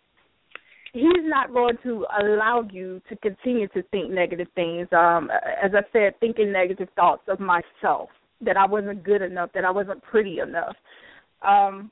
He's 0.92 1.24
not 1.24 1.52
going 1.52 1.76
to 1.82 2.06
allow 2.22 2.66
you 2.70 3.02
to 3.08 3.16
continue 3.16 3.66
to 3.68 3.82
think 3.90 4.10
negative 4.10 4.46
things. 4.54 4.86
Um, 4.92 5.28
as 5.62 5.72
I 5.74 5.82
said, 5.92 6.18
thinking 6.20 6.52
negative 6.52 6.88
thoughts 6.94 7.22
of 7.26 7.40
myself 7.40 8.10
that 8.42 8.56
I 8.56 8.64
wasn't 8.64 9.02
good 9.02 9.22
enough, 9.22 9.50
that 9.54 9.64
I 9.64 9.72
wasn't 9.72 10.02
pretty 10.04 10.38
enough. 10.38 10.76
Um, 11.42 11.90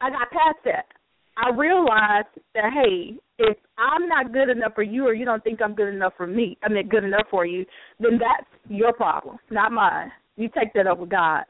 I 0.00 0.08
got 0.08 0.30
past 0.30 0.58
that. 0.64 0.86
I 1.36 1.50
realized 1.50 2.28
that 2.54 2.72
hey, 2.72 3.14
if 3.38 3.58
I'm 3.76 4.08
not 4.08 4.32
good 4.32 4.48
enough 4.48 4.72
for 4.74 4.82
you, 4.82 5.06
or 5.06 5.12
you 5.12 5.26
don't 5.26 5.44
think 5.44 5.60
I'm 5.62 5.74
good 5.74 5.92
enough 5.92 6.14
for 6.16 6.26
me, 6.26 6.56
I 6.62 6.70
mean 6.70 6.88
good 6.88 7.04
enough 7.04 7.26
for 7.30 7.44
you, 7.44 7.66
then 8.00 8.12
that's 8.12 8.48
your 8.68 8.94
problem, 8.94 9.36
not 9.50 9.70
mine. 9.70 10.10
You 10.36 10.48
take 10.48 10.72
that 10.74 10.86
up 10.86 10.98
with 10.98 11.10
God. 11.10 11.44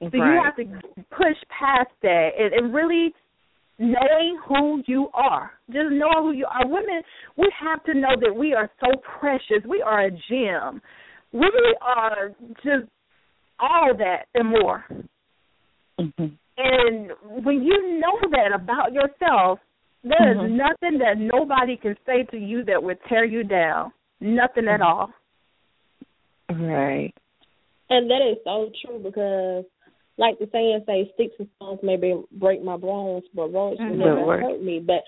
So 0.00 0.10
you 0.12 0.40
have 0.44 0.56
to 0.56 0.64
push 1.10 1.36
past 1.48 1.90
that 2.02 2.28
and, 2.38 2.52
and 2.52 2.74
really 2.74 3.12
knowing 3.78 4.38
who 4.46 4.82
you 4.86 5.08
are. 5.14 5.52
Just 5.68 5.90
know 5.92 6.10
who 6.22 6.32
you 6.32 6.46
are. 6.46 6.66
Women, 6.66 7.02
we 7.36 7.50
have 7.60 7.82
to 7.84 7.94
know 7.94 8.14
that 8.20 8.34
we 8.34 8.54
are 8.54 8.70
so 8.80 8.88
precious. 9.18 9.64
We 9.68 9.82
are 9.82 10.06
a 10.06 10.10
gem. 10.10 10.80
We 11.32 11.50
are 11.80 12.32
just 12.62 12.88
all 13.60 13.92
that 13.96 14.26
and 14.34 14.48
more. 14.48 14.84
Mm-hmm. 15.98 16.26
And 16.58 17.10
when 17.44 17.62
you 17.62 18.00
know 18.00 18.18
that 18.30 18.52
about 18.54 18.92
yourself, 18.92 19.60
There 20.04 20.30
is 20.30 20.38
Mhm. 20.38 20.50
nothing 20.52 20.98
that 20.98 21.18
nobody 21.18 21.76
can 21.76 21.96
say 22.06 22.22
to 22.30 22.38
you 22.38 22.62
that 22.64 22.80
would 22.80 22.98
tear 23.08 23.24
you 23.24 23.42
down. 23.42 23.92
Nothing 24.20 24.64
Mm-hmm. 24.66 24.74
at 24.74 24.80
all. 24.80 25.12
Right. 26.50 27.12
And 27.90 28.10
that 28.10 28.22
is 28.22 28.36
so 28.44 28.70
true 28.84 28.98
because, 29.02 29.64
like 30.18 30.38
the 30.38 30.48
saying 30.52 30.82
say, 30.86 31.10
sticks 31.14 31.34
and 31.38 31.48
stones 31.56 31.80
maybe 31.82 32.20
break 32.32 32.62
my 32.62 32.76
bones, 32.76 33.24
but 33.34 33.50
words 33.52 33.78
will 33.80 33.86
Mhm. 33.86 33.96
never 33.98 34.16
But 34.16 34.26
words- 34.26 34.42
hurt 34.42 34.62
me. 34.62 34.78
But 34.80 35.04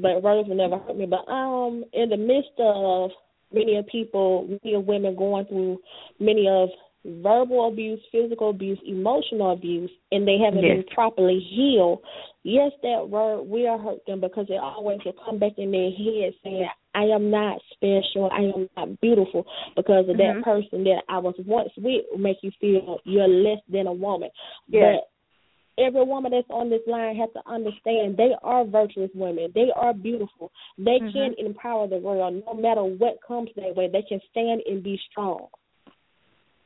but 0.00 0.22
words 0.22 0.48
will 0.48 0.54
never 0.56 0.76
hurt 0.78 0.96
me. 0.96 1.06
But 1.06 1.28
um, 1.28 1.84
in 1.92 2.08
the 2.10 2.16
midst 2.16 2.52
of 2.58 3.10
many 3.52 3.74
of 3.76 3.86
people, 3.86 4.46
many 4.62 4.74
of 4.76 4.86
women 4.86 5.16
going 5.16 5.44
through 5.46 5.80
many 6.20 6.46
of 6.48 6.70
verbal 7.04 7.68
abuse, 7.68 8.00
physical 8.10 8.50
abuse, 8.50 8.78
emotional 8.86 9.52
abuse, 9.52 9.90
and 10.12 10.26
they 10.26 10.38
haven't 10.38 10.64
Yes. 10.64 10.84
been 10.84 10.94
properly 10.94 11.38
healed. 11.40 12.02
Yes, 12.42 12.72
that 12.82 13.08
word 13.08 13.42
will 13.42 13.78
hurt 13.78 14.04
them 14.06 14.20
because 14.20 14.46
it 14.50 14.58
always 14.60 15.02
will 15.04 15.12
come 15.12 15.38
back 15.38 15.58
in 15.58 15.70
their 15.70 15.90
head 15.90 16.34
saying, 16.42 16.68
I 16.94 17.04
am 17.04 17.30
not 17.30 17.60
special, 17.72 18.28
I 18.32 18.42
am 18.42 18.68
not 18.76 19.00
beautiful 19.00 19.46
because 19.76 20.08
of 20.08 20.16
Mhm. 20.16 20.18
that 20.18 20.42
person 20.42 20.84
that 20.84 21.04
I 21.08 21.18
was 21.18 21.38
once 21.40 21.70
with 21.76 22.04
will 22.10 22.18
make 22.18 22.42
you 22.42 22.50
feel 22.52 23.00
you're 23.04 23.28
less 23.28 23.60
than 23.68 23.86
a 23.86 23.92
woman. 23.92 24.30
Yes. 24.68 24.96
But 24.96 25.84
every 25.84 26.02
woman 26.02 26.32
that's 26.32 26.50
on 26.50 26.68
this 26.70 26.84
line 26.86 27.14
has 27.16 27.32
to 27.34 27.48
understand 27.48 28.16
they 28.16 28.34
are 28.42 28.64
virtuous 28.64 29.14
women. 29.14 29.52
They 29.54 29.70
are 29.72 29.94
beautiful. 29.94 30.50
They 30.76 30.98
Mhm. 30.98 31.12
can 31.12 31.34
empower 31.34 31.86
the 31.86 31.98
world 31.98 32.42
no 32.44 32.54
matter 32.54 32.82
what 32.82 33.20
comes 33.22 33.52
their 33.54 33.72
way. 33.72 33.86
They 33.86 34.02
can 34.02 34.20
stand 34.30 34.62
and 34.66 34.82
be 34.82 34.96
strong. 35.10 35.48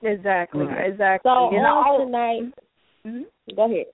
Exactly. 0.02 0.66
Right. 0.66 0.90
Exactly. 0.90 1.30
So 1.30 1.52
You 1.52 1.62
know, 1.62 1.78
on 1.78 2.06
tonight, 2.06 2.52
Mhm. 3.06 3.26
go 3.56 3.64
ahead. 3.64 3.86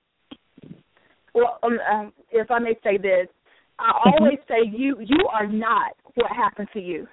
Well, 1.34 1.59
um, 1.62 1.78
um, 1.90 2.12
if 2.30 2.50
I 2.50 2.59
may 2.59 2.74
say 2.82 2.96
this, 2.96 3.28
I 3.78 3.92
always 4.04 4.38
say 4.48 4.64
you 4.64 4.98
you 5.00 5.28
are 5.28 5.46
not 5.46 5.94
what 6.14 6.30
happened 6.32 6.68
to 6.72 6.80
you. 6.80 7.06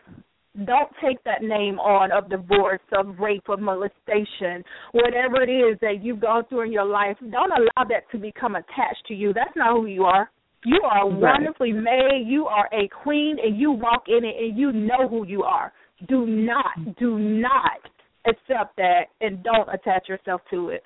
Don't 0.64 0.89
take 1.02 1.22
that 1.26 1.43
name 1.43 1.80
on 1.80 2.12
of 2.14 2.30
divorce, 2.30 2.82
of 2.93 3.20
rape, 3.20 3.50
of 3.50 3.60
molestation, 3.60 4.64
whatever 4.93 5.41
it 5.43 5.50
is 5.50 5.78
that 5.82 6.02
you've 6.02 6.22
gone 6.22 6.46
through 6.46 6.62
in 6.62 6.72
your 6.72 6.86
life. 6.86 7.18
Don't 7.30 7.52
allow 7.52 7.84
that 7.89 8.10
to 8.12 8.18
become 8.18 8.56
attached 8.56 9.06
to 9.08 9.14
you. 9.14 9.34
That's 9.34 9.56
not 9.56 9.74
who 9.74 9.86
you 9.86 10.06
are. 10.06 10.30
You 10.64 10.82
are 10.84 11.08
Right. 11.08 11.22
wonderfully 11.22 11.74
made. 11.74 12.26
You 12.26 12.48
are 12.48 12.70
a 12.72 12.88
queen, 12.88 13.38
and 13.38 13.58
you 13.58 13.72
walk 13.72 14.08
in 14.08 14.24
it, 14.24 14.36
and 14.41 14.58
you 14.58 14.72
know 14.72 15.08
who 15.08 15.26
you 15.28 15.43
are. 15.43 15.74
Do 16.08 16.26
not, 16.26 16.96
do 16.96 17.20
not 17.20 17.82
accept 18.28 18.78
that, 18.78 19.06
and 19.22 19.44
don't 19.44 19.70
attach 19.74 20.10
yourself 20.10 20.42
to 20.52 20.70
it. 20.70 20.84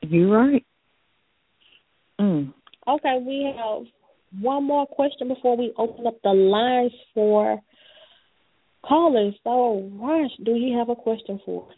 You're 0.00 0.30
right. 0.30 0.64
Mm. 2.20 2.52
Okay, 2.88 3.18
we 3.24 3.52
have 3.56 3.82
one 4.40 4.64
more 4.64 4.86
question 4.86 5.28
before 5.28 5.56
we 5.56 5.72
open 5.76 6.06
up 6.06 6.20
the 6.22 6.30
lines 6.30 6.92
for 7.14 7.60
callers. 8.84 9.34
So, 9.44 9.90
Raj, 9.94 10.30
do 10.44 10.52
you 10.52 10.76
have 10.78 10.88
a 10.88 10.96
question 10.96 11.40
for 11.44 11.68
us? 11.68 11.76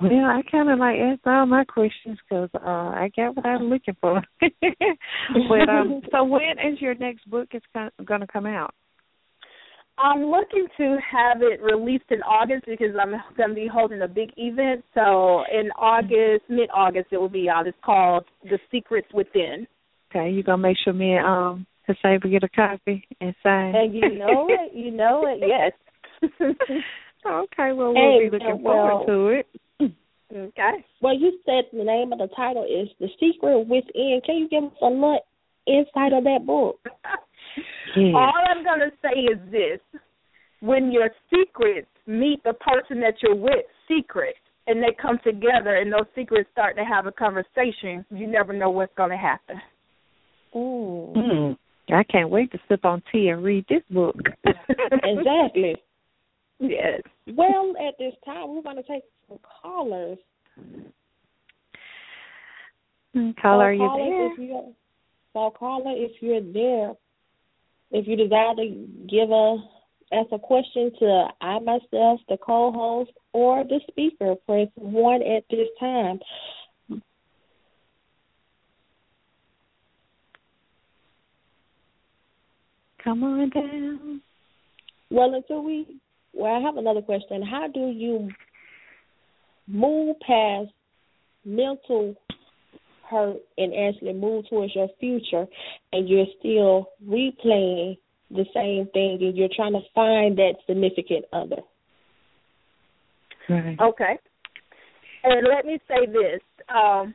Well, 0.00 0.10
I 0.10 0.42
kind 0.50 0.70
of 0.70 0.78
like 0.78 0.96
asked 0.98 1.26
all 1.26 1.46
my 1.46 1.64
questions 1.64 2.18
because 2.28 2.50
uh, 2.54 2.58
I 2.68 3.10
got 3.16 3.34
what 3.34 3.46
I'm 3.46 3.70
looking 3.70 3.96
for. 4.00 4.22
but 4.40 5.68
um, 5.68 6.02
so 6.12 6.24
when 6.24 6.58
is 6.72 6.80
your 6.80 6.94
next 6.94 7.28
book 7.30 7.48
is 7.54 7.62
going 8.04 8.20
to 8.20 8.26
come 8.26 8.44
out? 8.44 8.74
I'm 9.98 10.26
looking 10.26 10.66
to 10.76 10.98
have 11.10 11.38
it 11.40 11.62
released 11.62 12.04
in 12.10 12.22
August 12.22 12.66
because 12.66 12.94
I'm 13.00 13.12
going 13.36 13.48
to 13.50 13.54
be 13.54 13.66
holding 13.72 14.02
a 14.02 14.08
big 14.08 14.30
event. 14.36 14.84
So 14.94 15.42
in 15.50 15.70
August, 15.78 16.44
mid 16.50 16.68
August, 16.74 17.06
it 17.12 17.16
will 17.16 17.28
be 17.30 17.48
out. 17.48 17.66
It's 17.66 17.76
called 17.84 18.24
The 18.44 18.58
Secrets 18.70 19.08
Within. 19.14 19.66
Okay, 20.14 20.30
you 20.30 20.42
gonna 20.42 20.58
make 20.58 20.76
sure 20.84 20.92
me 20.92 21.14
and 21.16 21.26
um 21.26 21.66
Cassandra 21.84 22.30
get 22.30 22.44
a 22.44 22.48
copy 22.48 23.06
and 23.20 23.34
sign. 23.42 23.74
And 23.74 23.92
you 23.94 24.18
know 24.18 24.46
it, 24.48 24.72
you 24.74 24.90
know 24.92 25.24
it, 25.26 25.40
yes. 25.44 25.72
okay, 27.26 27.72
well 27.72 27.92
we'll 27.92 28.20
Hey, 28.20 28.28
be 28.28 28.30
looking 28.30 28.62
well- 28.62 29.04
forward 29.04 29.44
to 29.80 29.86
it. 29.88 29.92
okay. 30.32 30.84
Well, 31.00 31.18
you 31.18 31.38
said 31.44 31.64
the 31.76 31.82
name 31.84 32.12
of 32.12 32.18
the 32.20 32.28
title 32.36 32.64
is 32.64 32.88
The 33.00 33.08
Secret 33.18 33.66
Within. 33.66 34.20
Can 34.24 34.36
you 34.36 34.48
give 34.48 34.64
us 34.64 34.76
a 34.80 34.86
little 34.86 35.20
insight 35.66 36.12
of 36.12 36.22
that 36.24 36.44
book? 36.46 36.78
Yeah. 37.96 38.12
All 38.14 38.32
I'm 38.50 38.62
going 38.64 38.80
to 38.80 38.90
say 39.02 39.20
is 39.20 39.38
this. 39.50 40.00
When 40.60 40.90
your 40.90 41.10
secrets 41.30 41.88
meet 42.06 42.42
the 42.44 42.54
person 42.54 43.00
that 43.00 43.14
you're 43.22 43.36
with, 43.36 43.66
secret, 43.88 44.34
and 44.66 44.82
they 44.82 44.96
come 45.00 45.18
together 45.22 45.76
and 45.76 45.92
those 45.92 46.06
secrets 46.14 46.48
start 46.52 46.76
to 46.76 46.84
have 46.84 47.06
a 47.06 47.12
conversation, 47.12 48.04
you 48.10 48.26
never 48.26 48.52
know 48.52 48.70
what's 48.70 48.94
going 48.96 49.10
to 49.10 49.16
happen. 49.16 49.56
Ooh. 50.54 51.12
Mm. 51.16 51.56
I 51.90 52.02
can't 52.02 52.30
wait 52.30 52.50
to 52.52 52.58
sip 52.68 52.84
on 52.84 53.02
tea 53.12 53.28
and 53.28 53.44
read 53.44 53.64
this 53.68 53.82
book. 53.90 54.16
exactly. 54.44 55.76
Yes. 56.58 57.00
Well, 57.28 57.74
at 57.86 57.94
this 57.98 58.14
time, 58.24 58.54
we're 58.54 58.62
going 58.62 58.76
to 58.76 58.82
take 58.82 59.02
some 59.28 59.38
callers. 59.62 60.18
Caller, 63.14 63.34
so 63.42 63.48
are 63.48 63.72
you 63.72 63.78
caller, 63.78 64.10
there? 64.10 64.32
If 64.32 64.38
you're, 64.38 64.72
so, 65.32 65.50
caller, 65.56 65.94
if 65.94 66.12
you're 66.20 66.52
there, 66.52 66.94
if 67.90 68.06
you 68.06 68.16
desire 68.16 68.54
to 68.56 68.86
give 69.08 69.30
a 69.30 69.56
ask 70.12 70.28
a 70.32 70.38
question 70.38 70.92
to 71.00 71.28
I 71.40 71.58
myself, 71.58 72.20
the 72.28 72.36
co-host, 72.40 73.10
or 73.32 73.64
the 73.64 73.80
speaker, 73.88 74.34
press 74.46 74.68
one 74.76 75.22
at 75.22 75.44
this 75.50 75.68
time. 75.80 76.20
Come 83.02 83.22
on 83.22 83.50
down. 83.50 84.20
Well, 85.10 85.34
until 85.34 85.62
we, 85.62 86.00
well, 86.32 86.54
I 86.54 86.60
have 86.60 86.76
another 86.76 87.02
question. 87.02 87.42
How 87.42 87.68
do 87.68 87.88
you 87.88 88.28
move 89.68 90.16
past 90.26 90.70
mental 91.44 92.16
hurt 93.08 93.36
and 93.56 93.72
actually 93.74 94.12
move 94.12 94.48
towards 94.48 94.74
your 94.74 94.88
future, 95.00 95.46
and 95.92 96.08
you're 96.08 96.26
still 96.38 96.90
replaying 97.06 97.98
the 98.30 98.44
same 98.54 98.88
thing, 98.92 99.18
and 99.20 99.36
you're 99.36 99.48
trying 99.54 99.72
to 99.72 99.80
find 99.94 100.36
that 100.38 100.54
significant 100.66 101.24
other? 101.32 101.62
Right. 103.48 103.78
Okay. 103.80 104.18
And 105.24 105.46
let 105.48 105.64
me 105.64 105.78
say 105.88 106.06
this, 106.06 106.40
um, 106.68 107.14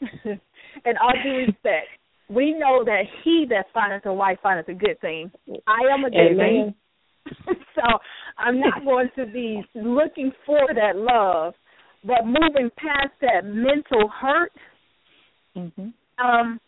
in 0.24 0.96
all 1.00 1.12
due 1.22 1.46
respect, 1.46 1.88
we 2.28 2.52
know 2.52 2.84
that 2.84 3.02
he 3.24 3.46
that 3.48 3.66
findeth 3.72 4.06
a 4.06 4.12
wife 4.12 4.38
findeth 4.42 4.68
a 4.68 4.74
good 4.74 5.00
thing. 5.00 5.30
I 5.66 5.92
am 5.92 6.04
a 6.04 6.10
good 6.10 6.32
Amen. 6.32 6.36
thing. 6.36 6.74
so 7.74 7.82
I'm 8.36 8.60
not 8.60 8.84
going 8.84 9.08
to 9.16 9.26
be 9.26 9.62
looking 9.74 10.32
for 10.44 10.60
that 10.74 10.96
love, 10.96 11.54
but 12.04 12.24
moving 12.24 12.70
past 12.76 13.12
that 13.20 13.44
mental 13.44 14.08
hurt, 14.20 14.52
Mhm. 15.58 15.92
um, 16.18 16.60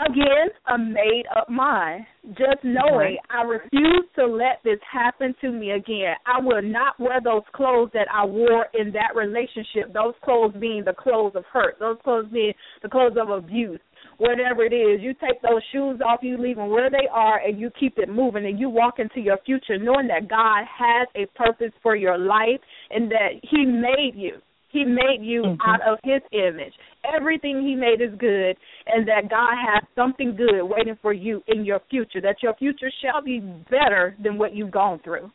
again, 0.00 0.48
a 0.68 0.78
made 0.78 1.24
up 1.36 1.48
mind. 1.48 2.06
Just 2.30 2.62
knowing 2.62 3.16
Right. 3.16 3.18
I 3.30 3.42
refuse 3.42 4.06
to 4.16 4.26
let 4.26 4.62
this 4.62 4.80
happen 4.90 5.34
to 5.40 5.50
me 5.50 5.72
again. 5.72 6.16
I 6.26 6.40
will 6.40 6.62
not 6.62 6.98
wear 6.98 7.20
those 7.20 7.42
clothes 7.52 7.90
that 7.92 8.08
I 8.12 8.24
wore 8.24 8.68
in 8.74 8.92
that 8.92 9.14
relationship. 9.14 9.92
Those 9.92 10.14
clothes 10.22 10.54
being 10.58 10.84
the 10.84 10.94
clothes 10.94 11.34
of 11.34 11.44
hurt. 11.46 11.78
Those 11.78 11.98
clothes 12.02 12.28
being 12.32 12.54
the 12.82 12.88
clothes 12.88 13.16
of 13.16 13.30
abuse. 13.30 13.80
Whatever 14.18 14.64
it 14.64 14.72
is, 14.72 15.00
you 15.00 15.14
take 15.14 15.40
those 15.42 15.62
shoes 15.72 16.00
off, 16.00 16.22
you 16.22 16.36
leave 16.36 16.56
them 16.56 16.70
where 16.70 16.90
they 16.90 17.08
are, 17.10 17.38
and 17.38 17.58
you 17.58 17.70
keep 17.70 17.98
it 17.98 18.08
moving, 18.08 18.46
and 18.46 18.58
you 18.58 18.68
walk 18.68 18.98
into 18.98 19.20
your 19.20 19.38
future 19.38 19.78
knowing 19.78 20.06
that 20.08 20.28
God 20.28 20.64
has 20.64 21.08
a 21.14 21.26
purpose 21.36 21.72
for 21.82 21.96
your 21.96 22.18
life 22.18 22.60
and 22.90 23.10
that 23.10 23.40
He 23.42 23.64
made 23.64 24.12
you. 24.14 24.40
He 24.72 24.84
made 24.84 25.20
you 25.20 25.42
Mhm. 25.42 25.58
out 25.64 25.82
of 25.82 25.98
His 26.02 26.22
image. 26.32 26.72
Everything 27.04 27.62
He 27.62 27.74
made 27.74 28.00
is 28.00 28.14
good, 28.14 28.56
and 28.86 29.06
that 29.06 29.28
God 29.28 29.54
has 29.54 29.84
something 29.94 30.34
good 30.34 30.62
waiting 30.62 30.96
for 30.96 31.12
you 31.12 31.42
in 31.46 31.64
your 31.64 31.80
future. 31.90 32.20
That 32.20 32.42
your 32.42 32.54
future 32.54 32.90
shall 33.02 33.20
be 33.20 33.40
better 33.70 34.16
than 34.18 34.38
what 34.38 34.54
you've 34.54 34.70
gone 34.70 34.98
through. 35.00 35.30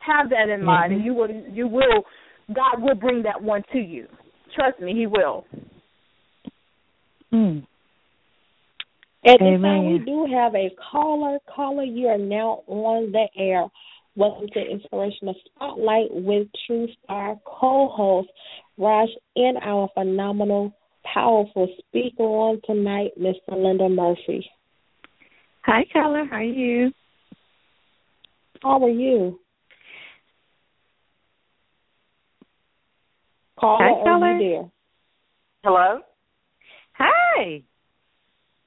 Have 0.00 0.28
that 0.30 0.48
in 0.48 0.64
mind, 0.64 0.92
and 0.92 1.04
you 1.04 1.14
will. 1.14 1.30
You 1.30 1.68
will. 1.68 2.04
God 2.52 2.82
will 2.82 2.96
bring 2.96 3.22
that 3.22 3.40
one 3.40 3.62
to 3.72 3.78
you. 3.78 4.08
Trust 4.54 4.80
me, 4.80 4.92
He 4.92 5.06
will. 5.06 5.44
Mm. 7.32 7.62
At 9.24 9.38
this 9.38 9.60
time, 9.60 9.92
we 9.92 9.98
do 9.98 10.24
have 10.24 10.54
a 10.56 10.70
caller. 10.90 11.38
Caller, 11.46 11.84
you 11.84 12.08
are 12.08 12.18
now 12.18 12.62
on 12.66 13.12
the 13.12 13.28
air. 13.36 13.66
Welcome 14.16 14.48
to 14.54 14.60
Inspirational 14.60 15.36
Spotlight 15.46 16.08
with 16.10 16.48
True 16.66 16.88
Star 17.04 17.36
co-host 17.44 18.28
Raj 18.76 19.08
and 19.36 19.56
our 19.58 19.88
phenomenal, 19.94 20.72
powerful 21.04 21.68
speaker 21.78 22.24
on 22.24 22.60
tonight, 22.64 23.12
Miss 23.16 23.36
Linda 23.48 23.84
Mumphery. 23.84 24.42
Hi, 25.62 25.84
caller. 25.92 26.24
How 26.28 26.38
are 26.38 26.42
you? 26.42 26.90
How 28.62 28.82
are 28.82 28.88
you? 28.88 29.38
Caller, 33.60 33.84
Hi, 33.84 34.10
are 34.10 34.40
you 34.40 34.50
there? 34.50 34.70
Hello? 35.62 36.00
Hi. 36.94 37.62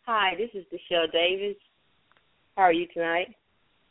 Hi, 0.06 0.36
this 0.38 0.50
is 0.54 0.66
Michelle 0.72 1.08
Davis. 1.12 1.58
How 2.56 2.64
are 2.64 2.74
you 2.74 2.88
tonight? 2.94 3.36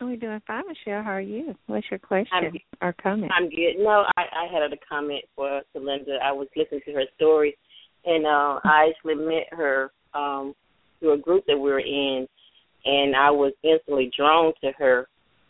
We're 0.02 0.16
doing 0.16 0.42
fine, 0.46 0.64
Michelle. 0.66 1.02
How 1.02 1.12
are 1.12 1.20
you? 1.20 1.54
What's 1.66 1.86
your 1.90 1.98
question 1.98 2.32
I'm- 2.32 2.58
or 2.80 2.92
comment? 3.00 3.30
I'm 3.34 3.48
good. 3.48 3.78
No, 3.78 4.04
I, 4.16 4.22
I 4.22 4.52
had 4.52 4.72
a 4.72 4.76
comment 4.88 5.24
for 5.36 5.62
Linda. 5.74 6.18
I 6.22 6.32
was 6.32 6.48
listening 6.56 6.80
to 6.86 6.92
her 6.92 7.04
story, 7.16 7.56
and 8.04 8.26
uh, 8.26 8.58
I 8.64 8.90
actually 8.90 9.14
met 9.14 9.46
her 9.52 9.92
um, 10.14 10.54
through 10.98 11.14
a 11.14 11.18
group 11.18 11.44
that 11.46 11.56
we 11.56 11.70
were 11.70 11.80
in, 11.80 12.26
and 12.84 13.14
I 13.14 13.30
was 13.30 13.52
instantly 13.62 14.10
drawn 14.16 14.52
to 14.62 14.72
her. 14.78 15.06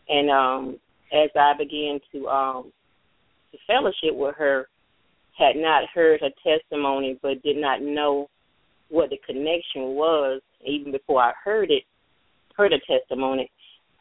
And 0.09 0.31
um, 0.31 0.79
as 1.13 1.31
I 1.35 1.55
began 1.57 1.99
to 2.13 2.29
um, 2.29 2.73
to 3.53 3.59
fellowship 3.67 4.15
with 4.15 4.35
her, 4.37 4.69
had 5.39 5.57
not 5.57 5.85
heard 5.95 6.21
her 6.21 6.31
testimony, 6.45 7.19
but 7.23 7.43
did 7.43 7.57
not 7.57 7.81
know 7.81 8.29
what 8.91 9.09
the 9.11 9.19
connection 9.27 9.95
was. 9.95 10.43
Even 10.67 10.93
before 10.93 11.23
I 11.23 11.33
heard 11.43 11.71
it, 11.71 11.85
heard 12.57 12.73
her 12.73 12.99
testimony, 12.99 13.51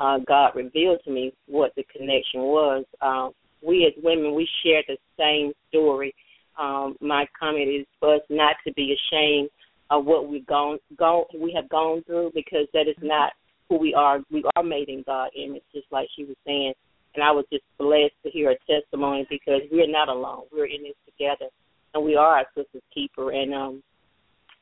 uh, 0.02 0.18
God 0.28 0.52
revealed 0.56 1.00
to 1.06 1.12
me 1.12 1.32
what 1.46 1.72
the 1.76 1.86
connection 1.96 2.42
was. 2.42 2.86
Um, 3.02 3.34
we 3.62 3.86
as 3.86 4.04
women, 4.04 4.34
we 4.34 4.48
share 4.64 4.82
the 4.88 4.98
same 5.18 5.54
story. 5.70 6.16
Um, 6.60 6.96
my 7.00 7.26
comment 7.40 7.70
is 7.70 7.86
for 8.00 8.16
us 8.16 8.22
not 8.30 8.56
to 8.66 8.74
be 8.74 8.96
ashamed 8.98 9.50
of 9.92 10.06
what 10.06 10.28
we've 10.28 10.46
gone, 10.48 10.80
gone, 10.98 11.26
we 11.40 11.54
have 11.54 11.70
gone 11.70 12.04
through, 12.06 12.32
because 12.34 12.66
that 12.74 12.88
is 12.88 12.96
not 13.02 13.34
who 13.70 13.78
we 13.78 13.94
are. 13.94 14.20
We 14.32 14.44
are 14.56 14.64
made 14.64 14.90
in 14.90 15.04
God's 15.06 15.36
image, 15.38 15.64
just 15.74 15.88
like 15.92 16.08
she 16.16 16.24
was 16.24 16.36
saying. 16.48 16.74
And 17.14 17.24
I 17.24 17.32
was 17.32 17.46
just 17.52 17.64
blessed 17.78 18.14
to 18.24 18.32
hear 18.32 18.50
her 18.50 18.82
testimony 18.82 19.28
because 19.30 19.62
we're 19.72 19.92
not 19.92 20.10
alone. 20.10 20.44
We're 20.52 20.66
in 20.66 20.84
this 20.84 20.96
together, 21.06 21.52
and 21.94 22.04
we 22.04 22.16
are 22.16 22.38
our 22.38 22.46
sister's 22.56 22.82
keeper. 22.94 23.32
And 23.32 23.54
um, 23.54 23.84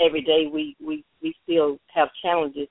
every 0.02 0.22
day 0.22 0.50
we 0.52 0.76
we 0.84 1.06
we 1.22 1.34
still 1.44 1.78
have 1.94 2.10
challenges, 2.22 2.68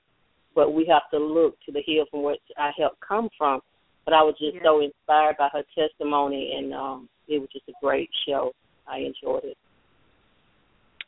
but 0.59 0.73
we 0.73 0.85
have 0.91 1.09
to 1.09 1.17
look 1.17 1.55
to 1.65 1.71
the 1.71 1.81
hill 1.85 2.03
from 2.11 2.21
which 2.21 2.41
our 2.57 2.73
help 2.73 2.97
come 2.99 3.29
from. 3.37 3.61
But 4.03 4.13
I 4.13 4.23
was 4.23 4.35
just 4.37 4.57
so 4.61 4.81
inspired 4.81 5.37
by 5.37 5.47
her 5.53 5.63
testimony, 5.73 6.53
and 6.57 6.73
um, 6.73 7.09
it 7.29 7.39
was 7.39 7.47
just 7.53 7.63
a 7.69 7.73
great 7.81 8.09
show. 8.27 8.51
I 8.85 8.97
enjoyed 8.97 9.45
it. 9.45 9.57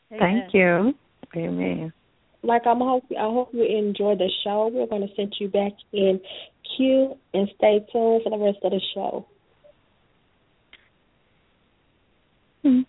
Thank 0.10 0.54
you. 0.54 0.94
Amen. 1.36 1.92
Like 2.44 2.62
I'm 2.66 2.80
hope 2.80 3.04
I 3.12 3.24
hope 3.24 3.50
you 3.52 3.64
enjoy 3.64 4.16
the 4.16 4.30
show. 4.46 4.72
We're 4.74 4.88
going 4.88 5.06
to 5.06 5.14
send 5.18 5.36
you 5.38 5.50
back 5.50 5.74
in 5.92 6.22
queue 6.78 7.18
and 7.34 7.50
stay 7.58 7.80
tuned 7.92 8.24
for 8.24 8.30
the 8.30 8.38
rest 8.38 8.60
of 8.64 8.72
the 8.72 8.82
show. 8.94 9.26
Hmm. 12.64 12.82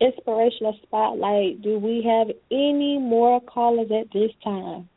Inspirational 0.00 0.74
spotlight. 0.84 1.60
Do 1.60 1.78
we 1.78 2.02
have 2.08 2.34
any 2.50 2.98
more 2.98 3.42
callers 3.42 3.90
at 3.90 4.10
this 4.10 4.30
time? 4.42 4.88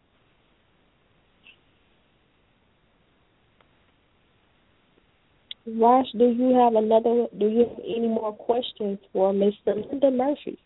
Raj, 5.67 6.05
do 6.17 6.25
you 6.25 6.55
have 6.55 6.75
another? 6.75 7.27
Do 7.37 7.47
you 7.47 7.67
have 7.69 7.79
any 7.85 8.07
more 8.07 8.33
questions 8.33 8.97
for 9.13 9.31
Mr. 9.31 9.75
Linda 9.75 10.09
Mumphery? 10.09 10.57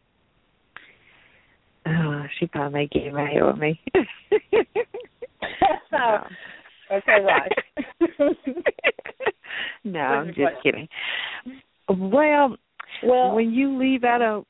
Oh, 1.88 2.24
she 2.40 2.48
probably 2.48 2.90
get 2.92 3.14
mad 3.14 3.34
with 3.42 3.58
me. 3.58 3.80
okay, 6.92 7.22
Raj. 7.22 7.52
no, 9.84 10.00
I'm 10.00 10.28
just 10.28 10.64
kidding. 10.64 10.88
Well, 11.90 12.56
well, 13.04 13.36
when 13.36 13.52
you 13.52 13.78
leave 13.78 14.04
out 14.04 14.22
of 14.22 14.46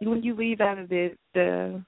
when 0.00 0.22
you 0.22 0.34
leave 0.36 0.60
out 0.60 0.78
of 0.78 0.88
the 0.88 1.16
the 1.32 1.82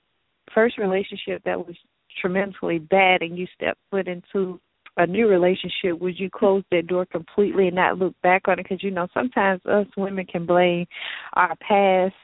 first 0.55 0.79
relationship 0.79 1.43
that 1.45 1.59
was 1.59 1.77
tremendously 2.21 2.79
bad, 2.79 3.23
and 3.23 3.37
you 3.37 3.47
step 3.55 3.77
foot 3.91 4.09
into 4.09 4.61
a 4.97 5.07
new 5.07 5.29
relationship, 5.29 6.01
would 6.01 6.19
you 6.19 6.31
close 6.31 6.63
that 6.71 6.87
door 6.87 7.07
completely 7.07 7.67
and 7.67 7.77
not 7.77 7.99
look 7.99 8.15
back 8.23 8.49
on 8.49 8.59
it? 8.59 8.63
Because 8.63 8.83
you 8.83 8.91
know 8.91 9.09
sometimes 9.13 9.61
us 9.67 9.87
women 9.97 10.27
can 10.27 10.47
blame 10.47 10.87
our 11.35 11.55
past 11.57 12.15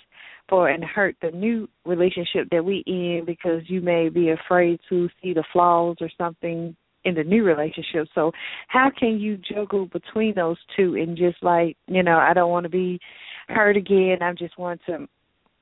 for 0.48 0.68
and 0.68 0.84
hurt 0.84 1.16
the 1.22 1.30
new 1.30 1.68
relationship 1.84 2.48
that 2.50 2.64
we 2.64 2.82
in 2.86 3.24
because 3.26 3.62
you 3.66 3.80
may 3.80 4.08
be 4.08 4.30
afraid 4.30 4.80
to 4.88 5.08
see 5.22 5.32
the 5.32 5.44
flaws 5.52 5.96
or 6.00 6.10
something 6.18 6.76
in 7.04 7.14
the 7.14 7.24
new 7.24 7.44
relationship. 7.44 8.06
So 8.14 8.32
how 8.68 8.90
can 8.96 9.18
you 9.18 9.36
juggle 9.36 9.86
between 9.86 10.34
those 10.34 10.58
two 10.76 10.94
and 10.94 11.16
just 11.16 11.42
like, 11.42 11.76
you 11.86 12.02
know, 12.02 12.18
I 12.18 12.32
don't 12.34 12.50
want 12.50 12.64
to 12.64 12.70
be 12.70 13.00
hurt 13.48 13.76
again. 13.76 14.18
I 14.20 14.32
just 14.34 14.58
want 14.58 14.80
to 14.86 15.06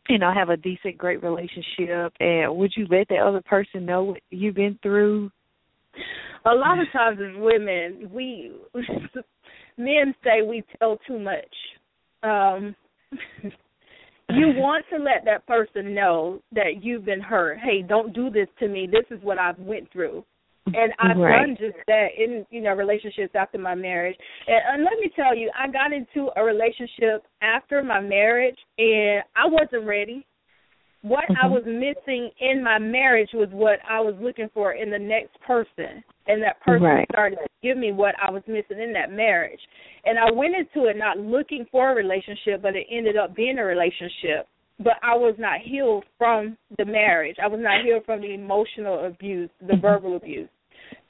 you 0.09 0.19
know, 0.19 0.33
have 0.35 0.49
a 0.49 0.57
decent, 0.57 0.99
great 0.99 1.23
relationship 1.23 2.13
and 2.19 2.57
would 2.57 2.73
you 2.77 2.87
let 2.91 3.07
the 3.09 3.17
other 3.17 3.43
person 3.43 3.87
know 3.87 4.03
what 4.05 4.21
you've 4.31 4.57
been 4.57 4.79
through? 4.83 5.31
A 6.47 6.55
lot 6.55 6.81
of 6.81 6.87
times 6.93 7.19
as 7.21 7.37
women, 7.41 8.11
we 8.13 8.53
men 9.77 10.15
say 10.25 10.43
we 10.47 10.65
tell 10.79 10.99
too 11.07 11.19
much. 11.19 11.55
Um 12.23 12.75
you 14.31 14.49
want 14.57 14.85
to 14.91 14.99
let 14.99 15.25
that 15.25 15.47
person 15.47 15.95
know 15.95 16.41
that 16.53 16.83
you've 16.83 17.05
been 17.05 17.21
hurt. 17.21 17.59
Hey, 17.59 17.83
don't 17.83 18.13
do 18.15 18.31
this 18.31 18.47
to 18.61 18.69
me. 18.69 18.87
This 18.91 19.05
is 19.11 19.23
what 19.25 19.39
I've 19.39 19.59
went 19.59 19.91
through. 19.93 20.25
And 20.67 20.93
I've 20.99 21.17
Right. 21.17 21.47
done 21.47 21.57
just 21.59 21.79
that 21.89 22.09
in 22.17 22.47
you 22.51 22.61
know 22.61 22.75
relationships 22.75 23.35
after 23.35 23.59
my 23.59 23.75
marriage. 23.75 24.17
And, 24.47 24.63
and 24.75 24.85
let 24.85 24.99
me 25.01 25.11
tell 25.17 25.35
you, 25.35 25.51
I 25.59 25.67
got 25.69 25.93
into 25.93 26.31
a 26.37 26.45
relationship 26.45 27.25
after 27.43 27.83
my 27.83 28.01
marriage, 28.01 28.59
and 28.79 29.23
I 29.35 29.47
wasn't 29.47 29.87
ready. 29.87 30.25
What 31.03 31.25
I 31.31 31.47
Mhm. 31.47 31.51
was 31.51 31.65
missing 31.65 32.31
in 32.41 32.63
my 32.63 32.79
marriage 32.79 33.33
was 33.33 33.49
what 33.51 33.81
I 33.89 34.01
was 34.01 34.15
looking 34.21 34.51
for 34.51 34.73
in 34.73 34.91
the 34.91 34.99
next 34.99 35.41
person, 35.41 36.05
and 36.27 36.43
that 36.43 36.61
person 36.61 36.83
Right. 36.83 37.09
started 37.11 37.39
to 37.39 37.49
give 37.63 37.79
me 37.79 37.93
what 37.93 38.15
I 38.19 38.31
was 38.31 38.47
missing 38.47 38.79
in 38.79 38.93
that 38.93 39.11
marriage. 39.11 39.67
And 40.05 40.19
I 40.19 40.31
went 40.31 40.55
into 40.55 40.87
it 40.87 40.97
not 40.97 41.19
looking 41.19 41.65
for 41.67 41.91
a 41.91 41.95
relationship, 41.95 42.61
but 42.61 42.77
it 42.77 42.87
ended 42.91 43.17
up 43.17 43.35
being 43.35 43.59
a 43.59 43.65
relationship. 43.65 44.47
But 44.79 44.99
I 45.03 45.15
was 45.15 45.39
not 45.39 45.61
healed 45.61 46.05
from 46.19 46.59
the 46.77 46.85
marriage. 46.85 47.39
I 47.39 47.47
was 47.47 47.61
not 47.61 47.83
healed 47.83 48.05
from 48.05 48.21
the 48.21 48.35
emotional 48.35 49.07
abuse, 49.07 49.51
the 49.61 49.77
verbal 49.77 50.17
abuse. 50.17 50.49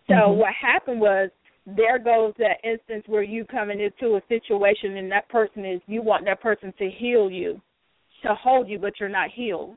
So 0.07 0.15
Mhm. 0.15 0.37
what 0.37 0.53
happened 0.55 1.01
was 1.01 1.31
there 1.67 1.99
goes 1.99 2.35
that 2.37 2.59
instance 2.65 3.07
where 3.07 3.23
you 3.23 3.45
coming 3.45 3.81
into 3.81 4.17
a 4.17 4.23
situation 4.29 4.97
and 4.97 5.11
that 5.13 5.29
person 5.29 5.65
is 5.65 5.81
you 5.87 6.03
want 6.03 6.25
that 6.25 6.41
person 6.41 6.73
to 6.79 6.91
heal 6.91 7.31
you, 7.31 7.61
to 8.23 8.35
hold 8.35 8.69
you, 8.69 8.79
but 8.79 8.99
you're 9.01 9.09
not 9.09 9.31
healed. 9.31 9.77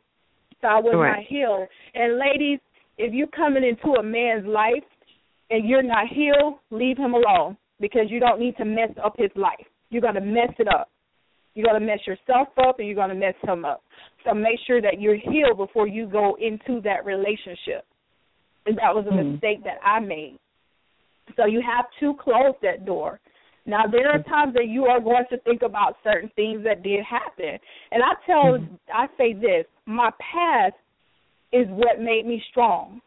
So 0.61 0.67
I 0.67 0.79
was 0.79 0.95
Right. 0.95 1.17
not 1.17 1.25
healed. 1.25 1.67
And 1.93 2.17
ladies, 2.17 2.59
if 2.97 3.13
you're 3.13 3.27
coming 3.27 3.63
into 3.63 3.95
a 3.95 4.03
man's 4.03 4.45
life 4.45 4.83
and 5.49 5.67
you're 5.67 5.83
not 5.83 6.07
healed, 6.07 6.59
leave 6.69 6.97
him 6.97 7.13
alone 7.13 7.57
because 7.79 8.09
you 8.09 8.19
don't 8.19 8.39
need 8.39 8.55
to 8.57 8.65
mess 8.65 8.91
up 9.03 9.17
his 9.17 9.31
life. 9.35 9.67
You're 9.89 10.01
gonna 10.01 10.21
mess 10.21 10.53
it 10.59 10.67
up. 10.67 10.89
You're 11.53 11.67
gonna 11.67 11.85
mess 11.85 12.05
yourself 12.07 12.47
up 12.57 12.79
and 12.79 12.87
you're 12.87 12.95
gonna 12.95 13.15
mess 13.15 13.35
him 13.41 13.65
up. 13.65 13.83
So 14.23 14.33
make 14.33 14.59
sure 14.65 14.81
that 14.81 15.01
you're 15.01 15.15
healed 15.15 15.57
before 15.57 15.87
you 15.87 16.07
go 16.07 16.35
into 16.35 16.81
that 16.81 17.05
relationship. 17.05 17.85
And 18.65 18.77
that 18.77 18.95
was 18.95 19.05
a 19.07 19.11
Hmm. 19.11 19.31
mistake 19.33 19.63
that 19.63 19.79
I 19.83 19.99
made. 19.99 20.39
So 21.35 21.45
you 21.45 21.61
have 21.61 21.85
to 21.99 22.13
close 22.15 22.55
that 22.61 22.85
door. 22.85 23.19
Now 23.65 23.83
there 23.89 24.09
are 24.11 24.21
times 24.23 24.53
that 24.55 24.67
you 24.67 24.85
are 24.85 24.99
going 24.99 25.23
to 25.29 25.37
think 25.39 25.61
about 25.61 25.95
certain 26.03 26.29
things 26.35 26.63
that 26.65 26.83
did 26.83 27.03
happen. 27.03 27.57
And 27.91 28.03
I 28.03 28.13
tell 28.25 28.59
mm-hmm. 28.59 28.75
I 28.93 29.07
say 29.17 29.33
this, 29.33 29.65
my 29.85 30.09
past 30.19 30.75
is 31.51 31.67
what 31.69 31.99
made 31.99 32.25
me 32.25 32.41
strong. 32.49 33.01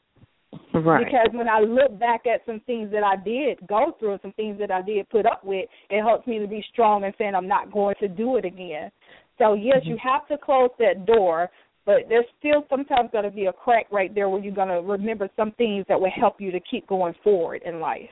Right. 0.73 1.05
Because 1.05 1.29
when 1.33 1.49
I 1.49 1.61
look 1.61 1.99
back 1.99 2.23
at 2.27 2.41
some 2.47 2.61
things 2.67 2.91
that 2.93 3.03
I 3.03 3.17
did 3.23 3.59
go 3.67 3.97
through 3.99 4.19
some 4.23 4.33
things 4.33 4.59
that 4.59 4.71
I 4.71 4.83
did 4.83 5.09
put 5.11 5.27
up 5.27 5.45
with, 5.45 5.69
it 5.91 6.03
helps 6.03 6.27
me 6.27 6.39
to 6.39 6.47
be 6.47 6.65
strong 6.73 7.05
and 7.05 7.15
saying 7.19 7.35
I'm 7.35 7.49
not 7.49 7.73
going 7.73 7.95
to 8.01 8.09
do 8.09 8.37
it 8.37 8.45
again. 8.45 8.91
So 9.39 9.55
yes, 9.55 9.79
mm-hmm. 9.81 9.91
you 9.91 9.99
have 10.03 10.27
to 10.29 10.39
close 10.39 10.71
that 10.79 11.05
door, 11.07 11.51
but 11.85 11.97
there's 12.09 12.27
still 12.39 12.65
sometimes 12.71 13.11
going 13.13 13.25
to 13.25 13.31
be 13.31 13.47
a 13.47 13.53
crack 13.53 13.87
right 13.91 14.15
there 14.15 14.29
where 14.29 14.43
you're 14.43 14.55
going 14.55 14.69
to 14.69 14.81
remember 14.81 15.29
some 15.37 15.53
things 15.53 15.85
that 15.89 16.01
will 16.01 16.13
help 16.19 16.41
you 16.41 16.51
to 16.53 16.61
keep 16.71 16.87
going 16.87 17.15
forward 17.23 17.63
in 17.67 17.81
life. 17.81 18.09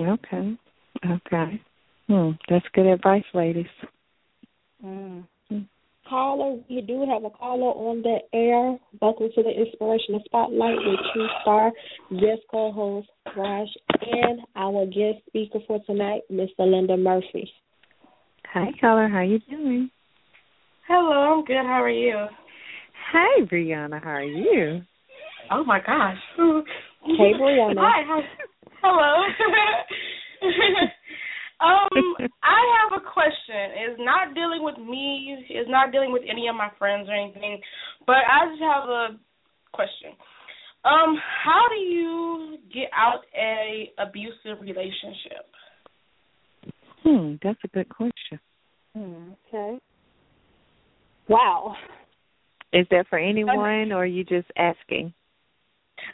Okay. 0.00 0.56
Okay. 1.04 1.60
Hmm. 2.08 2.30
That's 2.48 2.64
good 2.74 2.86
advice, 2.86 3.24
ladies. 3.34 3.66
Mm. 4.84 5.24
Caller, 6.08 6.58
we 6.68 6.80
do 6.82 7.06
have 7.08 7.24
a 7.24 7.30
caller 7.30 7.70
on 7.70 8.02
the 8.02 8.18
air. 8.36 8.76
Welcome 9.00 9.30
to 9.34 9.42
the 9.42 9.50
Inspirational 9.50 10.20
Spotlight 10.26 10.76
with 10.76 11.00
True 11.14 11.28
Star, 11.40 11.72
guest 12.10 12.42
co-host 12.50 13.08
Raj, 13.36 13.68
and 14.00 14.40
our 14.56 14.84
guest 14.86 15.24
speaker 15.28 15.60
for 15.66 15.80
tonight, 15.86 16.22
Mr. 16.30 16.50
Linda 16.60 16.96
Mumphery. 16.96 17.46
Hi, 18.52 18.66
caller. 18.80 19.08
How 19.08 19.22
you 19.22 19.38
doing? 19.48 19.90
Hello, 20.86 21.38
I'm 21.38 21.44
good. 21.44 21.56
How 21.56 21.82
are 21.82 21.88
you? 21.88 22.26
Hi, 23.12 23.42
Brianna. 23.44 24.02
How 24.02 24.10
are 24.10 24.22
you? 24.22 24.82
Oh 25.50 25.64
my 25.64 25.80
gosh. 25.80 26.18
Hey, 27.04 27.32
Brianna. 27.34 27.74
Hi. 27.78 28.04
How, 28.06 28.20
hello. 28.80 29.26
um, 31.60 32.28
I 32.42 32.60
have 32.82 33.00
a 33.00 33.04
question. 33.04 33.78
It's 33.86 34.00
not 34.00 34.34
dealing 34.34 34.62
with 34.62 34.78
me. 34.78 35.46
It's 35.48 35.70
not 35.70 35.92
dealing 35.92 36.12
with 36.12 36.22
any 36.28 36.48
of 36.48 36.56
my 36.56 36.70
friends 36.78 37.08
or 37.08 37.14
anything. 37.14 37.60
But 38.06 38.26
I 38.28 38.50
just 38.50 38.62
have 38.62 38.88
a 38.88 39.06
question. 39.72 40.12
Um, 40.84 41.16
how 41.44 41.66
do 41.68 41.76
you 41.76 42.58
get 42.72 42.90
out 42.96 43.22
a 43.38 43.92
abusive 43.98 44.60
relationship? 44.60 45.46
Hmm, 47.04 47.34
that's 47.42 47.58
a 47.64 47.68
good 47.68 47.88
question. 47.88 48.40
Hmm, 48.94 49.32
okay. 49.48 49.78
Wow. 51.28 51.76
Is 52.72 52.86
that 52.90 53.06
for 53.08 53.18
anyone, 53.18 53.92
or 53.92 54.02
are 54.02 54.06
you 54.06 54.24
just 54.24 54.48
asking? 54.56 55.12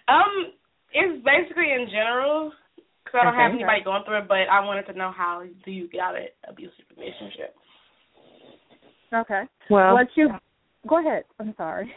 Um, 0.09 0.53
it's 0.93 1.25
basically 1.25 1.71
in 1.73 1.87
general 1.91 2.53
because 3.09 3.21
I 3.21 3.25
don't 3.25 3.35
have 3.35 3.51
Okay. 3.53 3.59
anybody 3.65 3.83
going 3.85 4.05
through 4.05 4.19
it, 4.19 4.29
but 4.29 4.49
I 4.49 4.61
wanted 4.65 4.87
to 4.87 4.93
know 4.93 5.11
how 5.11 5.43
do 5.65 5.71
you 5.71 5.89
get 5.89 6.01
out 6.01 6.17
of 6.17 6.23
an 6.23 6.29
abusive 6.49 6.85
relationship. 6.97 7.55
Okay. 9.13 9.43
Well, 9.71 9.95
What 9.95 10.09
you 10.17 10.31
go 10.87 11.01
ahead. 11.01 11.25
I'm 11.41 11.55
sorry. 11.57 11.93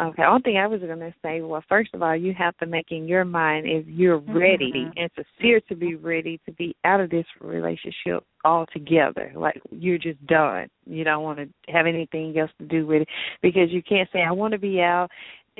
Okay, 0.00 0.22
only 0.22 0.42
thing 0.42 0.58
I 0.58 0.68
was 0.68 0.80
going 0.80 1.00
to 1.00 1.14
say, 1.22 1.40
well, 1.40 1.64
first 1.68 1.90
of 1.92 2.02
all, 2.04 2.14
you 2.14 2.32
have 2.34 2.56
to 2.58 2.66
make 2.66 2.92
in 2.92 3.08
your 3.08 3.24
mind 3.24 3.66
if 3.66 3.84
you're 3.88 4.18
ready 4.18 4.72
Mhm. 4.72 4.92
and 4.96 5.10
sincere 5.14 5.60
to 5.62 5.74
be 5.74 5.96
ready 5.96 6.38
to 6.46 6.52
be 6.52 6.76
out 6.84 7.00
of 7.00 7.10
this 7.10 7.26
relationship 7.40 8.24
altogether. 8.44 9.32
Like 9.34 9.60
you're 9.72 9.98
just 9.98 10.24
done. 10.26 10.68
You 10.86 11.02
don't 11.02 11.24
want 11.24 11.38
to 11.40 11.72
have 11.72 11.86
anything 11.86 12.38
else 12.38 12.52
to 12.58 12.66
do 12.66 12.86
with 12.86 13.02
it 13.02 13.08
because 13.42 13.72
you 13.72 13.82
can't 13.82 14.08
say 14.12 14.22
I 14.22 14.30
want 14.30 14.52
to 14.52 14.58
be 14.58 14.80
out. 14.80 15.10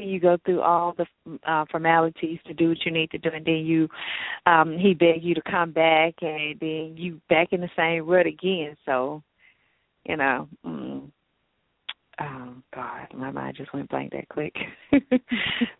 You 0.02 0.20
go 0.20 0.36
through 0.44 0.60
all 0.60 0.94
the 0.96 1.06
uh, 1.46 1.64
formalities 1.70 2.38
to 2.46 2.54
do 2.54 2.70
what 2.70 2.84
you 2.84 2.92
need 2.92 3.10
to 3.10 3.18
do, 3.18 3.30
and 3.32 3.44
then 3.44 3.66
you, 3.66 3.88
um, 4.46 4.78
he 4.78 4.94
beg 4.94 5.22
you 5.22 5.34
to 5.34 5.42
come 5.42 5.72
back, 5.72 6.14
and 6.22 6.58
then 6.60 6.94
you 6.96 7.20
back 7.28 7.52
in 7.52 7.60
the 7.60 7.70
same 7.76 8.06
rut 8.06 8.26
again. 8.26 8.76
So, 8.86 9.22
you 10.04 10.16
know. 10.16 10.48
Mm, 10.66 11.10
Oh 12.20 12.54
God, 12.74 13.06
my 13.14 13.30
mind 13.30 13.56
just 13.56 13.72
went 13.72 13.88
blank 13.90 14.12
that 14.12 14.28
quick. 14.28 14.54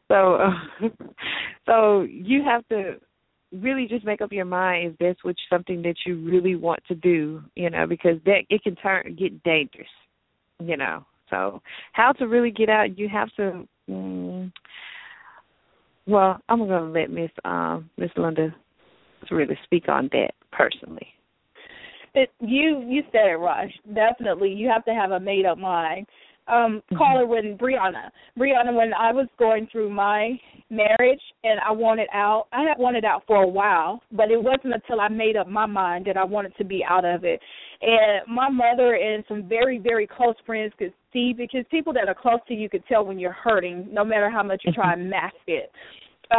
so, 0.09 0.35
uh, 0.37 0.51
so 1.67 2.03
you 2.03 2.45
have 2.45 2.67
to 2.69 2.95
really 3.53 3.87
just 3.89 4.05
make 4.05 4.21
up 4.21 4.33
your 4.33 4.45
mind 4.45 4.93
if 4.93 4.99
that's 4.99 5.25
what 5.25 5.35
something 5.51 5.83
that 5.83 5.97
you 6.07 6.17
really 6.21 6.55
want 6.55 6.81
to 6.87 6.95
do, 6.95 7.43
you 7.57 7.71
know, 7.71 7.87
because 7.87 8.19
that 8.25 8.43
it 8.51 8.63
can 8.63 8.77
turn 8.77 9.17
get 9.19 9.43
dangerous, 9.43 9.89
you 10.63 10.77
know. 10.77 11.05
So, 11.31 11.63
how 11.93 12.13
to 12.13 12.27
really 12.27 12.51
get 12.51 12.69
out? 12.69 12.99
You 12.99 13.09
have 13.09 13.29
to. 13.37 13.67
Mm, 13.89 14.53
well, 16.07 16.41
I'm 16.49 16.59
going 16.59 16.71
to 16.71 17.01
let 17.01 17.11
Miss 17.11 17.31
um 17.45 17.91
Miss 17.97 18.11
Linda 18.17 18.55
really 19.31 19.59
speak 19.65 19.89
on 19.89 20.09
that 20.13 20.33
personally. 20.53 21.07
It, 22.15 22.31
you 22.41 22.83
you 22.87 23.03
said 23.13 23.27
it, 23.27 23.39
Rush. 23.39 23.73
Definitely, 23.95 24.51
you 24.53 24.69
have 24.69 24.85
to 24.87 24.95
have 24.95 25.13
a 25.13 25.21
made 25.21 25.47
up 25.47 25.59
mind. 25.59 26.07
Um, 26.51 26.83
caller 26.97 27.27
when 27.27 27.59
Brianna, 27.59 28.11
Brianna, 28.39 28.75
when 28.75 28.95
I 28.95 29.13
was 29.13 29.27
going 29.39 29.69
through 29.71 29.91
my 29.91 30.41
marriage 30.71 31.21
and 31.45 31.61
I 31.61 31.73
wanted 31.73 32.09
out, 32.13 32.47
I 32.53 32.63
had 32.63 32.79
wanted 32.79 33.05
out 33.05 33.23
for 33.27 33.43
a 33.43 33.47
while, 33.47 34.03
but 34.13 34.31
it 34.31 34.43
wasn't 34.43 34.73
until 34.73 35.01
I 35.01 35.09
made 35.09 35.37
up 35.37 35.47
my 35.47 35.67
mind 35.67 36.07
that 36.07 36.17
I 36.17 36.25
wanted 36.25 36.57
to 36.57 36.65
be 36.65 36.83
out 36.89 37.05
of 37.05 37.25
it. 37.25 37.41
And 37.83 38.35
my 38.35 38.49
mother 38.49 38.95
and 38.95 39.25
some 39.29 39.49
very 39.49 39.79
very 39.79 40.07
close 40.07 40.37
friends 40.47 40.73
could 40.79 40.95
see 41.13 41.35
because 41.37 41.65
people 41.71 41.93
that 41.93 42.09
are 42.09 42.15
close 42.15 42.41
to 42.49 42.55
you 42.55 42.71
could 42.71 42.85
tell 42.87 43.05
when 43.05 43.19
you're 43.19 43.33
hurting, 43.33 43.87
no 43.91 44.05
matter 44.05 44.31
how 44.31 44.43
much 44.43 44.63
you 44.65 44.73
try 44.73 44.95
and 44.95 45.11
mask 45.11 45.37
it. 45.47 45.71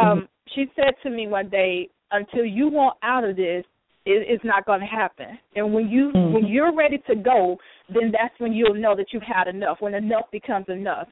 Um, 0.00 0.28
she 0.54 0.66
said 0.76 0.94
to 1.04 1.10
me 1.10 1.28
one 1.28 1.48
day, 1.48 1.88
"Until 2.10 2.44
you 2.44 2.68
want 2.68 2.96
out 3.02 3.24
of 3.24 3.36
this, 3.36 3.64
it, 4.06 4.26
it's 4.28 4.44
not 4.44 4.64
going 4.66 4.80
to 4.80 4.86
happen. 4.86 5.38
And 5.56 5.74
when 5.74 5.88
you 5.88 6.12
Mhm. 6.12 6.32
when 6.32 6.46
you're 6.46 6.72
ready 6.72 6.98
to 7.06 7.14
go, 7.14 7.58
then 7.88 8.10
that's 8.10 8.38
when 8.38 8.52
you'll 8.52 8.74
know 8.74 8.94
that 8.96 9.12
you've 9.12 9.22
had 9.22 9.48
enough. 9.48 9.80
When 9.80 9.94
enough 9.94 10.30
becomes 10.30 10.68
enough. 10.68 11.08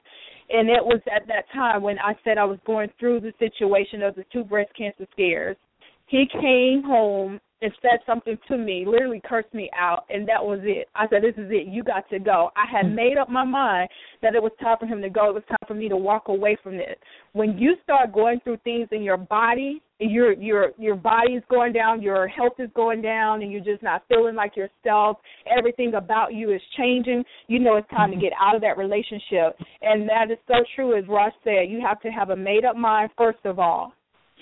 And 0.51 0.71
it 0.71 0.85
was 0.85 1.01
at 1.15 1.27
that 1.27 1.49
time 1.51 1.83
when 1.83 1.99
I 1.99 2.17
said 2.25 2.39
I 2.39 2.45
was 2.45 2.59
going 2.65 2.89
through 2.99 3.21
the 3.21 3.35
situation 3.39 4.03
of 4.03 4.15
the 4.15 4.25
two 4.33 4.45
breast 4.45 4.73
cancer 4.75 5.07
scares. 5.13 5.57
He 6.07 6.27
came 6.27 6.83
home 6.83 7.39
and 7.61 7.73
said 7.83 7.99
something 8.07 8.39
to 8.49 8.57
me, 8.57 8.85
literally 8.87 9.21
cursed 9.29 9.53
me 9.53 9.71
out, 9.79 10.05
and 10.11 10.29
that 10.29 10.45
was 10.45 10.61
it. 10.63 10.89
I 10.95 11.09
said, 11.09 11.23
"This 11.23 11.35
is 11.37 11.51
it. 11.51 11.67
You 11.67 11.83
got 11.83 12.09
to 12.11 12.19
go." 12.19 12.51
I 12.57 12.67
had 12.71 12.87
mm. 12.87 12.95
made 12.95 13.19
up 13.19 13.29
my 13.29 13.45
mind 13.45 13.89
that 14.23 14.35
it 14.35 14.43
was 14.43 14.53
time 14.61 14.77
for 14.79 14.87
him 14.87 15.03
to 15.03 15.11
go. 15.11 15.31
It 15.31 15.35
was 15.35 15.45
time 15.49 15.67
for 15.67 15.75
me 15.75 15.89
to 15.89 15.97
walk 15.97 16.29
away 16.29 16.57
from 16.63 16.77
this. 16.77 16.97
When 17.33 17.59
you 17.59 17.77
start 17.83 18.13
going 18.13 18.41
through 18.41 18.59
things 18.59 18.89
in 18.93 19.03
your 19.03 19.17
body, 19.17 19.83
your 19.99 20.33
your 20.35 20.71
your 20.79 20.95
body 20.95 21.33
is 21.33 21.43
going 21.51 21.73
down, 21.73 22.01
your 22.01 22.29
health 22.29 22.55
is 22.59 22.71
going 22.75 23.03
down, 23.03 23.43
and 23.43 23.51
you're 23.51 23.61
just 23.65 23.83
not 23.83 24.05
feeling 24.09 24.37
like 24.37 24.57
yourself. 24.57 25.19
Everything 25.47 25.95
about 25.95 26.35
you 26.35 26.53
is 26.53 26.63
changing. 26.77 27.25
You 27.49 27.59
know 27.59 27.77
it's 27.77 27.89
time 27.91 28.11
to 28.11 28.17
mm-hmm. 28.17 28.23
get 28.23 28.33
out 28.41 28.55
of 28.55 28.61
that 28.63 28.79
relationship, 28.79 29.59
and 29.83 30.09
that 30.09 30.31
is 30.31 30.39
so 30.47 30.55
true. 30.77 30.97
As 30.97 31.05
Ross 31.09 31.33
said, 31.43 31.69
you 31.69 31.81
have 31.85 32.01
to 32.03 32.09
have 32.09 32.31
a 32.31 32.37
made 32.37 32.65
up 32.65 32.77
mind 32.77 33.11
first 33.17 33.41
of 33.45 33.59
all. 33.59 33.93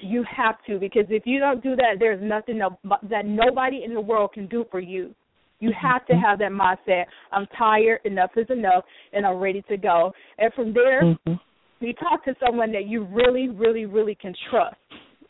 You 0.03 0.25
have 0.25 0.57
to 0.67 0.79
because 0.79 1.07
if 1.09 1.27
you 1.27 1.39
don't 1.39 1.63
do 1.63 1.75
that, 1.77 1.97
there's 1.99 2.23
nothing 2.23 2.61
that 3.09 3.27
nobody 3.27 3.83
in 3.85 3.95
the 3.95 4.01
world 4.01 4.33
can 4.33 4.47
do 4.47 4.65
for 4.71 4.81
you. 4.81 5.15
You 5.59 5.73
have 5.81 6.05
to 6.07 6.15
have 6.15 6.39
that 6.41 6.53
mindset. 6.53 7.07
I'm 7.33 7.47
tired. 7.57 8.01
Enough 8.05 8.31
is 8.37 8.47
enough, 8.51 8.85
and 9.15 9.25
I'm 9.25 9.37
ready 9.37 9.63
to 9.71 9.77
go. 9.79 10.13
And 10.39 10.53
from 10.53 10.75
there, 10.75 11.03
Mm-hmm. 11.03 11.33
you 11.81 11.95
talk 11.95 12.25
to 12.25 12.35
someone 12.45 12.73
that 12.73 12.87
you 12.87 13.05
really, 13.05 13.49
really, 13.49 13.87
really 13.87 14.15
can 14.15 14.35
trust. 14.51 14.77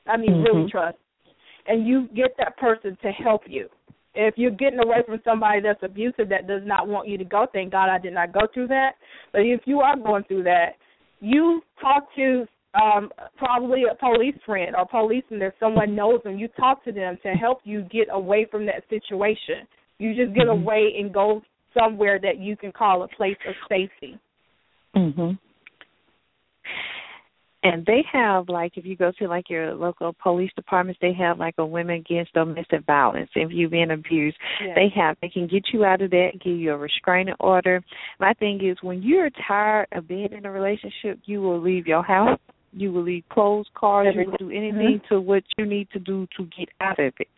I 0.07 0.17
mean, 0.17 0.43
really 0.43 0.64
Mhm. 0.64 0.71
trust, 0.71 0.99
and 1.67 1.87
you 1.87 2.09
get 2.09 2.37
that 2.39 2.57
person 2.57 2.97
to 3.03 3.12
help 3.12 3.49
you. 3.49 3.69
If 4.14 4.37
you're 4.39 4.51
getting 4.51 4.81
away 4.81 5.03
from 5.03 5.21
somebody 5.23 5.61
that's 5.61 5.83
abusive 5.83 6.29
that 6.31 6.47
does 6.47 6.64
not 6.64 6.89
want 6.89 7.07
you 7.07 7.19
to 7.19 7.25
go, 7.25 7.47
thank 7.47 7.71
God 7.71 7.89
I 7.89 7.99
did 7.99 8.14
not 8.14 8.33
go 8.33 8.47
through 8.47 8.69
that. 8.69 8.97
But 9.31 9.43
if 9.43 9.67
you 9.67 9.81
are 9.81 9.97
going 9.97 10.25
through 10.25 10.45
that, 10.45 10.77
you 11.21 11.62
talk 11.81 12.12
to 12.14 12.49
um 12.81 13.11
probably 13.37 13.85
a 13.91 13.95
police 13.95 14.37
friend 14.45 14.74
or 14.77 14.87
policeman 14.87 15.41
that 15.41 15.55
someone 15.59 15.95
knows 15.95 16.20
and 16.24 16.39
you 16.39 16.49
talk 16.49 16.85
to 16.85 16.93
them 16.93 17.16
to 17.22 17.31
help 17.31 17.61
you 17.64 17.83
get 17.91 18.09
away 18.11 18.47
from 18.51 18.66
that 18.66 18.83
situation. 18.89 19.66
You 19.99 20.14
just 20.14 20.35
get 20.35 20.47
Mhm. 20.47 20.62
away 20.62 20.95
and 20.99 21.12
go 21.12 21.43
somewhere 21.72 22.18
that 22.18 22.39
you 22.39 22.57
can 22.57 22.72
call 22.72 23.03
a 23.03 23.09
place 23.09 23.39
of 23.47 23.55
safety. 23.68 24.18
Mhm. 24.95 25.39
And 27.62 27.85
they 27.85 28.03
have 28.12 28.49
like 28.49 28.77
if 28.77 28.87
you 28.87 28.95
go 28.95 29.11
to 29.18 29.27
like 29.27 29.51
your 29.51 29.74
local 29.74 30.14
police 30.22 30.53
departments, 30.55 31.01
they 31.01 31.12
have 31.14 31.39
like 31.39 31.55
a 31.59 31.66
women 31.66 31.97
against 31.97 32.33
domestic 32.33 32.85
violence. 32.85 33.31
If 33.35 33.51
you've 33.51 33.72
been 33.72 33.91
abused, 33.91 34.37
Yes. 34.61 34.74
they 34.77 34.89
have 34.91 35.16
they 35.20 35.29
can 35.29 35.47
get 35.49 35.72
you 35.72 35.85
out 35.85 36.01
of 36.01 36.11
that, 36.11 36.39
give 36.41 36.57
you 36.57 36.72
a 36.72 36.77
restraining 36.77 37.35
order. 37.41 37.83
My 38.20 38.35
thing 38.35 38.62
is 38.64 38.81
when 38.83 39.03
you're 39.03 39.31
tired 39.31 39.89
of 39.93 40.07
being 40.07 40.33
in 40.33 40.47
a 40.47 40.51
relationship, 40.51 41.18
you 41.24 41.41
will 41.41 41.59
leave 41.59 41.89
your 41.89 42.05
house, 42.05 42.39
you 42.77 42.93
will 42.93 43.03
leave 43.03 43.24
clothes, 43.31 43.66
cars, 43.74 44.14
you 44.14 44.31
will 44.31 44.37
do 44.37 44.51
anything 44.51 45.01
to 45.09 45.20
what 45.20 45.43
you 45.57 45.64
need 45.64 45.89
to 45.93 45.99
do 45.99 46.27
to 46.37 46.45
get 46.57 46.68
out 46.81 46.99
of 46.99 47.14
it. 47.18 47.29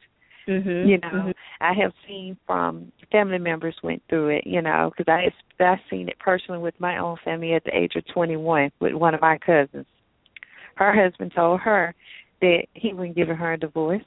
Mm-hmm. 0.48 0.88
You 0.88 0.98
know, 0.98 1.32
I 1.60 1.72
have 1.74 1.92
seen 2.06 2.36
from 2.46 2.90
family 3.12 3.38
members 3.38 3.76
went 3.82 4.02
through 4.08 4.28
it. 4.30 4.46
You 4.46 4.62
know, 4.62 4.90
because 4.96 5.10
I 5.10 5.30
I've 5.62 5.78
seen 5.90 6.08
it 6.08 6.18
personally 6.18 6.60
with 6.60 6.74
my 6.80 6.98
own 6.98 7.16
family 7.24 7.52
at 7.54 7.64
the 7.64 7.76
age 7.76 7.92
of 7.96 8.04
21 8.12 8.70
with 8.80 8.94
one 8.94 9.14
of 9.14 9.20
my 9.20 9.38
cousins. 9.38 9.86
Her 10.74 10.94
husband 10.94 11.32
told 11.34 11.60
her 11.60 11.94
that 12.40 12.62
he 12.74 12.92
wasn't 12.92 13.16
giving 13.16 13.36
her 13.36 13.52
a 13.52 13.58
divorce, 13.58 14.04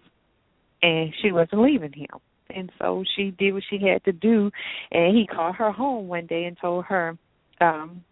and 0.82 1.14
she 1.22 1.32
wasn't 1.32 1.62
leaving 1.62 1.94
him. 1.94 2.20
And 2.50 2.72
so 2.80 3.04
she 3.16 3.32
did 3.32 3.54
what 3.54 3.64
she 3.70 3.78
had 3.78 4.04
to 4.06 4.12
do, 4.12 4.52
and 4.92 5.16
he 5.16 5.28
called 5.28 5.56
her 5.56 5.72
home 5.72 6.08
one 6.08 6.26
day 6.26 6.46
and 6.46 6.58
told 6.60 6.86
her, 6.86 7.18
um, 7.62 8.04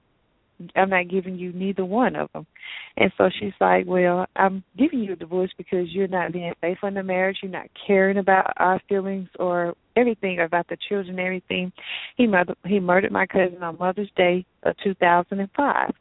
I'm 0.75 0.89
not 0.89 1.09
giving 1.09 1.35
you 1.35 1.53
neither 1.53 1.85
one 1.85 2.15
of 2.15 2.29
them. 2.33 2.45
And 2.97 3.11
so 3.17 3.29
she's 3.39 3.53
like, 3.61 3.85
Well, 3.87 4.25
I'm 4.35 4.63
giving 4.77 4.99
you 4.99 5.13
a 5.13 5.15
divorce 5.15 5.51
because 5.57 5.87
you're 5.89 6.07
not 6.07 6.33
being 6.33 6.53
faithful 6.61 6.89
in 6.89 6.95
the 6.95 7.03
marriage. 7.03 7.37
You're 7.41 7.51
not 7.51 7.69
caring 7.87 8.17
about 8.17 8.53
our 8.57 8.81
feelings 8.89 9.29
or 9.39 9.73
everything 9.95 10.39
about 10.39 10.67
the 10.67 10.77
children, 10.87 11.19
everything. 11.19 11.71
He 12.17 12.27
murdered 12.27 12.57
he 12.65 12.79
murdered 12.79 13.11
my 13.11 13.25
cousin 13.25 13.63
on 13.63 13.77
Mother's 13.77 14.11
Day 14.15 14.45
of 14.63 14.75
2005, 14.83 15.91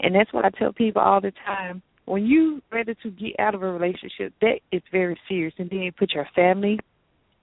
and 0.00 0.14
that's 0.14 0.32
what 0.32 0.44
I 0.44 0.50
tell 0.50 0.72
people 0.72 1.02
all 1.02 1.20
the 1.20 1.32
time. 1.44 1.82
When 2.06 2.24
you 2.24 2.62
ready 2.70 2.94
to 3.02 3.10
get 3.10 3.38
out 3.40 3.54
of 3.54 3.62
a 3.62 3.72
relationship, 3.72 4.32
that 4.40 4.60
is 4.70 4.82
very 4.92 5.18
serious, 5.28 5.54
and 5.58 5.68
then 5.68 5.80
you 5.80 5.92
put 5.92 6.12
your 6.12 6.28
family 6.34 6.78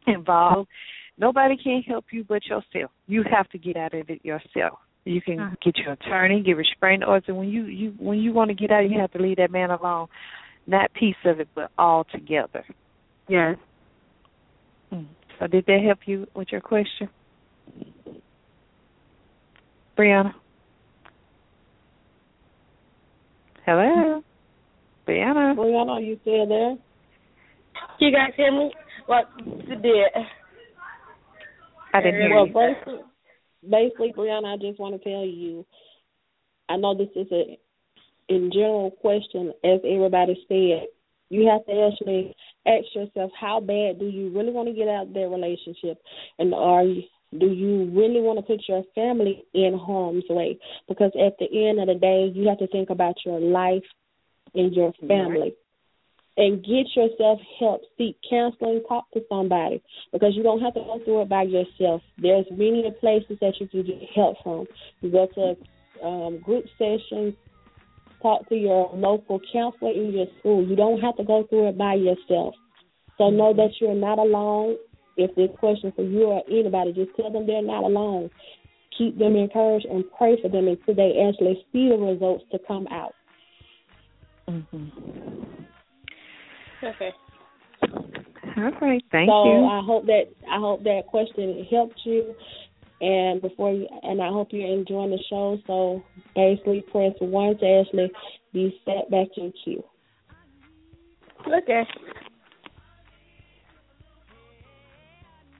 involved. 0.07 0.69
Nobody 1.17 1.57
can 1.61 1.81
help 1.83 2.05
you 2.11 2.23
but 2.23 2.45
yourself. 2.45 2.91
You 3.07 3.23
have 3.29 3.49
to 3.49 3.57
get 3.57 3.77
out 3.77 3.93
of 3.93 4.09
it 4.09 4.23
yourself. 4.25 4.79
You 5.05 5.21
can 5.21 5.57
get 5.63 5.77
your 5.77 5.93
attorney, 5.93 6.41
get 6.41 6.53
restraining 6.53 7.03
orders, 7.03 7.25
and 7.27 7.37
when 7.37 7.49
you 7.49 7.65
you 7.65 7.93
when 7.99 8.19
you 8.19 8.31
want 8.31 8.49
to 8.49 8.55
get 8.55 8.71
out, 8.71 8.89
you 8.89 8.99
have 8.99 9.11
to 9.11 9.19
leave 9.19 9.37
that 9.37 9.51
man 9.51 9.69
alone. 9.69 10.07
Not 10.65 10.93
piece 10.93 11.15
of 11.25 11.41
it, 11.41 11.49
but 11.53 11.71
all 11.77 12.05
together. 12.05 12.63
Yes. 13.27 13.57
Mm. 14.93 15.07
So 15.39 15.47
did 15.47 15.65
that 15.65 15.79
help 15.85 15.99
you 16.05 16.25
with 16.35 16.47
your 16.51 16.61
question, 16.61 17.09
Brianna? 19.97 20.33
Hello, 23.65 24.23
Brianna. 25.07 25.55
Brianna, 25.55 25.89
are 25.89 26.01
you 26.01 26.17
still 26.21 26.47
there? 26.47 26.75
You 27.99 28.11
guys 28.11 28.31
hear 28.37 28.51
me? 28.51 28.71
What 29.05 29.25
you 29.37 29.75
did? 29.75 30.11
I 31.93 32.01
didn't 32.01 32.21
hear 32.21 32.35
well, 32.35 32.47
you. 32.47 32.53
basically, 32.53 33.12
basically, 33.69 34.13
Brianna, 34.15 34.53
I 34.53 34.57
just 34.57 34.79
want 34.79 34.95
to 34.95 35.09
tell 35.09 35.25
you, 35.25 35.65
I 36.69 36.77
know 36.77 36.95
this 36.95 37.09
is 37.15 37.27
a 37.31 37.57
in 38.29 38.51
general 38.51 38.91
question, 38.91 39.53
as 39.63 39.79
everybody 39.83 40.37
said, 40.47 40.87
you 41.29 41.47
have 41.47 41.65
to 41.65 41.89
actually 41.91 42.35
ask 42.65 42.85
yourself 42.95 43.31
how 43.39 43.59
bad 43.59 43.99
do 43.99 44.05
you 44.05 44.29
really 44.29 44.51
want 44.51 44.69
to 44.69 44.73
get 44.73 44.87
out 44.87 45.07
of 45.07 45.13
that 45.13 45.29
relationship, 45.29 46.01
and 46.39 46.53
are 46.53 46.83
you 46.83 47.03
do 47.39 47.47
you 47.47 47.89
really 47.95 48.21
want 48.21 48.37
to 48.37 48.43
put 48.43 48.63
your 48.67 48.83
family 48.93 49.43
in 49.53 49.75
harm's 49.77 50.25
way? 50.29 50.59
Because 50.87 51.11
at 51.19 51.33
the 51.39 51.67
end 51.67 51.79
of 51.79 51.87
the 51.87 51.99
day, 51.99 52.31
you 52.33 52.47
have 52.47 52.59
to 52.59 52.67
think 52.67 52.91
about 52.91 53.15
your 53.25 53.39
life 53.39 53.83
and 54.53 54.71
your 54.73 54.93
family. 55.07 55.55
And 56.35 56.63
get 56.63 56.87
yourself 56.95 57.39
help. 57.59 57.81
Seek 57.97 58.17
counseling. 58.27 58.81
Talk 58.87 59.05
to 59.11 59.21
somebody 59.29 59.83
because 60.11 60.33
you 60.35 60.41
don't 60.41 60.61
have 60.61 60.73
to 60.73 60.79
go 60.79 60.99
through 61.05 61.21
it 61.21 61.29
by 61.29 61.43
yourself. 61.43 62.01
There's 62.17 62.45
many 62.49 62.89
places 62.99 63.37
that 63.39 63.53
you 63.59 63.67
can 63.67 63.83
get 63.83 64.01
help 64.15 64.37
from. 64.43 64.65
You 65.01 65.11
go 65.11 65.27
to 65.35 66.05
um, 66.05 66.39
group 66.39 66.65
sessions. 66.79 67.35
Talk 68.21 68.49
to 68.49 68.55
your 68.55 68.89
local 68.95 69.39
counselor 69.51 69.91
in 69.91 70.11
your 70.11 70.25
school. 70.39 70.65
You 70.65 70.75
don't 70.75 71.01
have 71.01 71.17
to 71.17 71.23
go 71.23 71.45
through 71.49 71.69
it 71.69 71.77
by 71.77 71.95
yourself. 71.95 72.55
So 73.17 73.29
know 73.29 73.53
that 73.53 73.69
you're 73.79 73.93
not 73.93 74.17
alone 74.17 74.77
if 75.17 75.35
this 75.35 75.49
question 75.59 75.91
for 75.95 76.03
you 76.03 76.23
or 76.23 76.43
anybody, 76.49 76.93
just 76.93 77.15
tell 77.15 77.31
them 77.31 77.45
they're 77.45 77.61
not 77.61 77.83
alone. 77.83 78.29
Keep 78.97 79.17
them 79.17 79.35
encouraged 79.35 79.85
and 79.85 80.03
pray 80.17 80.39
for 80.41 80.49
them 80.49 80.67
until 80.67 80.95
they 80.95 81.27
actually 81.27 81.65
see 81.71 81.89
the 81.89 81.97
results 81.97 82.43
to 82.51 82.59
come 82.67 82.87
out. 82.87 83.13
Mm-hmm. 84.47 85.52
Okay. 86.83 87.11
All 88.55 88.71
right, 88.81 89.03
thank 89.11 89.29
so 89.29 89.45
you. 89.45 89.65
I 89.65 89.81
hope 89.83 90.05
that 90.05 90.25
I 90.49 90.57
hope 90.59 90.83
that 90.83 91.03
question 91.07 91.65
helped 91.71 91.99
you, 92.05 92.35
and 93.01 93.41
before 93.41 93.73
you, 93.73 93.87
and 94.03 94.21
I 94.21 94.27
hope 94.27 94.49
you're 94.51 94.67
enjoying 94.67 95.11
the 95.11 95.19
show. 95.29 95.57
So 95.65 96.03
basically, 96.35 96.83
press 96.91 97.13
one 97.19 97.57
to 97.57 97.65
actually 97.65 98.11
be 98.53 98.79
set 98.85 99.09
back 99.09 99.27
in 99.37 99.51
queue. 99.63 99.83
Okay. 101.47 101.83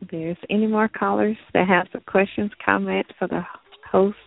If 0.02 0.08
there's 0.12 0.38
any 0.50 0.68
more 0.68 0.88
callers 0.88 1.38
that 1.54 1.68
have 1.68 1.88
some 1.92 2.02
questions, 2.06 2.52
comments 2.64 3.10
for 3.18 3.28
the 3.28 3.42
host 3.90 4.18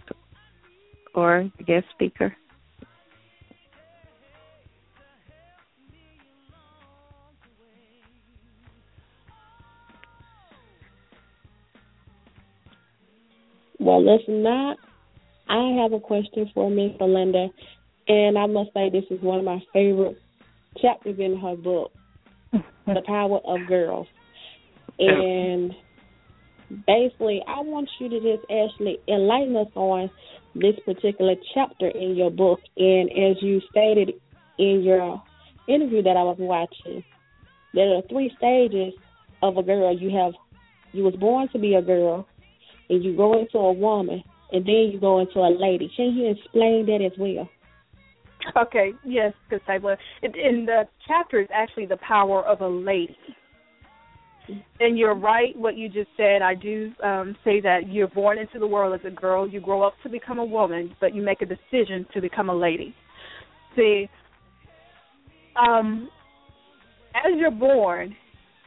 or 1.14 1.50
the 1.58 1.64
guest 1.64 1.86
speaker. 1.92 2.34
Well, 13.86 14.04
listen, 14.04 14.42
not. 14.42 14.78
I 15.48 15.80
have 15.80 15.92
a 15.92 16.00
question 16.00 16.50
for 16.52 16.68
Miss 16.68 16.90
Sylinda, 16.98 17.48
and 18.08 18.36
I 18.36 18.46
must 18.46 18.74
say 18.74 18.90
this 18.90 19.04
is 19.12 19.22
one 19.22 19.38
of 19.38 19.44
my 19.44 19.62
favorite 19.72 20.20
chapters 20.82 21.20
in 21.20 21.38
her 21.38 21.54
book, 21.54 21.92
"The 22.52 23.02
Power 23.06 23.38
of 23.44 23.64
Girls." 23.68 24.08
And 24.98 25.72
basically, 26.84 27.44
I 27.46 27.60
want 27.60 27.88
you 28.00 28.08
to 28.08 28.18
just 28.18 28.50
actually 28.50 28.98
enlighten 29.06 29.54
us 29.54 29.70
on 29.76 30.10
this 30.56 30.74
particular 30.84 31.36
chapter 31.54 31.86
in 31.86 32.16
your 32.16 32.32
book. 32.32 32.58
And 32.76 33.08
as 33.12 33.40
you 33.40 33.60
stated 33.70 34.14
in 34.58 34.82
your 34.82 35.22
interview 35.68 36.02
that 36.02 36.16
I 36.16 36.24
was 36.24 36.38
watching, 36.40 37.04
there 37.72 37.94
are 37.94 38.02
three 38.10 38.34
stages 38.36 38.94
of 39.44 39.58
a 39.58 39.62
girl. 39.62 39.96
You 39.96 40.10
have 40.18 40.32
you 40.90 41.04
was 41.04 41.14
born 41.14 41.48
to 41.52 41.58
be 41.60 41.74
a 41.74 41.82
girl, 41.82 42.26
and 42.88 43.04
you 43.04 43.16
go 43.16 43.38
into 43.38 43.58
a 43.58 43.72
woman, 43.72 44.22
and 44.52 44.64
then 44.64 44.90
you 44.92 45.00
go 45.00 45.18
into 45.20 45.38
a 45.38 45.50
lady. 45.50 45.90
Can 45.96 46.14
you 46.14 46.30
explain 46.30 46.86
that 46.86 47.04
as 47.04 47.18
well? 47.18 47.48
Okay, 48.56 48.92
yes. 49.04 49.32
In 49.50 50.34
in 50.34 50.66
the 50.66 50.82
chapter 51.06 51.40
is 51.40 51.48
actually 51.52 51.86
the 51.86 51.96
power 51.96 52.44
of 52.44 52.60
a 52.60 52.68
lady. 52.68 53.16
And 54.78 54.96
you're 54.96 55.16
right, 55.16 55.56
what 55.56 55.76
you 55.76 55.88
just 55.88 56.10
said. 56.16 56.40
I 56.40 56.54
do 56.54 56.92
um, 57.02 57.36
say 57.42 57.60
that 57.62 57.88
you're 57.88 58.06
born 58.06 58.38
into 58.38 58.60
the 58.60 58.66
world 58.66 58.94
as 58.94 59.04
a 59.04 59.10
girl, 59.10 59.48
you 59.48 59.60
grow 59.60 59.82
up 59.82 59.94
to 60.04 60.08
become 60.08 60.38
a 60.38 60.44
woman, 60.44 60.94
but 61.00 61.14
you 61.14 61.22
make 61.22 61.42
a 61.42 61.46
decision 61.46 62.06
to 62.14 62.20
become 62.20 62.48
a 62.48 62.54
lady. 62.54 62.94
See, 63.74 64.08
um, 65.56 66.08
as 67.14 67.32
you're 67.36 67.50
born, 67.50 68.14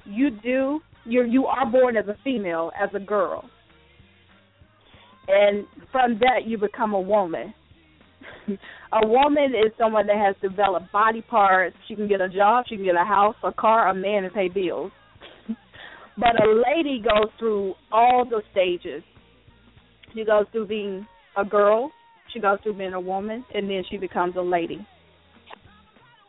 you 0.06 0.32
do 0.32 0.82
you 1.06 1.24
you 1.24 1.46
are 1.46 1.66
born 1.66 1.96
as 1.96 2.08
a 2.08 2.18
female, 2.24 2.72
as 2.80 2.90
a 2.94 3.00
girl, 3.00 3.50
and 5.30 5.66
from 5.92 6.20
that 6.20 6.46
you 6.46 6.58
become 6.58 6.94
a 6.94 7.00
woman. 7.00 7.54
a 8.48 9.08
woman 9.08 9.54
is 9.54 9.72
someone 9.78 10.08
that 10.08 10.18
has 10.18 10.36
developed 10.42 10.92
body 10.92 11.22
parts. 11.22 11.76
She 11.88 11.96
can 11.96 12.08
get 12.08 12.22
a 12.22 12.30
job, 12.30 12.66
she 12.68 12.76
can 12.76 12.86
get 12.86 12.96
a 12.96 13.06
house, 13.06 13.36
a 13.44 13.54
car, 13.54 13.90
a 13.90 13.94
man, 13.94 14.26
and 14.26 14.34
pay 14.34 14.50
bills. 14.50 14.92
But 16.18 16.36
a 16.44 16.64
lady 16.76 17.02
goes 17.02 17.30
through 17.40 17.76
all 17.94 18.26
the 18.30 18.42
stages. 18.52 19.04
She 20.14 20.26
goes 20.26 20.48
through 20.52 20.68
being 20.68 21.08
a 21.38 21.46
girl, 21.46 21.94
she 22.34 22.42
goes 22.42 22.58
through 22.62 22.78
being 22.78 22.92
a 22.92 23.00
woman, 23.00 23.46
and 23.54 23.70
then 23.70 23.84
she 23.90 23.96
becomes 23.96 24.36
a 24.36 24.42
lady. 24.42 24.86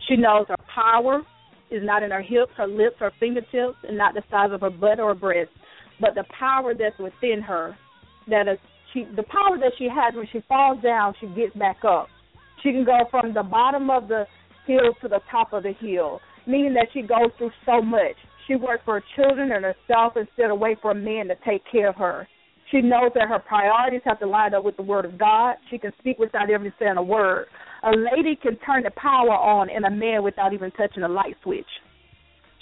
She 0.08 0.16
knows 0.16 0.46
her 0.48 0.54
power 0.72 1.22
is 1.70 1.82
not 1.84 2.04
in 2.04 2.10
her 2.10 2.22
hips, 2.22 2.52
her 2.56 2.68
lips, 2.68 2.96
her 3.00 3.12
fingertips, 3.18 3.78
and 3.86 3.98
not 3.98 4.14
the 4.14 4.22
size 4.30 4.50
of 4.52 4.60
her 4.60 4.70
butt 4.70 5.00
or 5.00 5.14
breast, 5.14 5.50
but 6.00 6.14
the 6.14 6.24
power 6.38 6.72
that's 6.74 6.98
within 6.98 7.42
her. 7.42 7.76
That 8.28 8.48
is, 8.48 8.58
she, 8.92 9.04
the 9.16 9.22
power 9.24 9.58
that 9.58 9.72
she 9.78 9.88
has 9.88 10.14
when 10.14 10.26
she 10.32 10.40
falls 10.48 10.82
down, 10.82 11.14
she 11.20 11.26
gets 11.28 11.54
back 11.56 11.84
up. 11.84 12.08
She 12.62 12.72
can 12.72 12.84
go 12.84 12.98
from 13.10 13.32
the 13.32 13.42
bottom 13.42 13.90
of 13.90 14.08
the 14.08 14.26
hill 14.66 14.94
to 15.02 15.08
the 15.08 15.20
top 15.30 15.52
of 15.52 15.62
the 15.62 15.72
hill, 15.80 16.20
meaning 16.46 16.74
that 16.74 16.88
she 16.92 17.02
goes 17.02 17.30
through 17.38 17.52
so 17.64 17.80
much. 17.80 18.16
She 18.46 18.56
works 18.56 18.82
for 18.84 19.00
her 19.00 19.04
children 19.16 19.52
and 19.52 19.64
herself 19.64 20.14
instead 20.16 20.50
of 20.50 20.58
wait 20.58 20.78
for 20.82 20.90
a 20.90 20.94
man 20.94 21.28
to 21.28 21.36
take 21.46 21.62
care 21.70 21.88
of 21.88 21.96
her. 21.96 22.26
She 22.70 22.80
knows 22.80 23.10
that 23.14 23.28
her 23.28 23.38
priorities 23.38 24.02
have 24.04 24.20
to 24.20 24.26
line 24.26 24.54
up 24.54 24.64
with 24.64 24.76
the 24.76 24.82
word 24.82 25.04
of 25.04 25.18
God. 25.18 25.56
She 25.70 25.78
can 25.78 25.92
speak 25.98 26.18
without 26.18 26.50
even 26.50 26.72
saying 26.78 26.96
a 26.96 27.02
word. 27.02 27.46
A 27.82 27.90
lady 27.90 28.36
can 28.36 28.56
turn 28.58 28.84
the 28.84 28.90
power 28.90 29.30
on 29.30 29.70
in 29.70 29.84
a 29.84 29.90
man 29.90 30.22
without 30.22 30.52
even 30.52 30.70
touching 30.72 31.02
a 31.02 31.08
light 31.08 31.34
switch. 31.42 31.66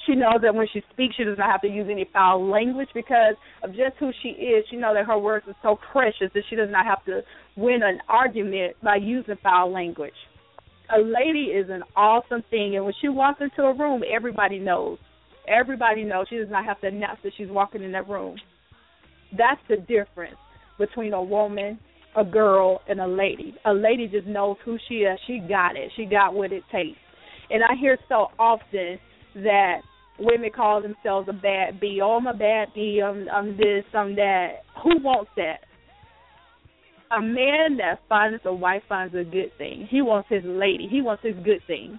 She 0.09 0.15
knows 0.15 0.41
that 0.41 0.55
when 0.55 0.67
she 0.73 0.83
speaks, 0.91 1.17
she 1.17 1.25
does 1.25 1.37
not 1.37 1.51
have 1.51 1.61
to 1.61 1.69
use 1.69 1.87
any 1.91 2.09
foul 2.11 2.49
language 2.49 2.89
because 2.95 3.35
of 3.63 3.73
just 3.73 3.95
who 4.01 4.11
she 4.23 4.31
is. 4.31 4.65
She 4.71 4.77
knows 4.77 4.95
that 4.97 5.05
her 5.05 5.19
words 5.19 5.45
are 5.47 5.57
so 5.63 5.79
precious 5.93 6.33
that 6.33 6.45
she 6.49 6.57
does 6.57 6.71
not 6.71 6.87
have 6.87 7.05
to 7.05 7.21
win 7.57 7.83
an 7.83 7.99
argument 8.09 8.77
by 8.83 8.97
using 8.97 9.37
foul 9.43 9.71
language. 9.71 10.15
A 10.97 10.99
lady 10.99 11.51
is 11.51 11.69
an 11.69 11.83
awesome 11.95 12.43
thing, 12.49 12.77
and 12.77 12.87
when 12.87 12.95
she 13.03 13.11
walks 13.11 13.43
into 13.43 13.65
a 13.65 13.75
room, 13.75 14.03
everybody 14.11 14.59
knows. 14.59 14.97
Everybody 15.47 16.05
knows. 16.05 16.27
She 16.31 16.39
does 16.39 16.49
not 16.49 16.65
have 16.65 16.81
to 16.81 16.87
announce 16.87 17.19
that 17.23 17.33
she's 17.37 17.51
walking 17.51 17.83
in 17.83 17.93
that 17.93 18.09
room. 18.09 18.39
That's 19.37 19.61
the 19.69 19.77
difference 19.77 20.37
between 20.79 21.13
a 21.13 21.23
woman, 21.23 21.79
a 22.17 22.25
girl, 22.25 22.81
and 22.89 22.99
a 22.99 23.07
lady. 23.07 23.55
A 23.67 23.75
lady 23.75 24.09
just 24.09 24.27
knows 24.27 24.57
who 24.65 24.79
she 24.89 25.01
is. 25.01 25.19
She 25.27 25.41
got 25.47 25.77
it. 25.77 25.93
She 25.97 26.07
got 26.07 26.33
what 26.33 26.51
it 26.51 26.63
takes. 26.73 26.97
And 27.51 27.63
I 27.63 27.77
hear 27.79 27.99
so 28.09 28.29
often 28.39 28.99
that 29.35 29.83
women 30.19 30.51
call 30.55 30.83
themselves 30.83 31.29
a 31.29 31.33
bad 31.33 31.81
bee. 31.81 32.01
Oh, 32.03 32.17
I'm 32.17 32.27
a 32.27 32.35
bad 32.35 32.69
bee. 32.75 33.03
I'm, 33.05 33.29
I'm 33.29 33.57
this. 33.57 33.85
I'm 33.95 34.15
that. 34.17 34.63
Who 34.83 35.03
wants 35.03 35.31
that? 35.37 35.61
A 37.11 37.21
man 37.21 37.79
that 37.79 38.01
finds 38.09 38.43
a 38.45 38.53
wife 38.53 38.83
finds 38.89 39.15
a 39.15 39.25
good 39.25 39.51
thing. 39.57 39.89
He 39.91 40.03
wants 40.03 40.29
his 40.29 40.43
lady. 40.45 40.89
He 40.91 41.01
wants 41.01 41.23
his 41.23 41.37
good 41.45 41.63
thing. 41.67 41.99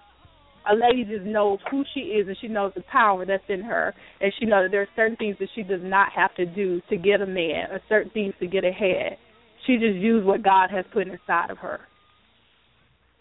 A 0.70 0.76
lady 0.76 1.04
just 1.04 1.26
knows 1.26 1.60
who 1.72 1.84
she 1.94 2.02
is 2.02 2.28
and 2.28 2.38
she 2.40 2.48
knows 2.48 2.74
the 2.76 2.84
power 2.92 3.26
that's 3.26 3.44
in 3.48 3.62
her 3.62 3.94
and 4.22 4.32
she 4.38 4.46
knows 4.46 4.66
that 4.66 4.72
there 4.72 4.82
are 4.82 4.88
certain 4.96 5.16
things 5.16 5.38
that 5.40 5.48
she 5.56 5.64
does 5.64 5.80
not 5.82 6.12
have 6.12 6.36
to 6.36 6.46
do 6.46 6.82
to 6.90 6.98
get 6.98 7.22
a 7.22 7.26
man 7.26 7.72
or 7.72 7.80
certain 7.88 8.12
things 8.12 8.34
to 8.40 8.46
get 8.46 8.66
ahead. 8.66 9.18
She 9.66 9.78
just 9.78 9.96
uses 9.96 10.28
what 10.28 10.44
God 10.44 10.70
has 10.70 10.86
put 10.94 11.08
inside 11.08 11.50
of 11.50 11.58
her. 11.60 11.80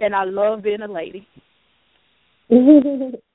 And 0.01 0.15
I 0.15 0.25
love 0.25 0.63
being 0.63 0.83
a 0.83 0.93
lady. 0.93 1.27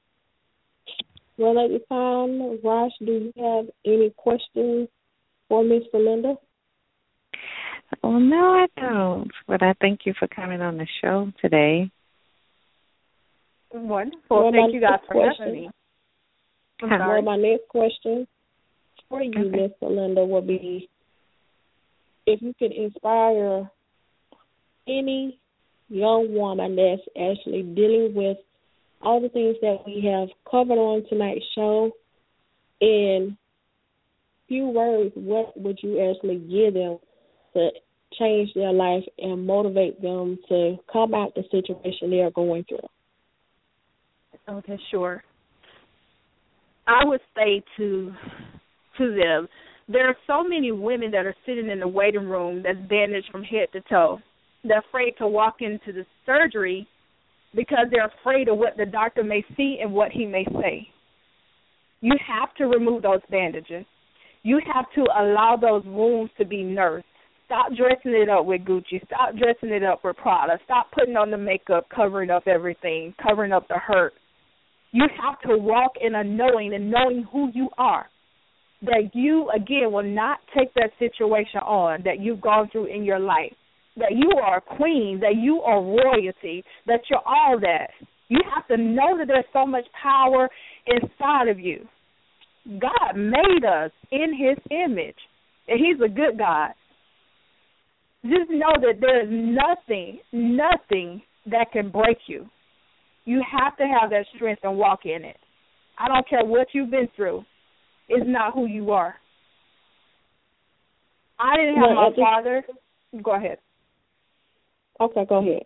well, 1.38 1.60
at 1.64 1.70
this 1.70 1.82
time, 1.90 2.60
Raj, 2.64 2.92
do 3.00 3.12
you 3.12 3.34
have 3.44 3.66
any 3.86 4.12
questions 4.18 4.88
for 5.50 5.64
Miss 5.64 5.84
Sylinda? 5.94 6.38
Well, 8.02 8.20
no, 8.20 8.54
I 8.54 8.68
don't. 8.80 9.32
But 9.48 9.62
I 9.64 9.74
thank 9.82 10.02
you 10.06 10.14
for 10.18 10.28
coming 10.28 10.62
on 10.62 10.78
the 10.78 10.88
show 11.02 11.32
today. 11.42 11.90
Wonderful. 13.72 14.22
Well, 14.30 14.52
Thank 14.52 14.74
you 14.74 14.82
guys 14.82 15.00
for 15.08 15.14
question- 15.14 15.46
having 15.46 15.62
me. 15.62 15.70
I'm 16.82 16.90
Well, 16.90 17.00
sorry. 17.00 17.22
my 17.22 17.36
next 17.38 17.68
question 17.70 18.28
for 19.10 19.22
you, 19.24 19.32
Okay. 19.32 19.50
Miss 19.50 19.72
Sylinda, 19.82 20.28
would 20.28 20.48
be 20.48 20.90
if 22.26 22.42
you 22.42 22.54
could 22.60 22.72
inspire 22.72 23.70
any 24.88 25.40
young 25.90 26.34
woman 26.34 26.76
that's 26.76 27.02
actually 27.18 27.64
dealing 27.64 28.14
with 28.14 28.38
all 29.04 29.22
the 29.22 29.30
things 29.30 29.56
that 29.62 29.78
we 29.86 30.04
have 30.10 30.30
covered 30.50 30.78
on 30.78 31.04
tonight's 31.10 31.46
show 31.56 31.92
in 32.80 33.38
few 34.48 34.68
words, 34.68 35.12
what 35.16 35.60
would 35.60 35.80
you 35.82 36.10
actually 36.10 36.38
give 36.38 36.74
them 36.74 36.98
to 37.54 37.70
change 38.20 38.50
their 38.54 38.72
life 38.72 39.04
and 39.18 39.46
motivate 39.46 40.02
them 40.02 40.38
to 40.50 40.78
come 40.92 41.14
out 41.14 41.34
the 41.36 41.44
situation 41.52 42.10
they 42.10 42.20
are 42.20 42.32
going 42.32 42.66
through? 42.68 42.78
Okay, 44.48 44.78
sure. 44.92 45.24
I 46.88 47.06
would 47.06 47.22
say 47.36 47.64
to 47.78 48.12
to 48.98 49.16
them, 49.16 49.48
there 49.88 50.08
are 50.08 50.16
so 50.28 50.44
many 50.48 50.72
women 50.72 51.12
that 51.12 51.26
are 51.26 51.36
sitting 51.46 51.70
in 51.70 51.80
the 51.80 51.88
waiting 51.88 52.28
room 52.28 52.62
that's 52.64 52.78
bandaged 52.90 53.30
from 53.32 53.44
head 53.44 53.70
to 53.74 53.82
toe. 53.90 54.20
They're 54.64 54.84
afraid 54.88 55.14
to 55.18 55.28
walk 55.28 55.56
into 55.62 55.92
the 55.92 56.06
surgery 56.26 56.88
because 57.56 57.88
they're 57.92 58.12
afraid 58.20 58.48
of 58.48 58.58
what 58.58 58.78
the 58.78 58.86
doctor 58.86 59.24
may 59.24 59.44
see 59.56 59.80
and 59.82 59.94
what 59.94 60.12
he 60.12 60.26
may 60.26 60.46
say. 60.62 60.88
You 62.02 62.14
have 62.28 62.54
to 62.56 62.66
remove 62.66 63.04
those 63.04 63.22
bandages. 63.30 63.86
You 64.44 64.60
have 64.74 64.86
to 64.96 65.02
allow 65.18 65.58
those 65.60 65.86
wounds 65.86 66.32
to 66.38 66.46
be 66.46 66.64
nursed. 66.64 67.06
Stop 67.46 67.68
dressing 67.70 68.20
it 68.20 68.30
up 68.30 68.46
with 68.46 68.62
Gucci. 68.62 69.06
Stop 69.06 69.36
dressing 69.38 69.70
it 69.70 69.84
up 69.84 70.04
with 70.04 70.18
Prada. 70.18 70.58
Stop 70.66 70.88
putting 70.92 71.16
on 71.16 71.32
the 71.32 71.38
makeup, 71.38 71.88
covering 71.94 72.30
up 72.30 72.48
everything, 72.48 73.14
covering 73.22 73.52
up 73.52 73.68
the 73.68 73.78
hurt. 73.78 74.14
You 74.92 75.06
have 75.22 75.40
to 75.50 75.58
walk 75.58 75.94
in 76.02 76.16
a 76.16 76.24
knowing 76.24 76.74
and 76.74 76.92
knowing 76.92 77.26
who 77.32 77.50
you 77.54 77.70
are. 77.78 78.08
That 78.82 79.12
you, 79.14 79.50
again, 79.56 79.92
will 79.92 80.04
not 80.04 80.40
take 80.58 80.74
that 80.74 80.92
situation 81.00 81.62
on 81.62 82.02
that 82.04 82.20
you've 82.20 82.42
gone 82.42 82.70
through 82.72 82.94
in 82.94 83.04
your 83.04 83.20
life. 83.20 83.54
That 83.98 84.11
you 84.15 84.32
are 84.44 84.57
a 84.57 84.61
queen, 84.61 85.20
that 85.22 85.36
you 85.38 85.61
are 85.61 85.80
royalty, 85.82 86.64
that 86.88 87.02
you're 87.10 87.22
all 87.26 87.60
that. 87.60 87.90
You 88.30 88.40
have 88.53 88.68
to 88.68 88.78
know 88.78 89.18
that 89.18 89.28
there's 89.28 89.45
so 89.53 89.65
much 89.68 89.86
power 90.02 90.49
inside 90.88 91.48
of 91.48 91.60
you. 91.60 91.88
God 92.80 93.15
made 93.15 93.65
us 93.65 93.91
in 94.11 94.34
his 94.36 94.57
image, 94.72 95.18
and 95.68 95.80
he's 95.80 96.02
a 96.03 96.10
good 96.10 96.40
God. 96.40 96.72
Just 98.24 98.49
know 98.49 98.72
that 98.82 98.99
there's 99.02 99.28
nothing, 99.30 100.20
nothing 100.32 101.22
that 101.45 101.72
can 101.74 101.90
break 101.91 102.18
you. 102.28 102.48
You 103.26 103.41
have 103.52 103.76
to 103.78 103.84
have 103.84 104.10
that 104.11 104.26
strength 104.36 104.61
and 104.64 104.78
walk 104.78 105.02
in 105.06 105.24
it. 105.26 105.38
I 105.99 106.07
don't 106.07 106.28
care 106.28 106.44
what 106.44 106.68
you've 106.74 106.90
been 106.90 107.10
through. 107.15 107.44
It's 108.10 108.26
not 108.28 108.53
who 108.53 108.65
you 108.65 108.91
are. 108.91 109.15
I 111.40 111.57
didn't 111.57 111.76
have 111.76 111.84
Well, 111.90 111.95
my 111.95 112.10
just- 112.10 112.20
father. 112.20 112.64
Go 113.22 113.32
ahead. 113.34 113.60
Okay, 115.04 115.26
go 115.28 115.40
ahead. 115.40 115.64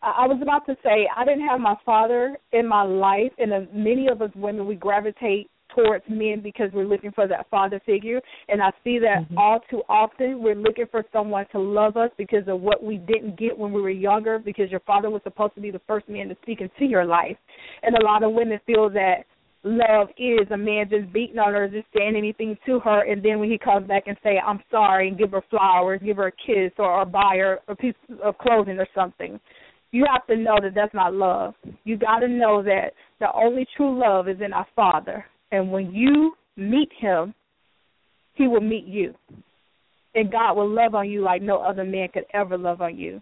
I 0.00 0.26
was 0.26 0.38
about 0.40 0.64
to 0.66 0.76
say 0.82 1.08
I 1.14 1.24
didn't 1.24 1.46
have 1.46 1.60
my 1.60 1.74
father 1.84 2.36
in 2.52 2.66
my 2.66 2.82
life, 2.82 3.32
and 3.38 3.52
uh, 3.52 3.60
many 3.74 4.08
of 4.08 4.22
us 4.22 4.30
women 4.36 4.66
we 4.66 4.76
gravitate 4.76 5.50
towards 5.74 6.04
men 6.08 6.40
because 6.40 6.70
we're 6.72 6.86
looking 6.86 7.12
for 7.12 7.26
that 7.28 7.46
father 7.50 7.80
figure, 7.84 8.20
and 8.48 8.62
I 8.62 8.70
see 8.84 8.98
that 9.00 9.26
all 9.36 9.60
too 9.68 9.82
often. 9.88 10.42
We're 10.42 10.54
looking 10.54 10.86
for 10.90 11.04
someone 11.12 11.46
to 11.52 11.58
love 11.58 11.96
us 11.96 12.10
because 12.16 12.46
of 12.46 12.60
what 12.60 12.82
we 12.82 12.96
didn't 12.96 13.38
get 13.38 13.58
when 13.58 13.72
we 13.72 13.82
were 13.82 13.90
younger, 13.90 14.38
because 14.38 14.70
your 14.70 14.80
father 14.80 15.10
was 15.10 15.20
supposed 15.24 15.54
to 15.56 15.60
be 15.60 15.70
the 15.70 15.82
first 15.86 16.08
man 16.08 16.28
to 16.28 16.36
speak 16.42 16.60
into 16.60 16.86
your 16.86 17.04
life, 17.04 17.36
and 17.82 17.96
a 17.96 18.04
lot 18.04 18.22
of 18.22 18.32
women 18.32 18.60
feel 18.66 18.88
that 18.90 19.24
love 19.64 20.08
is 20.16 20.50
a 20.50 20.56
man 20.56 20.88
just 20.88 21.12
beating 21.12 21.38
on 21.38 21.52
her, 21.52 21.68
just 21.68 21.86
saying 21.96 22.16
anything 22.16 22.56
to 22.66 22.78
her, 22.80 23.02
and 23.10 23.22
then 23.22 23.40
when 23.40 23.50
he 23.50 23.58
comes 23.58 23.86
back 23.86 24.04
and 24.06 24.16
say, 24.22 24.38
"I'm 24.38 24.62
sorry," 24.70 25.08
and 25.08 25.18
give 25.18 25.32
her 25.32 25.42
flowers, 25.50 26.00
give 26.02 26.16
her 26.16 26.28
a 26.28 26.32
kiss, 26.32 26.72
or, 26.78 26.90
or 26.90 27.04
buy 27.04 27.36
her 27.38 27.60
a 27.68 27.74
piece 27.74 27.94
of 28.22 28.38
clothing 28.38 28.78
or 28.78 28.86
something. 28.94 29.40
You 29.90 30.06
have 30.10 30.26
to 30.26 30.36
know 30.36 30.58
that 30.60 30.74
that's 30.74 30.94
not 30.94 31.14
love. 31.14 31.54
You 31.84 31.96
got 31.96 32.18
to 32.20 32.28
know 32.28 32.62
that 32.62 32.92
the 33.20 33.32
only 33.34 33.66
true 33.76 33.98
love 33.98 34.28
is 34.28 34.40
in 34.40 34.52
our 34.52 34.66
Father, 34.76 35.24
and 35.50 35.72
when 35.72 35.92
you 35.92 36.34
meet 36.56 36.90
Him, 36.98 37.34
He 38.34 38.46
will 38.46 38.60
meet 38.60 38.84
you, 38.84 39.14
and 40.14 40.30
God 40.30 40.54
will 40.54 40.68
love 40.68 40.94
on 40.94 41.10
you 41.10 41.22
like 41.22 41.42
no 41.42 41.58
other 41.58 41.84
man 41.84 42.08
could 42.12 42.26
ever 42.32 42.56
love 42.56 42.80
on 42.80 42.96
you. 42.96 43.20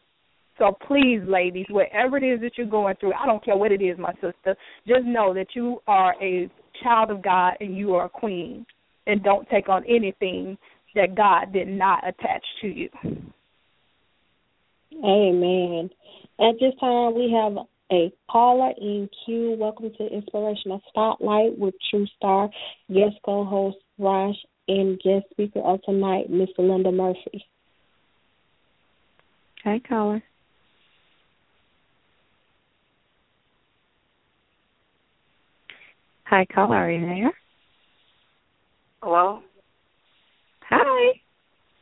So 0.59 0.77
please, 0.87 1.21
ladies, 1.27 1.67
whatever 1.69 2.17
it 2.17 2.23
is 2.23 2.41
that 2.41 2.53
you're 2.57 2.67
going 2.67 2.97
through, 2.97 3.13
I 3.13 3.27
don't 3.27 3.45
care 3.45 3.57
what 3.57 3.73
it 3.73 3.83
is, 3.83 3.99
my 3.99 4.13
sister, 4.15 4.57
just 4.87 5.05
know 5.05 5.35
that 5.35 5.49
you 5.55 5.83
are 5.87 6.15
a 6.23 6.51
child 6.83 7.11
of 7.11 7.23
God 7.23 7.55
and 7.61 7.77
you 7.77 7.95
are 7.95 8.07
a 8.07 8.09
queen. 8.09 8.65
And 9.07 9.23
don't 9.23 9.49
take 9.51 9.69
on 9.69 9.85
anything 9.85 10.59
that 10.95 11.15
God 11.15 11.53
did 11.53 11.69
not 11.69 12.07
attach 12.09 12.43
to 12.63 12.67
you. 12.67 12.89
Amen. 15.05 15.91
At 16.41 16.55
this 16.59 16.73
time, 16.81 17.15
we 17.15 17.31
have 17.33 17.67
a 17.93 18.13
caller 18.31 18.73
in 18.81 19.09
queue. 19.25 19.57
Welcome 19.59 19.93
to 19.99 20.07
Inspirational 20.07 20.81
Spotlight 20.89 21.57
with 21.57 21.75
True 21.91 22.07
Star 22.17 22.51
guest 22.89 23.17
co-host 23.25 23.77
Raj 23.99 24.35
and 24.69 24.99
guest 25.01 25.27
speaker 25.31 25.61
of 25.61 25.83
tonight, 25.83 26.31
Miss 26.31 26.49
Sylinda 26.59 26.87
Mumphery. 26.87 27.43
Hi, 29.65 29.81
caller. 29.89 30.23
Hi, 36.29 36.45
caller. 36.53 36.77
Are 36.77 36.91
you 36.91 37.07
there? 37.07 37.33
Hello. 39.01 39.43
Hi. 40.69 41.13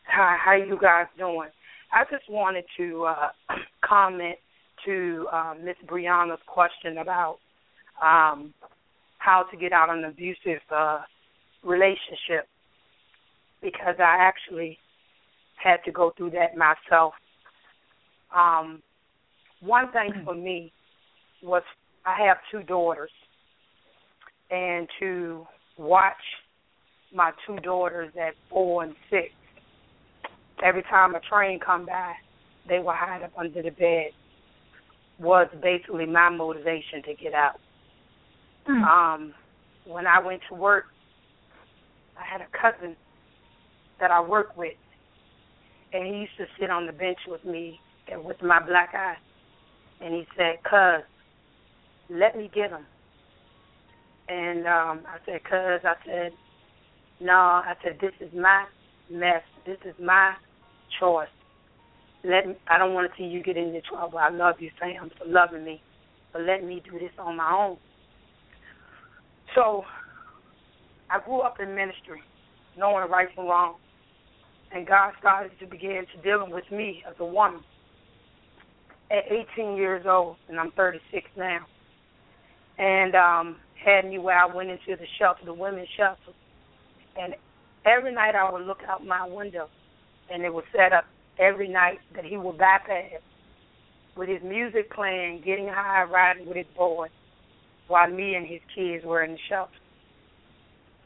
Hi. 0.06 0.36
How 0.38 0.52
you 0.52 0.78
guys 0.78 1.06
doing? 1.16 1.48
I 1.90 2.04
just 2.10 2.28
wanted 2.28 2.64
to 2.76 3.04
uh, 3.04 3.28
comment 3.82 4.36
to 4.84 5.26
um, 5.32 5.64
Miss 5.64 5.76
Brianna's 5.86 6.42
question 6.46 6.98
about 6.98 7.38
um, 8.02 8.52
how 9.16 9.44
to 9.50 9.56
get 9.56 9.72
out 9.72 9.88
of 9.88 9.96
an 9.96 10.04
abusive 10.04 10.60
uh, 10.70 11.00
relationship 11.62 12.46
because 13.62 13.94
I 13.98 14.16
actually 14.20 14.76
had 15.56 15.78
to 15.86 15.90
go 15.90 16.12
through 16.18 16.32
that 16.32 16.54
myself. 16.54 17.14
Um, 18.36 18.82
one 19.62 19.90
thing 19.90 20.12
for 20.22 20.34
me 20.34 20.70
was 21.42 21.62
I 22.04 22.26
have 22.26 22.36
two 22.50 22.62
daughters, 22.62 23.10
and 24.54 24.88
to 25.00 25.46
watch 25.76 26.14
my 27.12 27.32
two 27.46 27.56
daughters 27.56 28.12
at 28.20 28.34
four 28.48 28.84
and 28.84 28.94
six, 29.10 29.30
every 30.64 30.82
time 30.84 31.14
a 31.14 31.20
train 31.20 31.58
come 31.58 31.86
by, 31.86 32.12
they 32.68 32.78
would 32.78 32.94
hide 32.94 33.22
up 33.22 33.32
under 33.36 33.62
the 33.62 33.70
bed. 33.70 34.10
Was 35.18 35.48
basically 35.62 36.06
my 36.06 36.28
motivation 36.28 37.02
to 37.04 37.14
get 37.14 37.34
out. 37.34 37.60
Um, 38.66 39.34
when 39.86 40.06
I 40.06 40.18
went 40.24 40.40
to 40.48 40.56
work, 40.56 40.86
I 42.18 42.24
had 42.24 42.40
a 42.40 42.46
cousin 42.50 42.96
that 44.00 44.10
I 44.10 44.20
work 44.20 44.56
with, 44.56 44.74
and 45.92 46.06
he 46.06 46.20
used 46.22 46.36
to 46.38 46.46
sit 46.58 46.70
on 46.70 46.86
the 46.86 46.92
bench 46.92 47.18
with 47.28 47.44
me 47.44 47.78
and 48.10 48.24
with 48.24 48.42
my 48.42 48.60
black 48.64 48.90
eye, 48.94 49.16
and 50.00 50.14
he 50.14 50.26
said, 50.36 50.62
"Cuz, 50.64 51.04
let 52.08 52.36
me 52.36 52.50
get 52.52 52.70
him." 52.70 52.86
And 54.28 54.66
um, 54.66 55.02
I 55.06 55.18
said, 55.26 55.44
"Cuz," 55.44 55.84
I 55.84 55.94
said, 56.06 56.32
"No," 57.20 57.32
I 57.32 57.74
said, 57.82 57.98
"This 58.00 58.12
is 58.20 58.32
my 58.34 58.64
mess. 59.10 59.42
This 59.66 59.78
is 59.84 59.94
my 60.02 60.34
choice. 60.98 61.28
Let 62.24 62.46
me, 62.46 62.54
I 62.68 62.78
don't 62.78 62.94
want 62.94 63.10
to 63.10 63.16
see 63.18 63.24
you 63.24 63.42
get 63.42 63.56
into 63.56 63.82
trouble. 63.82 64.18
I 64.18 64.30
love 64.30 64.56
you, 64.60 64.70
Sam, 64.80 65.10
for 65.18 65.26
loving 65.26 65.64
me, 65.64 65.82
but 66.32 66.42
let 66.42 66.64
me 66.64 66.82
do 66.84 66.98
this 66.98 67.12
on 67.18 67.36
my 67.36 67.52
own." 67.52 67.76
So 69.54 69.84
I 71.10 71.20
grew 71.20 71.40
up 71.40 71.60
in 71.60 71.74
ministry, 71.74 72.22
knowing 72.76 73.10
right 73.10 73.28
from 73.34 73.46
wrong. 73.46 73.76
And 74.72 74.86
God 74.86 75.12
started 75.20 75.52
to 75.60 75.66
begin 75.66 76.06
to 76.14 76.22
dealing 76.22 76.50
with 76.50 76.64
me 76.72 77.04
as 77.08 77.14
a 77.20 77.24
woman 77.24 77.62
at 79.10 79.24
18 79.30 79.76
years 79.76 80.04
old, 80.08 80.36
and 80.48 80.58
I'm 80.58 80.72
36 80.72 81.26
now. 81.36 81.60
And 82.78 83.14
um, 83.14 83.56
had 83.84 84.08
me 84.08 84.18
where 84.18 84.38
I 84.38 84.46
went 84.46 84.70
into 84.70 84.96
the 84.96 85.06
shelter, 85.18 85.44
the 85.44 85.54
women's 85.54 85.88
shelter. 85.96 86.32
And 87.16 87.34
every 87.86 88.12
night 88.12 88.34
I 88.34 88.50
would 88.50 88.66
look 88.66 88.80
out 88.88 89.04
my 89.04 89.26
window, 89.28 89.68
and 90.32 90.42
it 90.42 90.52
was 90.52 90.64
set 90.74 90.92
up 90.92 91.04
every 91.38 91.68
night 91.68 91.98
that 92.14 92.24
he 92.24 92.36
would 92.36 92.58
bypass 92.58 93.20
with 94.16 94.28
his 94.28 94.42
music 94.42 94.92
playing, 94.92 95.42
getting 95.44 95.68
high, 95.68 96.04
riding 96.04 96.46
with 96.46 96.56
his 96.56 96.66
boys, 96.76 97.10
while 97.88 98.08
me 98.08 98.34
and 98.34 98.46
his 98.46 98.60
kids 98.74 99.04
were 99.04 99.22
in 99.22 99.32
the 99.32 99.38
shelter. 99.48 99.72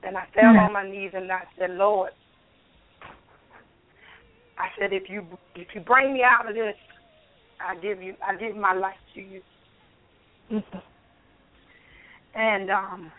And 0.02 0.16
I 0.16 0.24
fell 0.34 0.52
hmm. 0.52 0.59
on 0.59 0.72
my 0.72 0.88
knees 0.88 1.10
and 1.14 1.30
I 1.32 1.42
said, 1.59 1.70
Lord, 1.72 2.12
I 4.59 4.68
said, 4.78 4.92
if 4.92 5.09
you 5.09 5.24
if 5.55 5.68
you 5.74 5.80
bring 5.80 6.12
me 6.12 6.22
out 6.22 6.48
of 6.48 6.55
this, 6.55 6.74
I 7.60 7.76
give 7.76 8.02
you 8.02 8.14
I 8.26 8.36
give 8.36 8.56
my 8.56 8.74
life 8.74 8.96
to 9.14 9.20
you. 9.20 9.40
Mm-hmm. 10.52 10.78
And 12.39 12.70
um 12.70 13.12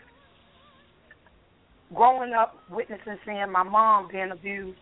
growing 1.94 2.32
up 2.32 2.56
witnessing 2.70 3.18
seeing 3.26 3.52
my 3.52 3.62
mom 3.62 4.08
being 4.10 4.30
abused, 4.30 4.78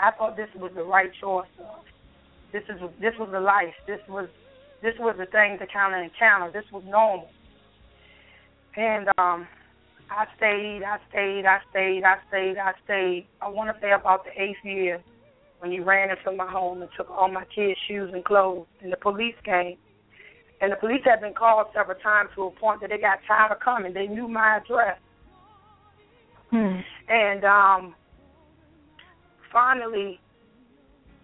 I 0.00 0.10
thought 0.10 0.36
this 0.36 0.48
was 0.56 0.72
the 0.74 0.82
right 0.82 1.10
choice. 1.20 1.46
This 2.52 2.64
is 2.68 2.80
this 3.00 3.14
was 3.18 3.28
the 3.30 3.38
life. 3.38 3.74
This 3.86 4.00
was 4.08 4.28
this 4.82 4.94
was 4.98 5.14
the 5.18 5.26
thing 5.26 5.56
to 5.60 5.66
kind 5.72 5.94
of 5.94 6.02
encounter. 6.02 6.50
This 6.52 6.70
was 6.72 6.82
normal. 6.84 7.30
And 8.76 9.08
um 9.18 9.46
I 10.10 10.26
stayed, 10.36 10.80
I 10.84 10.98
stayed, 11.08 11.46
I 11.46 11.58
stayed, 11.70 12.02
I 12.02 12.16
stayed, 12.26 12.58
I 12.58 12.72
stayed. 12.84 13.28
I 13.40 13.48
want 13.48 13.72
to 13.72 13.80
say 13.80 13.92
about 13.92 14.24
the 14.24 14.42
eighth 14.42 14.64
year 14.64 15.00
when 15.60 15.70
he 15.70 15.78
ran 15.78 16.10
into 16.10 16.36
my 16.36 16.50
home 16.50 16.82
and 16.82 16.90
took 16.96 17.08
all 17.08 17.30
my 17.30 17.44
kids' 17.54 17.78
shoes 17.86 18.10
and 18.12 18.24
clothes. 18.24 18.66
And 18.82 18.92
the 18.92 18.96
police 18.96 19.36
came. 19.44 19.76
And 20.60 20.72
the 20.72 20.76
police 20.76 21.00
had 21.04 21.20
been 21.20 21.32
called 21.32 21.68
several 21.74 21.98
times 22.00 22.30
to 22.34 22.44
a 22.44 22.50
point 22.50 22.82
that 22.82 22.90
they 22.90 22.98
got 22.98 23.18
tired 23.26 23.52
of 23.52 23.60
coming. 23.60 23.94
They 23.94 24.06
knew 24.06 24.28
my 24.28 24.58
address. 24.58 24.98
Hmm. 26.50 26.80
And 27.08 27.44
um 27.44 27.94
finally 29.52 30.20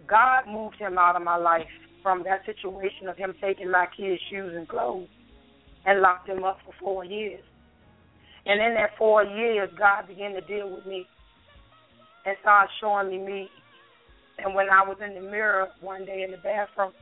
God 0.07 0.43
moved 0.47 0.77
him 0.77 0.97
out 0.97 1.15
of 1.15 1.21
my 1.21 1.35
life 1.35 1.67
from 2.01 2.23
that 2.23 2.45
situation 2.45 3.09
of 3.09 3.17
him 3.17 3.33
taking 3.41 3.69
my 3.69 3.87
kids' 3.95 4.21
shoes 4.29 4.53
and 4.55 4.67
clothes 4.67 5.09
and 5.85 6.01
locked 6.01 6.29
him 6.29 6.43
up 6.43 6.59
for 6.65 6.73
four 6.79 7.03
years. 7.03 7.43
And 8.45 8.61
in 8.61 8.73
that 8.75 8.91
four 8.97 9.23
years 9.23 9.69
God 9.77 10.07
began 10.07 10.33
to 10.33 10.41
deal 10.41 10.73
with 10.73 10.85
me 10.85 11.05
and 12.25 12.35
started 12.41 12.71
showing 12.79 13.09
me 13.09 13.17
me. 13.17 13.49
And 14.39 14.55
when 14.55 14.69
I 14.69 14.87
was 14.87 14.97
in 15.05 15.15
the 15.15 15.29
mirror 15.29 15.67
one 15.81 16.05
day 16.05 16.23
in 16.23 16.31
the 16.31 16.37
bathroom 16.37 16.93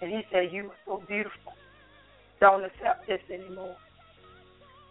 and 0.00 0.10
he 0.10 0.22
said, 0.32 0.52
You 0.52 0.70
are 0.70 0.76
so 0.86 1.02
beautiful. 1.06 1.52
Don't 2.40 2.64
accept 2.64 3.06
this 3.06 3.20
anymore. 3.32 3.76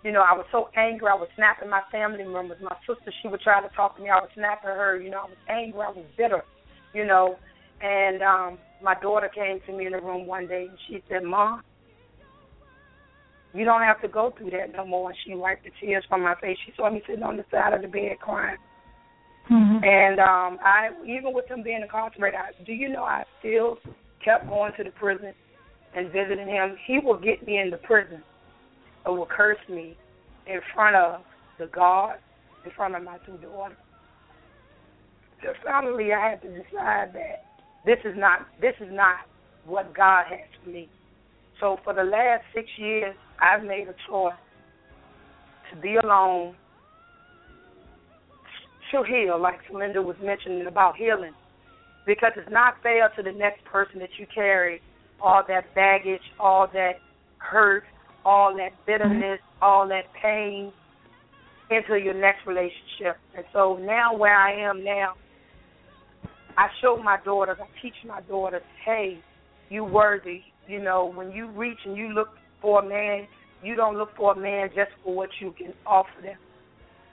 You 0.03 0.11
know, 0.11 0.21
I 0.21 0.37
was 0.37 0.45
so 0.51 0.69
angry. 0.77 1.07
I 1.09 1.15
was 1.15 1.29
snapping 1.35 1.69
my 1.69 1.81
family 1.91 2.23
members. 2.23 2.57
My 2.61 2.77
sister, 2.87 3.11
she 3.21 3.27
would 3.27 3.41
try 3.41 3.59
to 3.61 3.75
talk 3.75 3.97
to 3.97 4.03
me. 4.03 4.09
I 4.09 4.21
was 4.21 4.29
snapping 4.35 4.69
her. 4.69 5.01
You 5.01 5.09
know, 5.09 5.25
I 5.25 5.25
was 5.25 5.41
angry. 5.49 5.81
I 5.81 5.89
was 5.89 6.05
bitter. 6.15 6.43
You 6.93 7.05
know, 7.05 7.37
and 7.81 8.21
um 8.21 8.57
my 8.83 8.95
daughter 9.01 9.29
came 9.33 9.59
to 9.65 9.73
me 9.75 9.87
in 9.87 9.93
the 9.93 9.99
room 9.99 10.27
one 10.27 10.47
day 10.47 10.67
and 10.69 10.77
she 10.87 11.03
said, 11.09 11.23
"Mom, 11.23 11.63
you 13.53 13.65
don't 13.65 13.81
have 13.81 14.01
to 14.01 14.07
go 14.07 14.33
through 14.37 14.51
that 14.51 14.73
no 14.73 14.85
more." 14.85 15.09
And 15.09 15.19
she 15.25 15.33
wiped 15.33 15.65
the 15.65 15.71
tears 15.81 16.05
from 16.07 16.21
my 16.21 16.35
face. 16.35 16.57
She 16.65 16.73
saw 16.77 16.89
me 16.89 17.01
sitting 17.07 17.23
on 17.23 17.37
the 17.37 17.45
side 17.51 17.73
of 17.73 17.81
the 17.81 17.87
bed 17.87 18.19
crying. 18.21 18.57
Mm-hmm. 19.51 19.83
And 19.83 20.19
um 20.19 20.59
I 20.63 20.89
even 21.03 21.33
with 21.33 21.47
him 21.47 21.63
being 21.63 21.81
incarcerated, 21.81 22.39
I, 22.39 22.63
do 22.63 22.73
you 22.73 22.89
know 22.89 23.03
I 23.03 23.23
still 23.39 23.77
kept 24.23 24.47
going 24.47 24.71
to 24.77 24.83
the 24.83 24.91
prison 24.91 25.33
and 25.95 26.11
visiting 26.11 26.47
him. 26.47 26.75
He 26.85 26.99
will 26.99 27.17
get 27.17 27.45
me 27.47 27.59
in 27.59 27.69
the 27.69 27.77
prison 27.77 28.21
or 29.05 29.17
will 29.17 29.27
curse 29.27 29.57
me 29.69 29.97
in 30.45 30.59
front 30.73 30.95
of 30.95 31.21
the 31.57 31.67
guard, 31.67 32.19
in 32.65 32.71
front 32.71 32.95
of 32.95 33.03
my 33.03 33.17
two 33.25 33.37
daughters. 33.37 33.77
So 35.41 35.53
finally 35.63 36.13
I 36.13 36.29
had 36.31 36.41
to 36.41 36.49
decide 36.49 37.13
that 37.13 37.45
this 37.85 37.99
is 38.03 38.15
not 38.17 38.47
this 38.61 38.73
is 38.79 38.89
not 38.91 39.17
what 39.65 39.95
God 39.95 40.25
has 40.29 40.39
for 40.63 40.69
me. 40.69 40.89
So 41.59 41.77
for 41.83 41.93
the 41.93 42.03
last 42.03 42.43
six 42.53 42.67
years 42.77 43.15
I've 43.39 43.63
made 43.63 43.87
a 43.87 43.95
choice 44.09 44.33
to 45.71 45.81
be 45.81 45.95
alone 45.95 46.55
to 48.91 49.03
heal, 49.03 49.39
like 49.41 49.59
Linda 49.73 50.01
was 50.01 50.15
mentioning 50.21 50.67
about 50.67 50.95
healing. 50.95 51.33
Because 52.05 52.31
it's 52.37 52.51
not 52.51 52.75
fair 52.83 53.09
to 53.15 53.23
the 53.23 53.31
next 53.31 53.65
person 53.65 53.99
that 53.99 54.09
you 54.19 54.27
carry 54.33 54.79
all 55.21 55.43
that 55.47 55.73
baggage, 55.75 56.21
all 56.39 56.67
that 56.73 56.93
hurt, 57.37 57.83
all 58.23 58.55
that 58.57 58.71
bitterness, 58.85 59.39
all 59.61 59.87
that 59.87 60.05
pain 60.21 60.71
into 61.69 61.97
your 61.97 62.13
next 62.13 62.45
relationship. 62.45 63.17
And 63.35 63.45
so 63.53 63.77
now 63.81 64.15
where 64.15 64.35
I 64.35 64.69
am 64.69 64.83
now, 64.83 65.13
I 66.57 66.67
show 66.81 66.97
my 66.97 67.17
daughters, 67.23 67.57
I 67.59 67.67
teach 67.81 67.95
my 68.07 68.21
daughters, 68.21 68.61
hey, 68.85 69.19
you 69.69 69.83
worthy. 69.83 70.41
You 70.67 70.81
know, 70.81 71.11
when 71.13 71.31
you 71.31 71.49
reach 71.49 71.77
and 71.85 71.95
you 71.95 72.09
look 72.09 72.29
for 72.61 72.83
a 72.83 72.87
man, 72.87 73.27
you 73.63 73.75
don't 73.75 73.97
look 73.97 74.15
for 74.15 74.33
a 74.33 74.39
man 74.39 74.69
just 74.69 74.91
for 75.03 75.15
what 75.15 75.29
you 75.39 75.53
can 75.57 75.73
offer 75.85 76.21
them. 76.21 76.37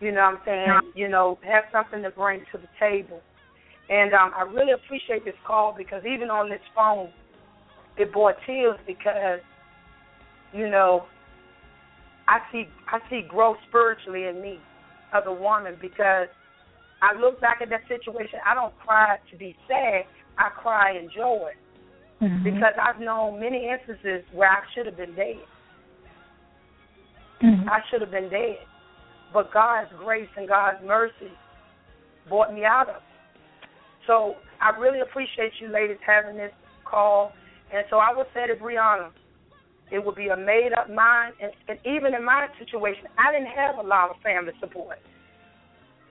You 0.01 0.13
know 0.13 0.21
what 0.21 0.35
I'm 0.35 0.39
saying? 0.45 0.93
You 0.95 1.09
know, 1.09 1.39
have 1.45 1.65
something 1.71 2.03
to 2.03 2.11
bring 2.11 2.41
to 2.53 2.59
the 2.59 2.69
table. 2.81 3.21
And 3.89 4.13
um, 4.15 4.33
I 4.37 4.43
really 4.43 4.73
appreciate 4.73 5.25
this 5.25 5.35
call 5.47 5.75
because 5.77 6.03
even 6.07 6.31
on 6.31 6.49
this 6.49 6.61
phone, 6.75 7.11
it 7.97 8.13
brought 8.13 8.37
tears 8.47 8.79
because, 8.87 9.41
you 10.53 10.69
know, 10.69 11.05
I 12.29 12.39
see 12.51 12.65
I 12.89 12.99
see 13.11 13.23
growth 13.29 13.57
spiritually 13.69 14.27
in 14.27 14.41
me 14.41 14.59
as 15.13 15.25
a 15.27 15.33
woman 15.33 15.77
because 15.81 16.29
I 17.03 17.19
look 17.19 17.41
back 17.41 17.59
at 17.61 17.69
that 17.71 17.83
situation. 17.89 18.39
I 18.47 18.55
don't 18.55 18.77
cry 18.79 19.19
to 19.31 19.37
be 19.37 19.57
sad. 19.69 20.03
I 20.39 20.49
cry 20.51 20.99
in 20.99 21.11
joy 21.15 21.51
Mm-hmm. 22.23 22.45
because 22.45 22.75
I've 22.81 23.01
known 23.01 23.41
many 23.41 23.69
instances 23.69 24.23
where 24.33 24.49
I 24.49 24.63
should 24.73 24.87
have 24.87 24.97
been 24.97 25.13
dead. 25.17 25.43
Mhm. 27.43 27.69
I 27.69 27.81
should 27.91 28.01
have 28.01 28.13
been 28.13 28.29
dead. 28.29 28.59
But 29.33 29.53
God's 29.53 29.91
grace 29.99 30.29
and 30.37 30.47
God's 30.47 30.79
mercy 30.85 31.33
brought 32.29 32.55
me 32.55 32.65
out 32.65 32.89
of 32.89 32.97
it. 32.97 33.03
So 34.07 34.37
I 34.61 34.71
really 34.79 35.01
appreciate 35.01 35.51
you 35.61 35.67
ladies 35.67 35.99
having 36.07 36.37
this 36.37 36.53
call. 36.85 37.33
And 37.73 37.85
so 37.91 37.97
I 37.97 38.15
would 38.15 38.27
say 38.35 38.47
to 38.47 38.55
Brianna, 38.55 39.11
it 39.91 40.05
would 40.05 40.15
be 40.15 40.29
a 40.29 40.37
made 40.37 40.73
up 40.79 40.89
mind. 40.89 41.35
And, 41.41 41.53
and 41.69 41.79
even 41.85 42.15
in 42.15 42.25
my 42.25 42.49
situation, 42.59 43.05
I 43.19 43.33
didn't 43.33 43.53
have 43.55 43.79
a 43.79 43.87
lot 43.87 44.11
of 44.11 44.17
family 44.23 44.53
support. 44.61 44.99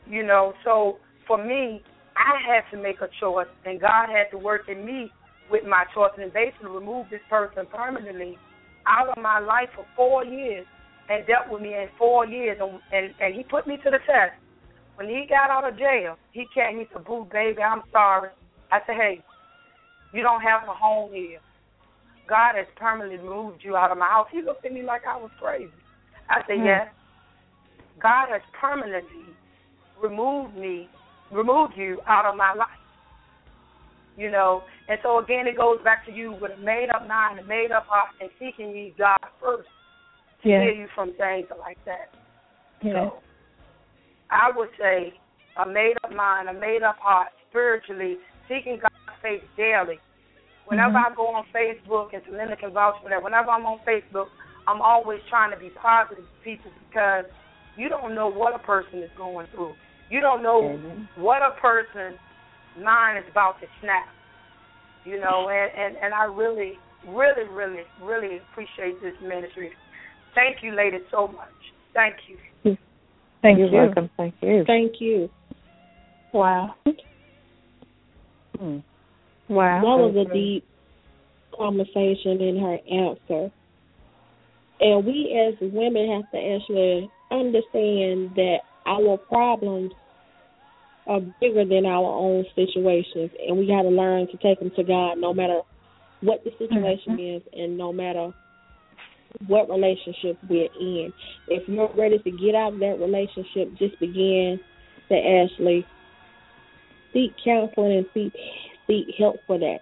You 0.08 0.24
know, 0.24 0.54
so 0.64 0.98
for 1.28 1.38
me, 1.38 1.82
I 2.18 2.42
had 2.46 2.70
to 2.76 2.82
make 2.82 3.02
a 3.02 3.10
choice, 3.20 3.48
and 3.66 3.80
God 3.80 4.10
had 4.10 4.30
to 4.32 4.38
work 4.38 4.68
in 4.68 4.86
me 4.86 5.12
with 5.50 5.64
my 5.64 5.86
choice 5.94 6.12
and 6.18 6.34
basically 6.34 6.70
remove 6.70 7.08
this 7.10 7.22
person 7.30 7.66
permanently 7.72 8.38
out 8.88 9.10
of 9.10 9.22
my 9.22 9.40
life 9.40 9.70
for 9.76 9.86
four 9.96 10.26
years 10.26 10.66
and 11.10 11.26
dealt 11.28 11.50
with 11.50 11.62
me 11.62 11.74
in 11.74 11.88
four 11.98 12.26
years. 12.26 12.58
And, 12.60 12.80
and, 12.92 13.14
and 13.20 13.36
he 13.36 13.44
put 13.44 13.68
me 13.68 13.78
to 13.78 13.90
the 13.90 14.00
test. 14.06 14.34
When 14.96 15.08
he 15.08 15.26
got 15.28 15.50
out 15.50 15.68
of 15.68 15.78
jail, 15.78 16.18
he 16.32 16.46
came, 16.54 16.80
he 16.80 16.86
said, 16.94 17.06
Boo, 17.06 17.28
baby, 17.32 17.62
I'm 17.62 17.82
sorry. 17.92 18.30
I 18.72 18.80
said, 18.86 18.96
hey, 18.96 19.24
you 20.14 20.22
don't 20.22 20.42
have 20.42 20.64
a 20.68 20.74
home 20.74 21.12
here. 21.14 21.40
God 22.32 22.56
has 22.56 22.66
permanently 22.78 23.20
moved 23.20 23.60
you 23.62 23.76
out 23.76 23.92
of 23.92 23.98
my 23.98 24.08
house. 24.08 24.28
He 24.32 24.42
looked 24.42 24.66
at 24.66 24.72
me 24.72 24.84
like 24.84 25.02
I 25.06 25.18
was 25.18 25.32
crazy. 25.38 25.68
I 26.30 26.40
said, 26.48 26.60
Hmm. 26.60 26.66
yes. 26.66 26.88
God 28.00 28.30
has 28.30 28.42
permanently 28.54 29.36
removed 30.02 30.56
me, 30.56 30.88
removed 31.30 31.74
you 31.76 32.00
out 32.08 32.26
of 32.26 32.38
my 32.38 32.54
life. 32.54 32.70
You 34.16 34.32
know, 34.32 34.64
and 34.88 34.98
so 35.04 35.20
again, 35.20 35.46
it 35.46 35.58
goes 35.58 35.80
back 35.84 36.06
to 36.06 36.12
you 36.14 36.32
with 36.32 36.52
a 36.52 36.58
made 36.58 36.88
up 36.96 37.06
mind, 37.06 37.40
a 37.40 37.44
made 37.44 37.72
up 37.74 37.86
heart, 37.88 38.16
and 38.22 38.30
seeking 38.40 38.72
ye 38.72 38.94
God 38.98 39.18
first 39.42 39.68
to 40.44 40.50
Yeah. 40.50 40.64
heal 40.64 40.74
you 40.74 40.88
from 40.96 41.12
things 41.16 41.48
like 41.60 41.84
that. 41.84 42.14
Yeah. 42.82 42.94
So 42.94 43.24
I 44.30 44.52
would 44.56 44.70
say 44.80 45.20
a 45.58 45.66
made 45.66 45.98
up 46.06 46.14
mind, 46.14 46.48
a 46.48 46.54
made 46.54 46.82
up 46.82 46.98
heart, 47.00 47.28
spiritually, 47.50 48.20
seeking 48.48 48.80
God's 48.80 49.20
face 49.22 49.44
daily. 49.58 50.00
Whenever 50.66 50.94
Mhm. 50.94 51.12
I 51.12 51.16
go 51.16 51.28
on 51.28 51.46
Facebook, 51.54 52.14
and 52.14 52.26
Linda 52.28 52.56
can 52.56 52.72
vouch 52.72 52.96
for 53.02 53.10
that, 53.10 53.22
whenever 53.22 53.50
I'm 53.52 53.66
on 53.66 53.80
Facebook, 53.80 54.30
I'm 54.68 54.82
always 54.82 55.22
trying 55.26 55.52
to 55.52 55.58
be 55.58 55.70
positive 55.70 56.24
to 56.24 56.44
people 56.44 56.72
because 56.88 57.26
you 57.76 57.90
don't 57.90 58.14
know 58.14 58.28
what 58.28 58.54
a 58.54 58.60
person 58.60 59.02
is 59.04 59.12
going 59.18 59.48
through. 59.48 59.76
You 60.10 60.22
don't 60.22 60.44
know 60.44 60.62
Mhm. 60.62 61.08
what 61.16 61.42
a 61.42 61.52
person's 61.52 62.20
mind 62.76 63.18
is 63.18 63.28
about 63.30 63.60
to 63.60 63.68
snap. 63.80 64.10
You 65.04 65.20
know, 65.20 65.50
and, 65.50 65.72
and, 65.76 65.98
and 65.98 66.14
I 66.14 66.26
really, 66.26 66.80
really, 67.08 67.44
really, 67.46 67.86
really 68.00 68.38
appreciate 68.38 69.02
this 69.02 69.20
ministry. 69.20 69.76
Thank 70.36 70.62
you, 70.62 70.74
ladies, 70.74 71.02
so 71.10 71.28
much. 71.28 71.74
Thank 71.94 72.16
you. 72.28 72.38
Thank 73.42 73.58
You're 73.58 73.70
you. 73.70 73.78
welcome. 73.78 74.10
Thank 74.18 74.36
you. 74.42 74.64
Thank 74.66 75.02
you. 75.02 75.30
Wow. 76.32 76.76
Hmm. 78.60 78.80
Wow. 79.52 79.82
That 79.82 79.98
was 80.00 80.28
a 80.28 80.34
deep 80.34 80.64
conversation 81.54 82.40
in 82.40 82.58
her 82.58 82.78
answer. 82.90 83.52
And 84.80 85.06
we 85.06 85.36
as 85.36 85.60
women 85.62 86.10
have 86.10 86.32
to 86.32 86.38
actually 86.38 87.12
understand 87.30 88.32
that 88.36 88.60
our 88.88 89.18
problems 89.18 89.92
are 91.06 91.20
bigger 91.42 91.66
than 91.66 91.86
our 91.86 92.06
own 92.06 92.46
situations, 92.56 93.32
and 93.46 93.58
we 93.58 93.68
got 93.68 93.82
to 93.82 93.90
learn 93.90 94.28
to 94.28 94.38
take 94.38 94.60
them 94.60 94.72
to 94.78 94.84
God 94.84 95.16
no 95.18 95.34
matter 95.34 95.60
what 96.22 96.44
the 96.46 96.52
situation 96.58 97.18
mm-hmm. 97.18 97.38
is 97.38 97.42
and 97.52 97.78
no 97.78 97.92
matter 97.92 98.32
what 99.48 99.70
relationship 99.70 100.38
we're 100.50 100.70
in. 100.80 101.12
If 101.50 101.68
you're 101.68 101.92
ready 101.98 102.20
to 102.20 102.32
get 102.32 102.56
out 102.56 102.74
of 102.74 102.80
that 102.80 103.00
relationship, 103.00 103.78
just 103.78 104.00
begin 104.00 104.60
to 105.10 105.16
actually 105.16 105.86
seek 107.12 107.34
counseling 107.44 107.98
and 107.98 108.06
seek 108.14 108.34
seek 108.92 109.16
help 109.18 109.38
for 109.48 109.58
that. 109.58 109.78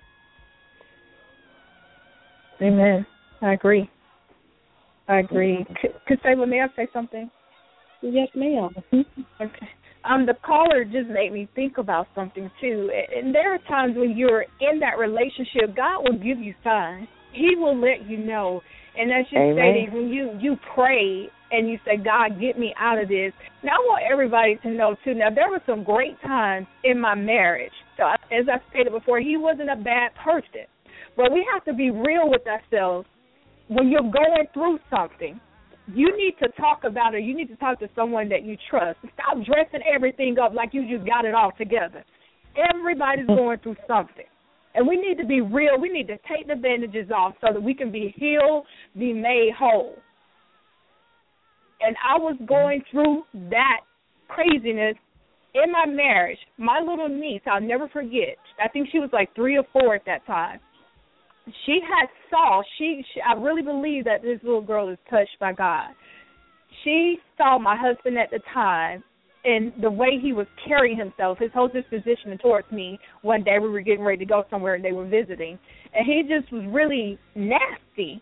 Amen. 2.61 3.05
I 3.41 3.53
agree. 3.53 3.89
I 5.07 5.19
agree. 5.19 5.65
Say, 6.07 6.35
may 6.35 6.61
I 6.61 6.67
say 6.75 6.87
something? 6.93 7.29
Yes, 8.01 8.27
ma'am. 8.35 8.69
Okay. 9.41 9.69
Um, 10.05 10.25
the 10.25 10.35
caller 10.45 10.85
just 10.85 11.09
made 11.09 11.33
me 11.33 11.49
think 11.55 11.77
about 11.77 12.07
something 12.15 12.49
too. 12.61 12.89
And 13.15 13.33
there 13.33 13.53
are 13.53 13.59
times 13.67 13.95
when 13.97 14.15
you're 14.15 14.45
in 14.61 14.79
that 14.79 14.97
relationship, 14.97 15.75
God 15.75 16.03
will 16.03 16.17
give 16.17 16.39
you 16.39 16.53
signs. 16.63 17.07
He 17.33 17.55
will 17.57 17.79
let 17.79 18.07
you 18.07 18.17
know. 18.17 18.61
And 18.97 19.11
as 19.11 19.25
you 19.31 19.39
Amen. 19.39 19.87
when 19.91 20.09
you 20.09 20.37
you 20.39 20.57
pray 20.73 21.29
and 21.51 21.69
you 21.69 21.77
say, 21.85 21.97
God, 21.97 22.39
get 22.39 22.57
me 22.57 22.73
out 22.79 23.01
of 23.01 23.09
this. 23.09 23.33
Now 23.63 23.71
I 23.71 23.85
want 23.87 24.03
everybody 24.09 24.57
to 24.63 24.69
know 24.69 24.95
too. 25.03 25.13
Now 25.13 25.29
there 25.33 25.49
were 25.49 25.61
some 25.65 25.83
great 25.83 26.19
times 26.21 26.67
in 26.83 26.99
my 26.99 27.15
marriage 27.15 27.73
So 27.99 28.05
as 28.07 28.47
I 28.47 28.57
stated 28.71 28.93
before, 28.93 29.19
he 29.19 29.35
wasn't 29.35 29.69
a 29.69 29.75
bad 29.75 30.15
person. 30.23 30.65
But 31.17 31.33
we 31.33 31.45
have 31.53 31.65
to 31.65 31.73
be 31.73 31.91
real 31.91 32.29
with 32.29 32.41
ourselves. 32.47 33.05
When 33.67 33.89
you're 33.89 34.01
going 34.01 34.47
through 34.53 34.79
something, 34.89 35.39
you 35.93 36.15
need 36.17 36.35
to 36.41 36.47
talk 36.59 36.85
about 36.85 37.13
it. 37.13 37.23
You 37.23 37.35
need 37.35 37.49
to 37.49 37.57
talk 37.57 37.79
to 37.81 37.89
someone 37.95 38.29
that 38.29 38.43
you 38.43 38.57
trust. 38.69 38.99
Stop 39.13 39.45
dressing 39.45 39.81
everything 39.93 40.37
up 40.39 40.53
like 40.53 40.69
you 40.73 40.87
just 40.89 41.05
got 41.05 41.25
it 41.25 41.35
all 41.35 41.51
together. 41.57 42.05
Everybody's 42.55 43.25
hmm. 43.25 43.35
going 43.35 43.59
through 43.59 43.75
something. 43.85 44.25
And 44.75 44.87
we 44.87 44.95
need 44.95 45.17
to 45.17 45.25
be 45.25 45.41
real. 45.41 45.79
We 45.79 45.89
need 45.89 46.07
to 46.07 46.17
take 46.29 46.47
the 46.47 46.55
bandages 46.55 47.11
off 47.11 47.33
so 47.41 47.47
that 47.51 47.61
we 47.61 47.73
can 47.73 47.91
be 47.91 48.13
healed, 48.17 48.65
be 48.97 49.11
made 49.11 49.51
whole. 49.57 49.95
And 51.81 51.95
I 52.05 52.17
was 52.17 52.37
going 52.47 52.83
through 52.91 53.23
that 53.49 53.81
craziness 54.27 54.95
in 55.53 55.71
my 55.71 55.85
marriage. 55.85 56.37
My 56.57 56.79
little 56.79 57.09
niece, 57.09 57.41
I'll 57.51 57.61
never 57.61 57.87
forget. 57.89 58.37
I 58.63 58.67
think 58.67 58.89
she 58.91 58.99
was 58.99 59.09
like 59.11 59.33
three 59.35 59.57
or 59.57 59.63
four 59.73 59.95
at 59.95 60.05
that 60.05 60.25
time. 60.25 60.59
She 61.65 61.79
had 61.81 62.07
saw 62.29 62.61
she, 62.77 63.03
she 63.13 63.21
I 63.21 63.33
really 63.33 63.63
believe 63.63 64.05
that 64.05 64.21
this 64.21 64.39
little 64.43 64.61
girl 64.61 64.89
is 64.89 64.97
touched 65.09 65.37
by 65.39 65.53
God. 65.53 65.89
She 66.83 67.17
saw 67.37 67.57
my 67.57 67.75
husband 67.75 68.17
at 68.17 68.29
the 68.29 68.39
time 68.53 69.03
and 69.43 69.71
the 69.81 69.89
way 69.89 70.19
he 70.21 70.33
was 70.33 70.47
carrying 70.67 70.97
himself, 70.97 71.37
his 71.39 71.51
whole 71.53 71.67
disposition 71.69 72.37
towards 72.41 72.69
me. 72.71 72.99
One 73.21 73.43
day 73.43 73.57
we 73.59 73.69
were 73.69 73.81
getting 73.81 74.03
ready 74.03 74.19
to 74.19 74.25
go 74.25 74.43
somewhere 74.49 74.75
and 74.75 74.83
they 74.83 74.91
were 74.91 75.07
visiting, 75.07 75.57
and 75.93 76.05
he 76.05 76.23
just 76.23 76.51
was 76.51 76.63
really 76.69 77.17
nasty. 77.35 78.21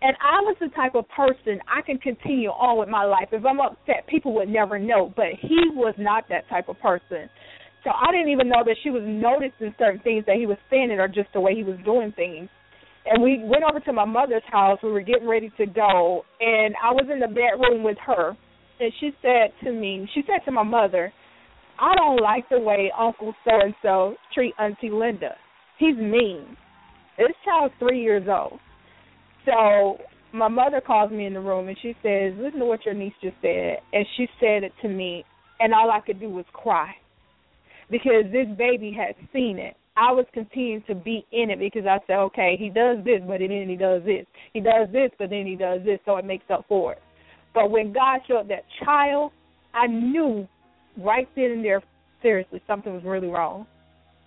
And 0.00 0.16
I 0.22 0.40
was 0.42 0.56
the 0.60 0.68
type 0.76 0.94
of 0.94 1.08
person 1.08 1.60
I 1.66 1.82
can 1.82 1.98
continue 1.98 2.50
on 2.50 2.78
with 2.78 2.88
my 2.88 3.04
life. 3.04 3.28
If 3.32 3.44
I'm 3.44 3.60
upset, 3.60 4.06
people 4.08 4.34
would 4.34 4.48
never 4.48 4.78
know. 4.78 5.12
But 5.14 5.34
he 5.40 5.70
was 5.74 5.94
not 5.98 6.24
that 6.28 6.48
type 6.48 6.68
of 6.68 6.78
person. 6.80 7.28
So 7.82 7.90
I 7.90 8.12
didn't 8.12 8.30
even 8.30 8.48
know 8.48 8.62
that 8.64 8.76
she 8.82 8.90
was 8.90 9.02
noticing 9.04 9.74
certain 9.78 10.00
things 10.02 10.24
that 10.26 10.36
he 10.36 10.46
was 10.46 10.58
saying 10.70 10.90
or 10.92 11.08
just 11.08 11.32
the 11.34 11.40
way 11.40 11.54
he 11.54 11.64
was 11.64 11.78
doing 11.84 12.12
things. 12.14 12.48
And 13.06 13.22
we 13.22 13.42
went 13.42 13.64
over 13.68 13.80
to 13.80 13.92
my 13.92 14.04
mother's 14.04 14.42
house. 14.50 14.78
We 14.82 14.92
were 14.92 15.00
getting 15.00 15.26
ready 15.26 15.50
to 15.56 15.66
go, 15.66 16.24
and 16.40 16.74
I 16.82 16.92
was 16.92 17.06
in 17.10 17.20
the 17.20 17.26
bedroom 17.26 17.82
with 17.82 17.96
her 18.06 18.36
and 18.80 18.92
she 19.00 19.10
said 19.22 19.52
to 19.64 19.72
me, 19.72 20.08
she 20.14 20.22
said 20.26 20.44
to 20.44 20.52
my 20.52 20.62
mother, 20.62 21.12
I 21.78 21.94
don't 21.94 22.20
like 22.20 22.48
the 22.48 22.60
way 22.60 22.92
Uncle 22.98 23.34
so 23.44 23.50
and 23.60 23.74
so 23.82 24.14
treat 24.34 24.54
Auntie 24.58 24.90
Linda. 24.90 25.34
He's 25.78 25.96
mean. 25.96 26.56
This 27.16 27.28
child's 27.44 27.74
three 27.78 28.02
years 28.02 28.28
old. 28.28 28.60
So 29.48 29.98
my 30.32 30.48
mother 30.48 30.80
calls 30.80 31.10
me 31.10 31.26
in 31.26 31.34
the 31.34 31.40
room 31.40 31.68
and 31.68 31.76
she 31.80 31.94
says, 32.02 32.34
Listen 32.38 32.60
to 32.60 32.66
what 32.66 32.84
your 32.84 32.94
niece 32.94 33.14
just 33.22 33.36
said 33.40 33.78
and 33.92 34.06
she 34.16 34.26
said 34.40 34.62
it 34.62 34.72
to 34.82 34.88
me 34.88 35.24
and 35.60 35.74
all 35.74 35.90
I 35.90 36.00
could 36.00 36.20
do 36.20 36.28
was 36.28 36.44
cry. 36.52 36.92
Because 37.90 38.24
this 38.30 38.46
baby 38.58 38.94
had 38.96 39.14
seen 39.32 39.58
it. 39.58 39.74
I 39.96 40.12
was 40.12 40.26
continuing 40.32 40.84
to 40.86 40.94
be 40.94 41.26
in 41.32 41.50
it 41.50 41.58
because 41.58 41.86
I 41.86 41.98
said, 42.06 42.16
Okay, 42.16 42.56
he 42.58 42.68
does 42.68 42.98
this, 43.04 43.20
but 43.26 43.38
then 43.38 43.66
he 43.68 43.76
does 43.76 44.02
this. 44.04 44.26
He 44.52 44.60
does 44.60 44.88
this, 44.92 45.10
but 45.18 45.30
then 45.30 45.46
he 45.46 45.56
does 45.56 45.80
this, 45.84 45.98
so 46.04 46.16
it 46.18 46.24
makes 46.24 46.44
up 46.50 46.66
for 46.68 46.92
it. 46.92 46.98
But 47.54 47.70
when 47.70 47.92
God 47.92 48.20
showed 48.28 48.48
that 48.50 48.64
child, 48.84 49.32
I 49.74 49.86
knew 49.86 50.46
right 50.98 51.28
then 51.34 51.50
and 51.52 51.64
there, 51.64 51.82
seriously, 52.22 52.62
something 52.66 52.92
was 52.92 53.02
really 53.04 53.28
wrong. 53.28 53.66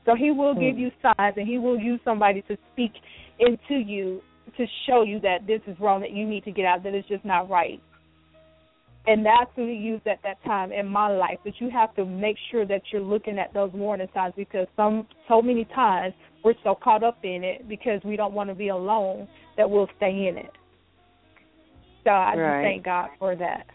So 0.06 0.16
He 0.16 0.32
will 0.32 0.54
hmm. 0.54 0.62
give 0.62 0.80
you 0.80 0.90
signs, 1.02 1.36
and 1.38 1.48
He 1.48 1.58
will 1.58 1.80
use 1.80 2.00
somebody 2.04 2.42
to 2.44 2.58
speak 2.74 2.92
into 3.40 3.76
you 3.76 4.22
to 4.58 4.66
show 4.88 5.04
you 5.04 5.20
that 5.22 5.48
this 5.48 5.62
is 5.68 5.80
wrong, 5.80 6.02
that 6.02 6.12
you 6.12 6.28
need 6.28 6.44
to 6.46 6.52
get 6.52 6.66
out, 6.66 6.84
that 6.84 6.94
it's 6.94 7.08
just 7.08 7.26
not 7.26 7.50
right. 7.50 7.82
And 9.08 9.26
that's 9.26 9.50
who 9.56 9.68
He 9.68 9.74
used 9.74 10.06
at 10.08 10.20
that 10.24 10.44
time 10.44 10.72
in 10.72 10.88
my 10.88 11.10
life. 11.10 11.40
But 11.44 11.54
you 11.60 11.70
have 11.72 11.94
to 11.96 12.06
make 12.06 12.38
sure 12.52 12.66
that 12.66 12.82
you're 12.92 13.02
looking 13.02 13.40
at 13.40 13.54
those 13.54 13.72
warning 13.74 14.08
signs 14.14 14.34
because 14.38 14.68
some 14.76 15.08
so 15.28 15.42
many 15.42 15.66
times 15.66 16.14
we're 16.44 16.54
so 16.64 16.76
caught 16.76 17.04
up 17.04 17.18
in 17.24 17.44
it 17.44 17.68
because 17.68 18.02
we 18.04 18.16
don't 18.16 18.34
want 18.34 18.50
to 18.50 18.56
be 18.56 18.70
alone 18.70 19.28
that 19.58 19.70
we'll 19.70 19.90
stay 19.98 20.28
in 20.28 20.38
it. 20.38 20.52
So 22.04 22.12
I 22.12 22.36
Right. 22.36 22.62
just 22.62 22.64
thank 22.64 22.86
God 22.86 23.10
for 23.20 23.36
that. 23.36 23.66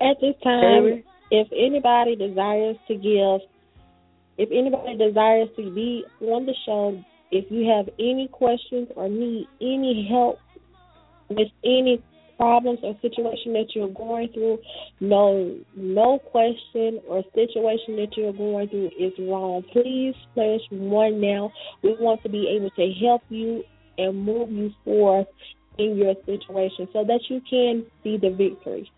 At 0.00 0.16
this 0.20 0.34
time, 0.42 1.04
if 1.30 1.48
anybody 1.52 2.16
desires 2.16 2.76
to 2.88 2.94
give, 2.94 3.40
if 4.38 4.48
anybody 4.50 4.96
desires 4.96 5.48
to 5.56 5.70
be 5.70 6.04
on 6.22 6.46
the 6.46 6.54
show, 6.64 7.04
if 7.30 7.50
you 7.50 7.68
have 7.70 7.88
any 7.98 8.28
questions 8.28 8.88
or 8.96 9.08
need 9.08 9.46
any 9.60 10.06
help 10.10 10.38
with 11.28 11.48
any 11.64 12.02
problems 12.36 12.78
or 12.82 12.96
situation 13.02 13.52
that 13.52 13.66
you're 13.74 13.88
going 13.88 14.28
through, 14.32 14.58
no 15.00 15.58
no 15.76 16.18
question 16.18 17.00
or 17.06 17.22
situation 17.34 17.96
that 17.96 18.16
you're 18.16 18.32
going 18.32 18.68
through 18.68 18.90
is 18.98 19.12
wrong. 19.18 19.62
Please 19.72 20.14
press 20.34 20.60
one 20.70 21.20
now. 21.20 21.52
We 21.82 21.94
want 22.00 22.22
to 22.22 22.28
be 22.28 22.48
able 22.56 22.70
to 22.70 22.92
help 23.04 23.22
you 23.28 23.62
and 23.98 24.24
move 24.24 24.50
you 24.50 24.70
forth 24.84 25.26
in 25.78 25.96
your 25.96 26.14
situation 26.26 26.88
so 26.92 27.04
that 27.04 27.20
you 27.28 27.40
can 27.48 27.84
see 28.02 28.16
the 28.16 28.30
victory. 28.30 28.90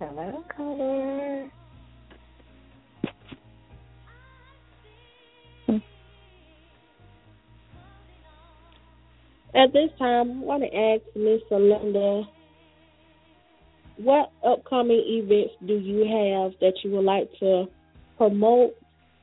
Hello, 0.00 0.42
caller. 0.56 1.50
At 9.54 9.74
this 9.74 9.90
time, 9.98 10.30
I 10.30 10.44
want 10.44 10.62
to 10.62 10.74
ask 10.74 11.02
Miss 11.14 11.42
Linda, 11.50 12.22
what 13.98 14.32
upcoming 14.42 15.04
events 15.06 15.52
do 15.66 15.74
you 15.74 15.98
have 15.98 16.52
that 16.60 16.72
you 16.82 16.92
would 16.92 17.04
like 17.04 17.28
to 17.40 17.66
promote 18.16 18.70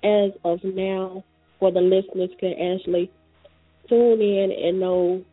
as 0.03 0.29
of 0.45 0.59
now 0.63 1.23
for 1.59 1.71
the 1.71 1.79
listeners 1.79 2.29
can 2.39 2.51
actually 2.51 3.09
tune 3.89 4.21
in 4.21 4.51
and 4.51 4.79
know 4.79 5.23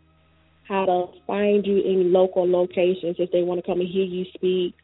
how 0.66 0.86
to 0.86 1.06
find 1.26 1.66
you 1.66 1.82
in 1.82 2.14
local 2.14 2.50
locations 2.50 3.16
if 3.18 3.30
they 3.30 3.42
want 3.42 3.62
to 3.62 3.66
come 3.70 3.80
and 3.80 3.90
hear 3.90 4.04
you 4.04 4.24
speak? 4.34 4.74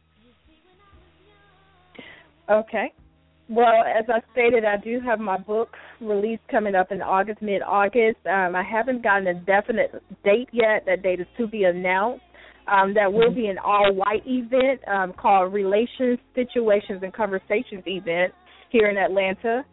Okay. 2.51 2.91
Well, 3.49 3.83
as 3.85 4.05
I 4.07 4.19
stated, 4.31 4.63
I 4.63 4.77
do 4.77 4.99
have 5.05 5.19
my 5.19 5.37
book 5.37 5.69
release 5.99 6.39
coming 6.49 6.75
up 6.75 6.91
in 6.91 7.01
August, 7.01 7.41
mid 7.41 7.61
August. 7.61 8.17
Um, 8.25 8.55
I 8.55 8.63
haven't 8.63 9.03
gotten 9.03 9.27
a 9.27 9.33
definite 9.33 9.91
date 10.23 10.49
yet. 10.51 10.85
That 10.85 11.03
date 11.03 11.19
is 11.19 11.27
to 11.37 11.47
be 11.47 11.63
announced. 11.65 12.23
Um, 12.71 12.93
that 12.93 13.11
will 13.11 13.33
be 13.33 13.47
an 13.47 13.57
all 13.57 13.93
white 13.93 14.23
event 14.25 14.79
um, 14.87 15.13
called 15.13 15.53
Relations, 15.53 16.19
Situations, 16.35 17.01
and 17.03 17.13
Conversations 17.13 17.83
event 17.85 18.33
here 18.69 18.89
in 18.89 18.97
Atlanta. 18.97 19.65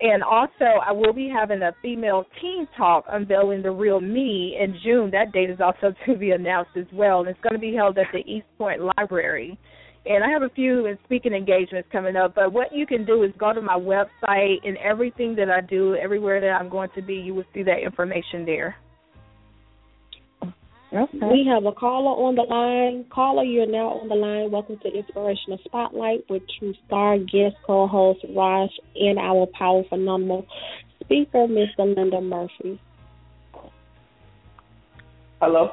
And 0.00 0.22
also, 0.22 0.80
I 0.86 0.92
will 0.92 1.12
be 1.12 1.28
having 1.28 1.60
a 1.62 1.72
female 1.82 2.24
teen 2.40 2.68
talk 2.76 3.04
unveiling 3.10 3.62
the 3.62 3.72
real 3.72 4.00
me 4.00 4.56
in 4.58 4.78
June. 4.84 5.10
That 5.10 5.32
date 5.32 5.50
is 5.50 5.60
also 5.60 5.94
to 6.06 6.16
be 6.16 6.30
announced 6.30 6.70
as 6.76 6.86
well. 6.92 7.20
And 7.20 7.28
it's 7.28 7.40
going 7.40 7.54
to 7.54 7.58
be 7.58 7.74
held 7.74 7.98
at 7.98 8.06
the 8.12 8.20
East 8.20 8.46
Point 8.56 8.80
Library. 8.96 9.58
And 10.06 10.24
I 10.24 10.30
have 10.30 10.42
a 10.42 10.48
few 10.48 10.96
speaking 11.04 11.32
engagements 11.32 11.88
coming 11.92 12.16
up. 12.16 12.34
But 12.34 12.52
what 12.52 12.72
you 12.74 12.86
can 12.86 13.04
do 13.04 13.22
is 13.24 13.32
go 13.38 13.52
to 13.52 13.60
my 13.60 13.78
website 13.78 14.58
and 14.64 14.76
everything 14.78 15.34
that 15.36 15.50
I 15.50 15.60
do, 15.60 15.96
everywhere 15.96 16.40
that 16.40 16.50
I'm 16.50 16.68
going 16.68 16.90
to 16.94 17.02
be, 17.02 17.14
you 17.14 17.34
will 17.34 17.44
see 17.52 17.62
that 17.64 17.82
information 17.82 18.46
there. 18.46 18.76
Okay. 20.90 21.18
We 21.20 21.46
have 21.52 21.66
a 21.66 21.72
caller 21.72 22.16
on 22.16 22.34
the 22.34 22.42
line. 22.42 23.04
Caller, 23.10 23.44
you're 23.44 23.66
now 23.66 24.00
on 24.00 24.08
the 24.08 24.14
line. 24.14 24.50
Welcome 24.50 24.78
to 24.78 24.88
Inspirational 24.88 25.58
Spotlight 25.66 26.24
with 26.30 26.42
True 26.58 26.72
Star 26.86 27.18
guest 27.18 27.56
co-host 27.66 28.20
Raj 28.34 28.70
and 28.94 29.18
our 29.18 29.46
powerful 29.58 29.86
phenomenal 29.90 30.46
speaker, 31.00 31.46
Miss 31.46 31.68
Sylinda 31.78 32.22
Mumphery. 32.22 32.78
Hello. 35.42 35.72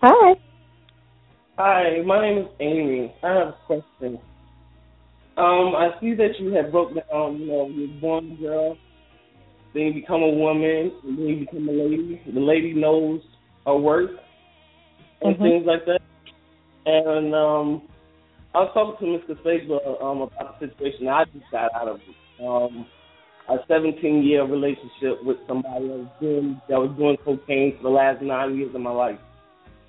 Hi. 0.00 0.34
Hi, 1.56 2.02
my 2.04 2.20
name 2.20 2.38
is 2.38 2.48
Amy. 2.58 3.14
I 3.22 3.28
have 3.28 3.48
a 3.48 3.56
question. 3.64 4.18
Um, 5.36 5.74
I 5.76 5.90
see 6.00 6.14
that 6.14 6.40
you 6.40 6.52
have 6.52 6.72
broke 6.72 6.94
down, 6.94 7.38
you 7.38 7.46
know, 7.46 7.70
you're 7.72 8.00
born 8.00 8.32
a 8.32 8.42
girl, 8.42 8.76
then 9.72 9.84
you 9.84 9.94
become 9.94 10.22
a 10.22 10.30
woman, 10.30 10.90
and 11.04 11.16
then 11.16 11.26
you 11.26 11.46
become 11.46 11.68
a 11.68 11.72
lady. 11.72 12.20
The 12.26 12.40
lady 12.40 12.72
knows 12.72 13.20
her 13.66 13.76
worth 13.76 14.18
and 15.22 15.36
Mhm. 15.36 15.42
things 15.42 15.64
like 15.66 15.84
that. 15.86 16.02
And 16.86 17.32
um, 17.36 17.82
I 18.52 18.62
was 18.62 18.70
talking 18.74 19.20
to 19.20 19.34
Mr. 19.34 19.40
Fagler 19.42 20.02
um, 20.02 20.22
about 20.22 20.58
the 20.58 20.66
situation 20.66 21.06
I 21.06 21.24
just 21.26 21.48
got 21.52 21.72
out 21.76 21.86
of. 21.86 22.00
Um, 22.40 22.86
a 23.48 23.58
17 23.68 24.24
year 24.24 24.44
relationship 24.44 25.22
with 25.22 25.36
somebody 25.46 25.86
that 25.86 25.98
was 25.98 26.08
doing 26.20 26.60
that 26.68 26.80
was 26.80 26.90
doing 26.96 27.16
cocaine 27.24 27.76
for 27.76 27.84
the 27.84 27.90
last 27.90 28.22
nine 28.22 28.56
years 28.56 28.74
of 28.74 28.80
my 28.80 28.90
life. 28.90 29.18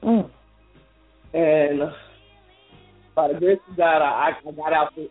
Mm. 0.03 0.29
And 1.35 1.81
by 3.13 3.27
the 3.27 3.37
grace 3.37 3.59
of 3.69 3.75
God, 3.75 4.01
I, 4.01 4.31
I 4.47 4.51
got 4.53 4.71
out 4.71 4.95
the 4.95 5.09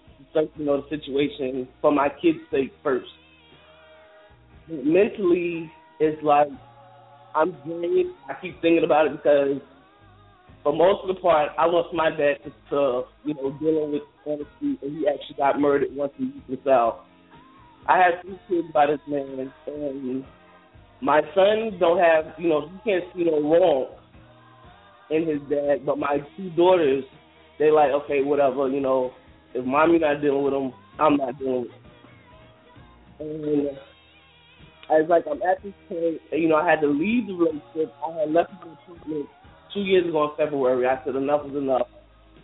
you 0.56 0.64
know 0.64 0.82
the 0.82 0.96
situation 0.96 1.68
for 1.82 1.92
my 1.92 2.08
kids' 2.08 2.38
sake 2.50 2.72
first. 2.82 3.06
Mentally, 4.68 5.70
it's 6.00 6.22
like 6.22 6.48
I'm 7.34 7.52
drained. 7.66 8.14
I 8.26 8.40
keep 8.40 8.60
thinking 8.62 8.84
about 8.84 9.06
it 9.06 9.12
because 9.12 9.60
for 10.62 10.72
most 10.72 11.02
of 11.02 11.14
the 11.14 11.20
part, 11.20 11.50
I 11.58 11.66
want 11.66 11.94
my 11.94 12.08
dad 12.08 12.50
to 12.70 13.02
you 13.22 13.34
know 13.34 13.54
dealing 13.60 13.92
with 13.92 14.02
honesty, 14.26 14.78
and 14.82 14.96
he 14.96 15.06
actually 15.06 15.36
got 15.36 15.60
murdered 15.60 15.88
once 15.92 16.12
he 16.16 16.32
was 16.48 16.66
out. 16.66 17.04
I 17.86 17.98
had 17.98 18.22
three 18.22 18.40
kids 18.48 18.68
by 18.72 18.86
this 18.86 19.00
man, 19.06 19.52
and 19.66 20.24
my 21.02 21.20
son 21.34 21.76
don't 21.78 21.98
have 21.98 22.32
you 22.38 22.48
know 22.48 22.70
he 22.70 22.90
can't 22.90 23.04
see 23.14 23.24
no 23.24 23.42
wrong 23.42 23.88
in 25.10 25.28
his 25.28 25.40
dad, 25.50 25.84
but 25.86 25.98
my 25.98 26.18
two 26.36 26.50
daughters, 26.50 27.04
they 27.58 27.70
like 27.70 27.90
okay 27.90 28.22
whatever 28.22 28.68
you 28.68 28.80
know 28.80 29.12
if 29.54 29.64
mommy 29.64 29.98
not 29.98 30.20
dealing 30.20 30.42
with 30.42 30.54
him, 30.54 30.72
I'm 30.98 31.16
not 31.16 31.38
dealing 31.38 31.62
with 31.62 31.70
him. 31.70 31.80
And 33.20 33.78
I 34.90 35.00
was 35.00 35.06
like 35.08 35.24
I'm 35.30 35.42
at 35.42 35.62
this 35.62 35.72
point, 35.88 36.20
you 36.32 36.48
know, 36.48 36.56
I 36.56 36.68
had 36.68 36.80
to 36.80 36.88
leave 36.88 37.26
the 37.26 37.34
relationship. 37.34 37.94
I 38.06 38.20
had 38.20 38.30
left 38.30 38.52
my 38.52 38.72
apartment 38.72 39.26
two 39.72 39.80
years 39.80 40.08
ago 40.08 40.30
in 40.30 40.36
February. 40.36 40.86
I 40.86 41.02
said 41.04 41.16
enough 41.16 41.46
is 41.46 41.56
enough. 41.56 41.88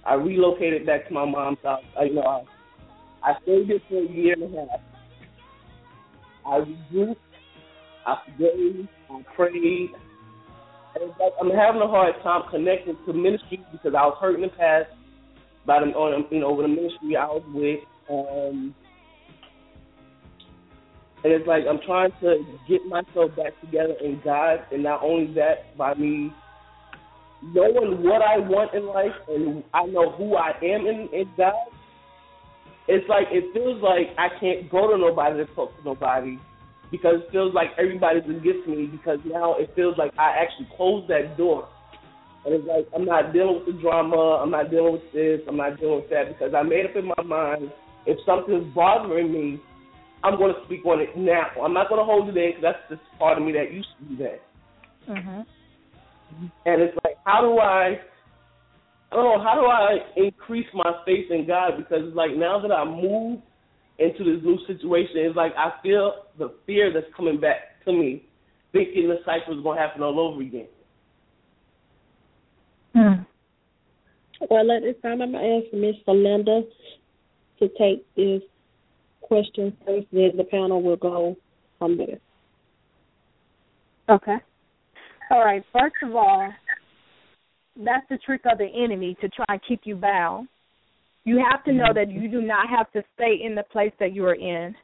I 0.04 0.14
relocated 0.14 0.86
back 0.86 1.08
to 1.08 1.14
my 1.14 1.24
mom's 1.24 1.58
house. 1.62 1.82
I, 1.98 2.04
you 2.04 2.14
know, 2.14 2.22
I, 2.22 3.30
I 3.30 3.40
stayed 3.42 3.66
here 3.66 3.80
for 3.88 3.98
a 3.98 4.08
year 4.10 4.34
and 4.34 4.42
a 4.44 4.60
half. 4.60 4.80
I 6.46 6.58
regrouped. 6.60 7.16
I 8.06 8.16
forgave. 8.24 8.88
I 9.10 9.22
prayed. 9.36 9.90
Like 10.94 11.32
I'm 11.40 11.50
having 11.50 11.80
a 11.80 11.86
hard 11.86 12.14
time 12.22 12.42
connecting 12.50 12.96
to 13.06 13.12
ministry 13.12 13.64
because 13.70 13.94
I 13.94 14.04
was 14.06 14.18
hurt 14.20 14.34
in 14.34 14.42
the 14.42 14.48
past 14.48 14.88
by 15.66 15.80
the 15.80 15.86
on 15.86 16.26
you 16.30 16.40
know 16.40 16.48
over 16.48 16.62
the 16.62 16.68
ministry 16.68 17.16
I 17.16 17.26
was 17.26 17.44
with. 17.54 17.80
Um, 18.10 18.74
and 21.22 21.32
it's 21.32 21.46
like 21.46 21.64
I'm 21.68 21.80
trying 21.86 22.10
to 22.22 22.44
get 22.68 22.84
myself 22.86 23.36
back 23.36 23.58
together 23.60 23.94
in 24.02 24.20
God, 24.24 24.64
and 24.72 24.82
not 24.82 25.02
only 25.02 25.32
that, 25.34 25.76
by 25.76 25.94
me 25.94 26.32
knowing 27.42 28.02
what 28.02 28.22
I 28.22 28.38
want 28.38 28.74
in 28.74 28.86
life, 28.86 29.14
and 29.28 29.62
I 29.72 29.86
know 29.86 30.10
who 30.10 30.36
I 30.36 30.50
am 30.62 30.86
in, 30.86 31.08
in 31.12 31.30
God. 31.36 31.54
It's 32.88 33.08
like 33.08 33.28
it 33.30 33.52
feels 33.54 33.80
like 33.82 34.08
I 34.18 34.28
can't 34.40 34.68
go 34.70 34.90
to 34.90 34.98
nobody 34.98 35.36
to 35.38 35.54
talk 35.54 35.76
to 35.78 35.84
nobody 35.84 36.38
because 36.90 37.22
it 37.22 37.30
feels 37.30 37.54
like 37.54 37.70
everybody's 37.78 38.24
against 38.24 38.66
me 38.66 38.86
because 38.86 39.18
now 39.24 39.56
it 39.58 39.70
feels 39.74 39.96
like 39.98 40.12
I 40.18 40.34
actually 40.40 40.68
closed 40.76 41.08
that 41.10 41.36
door. 41.36 41.68
And 42.44 42.54
it's 42.54 42.66
like 42.66 42.88
I'm 42.94 43.04
not 43.04 43.32
dealing 43.32 43.60
with 43.60 43.74
the 43.74 43.80
drama, 43.80 44.40
I'm 44.42 44.50
not 44.50 44.70
dealing 44.70 44.92
with 44.94 45.12
this, 45.12 45.40
I'm 45.46 45.56
not 45.56 45.78
dealing 45.78 45.96
with 45.96 46.10
that 46.10 46.28
because 46.28 46.54
I 46.54 46.62
made 46.62 46.86
up 46.86 46.96
in 46.96 47.06
my 47.06 47.22
mind 47.24 47.70
if 48.06 48.18
something's 48.24 48.72
bothering 48.74 49.32
me, 49.32 49.60
I'm 50.24 50.36
going 50.36 50.54
to 50.54 50.60
speak 50.66 50.84
on 50.84 51.00
it 51.00 51.16
now. 51.16 51.48
I'm 51.62 51.74
not 51.74 51.88
going 51.88 52.00
to 52.00 52.04
hold 52.04 52.28
it 52.28 52.36
in 52.36 52.52
because 52.56 52.62
that's 52.62 53.00
just 53.00 53.18
part 53.18 53.38
of 53.38 53.44
me 53.44 53.52
that 53.52 53.72
used 53.72 53.88
to 53.98 54.04
do 54.04 54.16
that. 54.24 54.40
Mhm. 55.08 55.46
And 56.66 56.82
it's 56.82 56.96
like, 57.04 57.16
how 57.24 57.40
do 57.42 57.58
I? 57.58 58.00
I 59.12 59.16
don't 59.16 59.24
know. 59.24 59.42
How 59.42 59.54
do 59.54 59.66
I 59.66 59.98
increase 60.16 60.68
my 60.72 60.92
faith 61.04 61.30
in 61.30 61.46
God? 61.46 61.76
Because 61.76 62.06
it's 62.06 62.16
like 62.16 62.30
now 62.36 62.60
that 62.60 62.70
I 62.70 62.84
moved 62.84 63.42
into 64.00 64.24
this 64.24 64.42
new 64.42 64.58
situation, 64.66 65.16
it's 65.16 65.36
like 65.36 65.52
I 65.56 65.72
feel 65.82 66.12
the 66.38 66.54
fear 66.66 66.92
that's 66.92 67.06
coming 67.16 67.38
back 67.38 67.84
to 67.84 67.92
me, 67.92 68.24
thinking 68.72 69.08
the 69.08 69.18
cycle 69.24 69.56
is 69.56 69.62
going 69.62 69.76
to 69.76 69.82
happen 69.82 70.02
all 70.02 70.18
over 70.18 70.40
again. 70.40 70.68
Hmm. 72.94 73.22
Well, 74.48 74.72
at 74.72 74.82
this 74.82 74.96
time, 75.02 75.20
I'm 75.20 75.32
going 75.32 75.62
to 75.62 75.66
ask 75.66 75.74
Miss 75.74 75.96
Sylinda 76.08 76.62
to 77.58 77.68
take 77.78 78.06
this 78.16 78.42
question 79.20 79.76
first, 79.86 80.06
then 80.12 80.30
the 80.36 80.44
panel 80.44 80.82
will 80.82 80.96
go 80.96 81.36
from 81.78 81.96
there. 81.96 82.18
Okay. 84.08 84.36
All 85.30 85.44
right. 85.44 85.62
First 85.72 85.94
of 86.02 86.16
all, 86.16 86.50
that's 87.76 88.06
the 88.10 88.18
trick 88.18 88.40
of 88.50 88.58
the 88.58 88.66
enemy 88.66 89.16
to 89.20 89.28
try 89.28 89.44
and 89.50 89.60
keep 89.68 89.82
you 89.84 89.94
bound. 89.94 90.48
You 91.24 91.42
have 91.50 91.62
to 91.64 91.72
know 91.72 91.92
that 91.94 92.10
you 92.10 92.28
do 92.28 92.40
not 92.40 92.68
have 92.68 92.90
to 92.92 93.02
stay 93.14 93.40
in 93.44 93.54
the 93.54 93.62
place 93.64 93.92
that 94.00 94.14
you 94.14 94.24
are 94.26 94.34
in. 94.34 94.74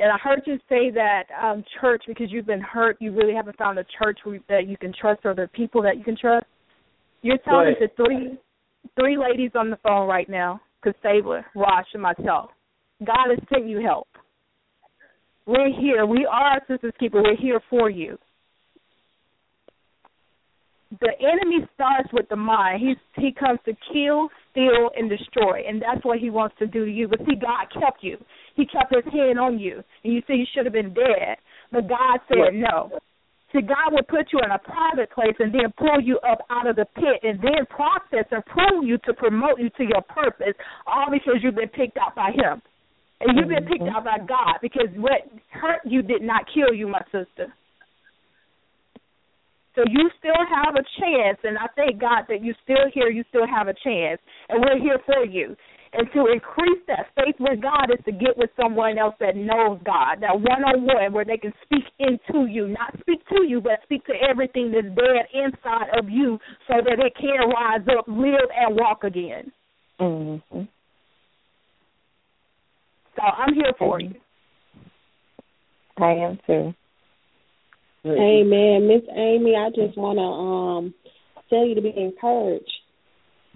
And 0.00 0.12
I 0.12 0.18
heard 0.22 0.42
you 0.46 0.58
say 0.68 0.90
that 0.90 1.24
um, 1.42 1.64
church 1.80 2.04
because 2.06 2.30
you've 2.30 2.46
been 2.46 2.60
hurt. 2.60 2.96
You 3.00 3.12
really 3.12 3.34
haven't 3.34 3.56
found 3.56 3.78
a 3.78 3.84
church 4.00 4.18
where, 4.24 4.38
that 4.48 4.68
you 4.68 4.76
can 4.76 4.92
trust 4.98 5.20
or 5.24 5.34
the 5.34 5.48
people 5.52 5.82
that 5.82 5.96
you 5.96 6.04
can 6.04 6.16
trust. 6.16 6.46
You're 7.22 7.38
telling 7.38 7.68
Right. 7.68 7.78
the 7.80 7.88
three 7.96 8.38
three 8.98 9.18
ladies 9.18 9.50
on 9.54 9.70
the 9.70 9.76
phone 9.78 10.06
right 10.08 10.28
now, 10.28 10.60
Casabla, 10.84 11.44
Raj, 11.54 11.86
and 11.92 12.02
myself. 12.02 12.50
God 13.04 13.30
has 13.30 13.38
sent 13.52 13.66
you 13.68 13.80
help. 13.80 14.08
We're 15.46 15.68
here. 15.80 16.06
We 16.06 16.26
are 16.30 16.58
a 16.58 16.60
sister's 16.68 16.94
keeper. 17.00 17.22
We're 17.22 17.36
here 17.36 17.60
for 17.68 17.90
you. 17.90 18.18
The 21.00 21.12
enemy 21.20 21.66
starts 21.74 22.08
with 22.12 22.28
the 22.28 22.36
mind. 22.36 22.80
He's 22.80 22.96
he 23.16 23.32
comes 23.32 23.58
to 23.64 23.72
kill, 23.92 24.28
steal, 24.50 24.90
and 24.96 25.08
destroy, 25.08 25.62
and 25.66 25.80
that's 25.80 26.04
what 26.04 26.18
he 26.18 26.30
wants 26.30 26.56
to 26.58 26.66
do 26.66 26.84
to 26.84 26.90
you. 26.90 27.08
But 27.08 27.20
see, 27.20 27.36
God 27.36 27.66
kept 27.72 28.02
you. 28.02 28.16
He 28.56 28.66
kept 28.66 28.92
His 28.92 29.04
hand 29.12 29.38
on 29.38 29.58
you, 29.58 29.82
and 30.02 30.12
you 30.12 30.20
say 30.26 30.34
you 30.34 30.46
should 30.52 30.66
have 30.66 30.72
been 30.72 30.92
dead, 30.92 31.38
but 31.70 31.88
God 31.88 32.18
said 32.26 32.54
no. 32.54 32.90
See, 33.52 33.62
God 33.62 33.92
will 33.92 34.02
put 34.02 34.28
you 34.32 34.40
in 34.44 34.50
a 34.50 34.58
private 34.58 35.10
place 35.10 35.34
and 35.38 35.54
then 35.54 35.72
pull 35.78 36.02
you 36.02 36.18
up 36.20 36.40
out 36.50 36.66
of 36.66 36.76
the 36.76 36.84
pit 36.96 37.22
and 37.22 37.40
then 37.40 37.64
process 37.70 38.26
and 38.30 38.44
prune 38.44 38.86
you 38.86 38.98
to 39.06 39.14
promote 39.14 39.58
you 39.58 39.70
to 39.70 39.84
your 39.84 40.02
purpose, 40.02 40.52
all 40.86 41.06
because 41.10 41.40
you've 41.40 41.54
been 41.54 41.70
picked 41.70 41.96
out 41.96 42.14
by 42.14 42.30
Him. 42.34 42.60
And 43.20 43.38
you've 43.38 43.48
been 43.48 43.66
picked 43.66 43.82
mm-hmm. 43.82 43.96
out 43.96 44.04
by 44.04 44.18
God 44.18 44.58
because 44.60 44.86
what 44.96 45.22
hurt 45.50 45.80
you 45.84 46.02
did 46.02 46.22
not 46.22 46.44
kill 46.52 46.74
you, 46.74 46.88
my 46.88 47.02
sister. 47.10 47.52
So 49.78 49.84
you 49.86 50.10
still 50.18 50.42
have 50.50 50.74
a 50.74 50.82
chance, 50.98 51.38
and 51.44 51.56
I 51.56 51.70
thank 51.76 52.00
God 52.00 52.24
that 52.28 52.42
you're 52.42 52.58
still 52.64 52.90
here. 52.92 53.10
You 53.10 53.22
still 53.28 53.46
have 53.46 53.68
a 53.68 53.74
chance, 53.84 54.20
and 54.48 54.60
we're 54.60 54.82
here 54.82 54.98
for 55.06 55.24
you. 55.24 55.54
And 55.92 56.08
to 56.14 56.26
increase 56.32 56.82
that 56.88 57.06
faith 57.14 57.36
with 57.38 57.62
God 57.62 57.86
is 57.96 58.04
to 58.04 58.10
get 58.10 58.36
with 58.36 58.50
someone 58.60 58.98
else 58.98 59.14
that 59.20 59.36
knows 59.36 59.78
God, 59.86 60.16
that 60.20 60.34
one 60.34 60.64
on 60.66 60.84
one 60.84 61.12
where 61.12 61.24
they 61.24 61.36
can 61.36 61.52
speak 61.62 61.84
into 62.00 62.50
you, 62.50 62.66
not 62.66 62.92
speak 62.98 63.24
to 63.28 63.46
you, 63.46 63.60
but 63.60 63.78
speak 63.84 64.04
to 64.06 64.14
everything 64.28 64.72
that's 64.72 64.92
dead 64.96 65.30
inside 65.32 65.96
of 65.96 66.10
you 66.10 66.40
so 66.66 66.82
that 66.82 66.98
it 66.98 67.14
can 67.14 67.48
rise 67.48 67.86
up, 67.96 68.04
live, 68.08 68.50
and 68.58 68.74
walk 68.74 69.04
again. 69.04 69.52
Mm-hmm. 70.00 70.62
So 73.14 73.22
I'm 73.22 73.54
here 73.54 73.72
for 73.78 74.00
you. 74.00 74.16
I 75.98 76.10
am 76.14 76.38
too. 76.48 76.74
Amen. 78.16 78.88
Miss 78.88 79.02
Amy, 79.10 79.56
I 79.56 79.70
just 79.70 79.96
want 79.98 80.18
to 80.18 80.22
um 80.22 80.94
tell 81.50 81.66
you 81.66 81.74
to 81.74 81.82
be 81.82 81.92
encouraged, 81.96 82.70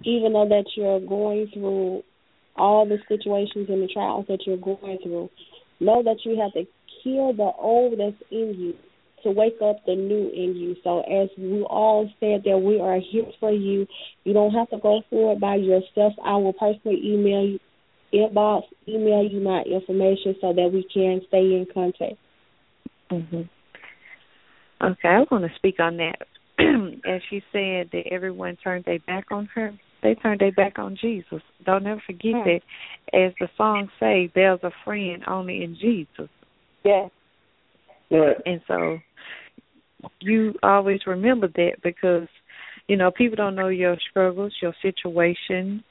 even 0.03 0.33
though 0.33 0.47
that 0.49 0.65
you're 0.75 0.99
going 0.99 1.49
through 1.53 2.03
all 2.55 2.85
the 2.85 2.97
situations 3.07 3.67
and 3.69 3.81
the 3.81 3.87
trials 3.93 4.25
that 4.27 4.39
you're 4.45 4.57
going 4.57 4.99
through. 5.01 5.29
Know 5.79 6.03
that 6.03 6.17
you 6.23 6.39
have 6.39 6.53
to 6.53 6.65
kill 7.03 7.33
the 7.33 7.51
old 7.57 7.99
that's 7.99 8.15
in 8.31 8.55
you 8.57 8.73
to 9.23 9.31
wake 9.31 9.57
up 9.63 9.77
the 9.85 9.95
new 9.95 10.29
in 10.29 10.55
you. 10.55 10.75
So 10.83 10.99
as 11.01 11.29
we 11.37 11.63
all 11.63 12.09
said 12.19 12.43
that 12.45 12.57
we 12.57 12.79
are 12.79 12.99
here 12.99 13.25
for 13.39 13.51
you. 13.51 13.87
You 14.23 14.33
don't 14.33 14.53
have 14.53 14.69
to 14.69 14.77
go 14.79 15.01
through 15.09 15.33
it 15.33 15.39
by 15.39 15.55
yourself. 15.55 16.13
I 16.23 16.35
will 16.35 16.53
personally 16.53 17.01
email 17.03 17.45
you 17.45 17.59
inbox, 18.13 18.63
email 18.87 19.23
you 19.23 19.39
my 19.39 19.61
information 19.63 20.35
so 20.39 20.53
that 20.53 20.69
we 20.71 20.85
can 20.93 21.21
stay 21.27 21.39
in 21.39 21.65
contact. 21.73 22.19
hmm 23.09 23.41
Okay, 24.83 25.07
I 25.07 25.23
want 25.31 25.45
to 25.45 25.55
speak 25.55 25.79
on 25.79 25.97
that. 25.97 26.27
As 26.59 27.21
she 27.29 27.41
said 27.51 27.89
that 27.91 28.03
everyone 28.11 28.57
turned 28.63 28.85
their 28.85 28.99
back 28.99 29.25
on 29.31 29.47
her, 29.55 29.71
they 30.01 30.15
turned 30.15 30.41
their 30.41 30.51
back 30.51 30.77
on 30.77 30.97
Jesus. 30.99 31.41
Don't 31.65 31.87
ever 31.87 32.01
forget 32.05 32.33
hmm. 32.33 32.43
that. 32.43 32.61
As 33.13 33.33
the 33.39 33.47
song 33.57 33.89
say, 33.99 34.29
there's 34.35 34.59
a 34.63 34.71
friend 34.83 35.23
only 35.27 35.63
in 35.63 35.77
Jesus. 35.79 36.29
Yes. 36.83 37.09
Right. 38.11 38.35
And 38.45 38.61
so 38.67 38.97
you 40.19 40.53
always 40.61 40.99
remember 41.07 41.47
that 41.47 41.77
because, 41.81 42.27
you 42.87 42.97
know, 42.97 43.09
people 43.09 43.37
don't 43.37 43.55
know 43.55 43.69
your 43.69 43.95
struggles, 44.09 44.53
your 44.61 44.73
situations, 44.81 45.81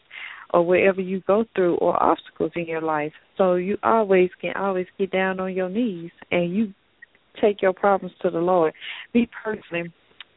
or 0.52 0.64
wherever 0.66 1.00
you 1.00 1.22
go 1.26 1.44
through 1.54 1.76
or 1.76 2.00
obstacles 2.00 2.52
in 2.54 2.66
your 2.66 2.82
life. 2.82 3.12
So 3.38 3.54
you 3.54 3.78
always 3.82 4.28
can 4.40 4.54
always 4.54 4.86
get 4.98 5.10
down 5.10 5.40
on 5.40 5.54
your 5.54 5.70
knees 5.70 6.10
and 6.30 6.54
you 6.54 6.74
take 7.40 7.62
your 7.62 7.72
problems 7.72 8.14
to 8.22 8.30
the 8.30 8.38
Lord. 8.38 8.72
Me 9.14 9.28
personally, 9.44 9.92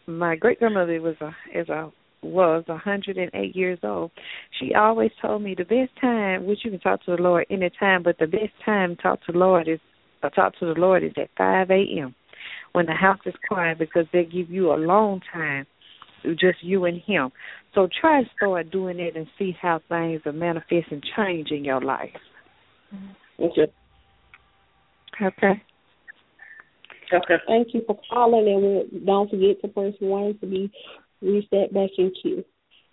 my 0.07 0.35
great 0.35 0.59
grandmother 0.59 1.01
was 1.01 1.15
a 1.21 1.35
is 1.53 1.69
a 1.69 1.91
was 2.21 2.63
a 2.67 2.77
hundred 2.77 3.17
and 3.17 3.29
eight 3.33 3.55
years 3.55 3.79
old. 3.83 4.11
She 4.59 4.73
always 4.73 5.11
told 5.21 5.43
me 5.43 5.55
the 5.55 5.63
best 5.63 5.91
time 6.01 6.45
which 6.45 6.59
you 6.63 6.71
can 6.71 6.79
talk 6.79 7.03
to 7.05 7.15
the 7.15 7.21
Lord 7.21 7.45
any 7.49 7.69
time, 7.79 8.03
but 8.03 8.17
the 8.19 8.27
best 8.27 8.53
time 8.63 8.95
to 8.95 9.01
talk 9.01 9.25
to 9.25 9.31
the 9.31 9.37
Lord 9.37 9.67
is 9.67 9.79
uh, 10.23 10.29
talk 10.29 10.57
to 10.59 10.65
the 10.65 10.79
Lord 10.79 11.03
is 11.03 11.11
at 11.17 11.29
five 11.37 11.69
AM 11.69 12.15
when 12.71 12.85
the 12.85 12.93
house 12.93 13.19
is 13.25 13.33
quiet 13.47 13.79
because 13.79 14.05
they 14.11 14.23
give 14.23 14.49
you 14.49 14.73
a 14.73 14.75
long 14.75 15.21
time 15.31 15.65
just 16.33 16.63
you 16.63 16.85
and 16.85 17.01
him. 17.01 17.31
So 17.73 17.87
try 18.01 18.23
to 18.23 18.29
start 18.35 18.71
doing 18.71 18.99
it 18.99 19.15
and 19.15 19.27
see 19.37 19.55
how 19.61 19.79
things 19.89 20.21
are 20.25 20.33
manifest 20.33 20.87
and 20.91 21.03
change 21.15 21.51
in 21.51 21.63
your 21.63 21.81
life. 21.81 22.09
Okay. 23.39 23.71
Okay. 25.21 25.61
Okay. 27.13 27.35
Thank 27.47 27.73
you 27.73 27.81
for 27.85 27.99
calling, 28.09 28.47
and 28.47 28.61
we'll, 28.61 29.05
don't 29.05 29.29
forget 29.29 29.61
to 29.61 29.67
press 29.67 29.93
one 29.99 30.37
to 30.39 30.45
be 30.45 30.71
reset 31.21 31.73
back 31.73 31.91
in 31.97 32.11
queue. 32.21 32.43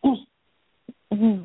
Mm-hmm. 0.05 1.45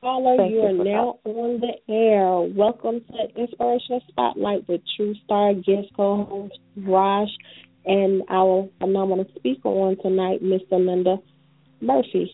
Caller, 0.00 0.36
Thank 0.36 0.52
you 0.52 0.60
you 0.60 0.66
are 0.66 0.76
for 0.76 0.84
now 0.84 1.18
on 1.24 1.60
the 1.60 1.92
air. 1.92 2.40
Welcome 2.56 3.00
to 3.00 3.40
Inspirational 3.40 4.00
Spotlight 4.08 4.68
with 4.68 4.80
True 4.96 5.14
Star 5.24 5.54
guest 5.54 5.88
co-host 5.96 6.58
Raj 6.76 7.28
and 7.84 8.22
our 8.30 8.68
phenomenal 8.78 9.26
speaker 9.36 9.68
on 9.68 9.96
tonight, 10.00 10.42
Mr. 10.42 10.70
Sylinda 10.70 11.20
Mumphery. 11.82 12.28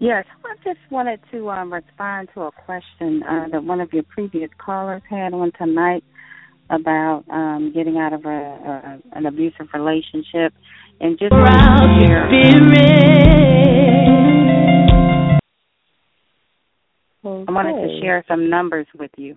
Yes, 0.00 0.24
I 0.44 0.54
just 0.62 0.78
wanted 0.90 1.20
to 1.32 1.50
um, 1.50 1.72
respond 1.72 2.28
to 2.34 2.42
a 2.42 2.52
question 2.52 3.22
uh, 3.28 3.48
that 3.50 3.64
one 3.64 3.80
of 3.80 3.92
your 3.92 4.04
previous 4.04 4.48
callers 4.64 5.02
had 5.10 5.34
on 5.34 5.50
tonight 5.58 6.04
about 6.70 7.24
um, 7.30 7.72
getting 7.74 7.96
out 7.98 8.12
of 8.12 8.24
a, 8.24 8.28
a 8.28 9.00
an 9.18 9.26
abusive 9.26 9.66
relationship, 9.74 10.52
and 11.00 11.18
just 11.18 11.32
wanted 11.32 11.98
to 11.98 12.06
share. 12.06 12.28
I 17.24 17.50
wanted 17.50 17.88
to 17.88 18.00
share 18.00 18.24
some 18.28 18.48
numbers 18.48 18.86
with 18.96 19.10
you. 19.16 19.36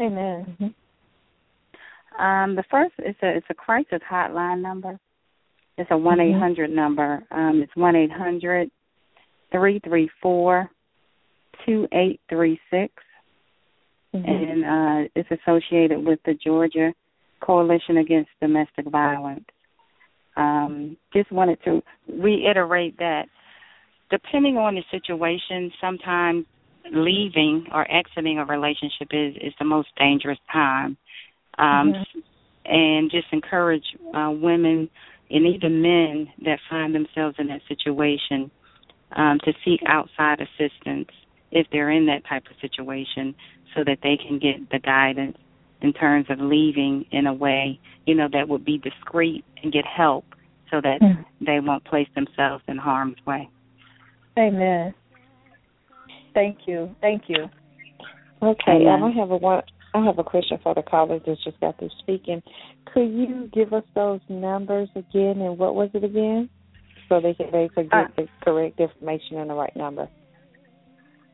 Amen. 0.00 0.74
Um, 2.18 2.56
the 2.56 2.64
first 2.70 2.94
is 2.98 3.14
a 3.22 3.36
it's 3.36 3.46
a 3.50 3.54
crisis 3.54 4.00
hotline 4.10 4.62
number. 4.62 4.98
It's 5.76 5.90
a 5.90 5.98
one 5.98 6.20
eight 6.20 6.38
hundred 6.38 6.70
number. 6.70 7.22
Um, 7.30 7.60
it's 7.62 7.76
one 7.76 7.96
eight 7.96 8.12
hundred 8.12 8.70
three 9.52 9.80
three 9.84 10.10
four 10.20 10.70
two 11.64 11.86
eight 11.92 12.20
three 12.28 12.58
six, 12.70 12.92
and 14.12 14.64
uh, 14.64 15.08
it's 15.14 15.28
associated 15.30 16.04
with 16.04 16.18
the 16.24 16.34
Georgia 16.34 16.92
Coalition 17.40 17.98
Against 17.98 18.30
Domestic 18.40 18.86
Violence. 18.90 19.44
Um, 20.36 20.96
just 21.12 21.30
wanted 21.30 21.58
to 21.64 21.82
reiterate 22.08 22.98
that, 22.98 23.26
depending 24.10 24.56
on 24.56 24.74
the 24.74 24.82
situation, 24.90 25.70
sometimes 25.80 26.46
leaving 26.90 27.66
or 27.72 27.86
exiting 27.90 28.38
a 28.38 28.44
relationship 28.44 29.08
is 29.12 29.36
is 29.36 29.52
the 29.58 29.64
most 29.64 29.88
dangerous 29.98 30.38
time. 30.52 30.96
Um, 31.58 31.92
and 32.64 33.10
just 33.10 33.26
encourage 33.32 33.84
uh, 34.14 34.30
women 34.30 34.88
and 35.30 35.46
even 35.46 35.82
men 35.82 36.28
that 36.44 36.58
find 36.70 36.94
themselves 36.94 37.36
in 37.38 37.48
that 37.48 37.60
situation 37.68 38.50
um, 39.16 39.38
to 39.44 39.52
seek 39.64 39.80
outside 39.86 40.40
assistance 40.40 41.08
if 41.50 41.66
they're 41.70 41.90
in 41.90 42.06
that 42.06 42.24
type 42.28 42.44
of 42.50 42.56
situation 42.60 43.34
so 43.74 43.84
that 43.84 43.98
they 44.02 44.16
can 44.16 44.38
get 44.38 44.70
the 44.70 44.78
guidance 44.78 45.36
in 45.80 45.92
terms 45.92 46.26
of 46.30 46.38
leaving 46.40 47.04
in 47.10 47.26
a 47.26 47.34
way, 47.34 47.78
you 48.06 48.14
know, 48.14 48.28
that 48.32 48.48
would 48.48 48.64
be 48.64 48.78
discreet 48.78 49.44
and 49.62 49.72
get 49.72 49.84
help 49.84 50.24
so 50.70 50.80
that 50.80 50.98
they 51.40 51.60
won't 51.60 51.84
place 51.84 52.08
themselves 52.14 52.62
in 52.68 52.78
harm's 52.78 53.16
way. 53.26 53.48
Amen. 54.38 54.94
Thank 56.34 56.58
you. 56.66 56.94
Thank 57.00 57.24
you. 57.28 57.50
Okay, 58.42 58.86
Amen. 58.86 59.02
I 59.02 59.20
have 59.20 59.30
a 59.30 59.36
one. 59.36 59.62
I 59.94 60.02
have 60.04 60.18
a 60.18 60.24
question 60.24 60.58
for 60.62 60.74
the 60.74 60.82
caller 60.82 61.18
that 61.18 61.38
just 61.44 61.60
got 61.60 61.78
through 61.78 61.90
speaking. 61.98 62.42
Could 62.86 63.10
you 63.10 63.50
give 63.52 63.74
us 63.74 63.84
those 63.94 64.20
numbers 64.28 64.88
again, 64.96 65.40
and 65.42 65.58
what 65.58 65.74
was 65.74 65.90
it 65.92 66.02
again, 66.02 66.48
so 67.12 67.20
they 67.20 67.34
can 67.34 67.52
they 67.52 67.68
could 67.74 67.90
get 67.90 68.16
the 68.16 68.26
correct 68.42 68.80
information 68.80 69.36
and 69.36 69.50
the 69.50 69.54
right 69.54 69.76
number? 69.76 70.08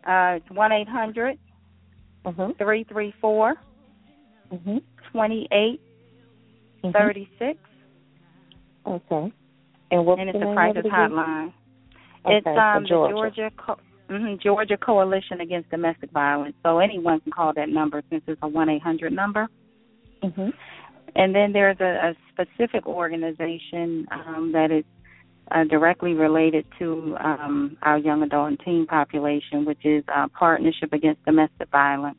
Uh, 0.05 0.37
it's 0.37 0.51
one 0.51 0.73
eight 0.73 0.89
hundred 0.89 1.39
three 2.59 2.85
three 2.85 3.15
four 3.21 3.55
twenty 5.13 5.47
eight 5.53 5.81
thirty 6.93 7.29
six, 7.39 7.59
Okay. 8.87 9.33
And 9.91 10.05
what's 10.05 10.21
and 10.21 10.29
the 10.29 10.35
it's 10.35 10.43
a 10.43 10.45
name 10.47 10.55
crisis 10.55 10.79
of 10.79 10.85
it 10.85 10.89
again? 10.89 11.11
hotline. 11.11 11.53
Okay, 12.27 12.37
it's 12.37 12.47
um 12.47 12.85
Georgia. 12.89 13.15
the 13.15 13.15
Georgia 13.15 13.51
Co- 13.57 13.81
mhm, 14.11 14.43
Georgia 14.43 14.77
Coalition 14.77 15.41
Against 15.41 15.71
Domestic 15.71 16.11
Violence. 16.11 16.57
So 16.65 16.79
anyone 16.79 17.21
can 17.21 17.31
call 17.31 17.53
that 17.55 17.69
number 17.69 18.03
since 18.11 18.23
it's 18.27 18.41
a 18.43 18.49
one 18.49 18.69
eight 18.69 18.83
hundred 18.83 19.13
number. 19.13 19.47
Mm-hmm. 20.25 20.49
And 21.15 21.35
then 21.35 21.53
there's 21.53 21.79
a, 21.81 22.11
a 22.11 22.15
specific 22.33 22.87
organization 22.87 24.07
um, 24.11 24.51
that 24.53 24.71
is 24.71 24.85
uh, 25.51 25.65
directly 25.65 26.15
related 26.15 26.65
to 26.79 27.17
um, 27.21 27.77
our 27.83 27.99
young 27.99 28.23
adult 28.23 28.49
and 28.49 28.61
teen 28.65 28.87
population, 28.87 29.65
which 29.65 29.85
is 29.85 30.05
uh, 30.15 30.29
Partnership 30.29 30.93
Against 30.93 31.25
Domestic 31.25 31.69
Violence. 31.71 32.19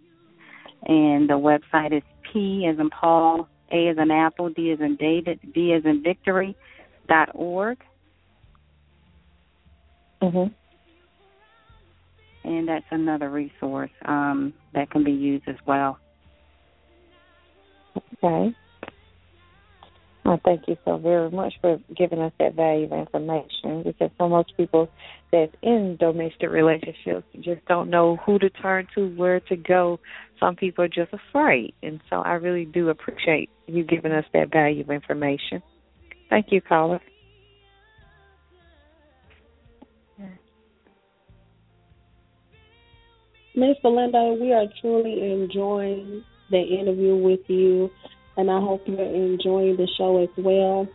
And 0.85 1.29
the 1.29 1.33
website 1.33 1.95
is 1.95 2.03
P 2.31 2.65
as 2.71 2.79
in 2.79 2.89
Paul, 2.89 3.47
A 3.71 3.89
as 3.89 3.97
in 3.97 4.11
Apple, 4.11 4.49
D 4.49 4.71
as 4.71 4.79
in 4.79 4.95
David, 4.95 5.39
V 5.53 5.73
as 5.73 5.83
in 5.85 6.01
Victory 6.01 6.55
dot 7.07 7.29
org. 7.33 7.77
Mhm. 10.21 10.53
And 12.43 12.67
that's 12.67 12.85
another 12.91 13.29
resource 13.29 13.91
um, 14.05 14.53
that 14.73 14.89
can 14.89 15.03
be 15.03 15.11
used 15.11 15.47
as 15.47 15.57
well. 15.65 15.99
Okay. 18.23 18.55
Well, 20.25 20.39
thank 20.43 20.67
you 20.67 20.77
so 20.85 20.97
very 20.97 21.31
much 21.31 21.53
for 21.61 21.79
giving 21.95 22.19
us 22.19 22.33
that 22.39 22.53
valuable 22.53 22.99
information 22.99 23.83
because 23.83 24.11
for 24.17 24.29
most 24.29 24.55
people 24.57 24.89
that's 25.31 25.53
in 25.63 25.97
domestic 25.99 26.49
relationships 26.49 27.25
just 27.39 27.65
don't 27.67 27.89
know 27.89 28.17
who 28.17 28.37
to 28.37 28.49
turn 28.49 28.87
to, 28.95 29.07
where 29.15 29.39
to 29.39 29.55
go. 29.55 29.99
Some 30.39 30.55
people 30.55 30.83
are 30.83 30.89
just 30.89 31.13
afraid. 31.13 31.73
And 31.81 31.99
so 32.09 32.17
I 32.17 32.33
really 32.33 32.65
do 32.65 32.89
appreciate 32.89 33.49
you 33.65 33.83
giving 33.83 34.11
us 34.11 34.25
that 34.33 34.51
valuable 34.51 34.93
information. 34.93 35.63
Thank 36.29 36.47
you, 36.51 36.61
caller. 36.61 37.01
Miss 43.55 43.75
Sylinda, 43.83 44.39
we 44.39 44.53
are 44.53 44.65
truly 44.79 45.31
enjoying 45.33 46.23
the 46.51 46.61
interview 46.61 47.15
with 47.15 47.41
you, 47.47 47.89
and 48.39 48.49
I 48.49 48.59
hope 48.61 48.83
you're 48.85 49.01
enjoying 49.01 49.75
the 49.75 49.87
show 49.97 50.23
as 50.23 50.29
well. 50.37 50.87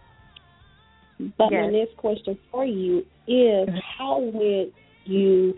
But 1.39 1.53
my 1.53 1.69
next 1.69 1.97
question 1.99 2.39
for 2.51 2.65
you 2.65 3.05
is 3.29 3.69
how 3.99 4.19
would 4.21 4.73
you 5.05 5.55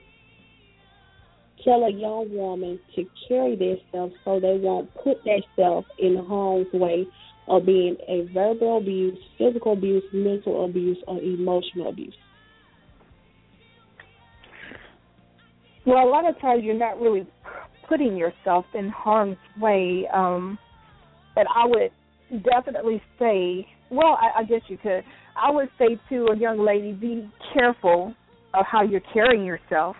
tell 1.65 1.85
a 1.85 1.91
young 1.91 2.27
woman 2.35 2.81
to 2.97 3.05
carry 3.29 3.55
themselves 3.57 4.15
so 4.25 4.41
they 4.41 4.59
won't 4.61 4.93
put 4.95 5.19
themselves 5.25 5.87
in 5.99 6.17
harm's 6.29 6.67
way 6.73 7.07
of 7.49 7.65
being 7.65 7.97
a 8.09 8.29
verbal 8.35 8.79
abuse, 8.79 9.19
physical 9.39 9.75
abuse, 9.75 10.03
mental 10.13 10.65
abuse, 10.65 10.99
or 11.07 11.21
emotional 11.21 11.89
abuse? 11.89 12.17
Well, 15.87 16.05
a 16.05 16.11
lot 16.11 16.29
of 16.29 16.39
times 16.41 16.65
you're 16.65 16.75
not 16.75 17.01
really 17.01 17.27
putting 17.89 18.17
yourself 18.17 18.67
in 18.75 18.89
harm's 18.89 19.37
way. 19.57 20.09
Um, 20.13 20.59
but 21.37 21.47
I 21.55 21.67
would 21.67 22.43
definitely 22.43 23.01
say, 23.21 23.69
well, 23.91 24.19
I, 24.21 24.41
I 24.41 24.45
guess 24.45 24.63
you 24.69 24.79
could. 24.79 25.05
I 25.41 25.51
would 25.51 25.69
say 25.79 26.01
to 26.09 26.27
a 26.33 26.37
young 26.37 26.59
lady, 26.59 26.93
be 26.93 27.31
careful 27.55 28.15
of 28.55 28.65
how 28.69 28.83
you're 28.83 29.03
carrying 29.13 29.45
yourself. 29.45 29.95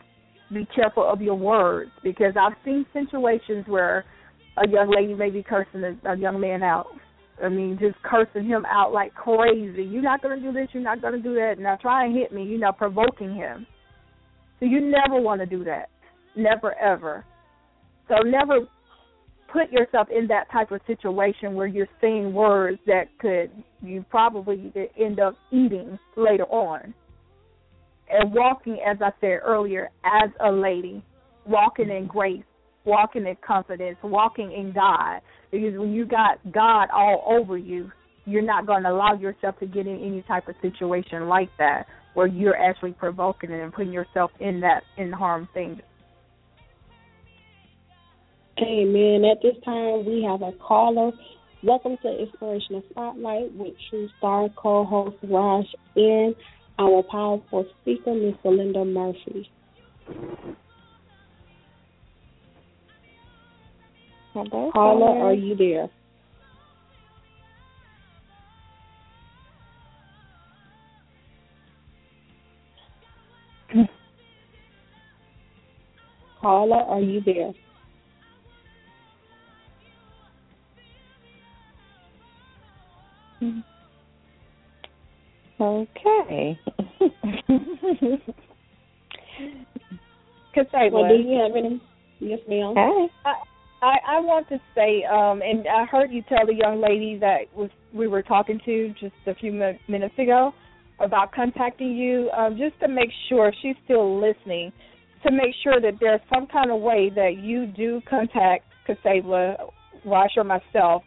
Be 0.53 0.67
careful 0.75 1.09
of 1.09 1.21
your 1.21 1.35
words 1.37 1.91
because 2.03 2.35
I've 2.41 2.57
seen 2.65 2.87
situations 2.93 3.65
where 3.69 4.05
a 4.57 4.69
young 4.69 4.91
lady 4.91 5.15
may 5.15 5.31
be 5.31 5.43
cursing 5.43 5.83
a, 5.85 6.13
a 6.13 6.17
young 6.17 6.41
man 6.41 6.63
out. 6.63 6.87
I 7.45 7.51
mean, 7.51 7.77
just 7.79 7.97
cursing 8.03 8.47
him 8.47 8.65
out 8.67 8.93
like 8.93 9.15
crazy. 9.15 9.83
You're 9.83 10.03
not 10.03 10.23
going 10.23 10.41
to 10.41 10.43
do 10.45 10.53
this. 10.53 10.69
You're 10.73 10.83
not 10.83 11.03
going 11.03 11.13
to 11.13 11.21
do 11.21 11.35
that. 11.35 11.57
Now 11.59 11.77
try 11.77 12.07
and 12.07 12.17
hit 12.17 12.33
me. 12.33 12.45
You 12.45 12.59
know, 12.59 12.73
provoking 12.73 13.35
him. 13.35 13.67
So 14.59 14.65
you 14.65 14.81
never 14.81 15.21
want 15.21 15.43
to 15.43 15.47
do 15.47 15.65
that. 15.65 15.91
Never 16.35 16.75
ever. 16.79 17.27
So 18.09 18.15
never 18.25 18.61
put 19.57 19.73
yourself 19.73 20.09
in 20.15 20.27
that 20.27 20.51
type 20.53 20.71
of 20.71 20.81
situation 20.87 21.55
where 21.55 21.67
you're 21.67 21.89
saying 22.01 22.33
words 22.33 22.79
that 22.87 23.05
could 23.19 23.51
you 23.83 24.05
probably 24.11 24.73
end 25.01 25.19
up 25.19 25.35
eating 25.51 25.99
later 26.17 26.45
on. 26.45 26.93
And 28.09 28.33
walking, 28.35 28.79
as 28.87 28.99
I 29.01 29.11
said 29.21 29.41
earlier, 29.45 29.91
as 30.05 30.31
a 30.45 30.53
lady, 30.53 31.03
walking 31.47 31.89
in 31.89 32.07
grace, 32.07 32.45
walking 32.85 33.27
in 33.27 33.37
confidence, 33.45 33.97
walking 34.03 34.53
in 34.53 34.73
God. 34.73 35.21
Because 35.51 35.79
when 35.79 35.93
you 35.93 36.05
got 36.05 36.39
God 36.53 36.89
all 36.95 37.25
over 37.27 37.57
you, 37.57 37.91
you're 38.27 38.43
not 38.43 38.67
going 38.67 38.83
to 38.83 38.91
allow 38.91 39.15
yourself 39.15 39.59
to 39.61 39.67
get 39.67 39.87
in 39.87 39.97
any 40.05 40.23
type 40.29 40.49
of 40.49 40.55
situation 40.61 41.29
like 41.29 41.49
that 41.59 41.87
where 42.15 42.27
you're 42.27 42.57
actually 42.57 42.93
provoking 42.93 43.51
it 43.51 43.63
and 43.63 43.73
putting 43.73 43.93
yourself 43.93 44.31
in 44.41 44.61
that 44.61 44.83
in 44.99 45.13
harm 45.13 45.49
thing. 45.55 45.81
Amen. 48.61 49.25
At 49.25 49.43
this 49.43 49.57
time, 49.65 50.07
we 50.07 50.23
have 50.23 50.43
a 50.43 50.53
caller 50.53 51.13
Welcome 51.63 51.97
to 52.03 52.23
Inspirational 52.23 52.83
Spotlight 52.91 53.53
with 53.55 53.75
True 53.91 54.09
Star 54.19 54.49
co-host 54.57 55.17
Raj 55.25 55.67
and 55.97 56.35
our 56.79 57.03
powerful 57.11 57.67
speaker, 57.81 58.15
Miss 58.15 58.35
Sylinda 58.45 58.87
Murphy. 58.87 59.51
Hello, 64.33 64.71
caller. 64.73 65.19
are 65.25 65.35
you 65.35 65.57
there? 65.57 65.89
Paula, 76.41 76.85
are 76.89 77.01
you 77.01 77.21
there? 77.23 77.53
Okay. 85.61 86.59
Cassandra. 90.55 90.91
Well, 90.91 91.09
do 91.09 91.15
you 91.15 91.39
have 91.39 91.57
any? 91.57 91.81
Yes, 92.21 92.41
ma'am. 92.49 92.75
Hey. 92.75 93.07
I, 93.25 93.35
I 93.83 93.97
I 94.17 94.21
want 94.21 94.49
to 94.49 94.59
say, 94.75 95.05
um, 95.05 95.43
and 95.43 95.67
I 95.69 95.85
heard 95.85 96.11
you 96.11 96.23
tell 96.29 96.47
the 96.47 96.55
young 96.55 96.81
lady 96.81 97.19
that 97.21 97.55
was 97.55 97.71
we 97.93 98.07
were 98.09 98.23
talking 98.23 98.61
to 98.65 98.95
just 99.01 99.15
a 99.27 99.35
few 99.35 99.53
min- 99.53 99.79
minutes 99.89 100.19
ago 100.19 100.53
about 100.99 101.33
contacting 101.33 101.95
you, 101.95 102.31
um, 102.31 102.57
just 102.57 102.79
to 102.81 102.89
make 102.89 103.11
sure 103.29 103.53
she's 103.61 103.77
still 103.85 104.19
listening, 104.19 104.73
to 105.25 105.31
make 105.31 105.55
sure 105.63 105.81
that 105.81 105.99
there's 106.01 106.21
some 106.33 106.47
kind 106.47 106.71
of 106.71 106.81
way 106.81 107.11
that 107.15 107.37
you 107.39 107.67
do 107.67 108.01
contact 108.09 108.65
Casabla, 108.89 109.71
Rosh, 110.07 110.31
or 110.37 110.45
myself, 110.45 111.03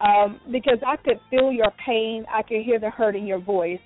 um, 0.00 0.40
because 0.52 0.78
I 0.86 0.96
could 0.96 1.18
feel 1.30 1.52
your 1.52 1.72
pain. 1.84 2.24
I 2.32 2.42
could 2.42 2.62
hear 2.62 2.78
the 2.78 2.90
hurt 2.90 3.16
in 3.16 3.26
your 3.26 3.40
voice. 3.40 3.80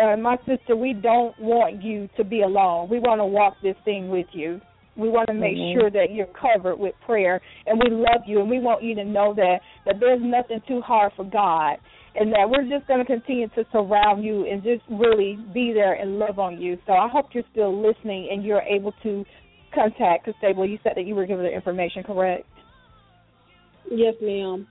Uh, 0.00 0.16
my 0.16 0.36
sister, 0.46 0.76
we 0.76 0.92
don't 0.92 1.38
want 1.40 1.82
you 1.82 2.08
to 2.16 2.24
be 2.24 2.42
alone. 2.42 2.88
We 2.88 2.98
want 3.00 3.20
to 3.20 3.24
walk 3.24 3.56
this 3.62 3.76
thing 3.84 4.08
with 4.08 4.26
you. 4.32 4.60
We 4.96 5.08
want 5.08 5.28
to 5.28 5.34
make 5.34 5.56
Mhm. 5.56 5.72
sure 5.72 5.90
that 5.90 6.12
you're 6.12 6.26
covered 6.26 6.76
with 6.78 6.94
prayer, 7.00 7.40
and 7.66 7.80
we 7.82 7.90
love 7.90 8.22
you, 8.26 8.40
and 8.40 8.50
we 8.50 8.58
want 8.58 8.82
you 8.82 8.94
to 8.96 9.04
know 9.04 9.32
that 9.34 9.60
that 9.86 9.98
there's 9.98 10.20
nothing 10.22 10.60
too 10.66 10.80
hard 10.80 11.12
for 11.14 11.24
God, 11.24 11.78
and 12.16 12.32
that 12.32 12.48
we're 12.50 12.64
just 12.68 12.86
going 12.86 13.00
to 13.00 13.06
continue 13.06 13.48
to 13.48 13.64
surround 13.72 14.24
you 14.24 14.46
and 14.46 14.62
just 14.62 14.82
really 14.90 15.36
be 15.54 15.72
there 15.72 15.94
and 15.94 16.18
love 16.18 16.38
on 16.38 16.60
you. 16.60 16.78
So 16.86 16.92
I 16.92 17.08
hope 17.08 17.34
you're 17.34 17.44
still 17.50 17.74
listening 17.80 18.28
and 18.30 18.44
you're 18.44 18.62
able 18.62 18.92
to 19.02 19.24
contact 19.72 20.26
Casabla. 20.26 20.68
You 20.68 20.78
said 20.82 20.94
that 20.96 21.06
you 21.06 21.14
were 21.14 21.26
given 21.26 21.44
the 21.44 21.52
information, 21.52 22.02
correct? 22.02 22.44
Yes, 23.90 24.14
ma'am. 24.20 24.66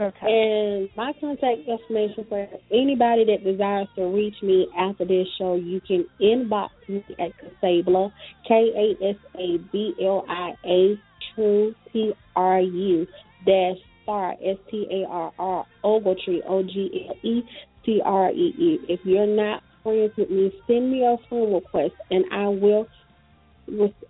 Okay. 0.00 0.18
And 0.26 0.88
my 0.96 1.12
contact 1.20 1.68
information 1.68 2.24
for 2.28 2.48
anybody 2.72 3.24
that 3.26 3.44
desires 3.44 3.88
to 3.96 4.06
reach 4.06 4.36
me 4.42 4.66
after 4.76 5.04
this 5.04 5.26
show, 5.38 5.54
you 5.54 5.80
can 5.86 6.06
inbox 6.20 6.70
me 6.88 7.04
at 7.18 7.32
Casabla, 7.38 8.10
K 8.48 8.54
A 8.54 9.10
S 9.10 9.16
A 9.36 9.58
B 9.70 9.94
L 10.02 10.24
I 10.28 10.52
A, 10.64 11.00
True 11.34 11.74
T 11.92 12.12
R 12.34 12.60
U 12.60 13.06
dash 13.46 13.76
Star 14.02 14.32
S 14.44 14.56
T 14.70 14.86
A 14.90 15.08
R 15.08 15.32
R 15.38 15.66
Ogletree 15.84 16.40
O 16.48 16.62
G 16.62 17.04
L 17.08 17.16
E 17.22 17.42
T 17.84 18.00
R 18.04 18.30
E 18.30 18.54
E. 18.58 18.78
If 18.88 19.00
you're 19.04 19.26
not 19.26 19.62
friends 19.82 20.12
with 20.16 20.30
me, 20.30 20.52
send 20.66 20.90
me 20.90 21.04
a 21.04 21.16
friend 21.28 21.52
request, 21.54 21.94
and 22.10 22.24
I 22.32 22.48
will 22.48 22.88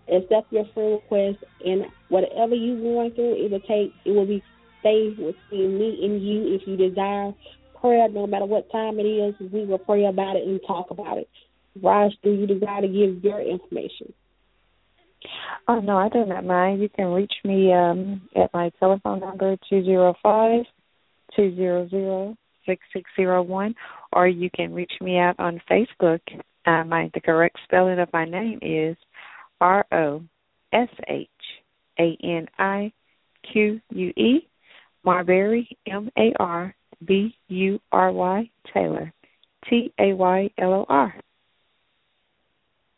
accept 0.09 0.52
your 0.52 0.64
friend 0.74 0.92
request. 0.92 1.44
And 1.64 1.86
whatever 2.09 2.54
you're 2.54 2.80
going 2.80 3.10
through, 3.12 3.44
it 3.44 3.50
will 3.50 3.60
take. 3.60 3.92
It 4.04 4.10
will 4.10 4.26
be 4.26 4.42
stay 4.82 5.10
between 5.10 5.78
me 5.78 5.98
and 6.02 6.22
you. 6.22 6.54
If 6.54 6.66
you 6.66 6.76
desire 6.76 7.32
prayer, 7.80 8.09
no 8.09 8.26
matter 8.26 8.46
what 8.46 8.70
time 8.70 8.98
it 9.00 9.04
is, 9.04 9.34
we 9.52 9.64
will 9.64 9.78
pray 9.78 10.04
about 10.04 10.36
it 10.36 10.46
and 10.46 10.60
talk 10.66 10.90
about 10.90 11.18
it. 11.18 11.28
Raj, 11.82 12.12
do 12.22 12.30
you 12.30 12.46
desire 12.46 12.82
to 12.82 12.88
give 12.88 13.24
your 13.24 13.40
information? 13.40 14.12
Oh 15.68 15.80
no, 15.80 15.96
I 15.96 16.09
do 16.09 16.26
not 16.26 16.44
mind. 16.44 16.82
You 16.82 16.88
can 16.88 17.06
reach 17.06 17.32
me 17.44 17.72
um 17.72 18.22
at 18.34 18.52
my 18.52 18.70
telephone 18.80 19.20
number 19.20 19.56
two 19.70 19.84
zero 19.84 20.14
five 20.22 20.64
two 21.36 21.54
zero 21.54 21.88
zero 21.88 22.36
six 22.66 22.82
six 22.92 23.09
zero 23.16 23.42
one, 23.42 23.74
or 24.12 24.26
you 24.26 24.50
can 24.54 24.74
reach 24.74 24.92
me 25.00 25.18
out 25.18 25.36
on 25.38 25.62
Facebook. 25.70 26.20
Uh, 26.66 26.84
my 26.84 27.10
the 27.14 27.20
correct 27.20 27.56
spelling 27.64 27.98
of 27.98 28.12
my 28.12 28.24
name 28.24 28.59
is 28.62 28.96
R 29.60 29.86
O 29.92 30.22
S 30.72 30.88
H 31.09 31.28
A 31.98 32.16
N 32.22 32.48
I 32.59 32.92
Q 33.52 33.80
U 33.90 34.09
E 34.16 34.48
Marbury 35.05 35.69
M 35.87 36.11
A 36.19 36.33
R 36.39 36.74
B 37.07 37.35
U 37.49 37.81
R 37.91 38.12
Y 38.12 38.51
Taylor 38.73 39.12
T 39.69 39.93
A 39.99 40.15
Y 40.15 40.49
L 40.59 40.73
O 40.73 40.87
R. 40.89 41.15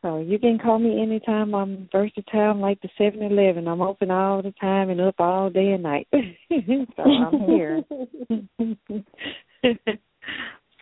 So 0.03 0.19
you 0.19 0.39
can 0.39 0.59
call 0.59 0.79
me 0.79 1.01
anytime. 1.01 1.55
I'm 1.55 1.89
versatile 1.91 2.57
like 2.57 2.79
the 2.83 2.91
Seven 2.99 3.23
Eleven. 3.23 3.67
I'm 3.67 3.81
open 3.81 4.11
all 4.11 4.43
the 4.43 4.53
time 4.61 4.91
and 4.91 5.01
up 5.01 5.15
all 5.19 5.49
day 5.49 5.73
and 5.73 5.83
night. 5.83 6.07
so 6.13 7.03
I'm 7.03 7.41
here. 7.49 7.83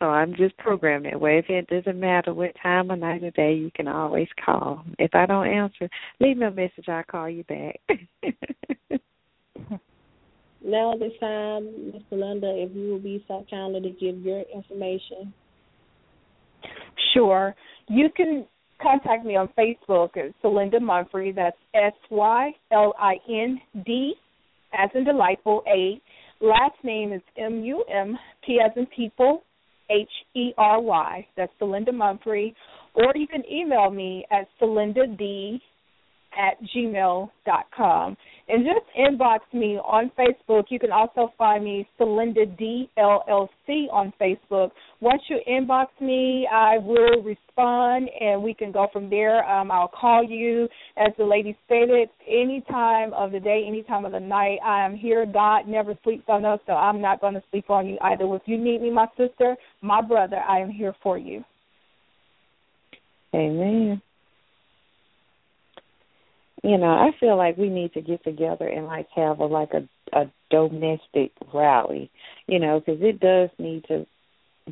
so 0.00 0.06
I'm 0.06 0.34
just 0.34 0.56
programmed 0.56 1.04
that 1.04 1.20
way. 1.20 1.38
If 1.38 1.48
it 1.48 1.68
doesn't 1.68 2.00
matter 2.00 2.34
what 2.34 2.56
time 2.60 2.90
of 2.90 2.98
night 2.98 3.22
or 3.22 3.30
day, 3.30 3.54
you 3.54 3.70
can 3.76 3.86
always 3.86 4.26
call. 4.44 4.84
If 4.98 5.14
I 5.14 5.26
don't 5.26 5.46
answer, 5.46 5.88
leave 6.18 6.38
me 6.38 6.46
a 6.46 6.50
message. 6.50 6.88
I'll 6.88 7.04
call 7.04 7.30
you 7.30 7.44
back. 7.44 7.80
Now, 10.64 10.94
this 10.98 11.12
time, 11.18 11.92
Miss 11.92 12.02
Sylinda, 12.10 12.64
if 12.64 12.74
you 12.74 12.90
will 12.90 13.00
be 13.00 13.24
so 13.26 13.44
kind 13.50 13.74
to 13.82 13.90
give 13.90 14.20
your 14.22 14.42
information. 14.54 15.34
Sure. 17.12 17.54
You 17.88 18.08
can 18.16 18.46
contact 18.80 19.24
me 19.24 19.36
on 19.36 19.48
Facebook 19.58 20.16
at 20.16 20.32
Sylinda 20.42 20.76
Mumphery. 20.76 21.34
That's 21.34 21.56
S 21.74 21.94
Y 22.10 22.52
L 22.70 22.94
I 22.98 23.14
N 23.28 23.60
D, 23.84 24.14
as 24.72 24.90
in 24.94 25.04
delightful, 25.04 25.62
A. 25.66 26.00
Last 26.40 26.76
name 26.82 27.12
is 27.12 27.22
M 27.36 27.62
U 27.64 27.84
M 27.92 28.16
P 28.46 28.58
as 28.64 28.72
in 28.76 28.86
people, 28.86 29.42
H 29.90 30.08
E 30.34 30.52
R 30.56 30.80
Y. 30.80 31.26
That's 31.36 31.52
Sylinda 31.60 31.90
Mumphery. 31.90 32.54
Or 32.94 33.12
you 33.14 33.26
can 33.26 33.42
email 33.50 33.90
me 33.90 34.24
at 34.30 34.46
Sylinda 34.60 35.18
D 35.18 35.60
at 36.38 36.56
gmail 36.74 37.30
dot 37.44 37.66
com 37.76 38.16
and 38.48 38.64
just 38.64 38.86
inbox 38.98 39.40
me 39.52 39.78
on 39.78 40.10
Facebook. 40.18 40.64
You 40.68 40.78
can 40.78 40.92
also 40.92 41.32
find 41.38 41.64
me 41.64 41.86
Sylinda 41.98 42.56
D 42.58 42.90
LLC 42.98 43.90
on 43.92 44.12
Facebook. 44.20 44.70
Once 45.00 45.22
you 45.28 45.38
inbox 45.48 45.86
me, 46.00 46.48
I 46.52 46.78
will 46.78 47.22
respond 47.22 48.08
and 48.20 48.42
we 48.42 48.54
can 48.54 48.72
go 48.72 48.88
from 48.92 49.08
there. 49.08 49.48
Um, 49.48 49.70
I'll 49.70 49.88
call 49.88 50.24
you, 50.24 50.68
as 50.96 51.12
the 51.18 51.24
lady 51.24 51.56
stated, 51.66 52.08
any 52.28 52.62
time 52.70 53.12
of 53.14 53.32
the 53.32 53.40
day, 53.40 53.64
any 53.66 53.82
time 53.82 54.04
of 54.04 54.12
the 54.12 54.20
night. 54.20 54.58
I 54.64 54.84
am 54.84 54.96
here. 54.96 55.24
God 55.26 55.68
never 55.68 55.94
sleeps 56.04 56.24
on 56.28 56.44
us, 56.44 56.60
so 56.66 56.72
I'm 56.72 57.00
not 57.00 57.20
going 57.20 57.34
to 57.34 57.42
sleep 57.50 57.70
on 57.70 57.86
you 57.86 57.98
either. 58.02 58.24
If 58.34 58.42
you 58.46 58.58
need 58.58 58.82
me, 58.82 58.90
my 58.90 59.06
sister, 59.16 59.56
my 59.80 60.02
brother, 60.02 60.40
I 60.48 60.58
am 60.60 60.70
here 60.70 60.94
for 61.02 61.16
you. 61.16 61.44
Amen. 63.34 64.02
You 66.62 66.78
know, 66.78 66.90
I 66.90 67.10
feel 67.18 67.36
like 67.36 67.56
we 67.56 67.68
need 67.68 67.92
to 67.94 68.00
get 68.00 68.22
together 68.22 68.68
and 68.68 68.86
like 68.86 69.08
have 69.16 69.40
a 69.40 69.46
like 69.46 69.72
a 69.74 69.88
a 70.16 70.30
domestic 70.50 71.32
rally. 71.52 72.10
You 72.46 72.60
know, 72.60 72.80
because 72.80 73.02
it 73.02 73.20
does 73.20 73.50
need 73.58 73.84
to 73.88 74.06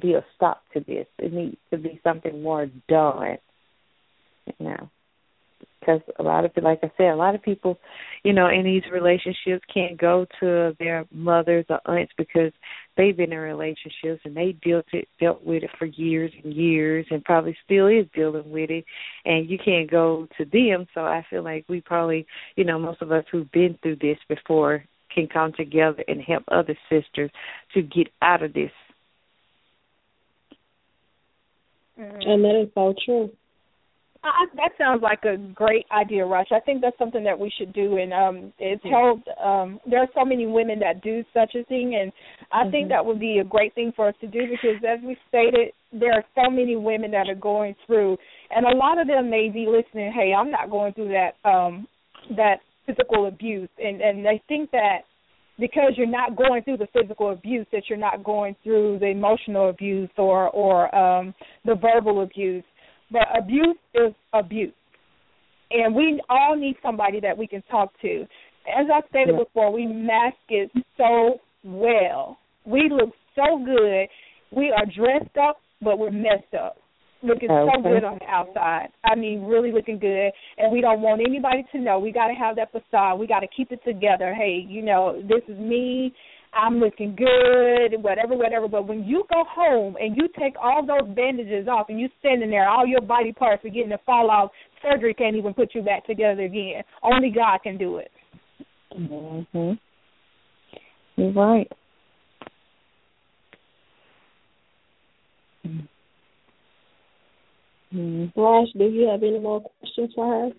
be 0.00 0.14
a 0.14 0.24
stop 0.36 0.62
to 0.72 0.80
this. 0.80 1.06
It 1.18 1.32
needs 1.32 1.56
to 1.70 1.78
be 1.78 2.00
something 2.04 2.42
more 2.42 2.66
done. 2.88 3.38
You 4.46 4.66
know, 4.66 4.90
because 5.80 6.00
a 6.18 6.22
lot 6.22 6.44
of 6.44 6.52
like 6.62 6.80
I 6.82 6.90
said, 6.96 7.08
a 7.08 7.16
lot 7.16 7.34
of 7.34 7.42
people, 7.42 7.78
you 8.22 8.32
know, 8.32 8.48
in 8.48 8.64
these 8.64 8.82
relationships 8.92 9.64
can't 9.72 9.98
go 9.98 10.26
to 10.40 10.76
their 10.78 11.06
mothers 11.10 11.64
or 11.68 11.80
aunts 11.86 12.12
because 12.16 12.52
they've 12.96 13.16
been 13.16 13.32
in 13.32 13.38
relationships 13.38 14.20
and 14.24 14.36
they 14.36 14.54
dealt 14.64 14.86
it 14.92 15.08
dealt 15.18 15.44
with 15.44 15.62
it 15.62 15.70
for 15.78 15.86
years 15.86 16.32
and 16.44 16.54
years 16.54 17.06
and 17.10 17.24
probably 17.24 17.56
still 17.64 17.86
is 17.86 18.06
dealing 18.14 18.50
with 18.50 18.70
it 18.70 18.84
and 19.24 19.48
you 19.48 19.58
can't 19.58 19.90
go 19.90 20.28
to 20.36 20.44
them 20.44 20.86
so 20.94 21.00
I 21.00 21.24
feel 21.30 21.42
like 21.42 21.64
we 21.68 21.80
probably 21.80 22.26
you 22.56 22.64
know, 22.64 22.78
most 22.78 23.02
of 23.02 23.12
us 23.12 23.24
who've 23.30 23.50
been 23.52 23.78
through 23.82 23.96
this 23.96 24.18
before 24.28 24.84
can 25.14 25.26
come 25.26 25.52
together 25.56 26.04
and 26.06 26.20
help 26.20 26.44
other 26.48 26.76
sisters 26.88 27.30
to 27.74 27.82
get 27.82 28.08
out 28.22 28.42
of 28.42 28.52
this. 28.52 28.70
And 31.96 32.44
that 32.44 32.62
is 32.62 32.68
so 32.74 32.94
true. 33.04 33.30
I, 34.22 34.46
that 34.56 34.72
sounds 34.76 35.02
like 35.02 35.24
a 35.24 35.38
great 35.54 35.86
idea, 35.90 36.26
Rush. 36.26 36.48
I 36.52 36.60
think 36.60 36.82
that's 36.82 36.98
something 36.98 37.24
that 37.24 37.38
we 37.38 37.50
should 37.56 37.72
do, 37.72 37.96
and 37.96 38.12
um, 38.12 38.52
it's 38.58 38.82
held. 38.84 39.22
Um, 39.42 39.80
there 39.88 40.00
are 40.00 40.08
so 40.14 40.24
many 40.26 40.46
women 40.46 40.78
that 40.80 41.02
do 41.02 41.24
such 41.32 41.54
a 41.54 41.64
thing, 41.64 41.98
and 42.00 42.12
I 42.52 42.64
Mm-hmm. 42.64 42.70
think 42.70 42.88
that 42.90 43.04
would 43.04 43.18
be 43.18 43.38
a 43.38 43.44
great 43.44 43.74
thing 43.74 43.92
for 43.96 44.08
us 44.08 44.14
to 44.20 44.26
do 44.26 44.40
because, 44.46 44.76
as 44.86 44.98
we 45.02 45.16
stated, 45.28 45.72
there 45.92 46.12
are 46.12 46.24
so 46.34 46.50
many 46.50 46.76
women 46.76 47.10
that 47.12 47.28
are 47.28 47.34
going 47.34 47.74
through, 47.86 48.18
and 48.50 48.66
a 48.66 48.76
lot 48.76 49.00
of 49.00 49.06
them 49.06 49.30
may 49.30 49.48
be 49.48 49.66
listening. 49.66 50.12
Hey, 50.12 50.34
I'm 50.36 50.50
not 50.50 50.70
going 50.70 50.92
through 50.92 51.12
that 51.12 51.48
um, 51.48 51.88
that 52.36 52.56
physical 52.86 53.26
abuse, 53.26 53.70
and 53.78 54.02
and 54.02 54.24
they 54.24 54.42
think 54.48 54.70
that 54.72 55.00
because 55.58 55.92
you're 55.96 56.06
not 56.06 56.36
going 56.36 56.62
through 56.62 56.78
the 56.78 56.88
physical 56.92 57.32
abuse 57.32 57.66
that 57.72 57.84
you're 57.88 57.98
not 57.98 58.24
going 58.24 58.56
through 58.62 58.98
the 58.98 59.06
emotional 59.06 59.70
abuse 59.70 60.10
or 60.16 60.48
or 60.50 60.94
um 60.94 61.34
the 61.64 61.74
verbal 61.74 62.22
abuse 62.22 62.64
but 63.10 63.22
abuse 63.36 63.76
is 63.94 64.12
abuse 64.32 64.72
and 65.70 65.94
we 65.94 66.20
all 66.28 66.56
need 66.56 66.76
somebody 66.82 67.20
that 67.20 67.36
we 67.36 67.46
can 67.46 67.62
talk 67.70 67.92
to 68.00 68.22
as 68.68 68.86
i 68.92 69.00
stated 69.08 69.34
Yeah. 69.36 69.44
before 69.44 69.72
we 69.72 69.86
mask 69.86 70.36
it 70.48 70.70
so 70.96 71.40
well 71.64 72.38
we 72.64 72.90
look 72.90 73.10
so 73.34 73.62
good 73.64 74.08
we 74.56 74.70
are 74.70 74.86
dressed 74.86 75.36
up 75.36 75.58
but 75.82 75.98
we're 75.98 76.10
messed 76.10 76.54
up 76.58 76.76
looking 77.22 77.48
so 77.48 77.82
good 77.82 78.04
on 78.04 78.18
the 78.18 78.26
outside. 78.26 78.88
I 79.04 79.14
mean, 79.14 79.42
really 79.44 79.72
looking 79.72 79.98
good, 79.98 80.30
and 80.58 80.72
we 80.72 80.80
don't 80.80 81.00
want 81.00 81.20
anybody 81.20 81.64
to 81.72 81.78
know. 81.78 81.98
We 81.98 82.12
got 82.12 82.28
to 82.28 82.34
have 82.34 82.56
that 82.56 82.72
facade. 82.72 83.18
We 83.18 83.26
got 83.26 83.40
to 83.40 83.46
keep 83.54 83.72
it 83.72 83.80
together. 83.84 84.34
Hey, 84.34 84.64
you 84.66 84.82
know, 84.82 85.20
this 85.22 85.42
is 85.48 85.58
me. 85.58 86.14
I'm 86.52 86.80
looking 86.80 87.14
good, 87.14 88.02
whatever, 88.02 88.34
whatever. 88.34 88.68
But 88.68 88.86
when 88.86 89.04
you 89.04 89.24
go 89.30 89.44
home 89.48 89.96
and 90.00 90.16
you 90.16 90.28
take 90.38 90.54
all 90.60 90.84
those 90.84 91.08
bandages 91.14 91.68
off 91.68 91.86
and 91.88 92.00
you 92.00 92.08
standing 92.18 92.50
there, 92.50 92.68
all 92.68 92.86
your 92.86 93.00
body 93.00 93.32
parts 93.32 93.64
are 93.64 93.70
getting 93.70 93.90
to 93.90 93.98
fall 94.04 94.30
off. 94.30 94.50
Surgery 94.82 95.14
can't 95.14 95.36
even 95.36 95.54
put 95.54 95.74
you 95.74 95.82
back 95.82 96.06
together 96.06 96.42
again. 96.42 96.82
Only 97.02 97.30
God 97.30 97.58
can 97.62 97.76
do 97.76 97.98
it. 97.98 98.10
Mhm. 98.92 99.78
You're 101.16 101.32
right. 101.32 101.70
Mm. 107.94 108.32
Rash, 108.36 108.72
do 108.72 108.84
you 108.84 109.08
have 109.08 109.22
any 109.22 109.38
more 109.38 109.60
questions 109.60 110.12
for 110.14 110.26
her? 110.26 110.50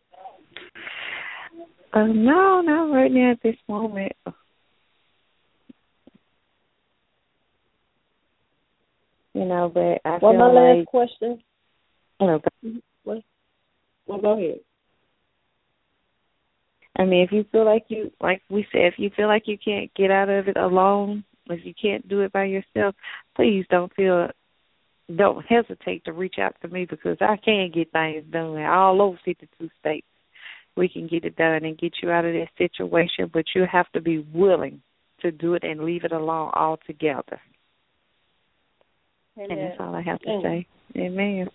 Uh, 1.93 2.07
no, 2.07 2.61
not 2.61 2.93
right 2.93 3.11
now 3.11 3.31
at 3.31 3.41
this 3.41 3.55
moment. 3.67 4.11
You 9.33 9.45
know, 9.45 9.71
but 9.73 10.01
I 10.03 10.17
Well, 10.21 10.33
feel 10.33 10.39
my 10.39 10.47
like 10.47 10.77
last 10.77 10.87
question. 10.87 11.41
Oh, 12.19 12.29
okay. 12.29 12.49
Mm-hmm. 12.65 12.77
Well, 13.05 13.21
well, 14.05 14.21
go 14.21 14.37
ahead. 14.37 14.59
I 16.97 17.05
mean, 17.05 17.21
if 17.23 17.31
you 17.31 17.45
feel 17.51 17.65
like 17.65 17.85
you, 17.87 18.11
like 18.21 18.41
we 18.49 18.67
said, 18.71 18.81
if 18.85 18.95
you 18.97 19.09
feel 19.15 19.27
like 19.27 19.43
you 19.47 19.57
can't 19.57 19.93
get 19.95 20.11
out 20.11 20.29
of 20.29 20.47
it 20.47 20.57
alone, 20.57 21.23
if 21.49 21.65
you 21.65 21.73
can't 21.79 22.07
do 22.07 22.21
it 22.21 22.33
by 22.33 22.45
yourself, 22.45 22.95
please 23.35 23.65
don't 23.69 23.93
feel, 23.95 24.27
don't 25.15 25.45
hesitate 25.45 26.03
to 26.05 26.13
reach 26.13 26.35
out 26.39 26.55
to 26.61 26.67
me 26.67 26.85
because 26.85 27.17
I 27.21 27.37
can 27.37 27.71
get 27.73 27.91
things 27.91 28.25
done 28.29 28.61
all 28.63 29.01
over 29.01 29.17
52 29.23 29.69
states. 29.79 30.07
We 30.75 30.89
can 30.89 31.07
get 31.07 31.25
it 31.25 31.37
done 31.37 31.65
and 31.65 31.77
get 31.77 31.93
you 32.03 32.11
out 32.11 32.25
of 32.25 32.33
that 32.33 32.49
situation, 32.57 33.29
but 33.33 33.45
you 33.55 33.65
have 33.71 33.89
to 33.93 34.01
be 34.01 34.25
willing 34.33 34.81
to 35.21 35.31
do 35.31 35.53
it 35.53 35.63
and 35.63 35.81
leave 35.81 36.03
it 36.03 36.11
alone 36.11 36.51
altogether. 36.53 37.39
And 39.49 39.59
that's 39.59 39.79
all 39.79 39.95
I 39.95 40.01
have 40.01 40.19
to 40.19 40.29
Amen. 40.29 40.65
say. 40.93 41.01
Amen. 41.01 41.49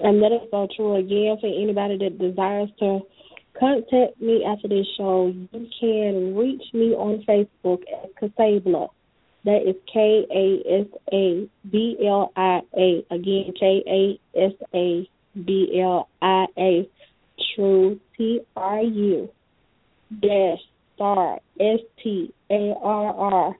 And 0.00 0.22
that 0.22 0.32
is 0.32 0.48
so 0.50 0.66
true. 0.74 0.96
Again, 0.96 1.36
for 1.40 1.46
anybody 1.46 1.98
that 1.98 2.18
desires 2.18 2.68
to 2.80 3.00
contact 3.58 4.20
me 4.20 4.44
after 4.44 4.68
this 4.68 4.86
show, 4.96 5.26
you 5.28 5.68
can 5.78 6.36
reach 6.36 6.62
me 6.72 6.94
on 6.94 7.24
Facebook 7.28 7.82
at 7.92 8.14
Casabla. 8.16 8.88
That 9.44 9.68
is 9.68 9.76
K 9.92 10.26
A 10.34 10.80
S 10.80 10.86
A 11.12 11.48
B 11.70 11.96
L 12.04 12.32
I 12.34 12.60
A. 12.76 13.04
Again, 13.10 13.52
K 13.58 13.82
A 13.86 14.38
S 14.38 14.52
A 14.74 15.08
B 15.44 15.80
L 15.80 16.08
I 16.22 16.46
A. 16.58 16.88
True 17.54 18.00
T 18.16 18.40
R 18.56 18.82
U 18.82 19.28
dash 20.20 20.58
star 20.94 21.40
S 21.60 21.80
T 22.02 22.32
A 22.50 22.74
R 22.80 23.14
R 23.14 23.56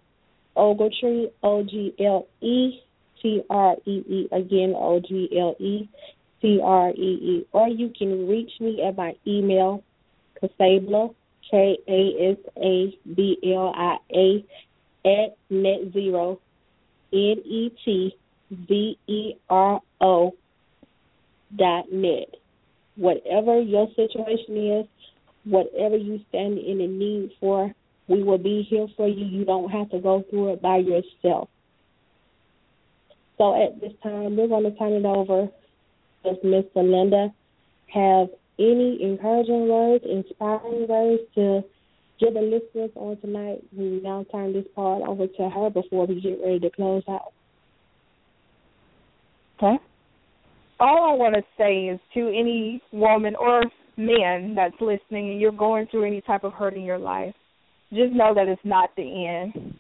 Ogletree 0.57 1.31
O 1.43 1.65
G 1.65 1.93
L 1.99 2.27
E 2.41 2.81
T 3.25 3.43
R 3.49 3.77
E 3.87 4.05
E 4.07 4.29
again 4.33 4.75
O 4.77 5.01
G 5.01 5.31
L 5.37 5.57
E 5.59 5.89
T 6.43 6.61
R 6.63 6.91
E 6.91 6.93
E 6.93 7.47
or 7.53 7.69
you 7.69 7.91
can 7.97 8.29
reach 8.29 8.53
me 8.61 8.83
at 8.87 8.97
my 8.97 9.15
email 9.27 9.83
Casabla 10.43 11.15
K 11.51 11.79
A 11.89 12.33
S 12.33 12.37
A 12.63 12.99
B 13.17 13.39
L 13.43 13.73
I 13.75 13.97
A 14.15 14.45
at 15.09 15.37
net 15.49 15.93
zero 15.95 16.39
N 17.15 17.41
E 17.47 17.73
T 17.83 18.15
V 18.51 18.99
E 19.07 19.35
R 19.49 19.81
O 20.03 20.35
dot 21.57 21.91
net. 21.91 22.29
Whatever 22.97 23.59
your 23.61 23.89
situation 23.97 24.81
is, 24.81 24.87
whatever 25.45 25.97
you 25.97 26.21
stand 26.29 26.59
in 26.59 26.79
the 26.79 26.87
need 26.87 27.33
for, 27.41 27.73
we 28.07 28.23
will 28.23 28.39
be 28.39 28.67
here 28.69 28.87
for 28.99 29.09
you. 29.09 29.25
You 29.25 29.45
don't 29.47 29.71
have 29.71 29.91
to 29.91 29.99
go 29.99 30.25
through 30.29 30.53
it 30.53 30.63
by 30.63 30.77
yourself. 30.77 31.49
So 33.39 33.63
at 33.63 33.81
this 33.81 33.93
time, 34.03 34.37
we're 34.37 34.49
going 34.49 34.65
to 34.65 34.77
turn 34.79 34.93
it 34.93 35.05
over. 35.05 35.49
Does 36.25 36.37
Miss 36.43 36.65
Linda 36.75 37.29
have 37.93 38.29
any 38.59 38.99
encouraging 39.03 39.69
words, 39.69 40.05
inspiring 40.09 40.87
words 40.89 41.23
to 41.35 41.63
give 42.21 42.35
the 42.35 42.41
listeners 42.41 42.91
on 42.95 43.21
tonight? 43.21 43.63
We 43.77 44.01
now 44.03 44.25
turn 44.31 44.53
this 44.53 44.67
part 44.75 45.03
over 45.03 45.27
to 45.27 45.51
her 45.51 45.71
before 45.71 46.07
we 46.07 46.21
get 46.21 46.39
ready 46.43 46.61
to 46.61 46.71
close 46.71 47.03
out. 47.09 47.33
Okay. 49.59 49.77
All 50.81 51.13
I 51.13 51.17
want 51.17 51.35
to 51.35 51.43
say 51.57 51.87
is 51.87 52.01
to 52.15 52.29
any 52.29 52.83
woman 52.93 53.37
or 53.37 53.63
man 53.97 54.55
that's 54.55 54.75
listening 54.81 55.31
and 55.31 55.41
you're 55.41 55.53
going 55.53 55.87
through 55.91 56.05
any 56.05 56.21
type 56.21 56.45
of 56.45 56.53
hurt 56.53 56.75
in 56.75 56.83
your 56.83 56.99
life, 56.99 57.35
just 57.93 58.13
know 58.13 58.35
that 58.35 58.49
it's 58.49 58.61
not 58.65 58.91
the 58.97 59.03
end. 59.27 59.79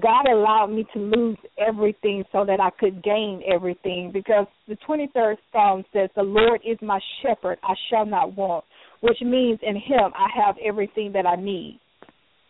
God 0.00 0.26
allowed 0.26 0.68
me 0.68 0.84
to 0.92 0.98
lose 0.98 1.38
everything 1.58 2.24
so 2.32 2.44
that 2.44 2.58
I 2.58 2.70
could 2.80 3.02
gain 3.02 3.42
everything 3.46 4.10
because 4.12 4.46
the 4.66 4.76
23rd 4.88 5.36
Psalm 5.52 5.84
says, 5.92 6.10
The 6.16 6.22
Lord 6.22 6.60
is 6.66 6.78
my 6.82 6.98
shepherd, 7.22 7.58
I 7.62 7.74
shall 7.90 8.04
not 8.04 8.36
want, 8.36 8.64
which 9.02 9.18
means 9.20 9.60
in 9.62 9.76
Him 9.76 10.12
I 10.14 10.28
have 10.34 10.56
everything 10.64 11.12
that 11.12 11.26
I 11.26 11.36
need. 11.36 11.80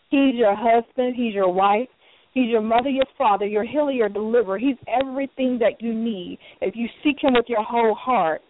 He's 0.08 0.34
your 0.34 0.54
husband, 0.56 1.16
He's 1.16 1.34
your 1.34 1.52
wife, 1.52 1.88
He's 2.32 2.48
your 2.48 2.62
mother, 2.62 2.88
your 2.88 3.06
father, 3.18 3.46
your 3.46 3.64
healer, 3.64 3.92
your 3.92 4.08
deliverer. 4.08 4.58
He's 4.58 4.76
everything 4.88 5.58
that 5.60 5.80
you 5.82 5.92
need. 5.92 6.38
If 6.62 6.74
you 6.76 6.88
seek 7.02 7.22
Him 7.22 7.34
with 7.34 7.46
your 7.48 7.62
whole 7.62 7.94
heart, 7.94 8.40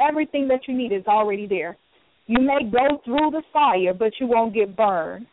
everything 0.00 0.48
that 0.48 0.60
you 0.66 0.74
need 0.74 0.92
is 0.92 1.06
already 1.06 1.46
there. 1.46 1.76
You 2.26 2.40
may 2.40 2.70
go 2.70 3.00
through 3.04 3.30
the 3.32 3.42
fire, 3.52 3.92
but 3.92 4.12
you 4.18 4.26
won't 4.26 4.54
get 4.54 4.76
burned. 4.76 5.26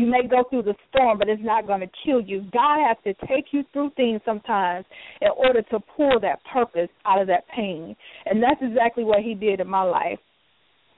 You 0.00 0.06
may 0.06 0.26
go 0.26 0.44
through 0.48 0.62
the 0.62 0.74
storm, 0.88 1.18
but 1.18 1.28
it's 1.28 1.42
not 1.44 1.66
going 1.66 1.80
to 1.80 1.90
kill 2.06 2.22
you. 2.22 2.46
God 2.54 2.78
has 2.88 2.96
to 3.04 3.12
take 3.26 3.52
you 3.52 3.64
through 3.70 3.90
things 3.96 4.22
sometimes 4.24 4.86
in 5.20 5.28
order 5.36 5.60
to 5.60 5.78
pull 5.94 6.18
that 6.20 6.38
purpose 6.50 6.88
out 7.04 7.20
of 7.20 7.26
that 7.26 7.44
pain. 7.54 7.94
And 8.24 8.42
that's 8.42 8.62
exactly 8.62 9.04
what 9.04 9.20
He 9.20 9.34
did 9.34 9.60
in 9.60 9.68
my 9.68 9.82
life. 9.82 10.18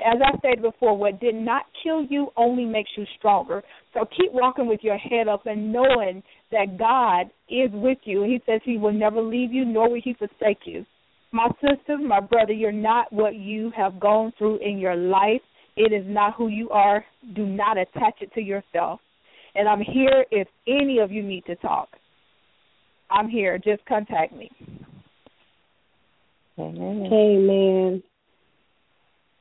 As 0.07 0.21
I 0.25 0.39
stated 0.39 0.63
before, 0.63 0.97
what 0.97 1.19
did 1.19 1.35
not 1.35 1.65
kill 1.83 2.05
you 2.05 2.29
only 2.37 2.65
makes 2.65 2.91
you 2.97 3.05
stronger. 3.19 3.65
So 3.93 4.05
keep 4.17 4.33
walking 4.33 4.69
with 4.69 4.81
your 4.85 4.99
head 4.99 5.27
up 5.27 5.47
and 5.47 5.73
knowing 5.73 6.23
that 6.53 6.79
God 6.79 7.27
is 7.49 7.71
with 7.73 7.99
you. 8.05 8.23
He 8.23 8.41
says 8.47 8.61
He 8.65 8.79
will 8.79 8.93
never 8.93 9.21
leave 9.21 9.53
you, 9.53 9.65
nor 9.65 9.91
will 9.91 10.01
He 10.03 10.15
forsake 10.15 10.61
you. 10.65 10.87
My 11.33 11.49
sister, 11.61 11.99
my 11.99 12.21
brother, 12.21 12.53
you're 12.53 12.71
not 12.71 13.13
what 13.13 13.35
you 13.35 13.73
have 13.77 13.99
gone 13.99 14.33
through 14.39 14.59
in 14.59 14.79
your 14.79 14.95
life. 14.95 15.41
It 15.77 15.93
is 15.93 16.05
not 16.07 16.35
who 16.37 16.49
you 16.49 16.71
are. 16.71 17.05
Do 17.35 17.47
not 17.47 17.79
attach 17.79 18.15
it 18.21 18.33
to 18.35 18.41
yourself. 18.43 19.01
And 19.55 19.69
I'm 19.69 19.81
here 19.81 20.25
if 20.31 20.49
any 20.67 20.99
of 20.99 21.11
you 21.13 21.23
need 21.23 21.45
to 21.47 21.57
talk. 21.57 21.89
I'm 23.11 23.29
here. 23.29 23.59
Just 23.59 23.85
contact 23.87 24.35
me. 24.35 24.51
Amen. 26.59 27.09
Amen. 27.13 28.03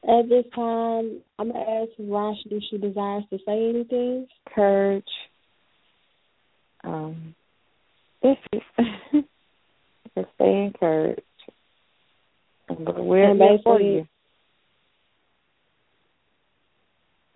At 0.03 0.29
this 0.29 0.45
time, 0.55 1.21
I'm 1.37 1.51
going 1.51 1.63
to 1.65 1.71
ask 1.71 1.89
Rosh 1.99 2.37
if 2.45 2.63
she 2.69 2.77
desires 2.77 3.23
to 3.29 3.37
say 3.45 3.69
anything. 3.69 4.27
Courage. 4.53 5.03
Um, 6.83 7.35
that's 8.23 8.39
it. 8.53 8.63
Just 10.17 10.27
stay 10.35 10.63
encouraged. 10.65 11.21
But 12.67 13.03
we're 13.03 13.29
And 13.31 13.39
here 13.39 13.57
for 13.63 13.77
basically- 13.77 13.93
you. 13.95 14.07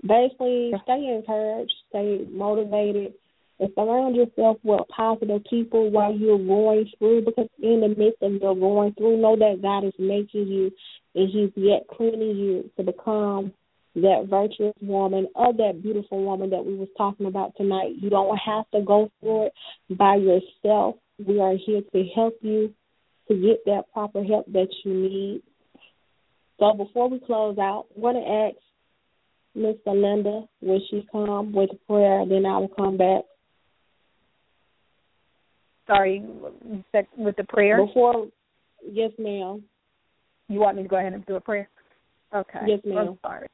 Basically 0.05 0.71
stay 0.83 1.15
encouraged, 1.15 1.73
stay 1.89 2.25
motivated, 2.31 3.13
and 3.59 3.69
surround 3.75 4.15
yourself 4.15 4.57
with 4.63 4.81
positive 4.95 5.41
people 5.49 5.89
while 5.89 6.13
you're 6.13 6.37
going 6.37 6.89
through 6.99 7.23
because 7.23 7.47
in 7.61 7.81
the 7.81 7.87
midst 7.87 8.21
of 8.21 8.33
your 8.41 8.55
going 8.55 8.93
through, 8.93 9.17
know 9.17 9.35
that 9.37 9.61
God 9.61 9.85
is 9.85 9.93
making 9.97 10.47
you 10.47 10.71
and 11.15 11.29
He's 11.29 11.51
yet 11.55 11.87
cleaning 11.95 12.35
you 12.35 12.69
to 12.77 12.83
become 12.83 13.53
that 13.95 14.27
virtuous 14.29 14.75
woman 14.81 15.27
or 15.35 15.53
that 15.53 15.81
beautiful 15.81 16.23
woman 16.23 16.49
that 16.49 16.65
we 16.65 16.75
was 16.75 16.89
talking 16.97 17.27
about 17.27 17.55
tonight. 17.55 17.93
You 17.97 18.09
don't 18.09 18.37
have 18.37 18.69
to 18.71 18.81
go 18.81 19.09
through 19.21 19.47
it 19.47 19.53
by 19.97 20.15
yourself. 20.15 20.95
We 21.25 21.39
are 21.39 21.55
here 21.55 21.81
to 21.93 22.03
help 22.13 22.33
you 22.41 22.73
to 23.29 23.35
get 23.35 23.63
that 23.65 23.83
proper 23.93 24.21
help 24.21 24.51
that 24.51 24.67
you 24.83 24.93
need. 24.93 25.43
So 26.59 26.73
before 26.73 27.09
we 27.09 27.19
close 27.19 27.57
out, 27.57 27.85
I 27.95 27.99
want 27.99 28.17
to 28.17 28.29
ask 28.29 28.64
Miss 29.55 29.75
Linda 29.85 30.43
when 30.59 30.79
she 30.89 31.07
come 31.11 31.53
with 31.53 31.69
prayer, 31.87 32.25
then 32.27 32.45
I 32.45 32.57
will 32.57 32.67
come 32.67 32.97
back. 32.97 33.23
Sorry, 35.87 36.23
with 37.17 37.35
the 37.37 37.43
prayer? 37.43 37.85
Before, 37.85 38.27
yes, 38.85 39.11
ma'am. 39.17 39.63
You 40.49 40.59
want 40.59 40.77
me 40.77 40.83
to 40.83 40.89
go 40.89 40.97
ahead 40.97 41.13
and 41.13 41.25
do 41.25 41.35
a 41.35 41.41
prayer? 41.41 41.69
Okay. 42.33 42.59
Yes, 42.67 42.79
ma'am. 42.83 42.97
I'm 42.97 43.19
sorry. 43.21 43.47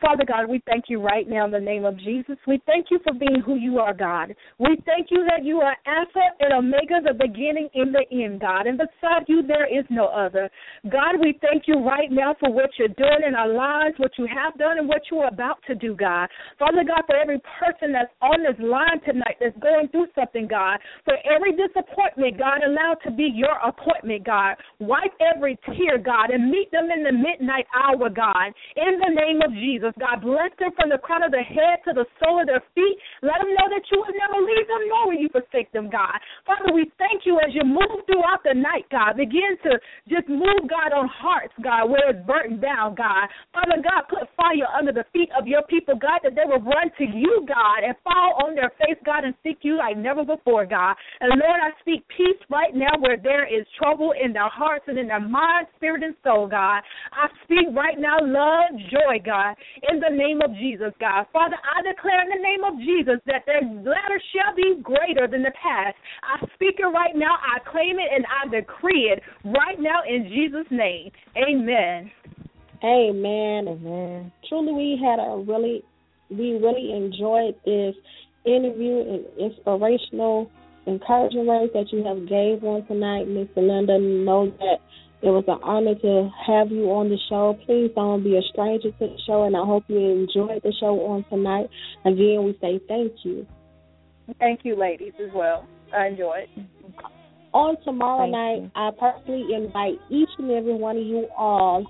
Father 0.00 0.24
God, 0.24 0.48
we 0.48 0.62
thank 0.66 0.84
you 0.88 1.00
right 1.00 1.28
now 1.28 1.44
in 1.44 1.50
the 1.50 1.58
name 1.58 1.84
of 1.84 1.98
Jesus. 1.98 2.36
We 2.46 2.62
thank 2.66 2.86
you 2.90 3.00
for 3.02 3.12
being 3.12 3.42
who 3.44 3.56
you 3.56 3.78
are, 3.78 3.94
God. 3.94 4.34
We 4.58 4.78
thank 4.86 5.08
you 5.10 5.26
that 5.28 5.44
you 5.44 5.58
are 5.58 5.76
Alpha 5.86 6.20
and 6.40 6.52
Omega, 6.52 7.00
the 7.02 7.14
beginning 7.14 7.68
and 7.74 7.94
the 7.94 8.04
end, 8.12 8.40
God. 8.40 8.66
And 8.66 8.78
beside 8.78 9.24
you, 9.26 9.42
there 9.42 9.66
is 9.66 9.84
no 9.90 10.06
other. 10.06 10.48
God, 10.88 11.18
we 11.20 11.38
thank 11.42 11.64
you 11.66 11.84
right 11.84 12.10
now 12.10 12.36
for 12.38 12.50
what 12.50 12.70
you're 12.78 12.88
doing 12.88 13.26
in 13.26 13.34
our 13.34 13.48
lives, 13.52 13.94
what 13.98 14.12
you 14.18 14.26
have 14.26 14.56
done, 14.56 14.78
and 14.78 14.88
what 14.88 15.02
you're 15.10 15.26
about 15.26 15.58
to 15.66 15.74
do, 15.74 15.96
God. 15.96 16.28
Father 16.58 16.84
God, 16.86 17.02
for 17.06 17.16
every 17.16 17.40
person 17.58 17.92
that's 17.92 18.12
on 18.22 18.42
this 18.42 18.58
line 18.64 19.00
tonight 19.04 19.36
that's 19.40 19.58
going 19.58 19.88
through 19.88 20.06
something, 20.14 20.46
God, 20.46 20.78
for 21.04 21.14
every 21.26 21.52
disappointment, 21.52 22.38
God, 22.38 22.62
allow 22.64 22.94
to 23.04 23.10
be 23.10 23.30
your 23.34 23.58
appointment, 23.66 24.24
God. 24.24 24.56
Wipe 24.78 25.12
every 25.34 25.58
tear, 25.66 25.98
God, 25.98 26.30
and 26.30 26.50
meet 26.50 26.70
them 26.70 26.88
in 26.94 27.02
the 27.02 27.12
midnight 27.12 27.66
hour, 27.74 28.08
God. 28.08 28.54
In 28.76 28.98
the 29.00 29.12
name 29.14 29.42
of 29.42 29.52
Jesus. 29.52 29.87
God 29.96 30.20
bless 30.20 30.52
them 30.58 30.74
from 30.76 30.90
the 30.90 30.98
crown 30.98 31.22
of 31.22 31.30
their 31.30 31.46
head 31.46 31.80
to 31.86 31.92
the 31.94 32.04
sole 32.20 32.40
of 32.40 32.46
their 32.46 32.62
feet. 32.74 32.96
Let 33.22 33.40
them 33.40 33.54
know 33.54 33.68
that 33.72 33.84
you 33.88 33.98
will 34.02 34.16
never 34.16 34.38
leave 34.44 34.66
them 34.68 34.82
nor 34.88 35.08
will 35.08 35.20
you 35.20 35.28
forsake 35.32 35.70
them, 35.72 35.88
God. 35.88 36.18
Father, 36.44 36.74
we 36.74 36.90
thank 36.98 37.24
you 37.24 37.38
as 37.40 37.54
you 37.54 37.64
move 37.64 38.04
throughout 38.04 38.42
the 38.44 38.54
night, 38.54 38.84
God. 38.90 39.16
Begin 39.16 39.56
to 39.64 39.78
just 40.08 40.28
move, 40.28 40.68
God, 40.68 40.92
on 40.92 41.08
hearts, 41.08 41.54
God, 41.62 41.88
where 41.88 42.10
it's 42.10 42.22
burnt 42.26 42.60
down, 42.60 42.94
God. 42.94 43.30
Father 43.52 43.80
God, 43.80 44.10
put 44.10 44.28
fire 44.36 44.68
under 44.74 44.92
the 44.92 45.06
feet 45.12 45.30
of 45.38 45.46
your 45.46 45.62
people, 45.70 45.94
God, 45.94 46.20
that 46.22 46.34
they 46.34 46.44
will 46.44 46.62
run 46.62 46.90
to 46.98 47.06
you, 47.06 47.46
God, 47.46 47.86
and 47.86 47.94
fall 48.02 48.42
on 48.44 48.54
their 48.54 48.72
face, 48.82 48.98
God, 49.04 49.24
and 49.24 49.34
seek 49.42 49.62
you 49.62 49.78
like 49.78 49.96
never 49.96 50.24
before, 50.24 50.66
God. 50.66 50.96
And 51.20 51.38
Lord, 51.38 51.60
I 51.62 51.72
speak 51.80 52.04
peace 52.12 52.40
right 52.50 52.74
now 52.74 52.92
where 53.00 53.16
there 53.16 53.46
is 53.46 53.66
trouble 53.78 54.12
in 54.12 54.32
their 54.32 54.50
hearts 54.50 54.84
and 54.88 54.98
in 54.98 55.08
their 55.08 55.20
mind, 55.22 55.66
spirit, 55.76 56.02
and 56.02 56.14
soul, 56.24 56.46
God. 56.48 56.82
I 57.12 57.28
speak 57.44 57.70
right 57.74 57.98
now 57.98 58.16
love, 58.20 58.74
joy, 58.90 59.20
God 59.24 59.54
in 59.90 60.00
the 60.00 60.10
name 60.10 60.40
of 60.42 60.52
Jesus, 60.54 60.92
God. 61.00 61.26
Father, 61.32 61.56
I 61.56 61.82
declare 61.82 62.22
in 62.22 62.30
the 62.30 62.42
name 62.42 62.64
of 62.64 62.78
Jesus 62.78 63.20
that 63.26 63.44
their 63.46 63.62
latter 63.62 64.20
shall 64.34 64.54
be 64.54 64.80
greater 64.82 65.26
than 65.26 65.42
the 65.42 65.52
past. 65.62 65.96
I 66.22 66.44
speak 66.54 66.76
it 66.78 66.86
right 66.86 67.14
now, 67.14 67.36
I 67.38 67.58
claim 67.70 67.98
it, 67.98 68.10
and 68.14 68.24
I 68.26 68.48
decree 68.48 69.12
it 69.12 69.22
right 69.44 69.78
now 69.78 70.00
in 70.08 70.28
Jesus' 70.28 70.66
name. 70.70 71.10
Amen. 71.36 72.10
Amen. 72.82 73.68
Amen. 73.68 74.32
Truly, 74.48 74.72
we 74.72 75.00
had 75.02 75.18
a 75.18 75.42
really, 75.46 75.82
we 76.30 76.58
really 76.58 76.92
enjoyed 76.94 77.54
this 77.64 77.94
interview 78.44 79.00
and 79.00 79.24
inspirational, 79.38 80.50
encouraging 80.86 81.46
words 81.46 81.72
that 81.74 81.92
you 81.92 82.04
have 82.04 82.28
gave 82.28 82.62
on 82.64 82.86
tonight, 82.86 83.26
Miss 83.26 83.48
Linda. 83.56 83.98
Know 83.98 84.52
that 84.58 84.78
it 85.20 85.30
was 85.30 85.44
an 85.48 85.58
honor 85.62 85.96
to 85.96 86.30
have 86.46 86.70
you 86.70 86.90
on 86.90 87.08
the 87.08 87.18
show. 87.28 87.58
Please 87.66 87.90
don't 87.94 88.22
be 88.22 88.36
a 88.36 88.42
stranger 88.52 88.90
to 88.90 88.98
the 88.98 89.18
show, 89.26 89.42
and 89.44 89.56
I 89.56 89.64
hope 89.64 89.84
you 89.88 89.98
enjoyed 89.98 90.62
the 90.62 90.72
show 90.78 91.00
on 91.06 91.24
tonight. 91.28 91.68
Again, 92.04 92.44
we 92.44 92.56
say 92.60 92.78
thank 92.86 93.24
you. 93.24 93.44
Thank 94.38 94.60
you, 94.64 94.76
ladies, 94.76 95.14
as 95.22 95.30
well. 95.34 95.66
I 95.92 96.06
enjoyed 96.08 96.48
it. 96.56 96.64
On 97.52 97.76
tomorrow 97.82 98.30
Thank 98.30 98.32
night, 98.32 98.62
you. 98.62 98.70
I 98.76 98.90
personally 98.98 99.54
invite 99.54 99.98
each 100.10 100.28
and 100.38 100.50
every 100.50 100.74
one 100.74 100.96
of 100.96 101.06
you 101.06 101.28
all 101.36 101.84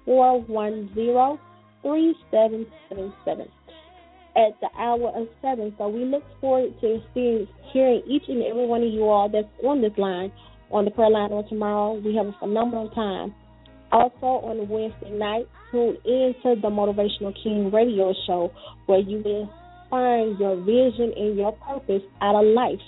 410 0.04 1.38
3777 1.82 3.48
at 4.36 4.60
the 4.60 4.68
hour 4.78 5.08
of 5.14 5.28
7. 5.42 5.74
So 5.78 5.88
we 5.88 6.04
look 6.04 6.24
forward 6.40 6.72
to 6.80 7.00
seeing, 7.14 7.46
hearing 7.72 8.02
each 8.06 8.24
and 8.28 8.42
every 8.42 8.66
one 8.66 8.82
of 8.82 8.92
you 8.92 9.04
all 9.04 9.28
that's 9.28 9.48
on 9.64 9.82
this 9.82 9.96
line, 9.96 10.32
on 10.70 10.84
the 10.84 10.90
prayer 10.90 11.10
line 11.10 11.32
on 11.32 11.48
tomorrow. 11.48 11.94
We 11.94 12.14
have 12.16 12.26
a 12.26 12.36
phenomenal 12.38 12.90
time. 12.90 13.34
Also 13.90 14.44
on 14.44 14.68
Wednesday 14.68 15.10
night, 15.10 15.46
tune 15.70 15.96
in 16.04 16.34
to 16.42 16.60
the 16.60 16.68
Motivational 16.68 17.34
King 17.42 17.70
radio 17.72 18.12
show 18.26 18.52
where 18.86 19.00
you 19.00 19.22
will 19.24 19.50
find 19.88 20.38
your 20.38 20.56
vision 20.56 21.12
and 21.16 21.36
your 21.36 21.52
purpose 21.52 22.02
out 22.20 22.36
of 22.36 22.44
life 22.52 22.80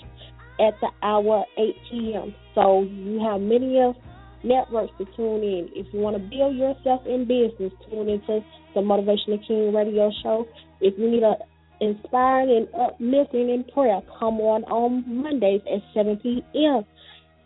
at 0.59 0.73
the 0.81 0.89
hour 1.01 1.43
8 1.57 1.75
p.m. 1.89 2.35
So 2.53 2.83
you 2.83 3.19
have 3.25 3.41
many 3.41 3.81
of 3.81 3.95
networks 4.43 4.93
to 4.99 5.05
tune 5.15 5.41
in. 5.41 5.69
If 5.73 5.87
you 5.93 5.99
want 5.99 6.17
to 6.17 6.23
build 6.23 6.55
yourself 6.55 7.01
in 7.05 7.25
business, 7.25 7.73
tune 7.89 8.09
into 8.09 8.41
the 8.75 8.81
Motivational 8.81 9.45
King 9.47 9.73
radio 9.73 10.11
show. 10.21 10.47
If 10.79 10.97
you 10.97 11.09
need 11.09 11.23
a 11.23 11.35
inspiring 11.81 12.55
and 12.55 12.67
uplifting 12.79 13.49
in 13.49 13.65
prayer, 13.73 14.01
come 14.19 14.39
on 14.39 14.63
on 14.65 15.03
Mondays 15.07 15.61
at 15.65 15.81
7 15.95 16.17
p.m. 16.17 16.85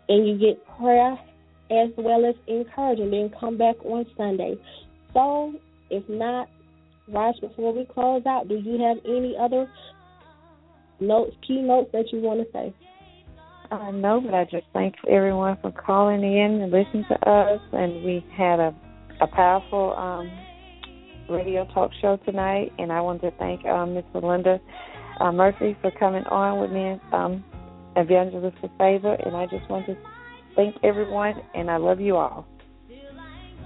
and 0.08 0.26
you 0.26 0.38
get 0.38 0.64
prayer 0.78 1.18
as 1.70 1.90
well 1.96 2.24
as 2.26 2.34
encouragement. 2.48 3.10
Then 3.10 3.30
come 3.38 3.56
back 3.58 3.76
on 3.84 4.06
Sunday. 4.16 4.56
So, 5.12 5.54
if 5.90 6.08
not, 6.08 6.48
Raj, 7.08 7.40
before 7.40 7.72
we 7.72 7.86
close 7.86 8.22
out, 8.26 8.48
do 8.48 8.56
you 8.56 8.80
have 8.82 8.98
any 9.04 9.36
other 9.40 9.70
notes, 11.00 11.36
key 11.46 11.60
notes 11.60 11.90
that 11.92 12.12
you 12.12 12.20
want 12.20 12.40
to 12.40 12.52
say? 12.52 12.74
Uh, 13.70 13.90
no, 13.90 14.20
but 14.20 14.34
I 14.34 14.44
just 14.44 14.66
thank 14.72 14.94
everyone 15.08 15.58
for 15.60 15.72
calling 15.72 16.22
in 16.22 16.60
and 16.62 16.70
listening 16.70 17.04
to 17.08 17.28
us. 17.28 17.60
And 17.72 18.04
we 18.04 18.24
had 18.36 18.60
a 18.60 18.74
a 19.20 19.26
powerful 19.26 19.94
um, 19.96 20.30
radio 21.28 21.66
talk 21.72 21.90
show 22.00 22.18
tonight. 22.24 22.72
And 22.78 22.92
I 22.92 23.00
want 23.00 23.22
to 23.22 23.30
thank 23.38 23.64
um, 23.64 23.94
Miss 23.94 24.04
Melinda 24.14 24.60
uh, 25.20 25.32
Murphy 25.32 25.76
for 25.80 25.90
coming 25.92 26.24
on 26.24 26.60
with 26.60 26.70
me, 26.70 27.00
um, 27.12 27.44
Evangelist 27.96 28.56
for 28.60 28.70
Favor. 28.78 29.14
And 29.14 29.36
I 29.36 29.46
just 29.46 29.68
want 29.68 29.86
to 29.86 29.96
thank 30.54 30.76
everyone, 30.84 31.34
and 31.54 31.70
I 31.70 31.76
love 31.76 32.00
you 32.00 32.16
all. 32.16 32.46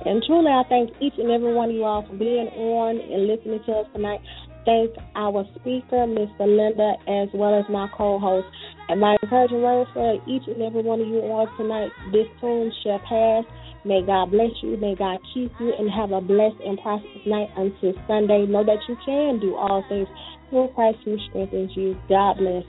And 0.05 0.23
truly, 0.27 0.51
I 0.51 0.63
thank 0.69 0.91
each 1.01 1.15
and 1.19 1.31
every 1.31 1.53
one 1.53 1.69
of 1.69 1.75
you 1.75 1.85
all 1.85 2.07
for 2.07 2.17
being 2.17 2.49
on 2.49 2.97
and 2.97 3.27
listening 3.27 3.61
to 3.67 3.73
us 3.73 3.87
tonight. 3.93 4.21
Thank 4.65 4.93
our 5.15 5.45
speaker, 5.57 6.09
Mr. 6.09 6.49
Linda, 6.49 6.95
as 7.09 7.29
well 7.35 7.59
as 7.59 7.65
my 7.69 7.89
co-host. 7.97 8.47
And 8.89 9.01
my 9.01 9.17
encouraging 9.23 9.63
word 9.63 9.87
for 9.93 10.15
each 10.27 10.43
and 10.47 10.63
every 10.63 10.83
one 10.83 11.01
of 11.01 11.07
you 11.07 11.21
on 11.21 11.47
tonight, 11.57 11.91
this 12.13 12.27
tune 12.41 12.73
shall 12.83 12.99
pass. 13.01 13.45
May 13.85 14.05
God 14.05 14.31
bless 14.31 14.51
you. 14.63 14.77
May 14.77 14.95
God 14.95 15.19
keep 15.33 15.53
you 15.61 15.73
and 15.79 15.91
have 15.91 16.13
a 16.13 16.21
blessed 16.21 16.61
and 16.65 16.79
prosperous 16.81 17.27
night 17.27 17.49
until 17.57 17.93
Sunday. 18.09 18.45
Know 18.47 18.65
that 18.65 18.81
you 18.89 18.97
can 19.05 19.41
do 19.41 19.57
all 19.57 19.85
things 19.89 20.09
through 20.51 20.69
Christ 20.75 20.99
who 21.05 21.17
strengthens 21.29 21.73
you. 21.77 21.97
God 22.09 22.37
bless. 22.37 22.65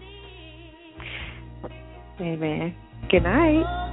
Amen. 2.22 2.76
Good 3.10 3.24
night. 3.24 3.91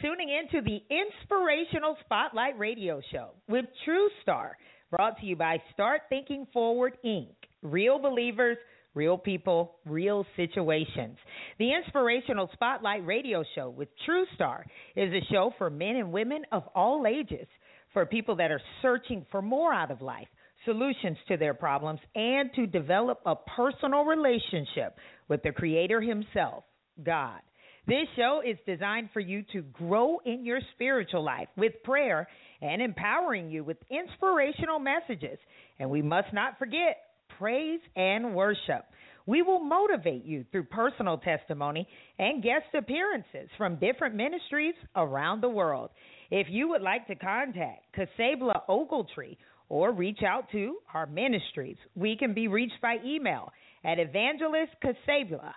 Tuning 0.00 0.28
in 0.28 0.48
to 0.50 0.64
the 0.64 0.80
Inspirational 0.94 1.96
Spotlight 2.04 2.56
Radio 2.58 3.00
Show 3.10 3.30
with 3.48 3.64
True 3.84 4.08
Star, 4.22 4.56
brought 4.90 5.18
to 5.18 5.26
you 5.26 5.34
by 5.34 5.60
Start 5.72 6.02
Thinking 6.08 6.46
Forward 6.52 6.96
Inc. 7.04 7.34
Real 7.62 7.98
believers, 7.98 8.58
real 8.94 9.18
people, 9.18 9.76
real 9.84 10.24
situations. 10.36 11.16
The 11.58 11.72
Inspirational 11.74 12.48
Spotlight 12.52 13.04
Radio 13.06 13.42
Show 13.56 13.70
with 13.70 13.88
True 14.06 14.24
Star 14.36 14.64
is 14.94 15.12
a 15.12 15.32
show 15.32 15.52
for 15.58 15.68
men 15.68 15.96
and 15.96 16.12
women 16.12 16.42
of 16.52 16.62
all 16.74 17.04
ages, 17.06 17.48
for 17.92 18.06
people 18.06 18.36
that 18.36 18.52
are 18.52 18.62
searching 18.82 19.26
for 19.32 19.42
more 19.42 19.72
out 19.72 19.90
of 19.90 20.00
life, 20.00 20.28
solutions 20.64 21.16
to 21.26 21.36
their 21.36 21.54
problems, 21.54 22.00
and 22.14 22.50
to 22.54 22.66
develop 22.66 23.20
a 23.26 23.34
personal 23.34 24.04
relationship 24.04 24.96
with 25.28 25.42
the 25.42 25.50
Creator 25.50 26.00
Himself, 26.00 26.62
God. 27.04 27.40
This 27.88 28.06
show 28.16 28.42
is 28.46 28.58
designed 28.66 29.08
for 29.14 29.20
you 29.20 29.42
to 29.54 29.62
grow 29.62 30.18
in 30.26 30.44
your 30.44 30.60
spiritual 30.74 31.24
life 31.24 31.48
with 31.56 31.72
prayer 31.84 32.28
and 32.60 32.82
empowering 32.82 33.50
you 33.50 33.64
with 33.64 33.78
inspirational 33.90 34.78
messages. 34.78 35.38
And 35.78 35.88
we 35.88 36.02
must 36.02 36.30
not 36.34 36.58
forget 36.58 36.98
praise 37.38 37.80
and 37.96 38.34
worship. 38.34 38.84
We 39.24 39.40
will 39.40 39.60
motivate 39.60 40.26
you 40.26 40.44
through 40.52 40.64
personal 40.64 41.16
testimony 41.16 41.88
and 42.18 42.42
guest 42.42 42.66
appearances 42.76 43.48
from 43.56 43.76
different 43.76 44.14
ministries 44.14 44.74
around 44.94 45.42
the 45.42 45.48
world. 45.48 45.88
If 46.30 46.48
you 46.50 46.68
would 46.68 46.82
like 46.82 47.06
to 47.06 47.14
contact 47.14 47.86
Casabla 47.96 48.68
Ogletree 48.68 49.38
or 49.70 49.92
reach 49.92 50.20
out 50.28 50.50
to 50.52 50.76
our 50.92 51.06
ministries, 51.06 51.78
we 51.94 52.18
can 52.18 52.34
be 52.34 52.48
reached 52.48 52.82
by 52.82 52.96
email 53.02 53.50
at 53.82 53.96
evangelistcasabla 53.96 55.54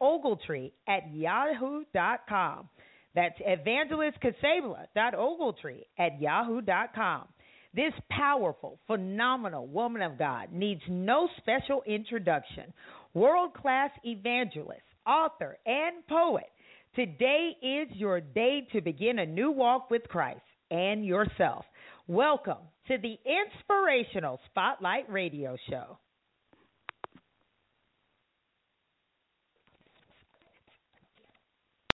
ogletree 0.00 0.72
at 0.88 1.12
yahoo.com. 1.12 2.68
That's 3.14 3.38
evangelistcasabla.ogletree 3.40 5.84
at 5.98 6.20
yahoo.com. 6.20 7.28
This 7.74 7.92
powerful, 8.10 8.78
phenomenal 8.86 9.66
woman 9.66 10.02
of 10.02 10.18
God 10.18 10.52
needs 10.52 10.82
no 10.88 11.28
special 11.38 11.82
introduction. 11.86 12.72
World 13.14 13.54
class 13.54 13.90
evangelist, 14.04 14.82
author, 15.06 15.56
and 15.66 16.06
poet. 16.08 16.50
Today 16.96 17.56
is 17.62 17.88
your 17.96 18.20
day 18.20 18.66
to 18.72 18.80
begin 18.80 19.20
a 19.20 19.26
new 19.26 19.52
walk 19.52 19.88
with 19.90 20.02
Christ 20.08 20.40
and 20.70 21.06
yourself. 21.06 21.64
Welcome 22.08 22.58
to 22.88 22.98
the 22.98 23.16
Inspirational 23.24 24.40
Spotlight 24.50 25.08
Radio 25.08 25.56
Show. 25.68 25.96